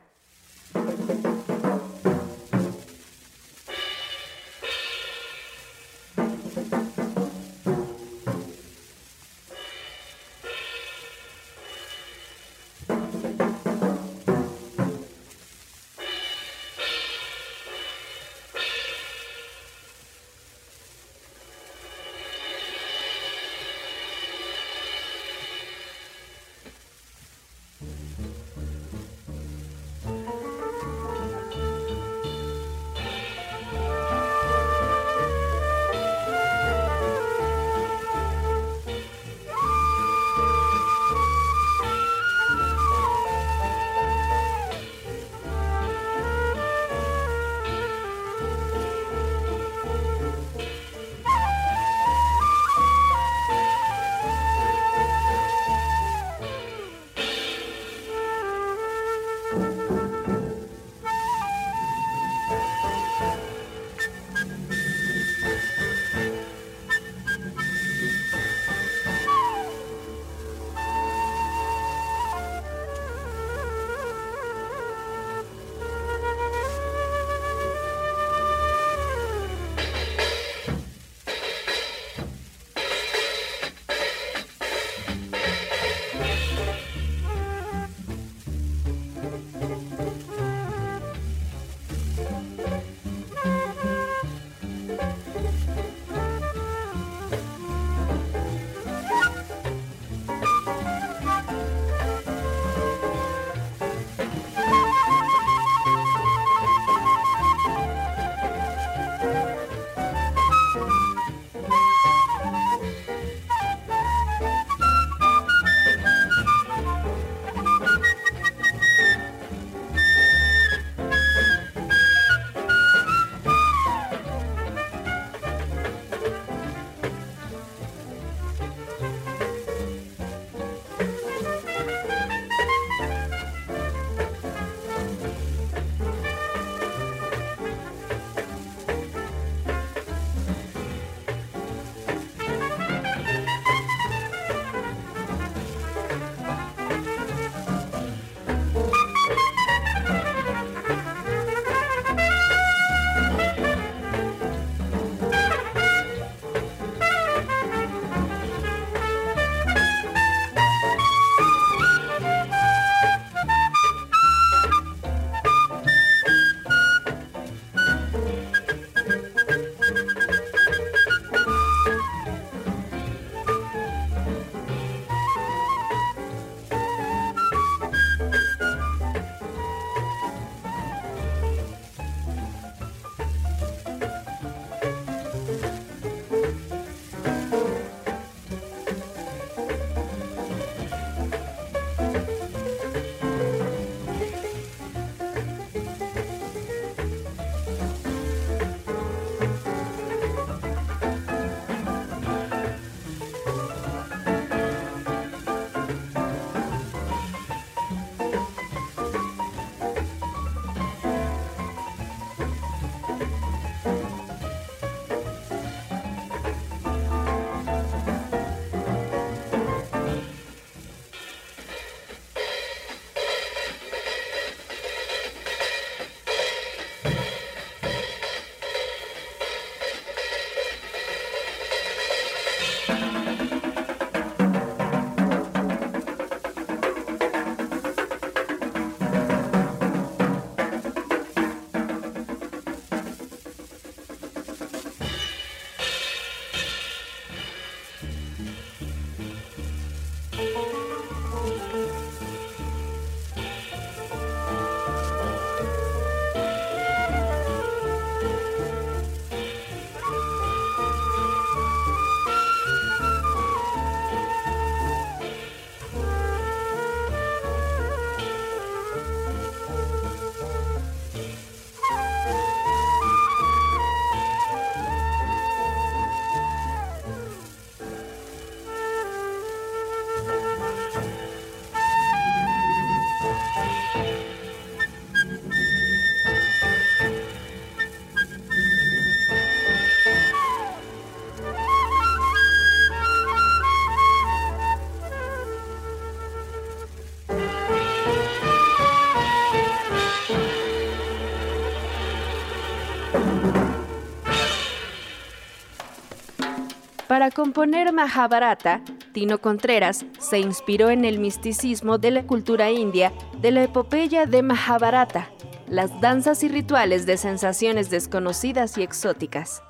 Para 307.15 307.31
componer 307.31 307.93
Mahabharata, 307.93 308.83
Tino 309.13 309.39
Contreras 309.39 310.05
se 310.19 310.41
inspiró 310.41 310.91
en 310.91 311.05
el 311.05 311.21
misticismo 311.21 311.97
de 311.97 312.11
la 312.11 312.27
cultura 312.27 312.73
india 312.73 313.13
de 313.41 313.53
la 313.53 313.63
epopeya 313.63 314.27
de 314.27 314.43
Mahabharata, 314.43 315.31
las 315.69 316.01
danzas 316.01 316.43
y 316.43 316.49
rituales 316.49 317.07
de 317.07 317.17
sensaciones 317.17 317.89
desconocidas 317.89 318.77
y 318.79 318.83
exóticas. 318.83 319.63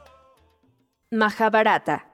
Mahabharata 1.10 2.13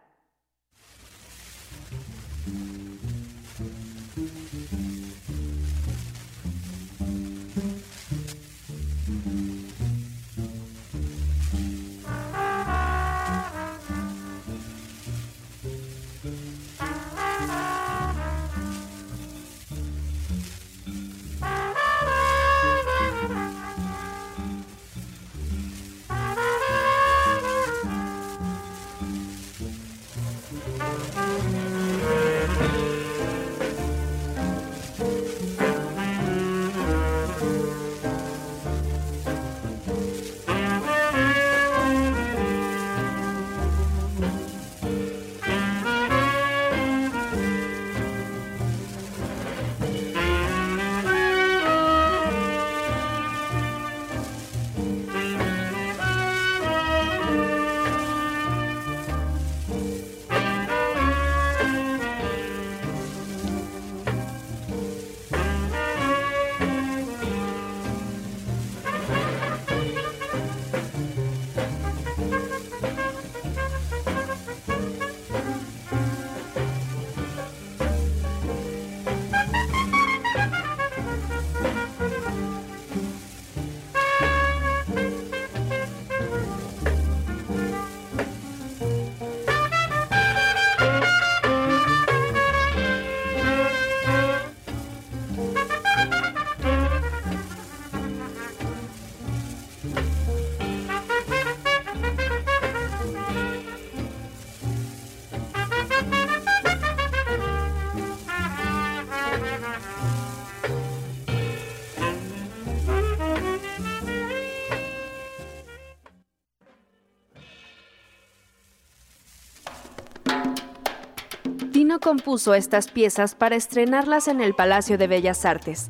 Compuso 122.01 122.55
estas 122.55 122.89
piezas 122.89 123.35
para 123.35 123.57
estrenarlas 123.57 124.27
en 124.27 124.41
el 124.41 124.55
Palacio 124.55 124.97
de 124.97 125.07
Bellas 125.07 125.45
Artes. 125.45 125.87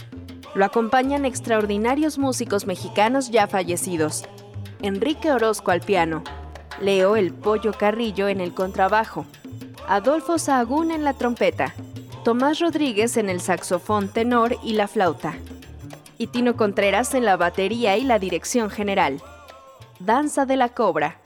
Lo 0.56 0.64
acompañan 0.64 1.24
extraordinarios 1.24 2.18
músicos 2.18 2.66
mexicanos 2.66 3.30
ya 3.30 3.46
fallecidos. 3.46 4.24
Enrique 4.82 5.30
Orozco 5.30 5.70
al 5.70 5.80
piano, 5.80 6.24
Leo 6.80 7.14
El 7.14 7.32
Pollo 7.32 7.72
Carrillo 7.72 8.26
en 8.26 8.40
el 8.40 8.54
contrabajo, 8.54 9.24
Adolfo 9.86 10.38
Sahagún 10.38 10.90
en 10.90 11.04
la 11.04 11.14
trompeta, 11.14 11.74
Tomás 12.24 12.58
Rodríguez 12.58 13.16
en 13.16 13.30
el 13.30 13.40
saxofón 13.40 14.08
tenor 14.08 14.56
y 14.64 14.72
la 14.72 14.88
flauta, 14.88 15.34
y 16.18 16.26
Tino 16.26 16.56
Contreras 16.56 17.14
en 17.14 17.24
la 17.24 17.36
batería 17.36 17.96
y 17.96 18.02
la 18.02 18.18
dirección 18.18 18.68
general. 18.68 19.22
Danza 20.00 20.44
de 20.44 20.56
la 20.56 20.70
Cobra. 20.70 21.20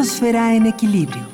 Biosfera 0.00 0.54
en 0.54 0.64
equilibrio. 0.64 1.29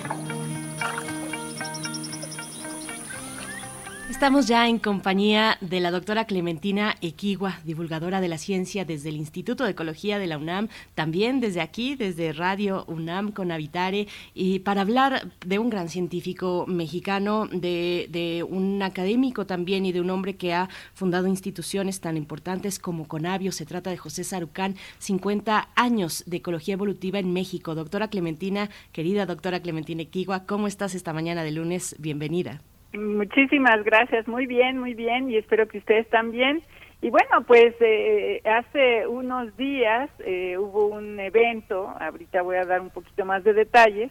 Estamos 4.16 4.46
ya 4.46 4.66
en 4.66 4.78
compañía 4.78 5.58
de 5.60 5.78
la 5.78 5.90
doctora 5.90 6.24
Clementina 6.24 6.94
Equigua, 7.02 7.60
divulgadora 7.66 8.22
de 8.22 8.28
la 8.28 8.38
ciencia 8.38 8.86
desde 8.86 9.10
el 9.10 9.16
Instituto 9.16 9.64
de 9.64 9.72
Ecología 9.72 10.18
de 10.18 10.26
la 10.26 10.38
UNAM, 10.38 10.68
también 10.94 11.38
desde 11.38 11.60
aquí, 11.60 11.96
desde 11.96 12.32
Radio 12.32 12.86
UNAM 12.88 13.30
con 13.30 13.52
Habitare, 13.52 14.08
y 14.32 14.60
para 14.60 14.80
hablar 14.80 15.30
de 15.44 15.58
un 15.58 15.68
gran 15.68 15.90
científico 15.90 16.64
mexicano, 16.66 17.46
de, 17.52 18.42
un 18.48 18.82
académico 18.82 19.44
también 19.44 19.84
y 19.84 19.92
de 19.92 20.00
un 20.00 20.08
hombre 20.08 20.36
que 20.36 20.54
ha 20.54 20.70
fundado 20.94 21.26
instituciones 21.26 22.00
tan 22.00 22.16
importantes 22.16 22.78
como 22.78 23.08
Conavio. 23.08 23.52
Se 23.52 23.66
trata 23.66 23.90
de 23.90 23.98
José 23.98 24.24
Sarucán, 24.24 24.76
50 24.98 25.68
años 25.74 26.24
de 26.26 26.38
ecología 26.38 26.72
evolutiva 26.72 27.18
en 27.18 27.34
México. 27.34 27.74
Doctora 27.74 28.08
Clementina, 28.08 28.70
querida 28.92 29.26
doctora 29.26 29.60
Clementina 29.60 30.00
Equigua, 30.00 30.46
¿cómo 30.46 30.68
estás 30.68 30.94
esta 30.94 31.12
mañana 31.12 31.44
de 31.44 31.50
lunes? 31.50 31.96
Bienvenida. 31.98 32.62
Muchísimas 32.96 33.84
gracias, 33.84 34.26
muy 34.26 34.46
bien, 34.46 34.78
muy 34.78 34.94
bien, 34.94 35.30
y 35.30 35.36
espero 35.36 35.68
que 35.68 35.78
ustedes 35.78 36.08
también. 36.08 36.62
Y 37.02 37.10
bueno, 37.10 37.42
pues 37.46 37.74
eh, 37.80 38.40
hace 38.44 39.06
unos 39.06 39.54
días 39.56 40.10
eh, 40.20 40.56
hubo 40.58 40.86
un 40.86 41.20
evento, 41.20 41.94
ahorita 42.00 42.42
voy 42.42 42.56
a 42.56 42.64
dar 42.64 42.80
un 42.80 42.90
poquito 42.90 43.24
más 43.24 43.44
de 43.44 43.52
detalles, 43.52 44.10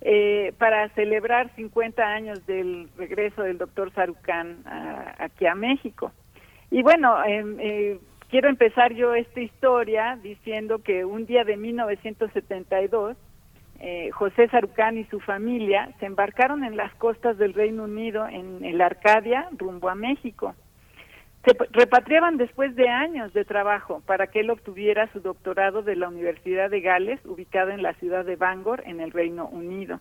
eh, 0.00 0.52
para 0.58 0.88
celebrar 0.94 1.54
50 1.54 2.02
años 2.02 2.44
del 2.46 2.88
regreso 2.96 3.42
del 3.42 3.58
doctor 3.58 3.92
Sarucán 3.92 4.64
aquí 5.18 5.46
a 5.46 5.54
México. 5.54 6.10
Y 6.70 6.82
bueno, 6.82 7.22
em, 7.24 7.58
quiero 8.28 8.48
empezar 8.48 8.94
yo 8.94 9.14
esta 9.14 9.40
historia 9.40 10.18
diciendo 10.22 10.82
que 10.82 11.04
un 11.04 11.26
día 11.26 11.44
de 11.44 11.56
1972, 11.56 13.16
eh, 13.84 14.12
José 14.12 14.46
Sarucán 14.46 14.96
y 14.96 15.04
su 15.06 15.18
familia 15.18 15.90
se 15.98 16.06
embarcaron 16.06 16.62
en 16.62 16.76
las 16.76 16.94
costas 16.94 17.36
del 17.36 17.52
Reino 17.52 17.82
Unido 17.82 18.28
en 18.28 18.64
el 18.64 18.80
Arcadia 18.80 19.48
rumbo 19.58 19.88
a 19.88 19.96
México. 19.96 20.54
Se 21.44 21.56
repatriaban 21.72 22.36
después 22.36 22.76
de 22.76 22.88
años 22.88 23.32
de 23.32 23.44
trabajo 23.44 24.00
para 24.06 24.28
que 24.28 24.38
él 24.38 24.50
obtuviera 24.50 25.10
su 25.12 25.18
doctorado 25.18 25.82
de 25.82 25.96
la 25.96 26.06
Universidad 26.06 26.70
de 26.70 26.80
Gales, 26.80 27.18
ubicada 27.24 27.74
en 27.74 27.82
la 27.82 27.94
ciudad 27.94 28.24
de 28.24 28.36
Bangor, 28.36 28.84
en 28.86 29.00
el 29.00 29.10
Reino 29.10 29.48
Unido. 29.48 29.98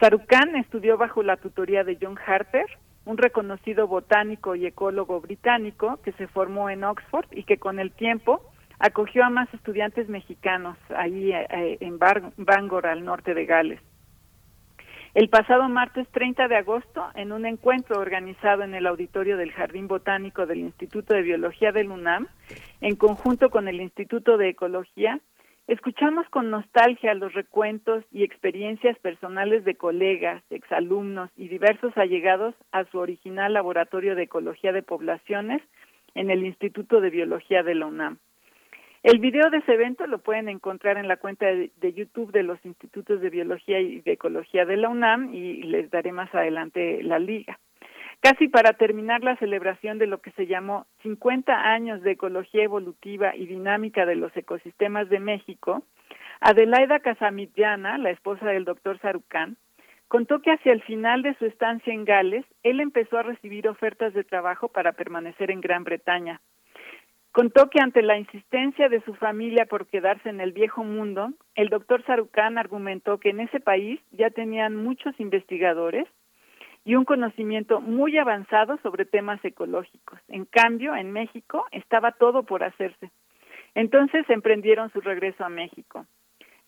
Sarucán 0.00 0.56
estudió 0.56 0.98
bajo 0.98 1.22
la 1.22 1.36
tutoría 1.36 1.84
de 1.84 1.96
John 2.02 2.18
Harper, 2.26 2.66
un 3.04 3.18
reconocido 3.18 3.86
botánico 3.86 4.56
y 4.56 4.66
ecólogo 4.66 5.20
británico 5.20 6.00
que 6.02 6.10
se 6.12 6.26
formó 6.26 6.70
en 6.70 6.82
Oxford 6.82 7.26
y 7.30 7.44
que 7.44 7.58
con 7.58 7.78
el 7.78 7.92
tiempo 7.92 8.42
acogió 8.78 9.24
a 9.24 9.30
más 9.30 9.52
estudiantes 9.54 10.08
mexicanos 10.08 10.76
ahí 10.96 11.32
eh, 11.32 11.78
en 11.80 11.98
Bangor, 11.98 12.86
al 12.86 13.04
norte 13.04 13.34
de 13.34 13.46
Gales. 13.46 13.80
El 15.14 15.30
pasado 15.30 15.66
martes 15.70 16.06
30 16.10 16.46
de 16.46 16.56
agosto, 16.56 17.06
en 17.14 17.32
un 17.32 17.46
encuentro 17.46 17.98
organizado 17.98 18.64
en 18.64 18.74
el 18.74 18.86
auditorio 18.86 19.38
del 19.38 19.50
Jardín 19.50 19.88
Botánico 19.88 20.44
del 20.44 20.58
Instituto 20.58 21.14
de 21.14 21.22
Biología 21.22 21.72
del 21.72 21.90
UNAM, 21.90 22.28
en 22.82 22.96
conjunto 22.96 23.48
con 23.48 23.66
el 23.66 23.80
Instituto 23.80 24.36
de 24.36 24.50
Ecología, 24.50 25.20
escuchamos 25.68 26.28
con 26.28 26.50
nostalgia 26.50 27.14
los 27.14 27.32
recuentos 27.32 28.04
y 28.12 28.24
experiencias 28.24 28.98
personales 28.98 29.64
de 29.64 29.76
colegas, 29.76 30.42
exalumnos 30.50 31.30
y 31.34 31.48
diversos 31.48 31.96
allegados 31.96 32.54
a 32.70 32.84
su 32.84 32.98
original 32.98 33.54
laboratorio 33.54 34.16
de 34.16 34.24
ecología 34.24 34.72
de 34.72 34.82
poblaciones 34.82 35.62
en 36.14 36.30
el 36.30 36.44
Instituto 36.44 37.00
de 37.00 37.08
Biología 37.08 37.62
de 37.62 37.74
la 37.74 37.86
UNAM. 37.86 38.18
El 39.06 39.20
video 39.20 39.50
de 39.50 39.58
ese 39.58 39.74
evento 39.74 40.04
lo 40.08 40.18
pueden 40.18 40.48
encontrar 40.48 40.98
en 40.98 41.06
la 41.06 41.16
cuenta 41.16 41.46
de, 41.46 41.92
YouTube 41.92 42.32
de 42.32 42.42
los 42.42 42.58
Institutos 42.66 43.20
de 43.20 43.30
Biología 43.30 43.78
y 43.78 44.00
de 44.00 44.14
Ecología 44.14 44.64
de 44.64 44.76
la 44.76 44.88
UNAM 44.88 45.32
y 45.32 45.62
les 45.62 45.88
daré 45.92 46.10
más 46.10 46.34
adelante 46.34 47.04
la 47.04 47.20
liga. 47.20 47.60
Casi 48.20 48.48
para 48.48 48.72
terminar 48.72 49.22
la 49.22 49.36
celebración 49.36 49.98
de 49.98 50.08
lo 50.08 50.18
que 50.18 50.32
se 50.32 50.48
llamó 50.48 50.88
50 51.04 51.54
años 51.54 52.02
de 52.02 52.10
ecología 52.10 52.64
evolutiva 52.64 53.36
y 53.36 53.46
dinámica 53.46 54.06
de 54.06 54.16
los 54.16 54.36
ecosistemas 54.36 55.08
de 55.08 55.20
México, 55.20 55.84
Adelaida 56.40 56.98
Casamillana, 56.98 57.98
la 57.98 58.10
esposa 58.10 58.46
del 58.46 58.64
doctor 58.64 58.98
Sarucán, 58.98 59.56
contó 60.08 60.42
que 60.42 60.50
hacia 60.50 60.72
el 60.72 60.82
final 60.82 61.22
de 61.22 61.34
su 61.34 61.46
estancia 61.46 61.94
en 61.94 62.04
Gales, 62.04 62.44
él 62.64 62.80
empezó 62.80 63.18
a 63.18 63.22
recibir 63.22 63.68
ofertas 63.68 64.14
de 64.14 64.24
trabajo 64.24 64.66
para 64.66 64.94
permanecer 64.94 65.52
en 65.52 65.60
Gran 65.60 65.84
Bretaña. 65.84 66.40
Contó 67.36 67.68
que 67.68 67.82
ante 67.82 68.00
la 68.00 68.16
insistencia 68.16 68.88
de 68.88 69.02
su 69.02 69.12
familia 69.14 69.66
por 69.66 69.86
quedarse 69.88 70.30
en 70.30 70.40
el 70.40 70.52
viejo 70.52 70.82
mundo, 70.84 71.34
el 71.54 71.68
doctor 71.68 72.02
Sarucán 72.06 72.56
argumentó 72.56 73.18
que 73.18 73.28
en 73.28 73.40
ese 73.40 73.60
país 73.60 74.00
ya 74.10 74.30
tenían 74.30 74.74
muchos 74.74 75.12
investigadores 75.20 76.08
y 76.86 76.94
un 76.94 77.04
conocimiento 77.04 77.82
muy 77.82 78.16
avanzado 78.16 78.78
sobre 78.78 79.04
temas 79.04 79.44
ecológicos. 79.44 80.18
En 80.28 80.46
cambio, 80.46 80.96
en 80.96 81.12
México 81.12 81.66
estaba 81.72 82.12
todo 82.12 82.44
por 82.44 82.64
hacerse. 82.64 83.10
Entonces 83.74 84.24
emprendieron 84.30 84.90
su 84.92 85.02
regreso 85.02 85.44
a 85.44 85.50
México. 85.50 86.06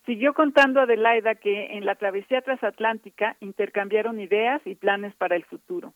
Siguió 0.05 0.35
contando 0.35 0.83
Adelaida 0.83 1.37
que 1.37 1.79
en 1.79 1.87
la 1.87 1.95
travesía 1.95 2.43
transatlántica 2.43 3.39
intercambiaron 3.41 4.21
ideas 4.21 4.61
y 4.67 4.75
planes 4.75 5.15
para 5.15 5.35
el 5.35 5.45
futuro. 5.45 5.95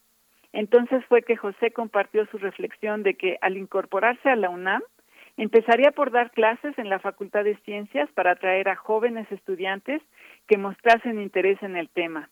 Entonces 0.53 1.05
fue 1.07 1.23
que 1.23 1.37
José 1.37 1.71
compartió 1.71 2.27
su 2.27 2.39
reflexión 2.39 3.03
de 3.03 3.15
que 3.15 3.39
al 3.41 3.57
incorporarse 3.57 4.29
a 4.29 4.37
la 4.37 4.51
UNAM, 4.51 4.83
empezaría 5.37 5.93
por 5.93 6.11
dar 6.11 6.31
clases 6.31 6.77
en 6.79 6.89
la 6.89 6.99
Facultad 6.99 7.45
de 7.45 7.57
Ciencias 7.65 8.11
para 8.13 8.33
atraer 8.33 8.69
a 8.69 8.77
jóvenes 8.77 9.31
estudiantes 9.33 10.03
que 10.47 10.59
mostrasen 10.59 11.21
interés 11.21 11.63
en 11.63 11.77
el 11.77 11.89
tema. 11.89 12.29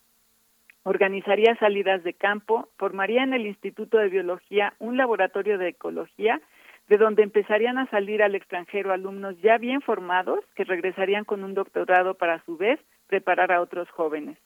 Organizaría 0.83 1.55
salidas 1.55 2.03
de 2.03 2.13
campo, 2.13 2.69
formaría 2.77 3.23
en 3.23 3.33
el 3.33 3.45
Instituto 3.45 3.97
de 3.97 4.09
Biología 4.09 4.73
un 4.79 4.97
laboratorio 4.97 5.57
de 5.57 5.69
ecología, 5.69 6.41
de 6.89 6.97
donde 6.97 7.23
empezarían 7.23 7.77
a 7.77 7.89
salir 7.89 8.21
al 8.23 8.35
extranjero 8.35 8.91
alumnos 8.91 9.39
ya 9.41 9.57
bien 9.57 9.81
formados 9.81 10.39
que 10.55 10.63
regresarían 10.63 11.23
con 11.23 11.43
un 11.43 11.53
doctorado 11.53 12.15
para 12.15 12.35
a 12.35 12.43
su 12.43 12.57
vez 12.57 12.79
preparar 13.07 13.51
a 13.51 13.61
otros 13.61 13.89
jóvenes. 13.91 14.37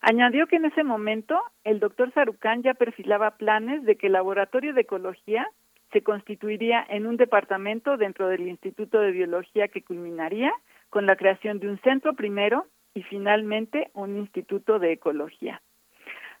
Añadió 0.00 0.46
que 0.46 0.56
en 0.56 0.66
ese 0.66 0.84
momento 0.84 1.40
el 1.64 1.80
doctor 1.80 2.12
Sarucán 2.12 2.62
ya 2.62 2.74
perfilaba 2.74 3.32
planes 3.32 3.84
de 3.84 3.96
que 3.96 4.06
el 4.06 4.12
laboratorio 4.12 4.72
de 4.74 4.82
ecología 4.82 5.48
se 5.92 6.02
constituiría 6.02 6.84
en 6.88 7.06
un 7.06 7.16
departamento 7.16 7.96
dentro 7.96 8.28
del 8.28 8.46
Instituto 8.46 9.00
de 9.00 9.12
Biología 9.12 9.68
que 9.68 9.82
culminaría 9.82 10.52
con 10.90 11.06
la 11.06 11.16
creación 11.16 11.58
de 11.58 11.68
un 11.68 11.80
centro 11.80 12.14
primero 12.14 12.66
y 12.94 13.02
finalmente 13.02 13.90
un 13.94 14.16
instituto 14.16 14.78
de 14.78 14.92
ecología. 14.92 15.60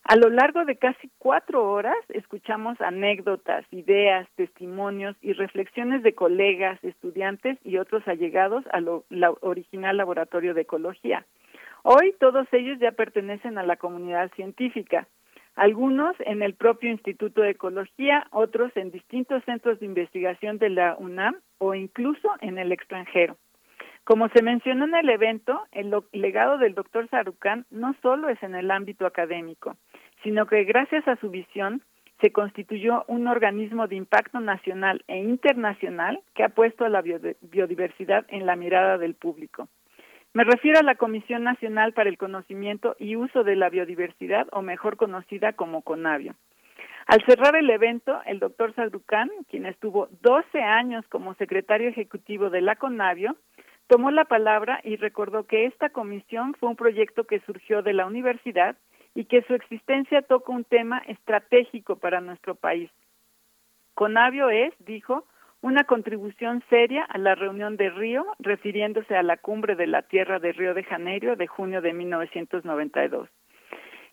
A 0.04 0.16
lo 0.16 0.30
largo 0.30 0.64
de 0.64 0.76
casi 0.76 1.10
cuatro 1.18 1.70
horas 1.70 1.98
escuchamos 2.08 2.80
anécdotas, 2.80 3.66
ideas, 3.70 4.26
testimonios 4.36 5.16
y 5.20 5.32
reflexiones 5.32 6.02
de 6.02 6.14
colegas, 6.14 6.82
estudiantes 6.82 7.58
y 7.64 7.76
otros 7.78 8.06
allegados 8.08 8.64
al 8.72 8.88
original 9.40 9.96
laboratorio 9.96 10.54
de 10.54 10.62
ecología. 10.62 11.26
Hoy 11.82 12.14
todos 12.18 12.46
ellos 12.52 12.78
ya 12.80 12.92
pertenecen 12.92 13.58
a 13.58 13.62
la 13.62 13.76
comunidad 13.76 14.30
científica, 14.34 15.06
algunos 15.54 16.14
en 16.20 16.42
el 16.42 16.54
propio 16.54 16.90
Instituto 16.90 17.42
de 17.42 17.50
Ecología, 17.50 18.26
otros 18.30 18.70
en 18.76 18.90
distintos 18.90 19.44
centros 19.44 19.80
de 19.80 19.86
investigación 19.86 20.58
de 20.58 20.70
la 20.70 20.96
UNAM 20.98 21.36
o 21.58 21.74
incluso 21.74 22.28
en 22.40 22.58
el 22.58 22.72
extranjero. 22.72 23.36
Como 24.04 24.28
se 24.30 24.42
mencionó 24.42 24.86
en 24.86 24.94
el 24.94 25.10
evento, 25.10 25.60
el 25.72 25.92
legado 26.12 26.58
del 26.58 26.74
doctor 26.74 27.08
Sarucán 27.10 27.66
no 27.70 27.94
solo 28.00 28.28
es 28.28 28.42
en 28.42 28.54
el 28.54 28.70
ámbito 28.70 29.04
académico, 29.04 29.76
sino 30.22 30.46
que 30.46 30.64
gracias 30.64 31.06
a 31.06 31.16
su 31.16 31.28
visión 31.28 31.82
se 32.20 32.32
constituyó 32.32 33.04
un 33.06 33.28
organismo 33.28 33.86
de 33.86 33.96
impacto 33.96 34.40
nacional 34.40 35.04
e 35.08 35.18
internacional 35.18 36.20
que 36.34 36.42
ha 36.42 36.48
puesto 36.48 36.84
a 36.84 36.88
la 36.88 37.02
biodiversidad 37.02 38.24
en 38.28 38.46
la 38.46 38.56
mirada 38.56 38.98
del 38.98 39.14
público. 39.14 39.68
Me 40.34 40.44
refiero 40.44 40.78
a 40.78 40.82
la 40.82 40.94
Comisión 40.94 41.42
Nacional 41.42 41.94
para 41.94 42.10
el 42.10 42.18
Conocimiento 42.18 42.94
y 42.98 43.16
Uso 43.16 43.44
de 43.44 43.56
la 43.56 43.70
Biodiversidad, 43.70 44.46
o 44.52 44.62
mejor 44.62 44.96
conocida 44.96 45.54
como 45.54 45.82
CONAVIO. 45.82 46.34
Al 47.06 47.24
cerrar 47.24 47.56
el 47.56 47.70
evento, 47.70 48.20
el 48.26 48.38
doctor 48.38 48.74
Saducán, 48.74 49.30
quien 49.48 49.64
estuvo 49.64 50.08
12 50.20 50.60
años 50.60 51.06
como 51.08 51.34
secretario 51.34 51.88
ejecutivo 51.88 52.50
de 52.50 52.60
la 52.60 52.76
CONAVIO, 52.76 53.34
tomó 53.86 54.10
la 54.10 54.26
palabra 54.26 54.80
y 54.84 54.96
recordó 54.96 55.46
que 55.46 55.64
esta 55.64 55.88
comisión 55.88 56.54
fue 56.60 56.68
un 56.68 56.76
proyecto 56.76 57.24
que 57.24 57.40
surgió 57.40 57.82
de 57.82 57.94
la 57.94 58.04
universidad 58.04 58.76
y 59.14 59.24
que 59.24 59.42
su 59.44 59.54
existencia 59.54 60.20
toca 60.20 60.52
un 60.52 60.64
tema 60.64 60.98
estratégico 61.06 61.96
para 61.96 62.20
nuestro 62.20 62.54
país. 62.54 62.90
CONAVIO 63.94 64.50
es, 64.50 64.74
dijo, 64.80 65.24
una 65.60 65.84
contribución 65.84 66.62
seria 66.70 67.04
a 67.04 67.18
la 67.18 67.34
reunión 67.34 67.76
de 67.76 67.90
Río, 67.90 68.24
refiriéndose 68.38 69.16
a 69.16 69.22
la 69.22 69.36
cumbre 69.36 69.74
de 69.74 69.86
la 69.86 70.02
Tierra 70.02 70.38
de 70.38 70.52
Río 70.52 70.74
de 70.74 70.84
Janeiro 70.84 71.36
de 71.36 71.46
junio 71.46 71.80
de 71.80 71.92
1992. 71.92 73.28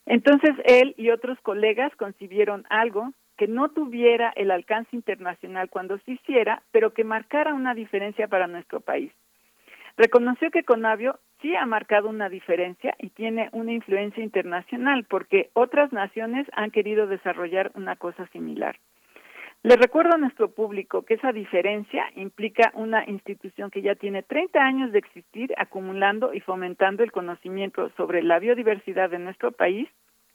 Entonces 0.05 0.51
él 0.65 0.93
y 0.97 1.09
otros 1.09 1.39
colegas 1.41 1.95
concibieron 1.95 2.65
algo 2.69 3.11
que 3.37 3.47
no 3.47 3.69
tuviera 3.69 4.31
el 4.35 4.49
alcance 4.51 4.95
internacional 4.95 5.69
cuando 5.69 5.97
se 5.99 6.13
hiciera, 6.13 6.63
pero 6.71 6.93
que 6.93 7.03
marcara 7.03 7.53
una 7.53 7.73
diferencia 7.73 8.27
para 8.27 8.47
nuestro 8.47 8.79
país. 8.79 9.11
Reconoció 9.97 10.51
que 10.51 10.63
Conavio 10.63 11.19
sí 11.41 11.55
ha 11.55 11.65
marcado 11.65 12.09
una 12.09 12.29
diferencia 12.29 12.95
y 12.99 13.09
tiene 13.09 13.49
una 13.51 13.71
influencia 13.71 14.23
internacional 14.23 15.05
porque 15.05 15.49
otras 15.53 15.91
naciones 15.93 16.47
han 16.53 16.71
querido 16.71 17.07
desarrollar 17.07 17.71
una 17.75 17.95
cosa 17.95 18.27
similar. 18.27 18.77
Le 19.65 19.77
recuerdo 19.77 20.13
a 20.13 20.19
nuestro 20.19 20.51
público 20.51 21.01
que 21.05 21.15
esa 21.15 21.31
diferencia 21.31 22.05
implica 22.15 22.71
una 22.75 23.03
institución 23.09 23.71
que 23.71 23.81
ya 23.81 23.95
tiene 23.95 24.21
30 24.21 24.59
años 24.59 24.91
de 24.91 24.99
existir 24.99 25.55
acumulando 25.57 26.35
y 26.35 26.39
fomentando 26.39 27.01
el 27.01 27.11
conocimiento 27.11 27.89
sobre 27.97 28.21
la 28.21 28.37
biodiversidad 28.37 29.09
de 29.09 29.17
nuestro 29.17 29.51
país, 29.53 29.89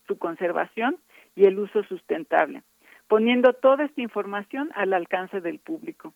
su 0.08 0.18
conservación 0.18 0.96
y 1.36 1.44
el 1.44 1.60
uso 1.60 1.84
sustentable, 1.84 2.64
poniendo 3.06 3.52
toda 3.52 3.84
esta 3.84 4.00
información 4.00 4.72
al 4.74 4.92
alcance 4.94 5.40
del 5.40 5.60
público. 5.60 6.12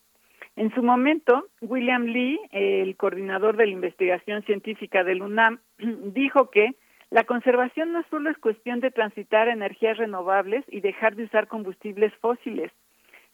En 0.56 0.74
su 0.74 0.82
momento, 0.82 1.46
William 1.60 2.06
Lee, 2.06 2.40
el 2.50 2.96
coordinador 2.96 3.56
de 3.56 3.66
la 3.66 3.72
investigación 3.72 4.42
científica 4.42 5.04
del 5.04 5.22
UNAM, 5.22 5.60
dijo 5.78 6.50
que 6.50 6.74
la 7.10 7.22
conservación 7.22 7.92
no 7.92 8.02
solo 8.10 8.28
es 8.28 8.38
cuestión 8.38 8.80
de 8.80 8.90
transitar 8.90 9.46
energías 9.46 9.98
renovables 9.98 10.64
y 10.66 10.80
dejar 10.80 11.14
de 11.14 11.22
usar 11.26 11.46
combustibles 11.46 12.12
fósiles, 12.14 12.72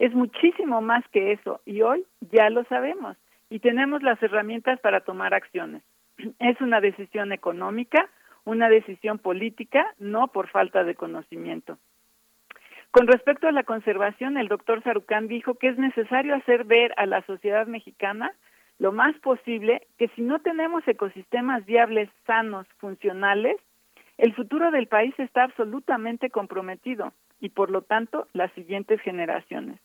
es 0.01 0.15
muchísimo 0.15 0.81
más 0.81 1.07
que 1.13 1.33
eso 1.33 1.61
y 1.67 1.83
hoy 1.83 2.07
ya 2.33 2.49
lo 2.49 2.65
sabemos 2.65 3.19
y 3.51 3.59
tenemos 3.61 4.03
las 4.03 4.21
herramientas 4.23 4.81
para 4.81 5.01
tomar 5.01 5.35
acciones. 5.35 5.83
Es 6.39 6.59
una 6.63 6.81
decisión 6.81 7.33
económica, 7.33 8.09
una 8.45 8.71
decisión 8.71 9.19
política, 9.19 9.87
no 9.99 10.29
por 10.29 10.49
falta 10.49 10.85
de 10.85 10.95
conocimiento. 10.95 11.77
Con 12.91 13.07
respecto 13.07 13.47
a 13.47 13.53
la 13.53 13.63
conservación, 13.63 14.39
el 14.39 14.49
doctor 14.49 14.83
Sarucán 14.83 15.29
dijo 15.29 15.55
que 15.55 15.69
es 15.69 15.79
necesario 15.79 16.35
hacer 16.35 16.65
ver 16.65 16.95
a 16.97 17.05
la 17.05 17.21
sociedad 17.27 17.67
mexicana 17.67 18.33
lo 18.79 18.93
más 18.93 19.15
posible 19.19 19.87
que 19.99 20.09
si 20.17 20.23
no 20.23 20.39
tenemos 20.39 20.83
ecosistemas 20.89 21.67
viables, 21.67 22.09
sanos, 22.27 22.67
funcionales, 22.79 23.57
el 24.17 24.35
futuro 24.35 24.71
del 24.71 24.87
país 24.87 25.15
está 25.19 25.45
absolutamente 25.45 26.31
comprometido 26.31 27.13
y 27.39 27.51
por 27.51 27.71
lo 27.71 27.83
tanto 27.83 28.27
las 28.33 28.51
siguientes 28.53 28.99
generaciones. 29.03 29.79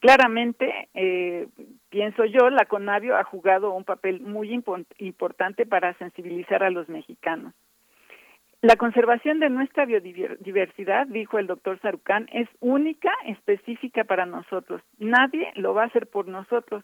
Claramente, 0.00 0.88
eh, 0.94 1.46
pienso 1.90 2.24
yo, 2.24 2.48
la 2.48 2.64
CONAVIO 2.64 3.16
ha 3.16 3.24
jugado 3.24 3.72
un 3.72 3.84
papel 3.84 4.20
muy 4.20 4.50
importante 4.98 5.66
para 5.66 5.92
sensibilizar 5.98 6.62
a 6.62 6.70
los 6.70 6.88
mexicanos. 6.88 7.52
La 8.62 8.76
conservación 8.76 9.40
de 9.40 9.50
nuestra 9.50 9.84
biodiversidad, 9.84 11.06
dijo 11.06 11.38
el 11.38 11.46
doctor 11.46 11.78
Sarucán, 11.80 12.28
es 12.32 12.48
única, 12.60 13.10
específica 13.26 14.04
para 14.04 14.26
nosotros. 14.26 14.82
Nadie 14.98 15.50
lo 15.54 15.74
va 15.74 15.84
a 15.84 15.86
hacer 15.86 16.06
por 16.06 16.28
nosotros. 16.28 16.82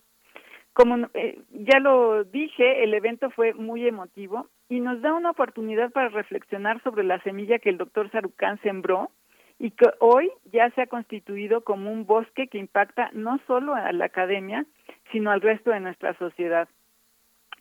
Como 0.74 1.08
eh, 1.14 1.40
ya 1.52 1.80
lo 1.80 2.24
dije, 2.24 2.84
el 2.84 2.92
evento 2.92 3.30
fue 3.30 3.54
muy 3.54 3.86
emotivo 3.86 4.48
y 4.68 4.80
nos 4.80 5.00
da 5.00 5.14
una 5.14 5.30
oportunidad 5.30 5.90
para 5.90 6.10
reflexionar 6.10 6.82
sobre 6.82 7.02
la 7.02 7.18
semilla 7.22 7.58
que 7.58 7.70
el 7.70 7.78
doctor 7.78 8.10
Sarucán 8.10 8.60
sembró 8.60 9.10
y 9.58 9.70
que 9.70 9.86
hoy 10.00 10.30
ya 10.52 10.70
se 10.70 10.82
ha 10.82 10.86
constituido 10.86 11.62
como 11.62 11.90
un 11.90 12.06
bosque 12.06 12.48
que 12.48 12.58
impacta 12.58 13.10
no 13.12 13.38
solo 13.46 13.74
a 13.74 13.90
la 13.92 14.06
academia, 14.06 14.66
sino 15.12 15.30
al 15.30 15.40
resto 15.40 15.70
de 15.70 15.80
nuestra 15.80 16.14
sociedad. 16.18 16.68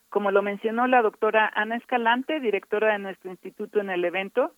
Como 0.09 0.31
lo 0.31 0.41
mencionó 0.41 0.87
la 0.87 1.01
doctora 1.01 1.51
Ana 1.55 1.77
Escalante, 1.77 2.39
directora 2.39 2.93
de 2.93 2.99
nuestro 2.99 3.31
instituto 3.31 3.79
en 3.79 3.89
el 3.89 4.03
evento, 4.05 4.51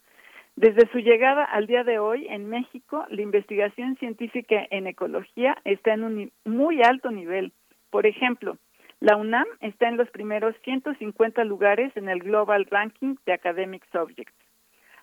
desde 0.56 0.90
su 0.92 0.98
llegada 1.00 1.44
al 1.44 1.68
día 1.68 1.84
de 1.84 2.00
hoy 2.00 2.28
en 2.30 2.50
México, 2.50 3.06
la 3.10 3.22
investigación 3.22 3.96
científica 3.98 4.66
en 4.72 4.88
ecología 4.88 5.56
está 5.66 5.94
en 5.94 6.04
un 6.04 6.32
muy 6.46 6.82
alto 6.82 7.12
nivel. 7.12 7.54
Por 7.92 8.08
ejemplo, 8.08 8.58
la 9.00 9.16
UNAM 9.18 9.46
está 9.62 9.88
en 9.88 9.98
los 9.98 10.10
primeros 10.10 10.56
150 10.64 11.44
lugares 11.44 11.96
en 11.96 12.10
el 12.10 12.20
Global 12.20 12.66
Ranking 12.66 13.16
de 13.28 13.34
Academic 13.34 13.86
Subjects. 13.92 14.47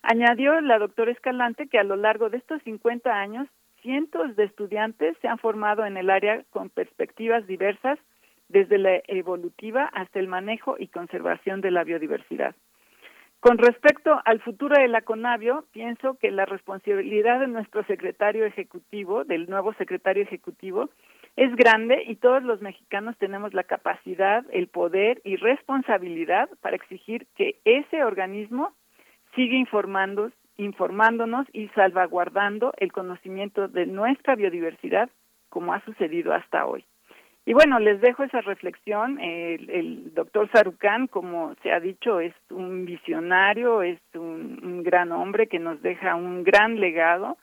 Añadió 0.06 0.60
la 0.60 0.78
doctora 0.78 1.12
Escalante 1.12 1.66
que 1.66 1.78
a 1.78 1.82
lo 1.82 1.96
largo 1.96 2.28
de 2.28 2.36
estos 2.36 2.60
50 2.64 3.10
años, 3.10 3.48
cientos 3.80 4.36
de 4.36 4.44
estudiantes 4.44 5.16
se 5.22 5.28
han 5.28 5.38
formado 5.38 5.86
en 5.86 5.96
el 5.96 6.10
área 6.10 6.44
con 6.50 6.68
perspectivas 6.68 7.46
diversas, 7.46 7.98
desde 8.50 8.76
la 8.76 9.00
evolutiva 9.08 9.86
hasta 9.94 10.18
el 10.18 10.28
manejo 10.28 10.76
y 10.78 10.88
conservación 10.88 11.62
de 11.62 11.70
la 11.70 11.84
biodiversidad. 11.84 12.54
Con 13.40 13.56
respecto 13.56 14.20
al 14.26 14.40
futuro 14.40 14.76
de 14.78 14.88
la 14.88 15.00
CONAVIO, 15.00 15.64
pienso 15.72 16.18
que 16.18 16.30
la 16.30 16.44
responsabilidad 16.44 17.40
de 17.40 17.46
nuestro 17.46 17.82
secretario 17.84 18.44
ejecutivo, 18.44 19.24
del 19.24 19.48
nuevo 19.48 19.72
secretario 19.72 20.22
ejecutivo, 20.22 20.90
es 21.36 21.56
grande 21.56 22.02
y 22.06 22.16
todos 22.16 22.42
los 22.42 22.60
mexicanos 22.60 23.16
tenemos 23.16 23.54
la 23.54 23.64
capacidad, 23.64 24.44
el 24.52 24.68
poder 24.68 25.22
y 25.24 25.36
responsabilidad 25.36 26.50
para 26.60 26.76
exigir 26.76 27.26
que 27.36 27.58
ese 27.64 28.04
organismo 28.04 28.74
sigue 29.34 29.56
informando, 29.56 30.30
informándonos 30.56 31.46
y 31.52 31.68
salvaguardando 31.68 32.72
el 32.78 32.92
conocimiento 32.92 33.68
de 33.68 33.86
nuestra 33.86 34.34
biodiversidad 34.34 35.10
como 35.48 35.72
ha 35.72 35.84
sucedido 35.84 36.32
hasta 36.32 36.66
hoy. 36.66 36.84
Y 37.46 37.52
bueno, 37.52 37.78
les 37.78 38.00
dejo 38.00 38.24
esa 38.24 38.40
reflexión. 38.40 39.20
El, 39.20 40.14
doctor 40.14 40.50
Sarucán, 40.50 41.06
como 41.08 41.54
se 41.62 41.72
ha 41.72 41.80
dicho, 41.80 42.20
es 42.20 42.34
un 42.50 42.86
visionario, 42.86 43.82
es 43.82 44.00
un, 44.14 44.82
gran 44.82 45.12
hombre 45.12 45.46
que 45.46 45.58
nos 45.58 45.80
deja 45.82 46.14
un 46.14 46.42
gran 46.42 46.80
legado. 46.80 47.36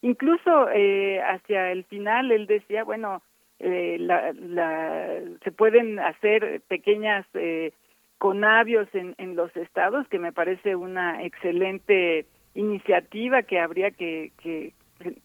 Incluso 0.00 0.68
eh, 0.70 1.20
hacia 1.20 1.72
el 1.72 1.84
final 1.84 2.30
él 2.30 2.46
decía, 2.46 2.84
bueno, 2.84 3.20
eh, 3.58 3.96
la, 3.98 4.32
se 5.42 5.50
pueden 5.50 5.98
hacer 5.98 6.60
pequeñas 6.68 7.26
eh, 7.34 7.72
conavios 8.18 8.88
en, 8.94 9.14
en 9.18 9.36
los 9.36 9.54
estados, 9.56 10.06
que 10.08 10.18
me 10.18 10.32
parece 10.32 10.76
una 10.76 11.22
excelente 11.22 12.26
iniciativa 12.54 13.42
que 13.42 13.60
habría 13.60 13.90
que, 13.92 14.32
que, 14.42 14.74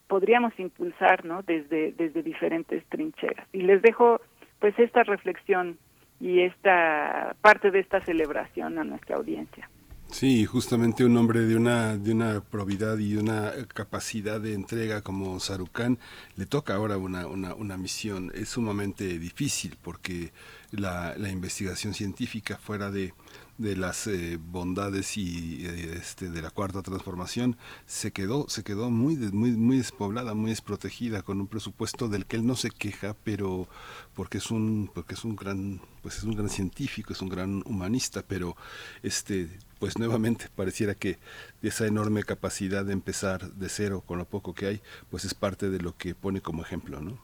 podríamos 0.08 0.54
impulsar 0.60 1.26
¿no? 1.26 1.42
desde, 1.42 1.94
desde 1.94 2.22
diferentes 2.22 2.86
trincheras. 2.90 3.48
Y 3.52 3.64
les 3.64 3.82
dejo 3.82 4.22
pues 4.60 4.78
esta 4.78 5.04
reflexión 5.04 5.78
y 6.20 6.42
esta 6.42 7.36
parte 7.42 7.72
de 7.72 7.80
esta 7.80 8.02
celebración 8.02 8.78
a 8.78 8.84
nuestra 8.84 9.16
audiencia. 9.16 9.68
Sí, 10.08 10.46
justamente 10.46 11.04
un 11.04 11.18
hombre 11.18 11.40
de 11.40 11.56
una, 11.56 11.98
de 11.98 12.12
una 12.12 12.40
probidad 12.40 13.00
y 13.00 13.16
una 13.16 13.52
capacidad 13.74 14.40
de 14.40 14.54
entrega 14.54 15.02
como 15.02 15.40
Sarucán 15.40 15.98
le 16.36 16.46
toca 16.46 16.76
ahora 16.76 16.98
una, 16.98 17.26
una, 17.26 17.56
una 17.56 17.78
misión. 17.78 18.32
Es 18.36 18.50
sumamente 18.50 19.18
difícil 19.18 19.76
porque 19.82 20.32
la, 20.74 21.30
investigación 21.30 21.94
científica 21.94 22.58
fuera 22.58 22.90
de, 22.90 23.14
de 23.58 23.76
las 23.76 24.08
eh, 24.08 24.40
bondades 24.42 25.18
y 25.18 25.66
eh, 25.66 25.94
este, 25.96 26.30
de 26.30 26.42
la 26.42 26.50
cuarta 26.50 26.82
transformación 26.82 27.58
se 27.86 28.12
quedó 28.12 28.50
se 28.50 28.64
quedó 28.64 28.90
muy 28.90 29.16
muy 29.16 29.52
muy 29.52 29.78
despoblada 29.78 30.34
muy 30.34 30.50
desprotegida 30.50 31.22
con 31.22 31.40
un 31.40 31.48
presupuesto 31.48 32.08
del 32.10 32.26
que 32.26 32.38
él 32.38 32.48
no 32.48 32.56
se 32.56 32.72
queja 32.72 33.16
pero 33.24 33.68
porque 34.16 34.40
es 34.40 34.50
un 34.50 34.90
porque 34.94 35.14
es 35.14 35.24
un 35.24 35.36
gran 35.36 35.80
pues 36.02 36.18
es 36.18 36.24
un 36.24 36.36
gran 36.36 36.50
científico 36.50 37.14
es 37.14 37.22
un 37.22 37.30
gran 37.30 37.62
humanista 37.66 38.24
pero 38.28 38.56
este 39.04 39.50
pues 39.80 40.00
nuevamente 40.00 40.48
pareciera 40.56 40.96
que 40.96 41.20
esa 41.62 41.86
enorme 41.86 42.24
capacidad 42.24 42.84
de 42.84 42.94
empezar 42.94 43.54
de 43.54 43.70
cero 43.70 44.04
con 44.06 44.18
lo 44.18 44.26
poco 44.26 44.54
que 44.56 44.66
hay 44.66 44.82
pues 45.12 45.24
es 45.24 45.36
parte 45.36 45.70
de 45.70 45.80
lo 45.80 45.96
que 45.96 46.16
pone 46.16 46.42
como 46.42 46.64
ejemplo 46.64 47.00
no 47.00 47.20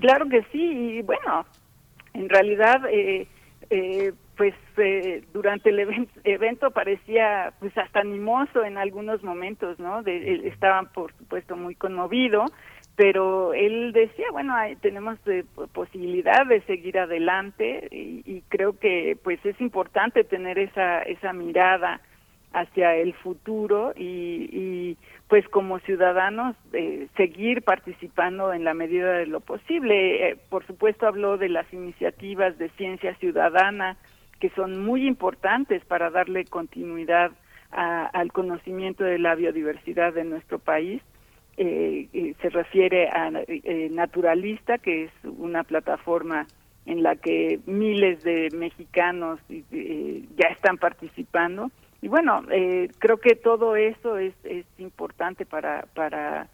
claro 0.00 0.28
que 0.28 0.42
sí 0.52 0.60
y 0.60 1.02
bueno 1.02 1.46
en 2.14 2.28
realidad 2.28 2.82
eh, 2.90 3.26
eh, 3.70 4.12
pues 4.36 4.54
eh, 4.78 5.22
durante 5.32 5.70
el 5.70 6.08
evento 6.24 6.70
parecía 6.70 7.52
pues 7.60 7.76
hasta 7.76 8.00
animoso 8.00 8.64
en 8.64 8.78
algunos 8.78 9.22
momentos, 9.22 9.78
¿no? 9.78 10.02
De, 10.02 10.48
estaban 10.48 10.90
por 10.92 11.12
supuesto 11.18 11.56
muy 11.56 11.74
conmovido, 11.74 12.46
pero 12.96 13.54
él 13.54 13.92
decía, 13.92 14.26
bueno, 14.32 14.54
tenemos 14.80 15.18
eh, 15.26 15.44
posibilidad 15.72 16.46
de 16.46 16.62
seguir 16.62 16.98
adelante 16.98 17.88
y, 17.90 18.22
y, 18.24 18.42
creo 18.48 18.78
que 18.78 19.16
pues 19.22 19.38
es 19.44 19.60
importante 19.60 20.24
tener 20.24 20.58
esa 20.58 21.02
esa 21.02 21.32
mirada 21.32 22.00
hacia 22.52 22.96
el 22.96 23.12
futuro 23.14 23.92
y, 23.94 24.48
y 24.52 24.96
pues 25.30 25.48
como 25.48 25.78
ciudadanos 25.78 26.56
eh, 26.72 27.06
seguir 27.16 27.62
participando 27.62 28.52
en 28.52 28.64
la 28.64 28.74
medida 28.74 29.12
de 29.12 29.26
lo 29.26 29.38
posible. 29.38 30.28
Eh, 30.28 30.36
por 30.48 30.66
supuesto 30.66 31.06
habló 31.06 31.38
de 31.38 31.48
las 31.48 31.72
iniciativas 31.72 32.58
de 32.58 32.68
ciencia 32.70 33.14
ciudadana 33.14 33.96
que 34.40 34.50
son 34.50 34.84
muy 34.84 35.06
importantes 35.06 35.84
para 35.84 36.10
darle 36.10 36.44
continuidad 36.46 37.30
al 37.70 38.32
conocimiento 38.32 39.04
de 39.04 39.20
la 39.20 39.36
biodiversidad 39.36 40.12
de 40.12 40.24
nuestro 40.24 40.58
país. 40.58 41.00
Eh, 41.56 42.34
se 42.42 42.48
refiere 42.48 43.08
a 43.08 43.30
Naturalista, 43.90 44.78
que 44.78 45.04
es 45.04 45.12
una 45.22 45.62
plataforma 45.62 46.48
en 46.86 47.04
la 47.04 47.14
que 47.14 47.60
miles 47.66 48.24
de 48.24 48.48
mexicanos 48.56 49.38
ya 49.48 50.48
están 50.48 50.78
participando 50.78 51.70
y 52.02 52.08
bueno, 52.08 52.42
eh, 52.50 52.88
creo 52.98 53.18
que 53.18 53.34
todo 53.34 53.76
eso 53.76 54.16
es, 54.16 54.34
es 54.44 54.64
importante 54.78 55.44
para, 55.44 55.86
para 55.94 56.48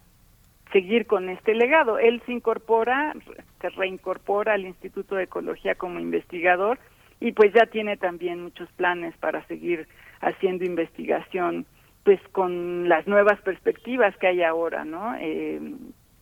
seguir 0.71 1.05
con 1.05 1.29
este 1.29 1.55
legado. 1.55 1.99
Él 1.99 2.21
se 2.25 2.33
incorpora, 2.33 3.13
se 3.61 3.69
reincorpora 3.69 4.53
al 4.53 4.65
Instituto 4.65 5.15
de 5.15 5.23
Ecología 5.23 5.75
como 5.75 5.99
investigador 5.99 6.79
y 7.19 7.31
pues 7.31 7.53
ya 7.53 7.65
tiene 7.65 7.97
también 7.97 8.43
muchos 8.43 8.69
planes 8.73 9.15
para 9.17 9.45
seguir 9.47 9.87
haciendo 10.19 10.65
investigación 10.65 11.65
pues 12.03 12.19
con 12.31 12.87
las 12.87 13.07
nuevas 13.07 13.39
perspectivas 13.41 14.15
que 14.17 14.27
hay 14.27 14.41
ahora, 14.41 14.85
¿no? 14.85 15.15
Eh, 15.19 15.59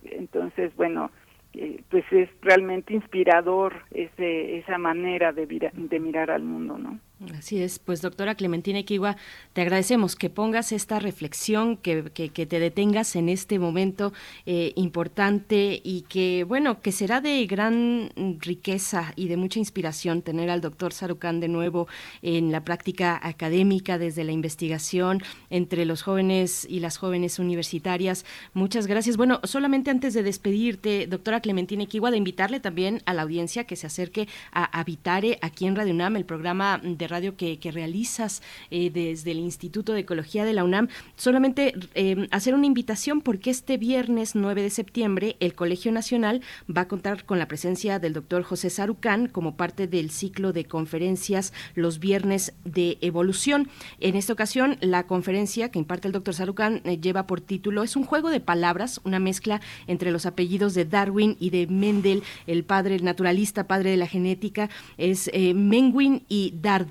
entonces, 0.05 0.75
bueno, 0.75 1.11
eh, 1.53 1.81
pues 1.89 2.03
es 2.11 2.27
realmente 2.41 2.93
inspirador 2.93 3.83
ese, 3.91 4.57
esa 4.57 4.77
manera 4.79 5.31
de, 5.31 5.45
de 5.45 5.99
mirar 5.99 6.31
al 6.31 6.43
mundo, 6.43 6.77
¿no? 6.77 6.99
Así 7.37 7.61
es, 7.61 7.79
pues 7.79 8.01
doctora 8.01 8.35
Clementina 8.35 8.79
Equigua, 8.79 9.15
te 9.53 9.61
agradecemos 9.61 10.17
que 10.17 10.29
pongas 10.29 10.73
esta 10.73 10.99
reflexión, 10.99 11.77
que, 11.77 12.11
que, 12.11 12.45
te 12.45 12.59
detengas 12.59 13.15
en 13.15 13.29
este 13.29 13.57
momento 13.57 14.11
eh, 14.45 14.73
importante 14.75 15.79
y 15.81 16.01
que, 16.09 16.43
bueno, 16.43 16.81
que 16.81 16.91
será 16.91 17.21
de 17.21 17.45
gran 17.45 18.11
riqueza 18.41 19.13
y 19.15 19.29
de 19.29 19.37
mucha 19.37 19.59
inspiración 19.59 20.23
tener 20.23 20.49
al 20.49 20.59
doctor 20.59 20.91
Sarucán 20.91 21.39
de 21.39 21.47
nuevo 21.47 21.87
en 22.21 22.51
la 22.51 22.65
práctica 22.65 23.17
académica, 23.23 23.97
desde 23.97 24.25
la 24.25 24.33
investigación 24.33 25.23
entre 25.49 25.85
los 25.85 26.01
jóvenes 26.01 26.67
y 26.69 26.81
las 26.81 26.97
jóvenes 26.97 27.39
universitarias. 27.39 28.25
Muchas 28.53 28.87
gracias. 28.87 29.15
Bueno, 29.15 29.39
solamente 29.45 29.89
antes 29.89 30.13
de 30.13 30.21
despedirte, 30.21 31.07
doctora 31.07 31.39
Clementina 31.39 31.83
Equigua, 31.83 32.11
de 32.11 32.17
invitarle 32.17 32.59
también 32.59 33.01
a 33.05 33.13
la 33.13 33.21
audiencia 33.21 33.63
que 33.63 33.77
se 33.77 33.87
acerque 33.87 34.27
a 34.51 34.65
Habitare 34.77 35.39
aquí 35.41 35.65
en 35.65 35.77
Radio 35.77 35.93
UNAM, 35.93 36.17
el 36.17 36.25
programa 36.25 36.81
de 36.83 37.04
radio 37.07 37.35
que, 37.35 37.59
realizas 37.65 38.43
eh, 38.69 38.91
desde 38.91 39.31
el 39.31 39.39
Instituto 39.39 39.93
de 39.93 40.01
Ecología 40.01 40.45
de 40.45 40.53
la 40.53 40.63
UNAM. 40.63 40.87
Solamente 41.15 41.73
eh, 41.95 42.27
hacer 42.31 42.53
una 42.53 42.67
invitación 42.67 43.21
porque 43.21 43.49
este 43.49 43.77
viernes 43.77 44.35
9 44.35 44.61
de 44.61 44.69
septiembre 44.69 45.35
el 45.39 45.55
Colegio 45.55 45.91
Nacional 45.91 46.41
va 46.69 46.81
a 46.81 46.87
contar 46.87 47.25
con 47.25 47.39
la 47.39 47.47
presencia 47.47 47.99
del 47.99 48.13
doctor 48.13 48.43
José 48.43 48.69
Sarucán 48.69 49.27
como 49.27 49.57
parte 49.57 49.87
del 49.87 50.11
ciclo 50.11 50.53
de 50.53 50.65
conferencias 50.65 51.53
los 51.73 51.99
viernes 51.99 52.53
de 52.63 52.97
evolución. 53.01 53.67
En 53.99 54.15
esta 54.15 54.33
ocasión, 54.33 54.77
la 54.81 55.07
conferencia 55.07 55.69
que 55.69 55.79
imparte 55.79 56.07
el 56.07 56.13
doctor 56.13 56.33
Sarucán 56.33 56.81
eh, 56.85 56.99
lleva 56.99 57.27
por 57.27 57.41
título 57.41 57.83
Es 57.83 57.95
un 57.95 58.05
juego 58.05 58.29
de 58.29 58.39
palabras, 58.39 59.01
una 59.03 59.19
mezcla 59.19 59.59
entre 59.87 60.11
los 60.11 60.25
apellidos 60.25 60.73
de 60.75 60.85
Darwin 60.85 61.35
y 61.39 61.49
de 61.49 61.67
Mendel, 61.67 62.23
el 62.47 62.63
padre, 62.63 62.99
naturalista, 62.99 63.67
padre 63.67 63.89
de 63.89 63.97
la 63.97 64.07
genética, 64.07 64.69
es 64.97 65.29
Menguin 65.33 66.23
y 66.29 66.53
Dard 66.61 66.87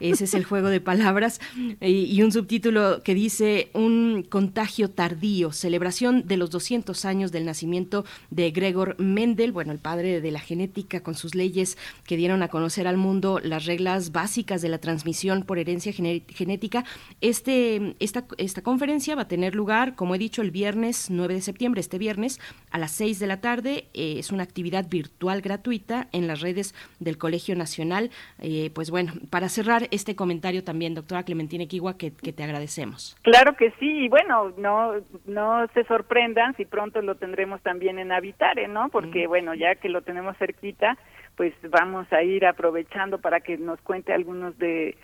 ese 0.00 0.24
es 0.24 0.34
el 0.34 0.44
juego 0.44 0.68
de 0.68 0.80
palabras. 0.80 1.40
Y, 1.80 2.22
un 2.22 2.32
subtítulo 2.32 3.02
que 3.02 3.14
dice 3.14 3.70
Un 3.72 4.26
contagio 4.28 4.90
tardío, 4.90 5.52
celebración 5.52 6.26
de 6.26 6.36
los 6.36 6.50
200 6.50 7.04
años 7.04 7.32
del 7.32 7.44
nacimiento 7.44 8.04
de 8.30 8.50
Gregor 8.50 8.96
Mendel, 8.98 9.52
bueno, 9.52 9.72
el 9.72 9.78
padre 9.78 10.20
de 10.20 10.30
la 10.30 10.40
genética, 10.40 11.02
con 11.02 11.14
sus 11.14 11.34
leyes 11.34 11.78
que 12.06 12.16
dieron 12.16 12.42
a 12.42 12.48
conocer 12.48 12.86
al 12.86 12.96
mundo 12.96 13.40
las 13.42 13.66
reglas 13.66 14.12
básicas 14.12 14.62
de 14.62 14.68
la 14.68 14.78
transmisión 14.78 15.44
por 15.44 15.58
herencia 15.58 15.92
genética. 15.92 16.84
Este, 17.20 17.94
esta, 18.00 18.24
esta 18.36 18.62
conferencia 18.62 19.14
va 19.14 19.22
a 19.22 19.28
tener 19.28 19.54
lugar, 19.54 19.94
como 19.94 20.14
he 20.14 20.18
dicho, 20.18 20.42
el 20.42 20.50
viernes 20.50 21.06
9 21.10 21.34
de 21.34 21.42
septiembre, 21.42 21.80
este 21.80 21.98
viernes, 21.98 22.40
a 22.70 22.78
las 22.78 22.92
6 22.92 23.18
de 23.18 23.26
la 23.26 23.40
tarde. 23.40 23.88
Eh, 23.94 24.16
es 24.18 24.32
una 24.32 24.42
actividad 24.42 24.88
virtual 24.88 25.40
gratuita 25.40 26.08
en 26.12 26.26
las 26.26 26.40
redes 26.40 26.74
del 26.98 27.18
Colegio 27.18 27.54
Nacional. 27.56 28.10
Eh, 28.40 28.70
pues 28.74 28.90
bueno, 28.90 29.14
para 29.30 29.37
cerrar 29.48 29.86
este 29.92 30.16
comentario 30.16 30.64
también, 30.64 30.94
doctora 30.94 31.22
Clementina 31.22 31.62
Equigua, 31.62 31.96
que, 31.96 32.10
te 32.10 32.42
agradecemos. 32.42 33.16
Claro 33.22 33.54
que 33.56 33.70
sí, 33.78 34.04
y 34.04 34.08
bueno, 34.08 34.52
no, 34.56 34.94
no 35.26 35.66
se 35.74 35.84
sorprendan 35.84 36.56
si 36.56 36.64
pronto 36.64 37.00
lo 37.00 37.14
tendremos 37.14 37.62
también 37.62 38.00
en 38.00 38.10
Habitare, 38.10 38.66
¿no? 38.66 38.88
Porque, 38.88 39.28
bueno, 39.28 39.54
ya 39.54 39.76
que 39.76 39.88
lo 39.88 40.02
tenemos 40.02 40.36
cerquita, 40.38 40.98
pues 41.36 41.54
vamos 41.70 42.12
a 42.12 42.24
ir 42.24 42.44
aprovechando 42.44 43.18
para 43.18 43.38
que 43.38 43.56
nos 43.56 43.80
cuente 43.82 44.12
algunos 44.12 44.58
de 44.58 44.96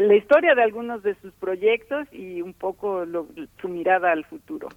la 0.00 0.14
historia 0.14 0.56
de 0.56 0.62
algunos 0.62 1.04
de 1.04 1.14
sus 1.16 1.32
proyectos 1.34 2.08
y 2.12 2.42
un 2.42 2.52
poco 2.52 3.04
su 3.60 3.68
mirada 3.68 4.10
al 4.10 4.24
futuro. 4.24 4.68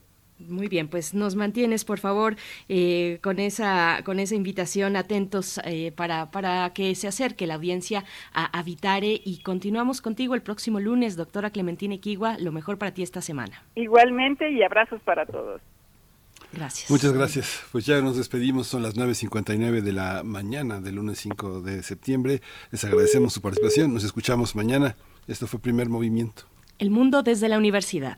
Muy 0.47 0.67
bien, 0.67 0.87
pues 0.87 1.13
nos 1.13 1.35
mantienes, 1.35 1.85
por 1.85 1.99
favor, 1.99 2.35
eh, 2.69 3.19
con 3.21 3.39
esa 3.39 4.01
con 4.03 4.19
esa 4.19 4.35
invitación 4.35 4.95
atentos 4.95 5.59
eh, 5.65 5.91
para, 5.91 6.31
para 6.31 6.71
que 6.73 6.95
se 6.95 7.07
acerque 7.07 7.47
la 7.47 7.55
audiencia 7.55 8.03
a 8.33 8.57
Habitare 8.57 9.21
y 9.23 9.41
continuamos 9.43 10.01
contigo 10.01 10.35
el 10.35 10.41
próximo 10.41 10.79
lunes, 10.79 11.15
doctora 11.15 11.49
Clementina 11.49 11.95
Equigua, 11.95 12.37
lo 12.39 12.51
mejor 12.51 12.77
para 12.77 12.93
ti 12.93 13.03
esta 13.03 13.21
semana. 13.21 13.63
Igualmente 13.75 14.49
y 14.51 14.63
abrazos 14.63 15.01
para 15.01 15.25
todos. 15.25 15.61
Gracias. 16.53 16.91
Muchas 16.91 17.13
gracias. 17.13 17.63
Pues 17.71 17.85
ya 17.85 18.01
nos 18.01 18.17
despedimos, 18.17 18.67
son 18.67 18.83
las 18.83 18.95
9.59 18.95 19.81
de 19.81 19.93
la 19.93 20.23
mañana 20.23 20.81
del 20.81 20.95
lunes 20.95 21.19
5 21.19 21.61
de 21.61 21.81
septiembre. 21.81 22.41
Les 22.71 22.83
agradecemos 22.83 23.33
su 23.33 23.41
participación, 23.41 23.93
nos 23.93 24.03
escuchamos 24.03 24.55
mañana. 24.55 24.95
Esto 25.27 25.47
fue 25.47 25.59
Primer 25.59 25.87
Movimiento. 25.87 26.43
El 26.77 26.91
mundo 26.91 27.23
desde 27.23 27.47
la 27.47 27.57
universidad. 27.57 28.17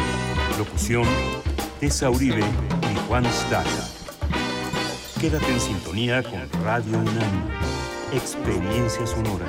Locución, 0.61 1.05
Tessa 1.79 2.11
Uribe 2.11 2.41
y 2.43 3.07
Juan 3.07 3.25
Staca. 3.25 3.89
Quédate 5.19 5.51
en 5.51 5.59
sintonía 5.59 6.21
con 6.21 6.47
Radio 6.63 6.99
UNAM. 6.99 7.49
Experiencia 8.13 9.07
sonora. 9.07 9.47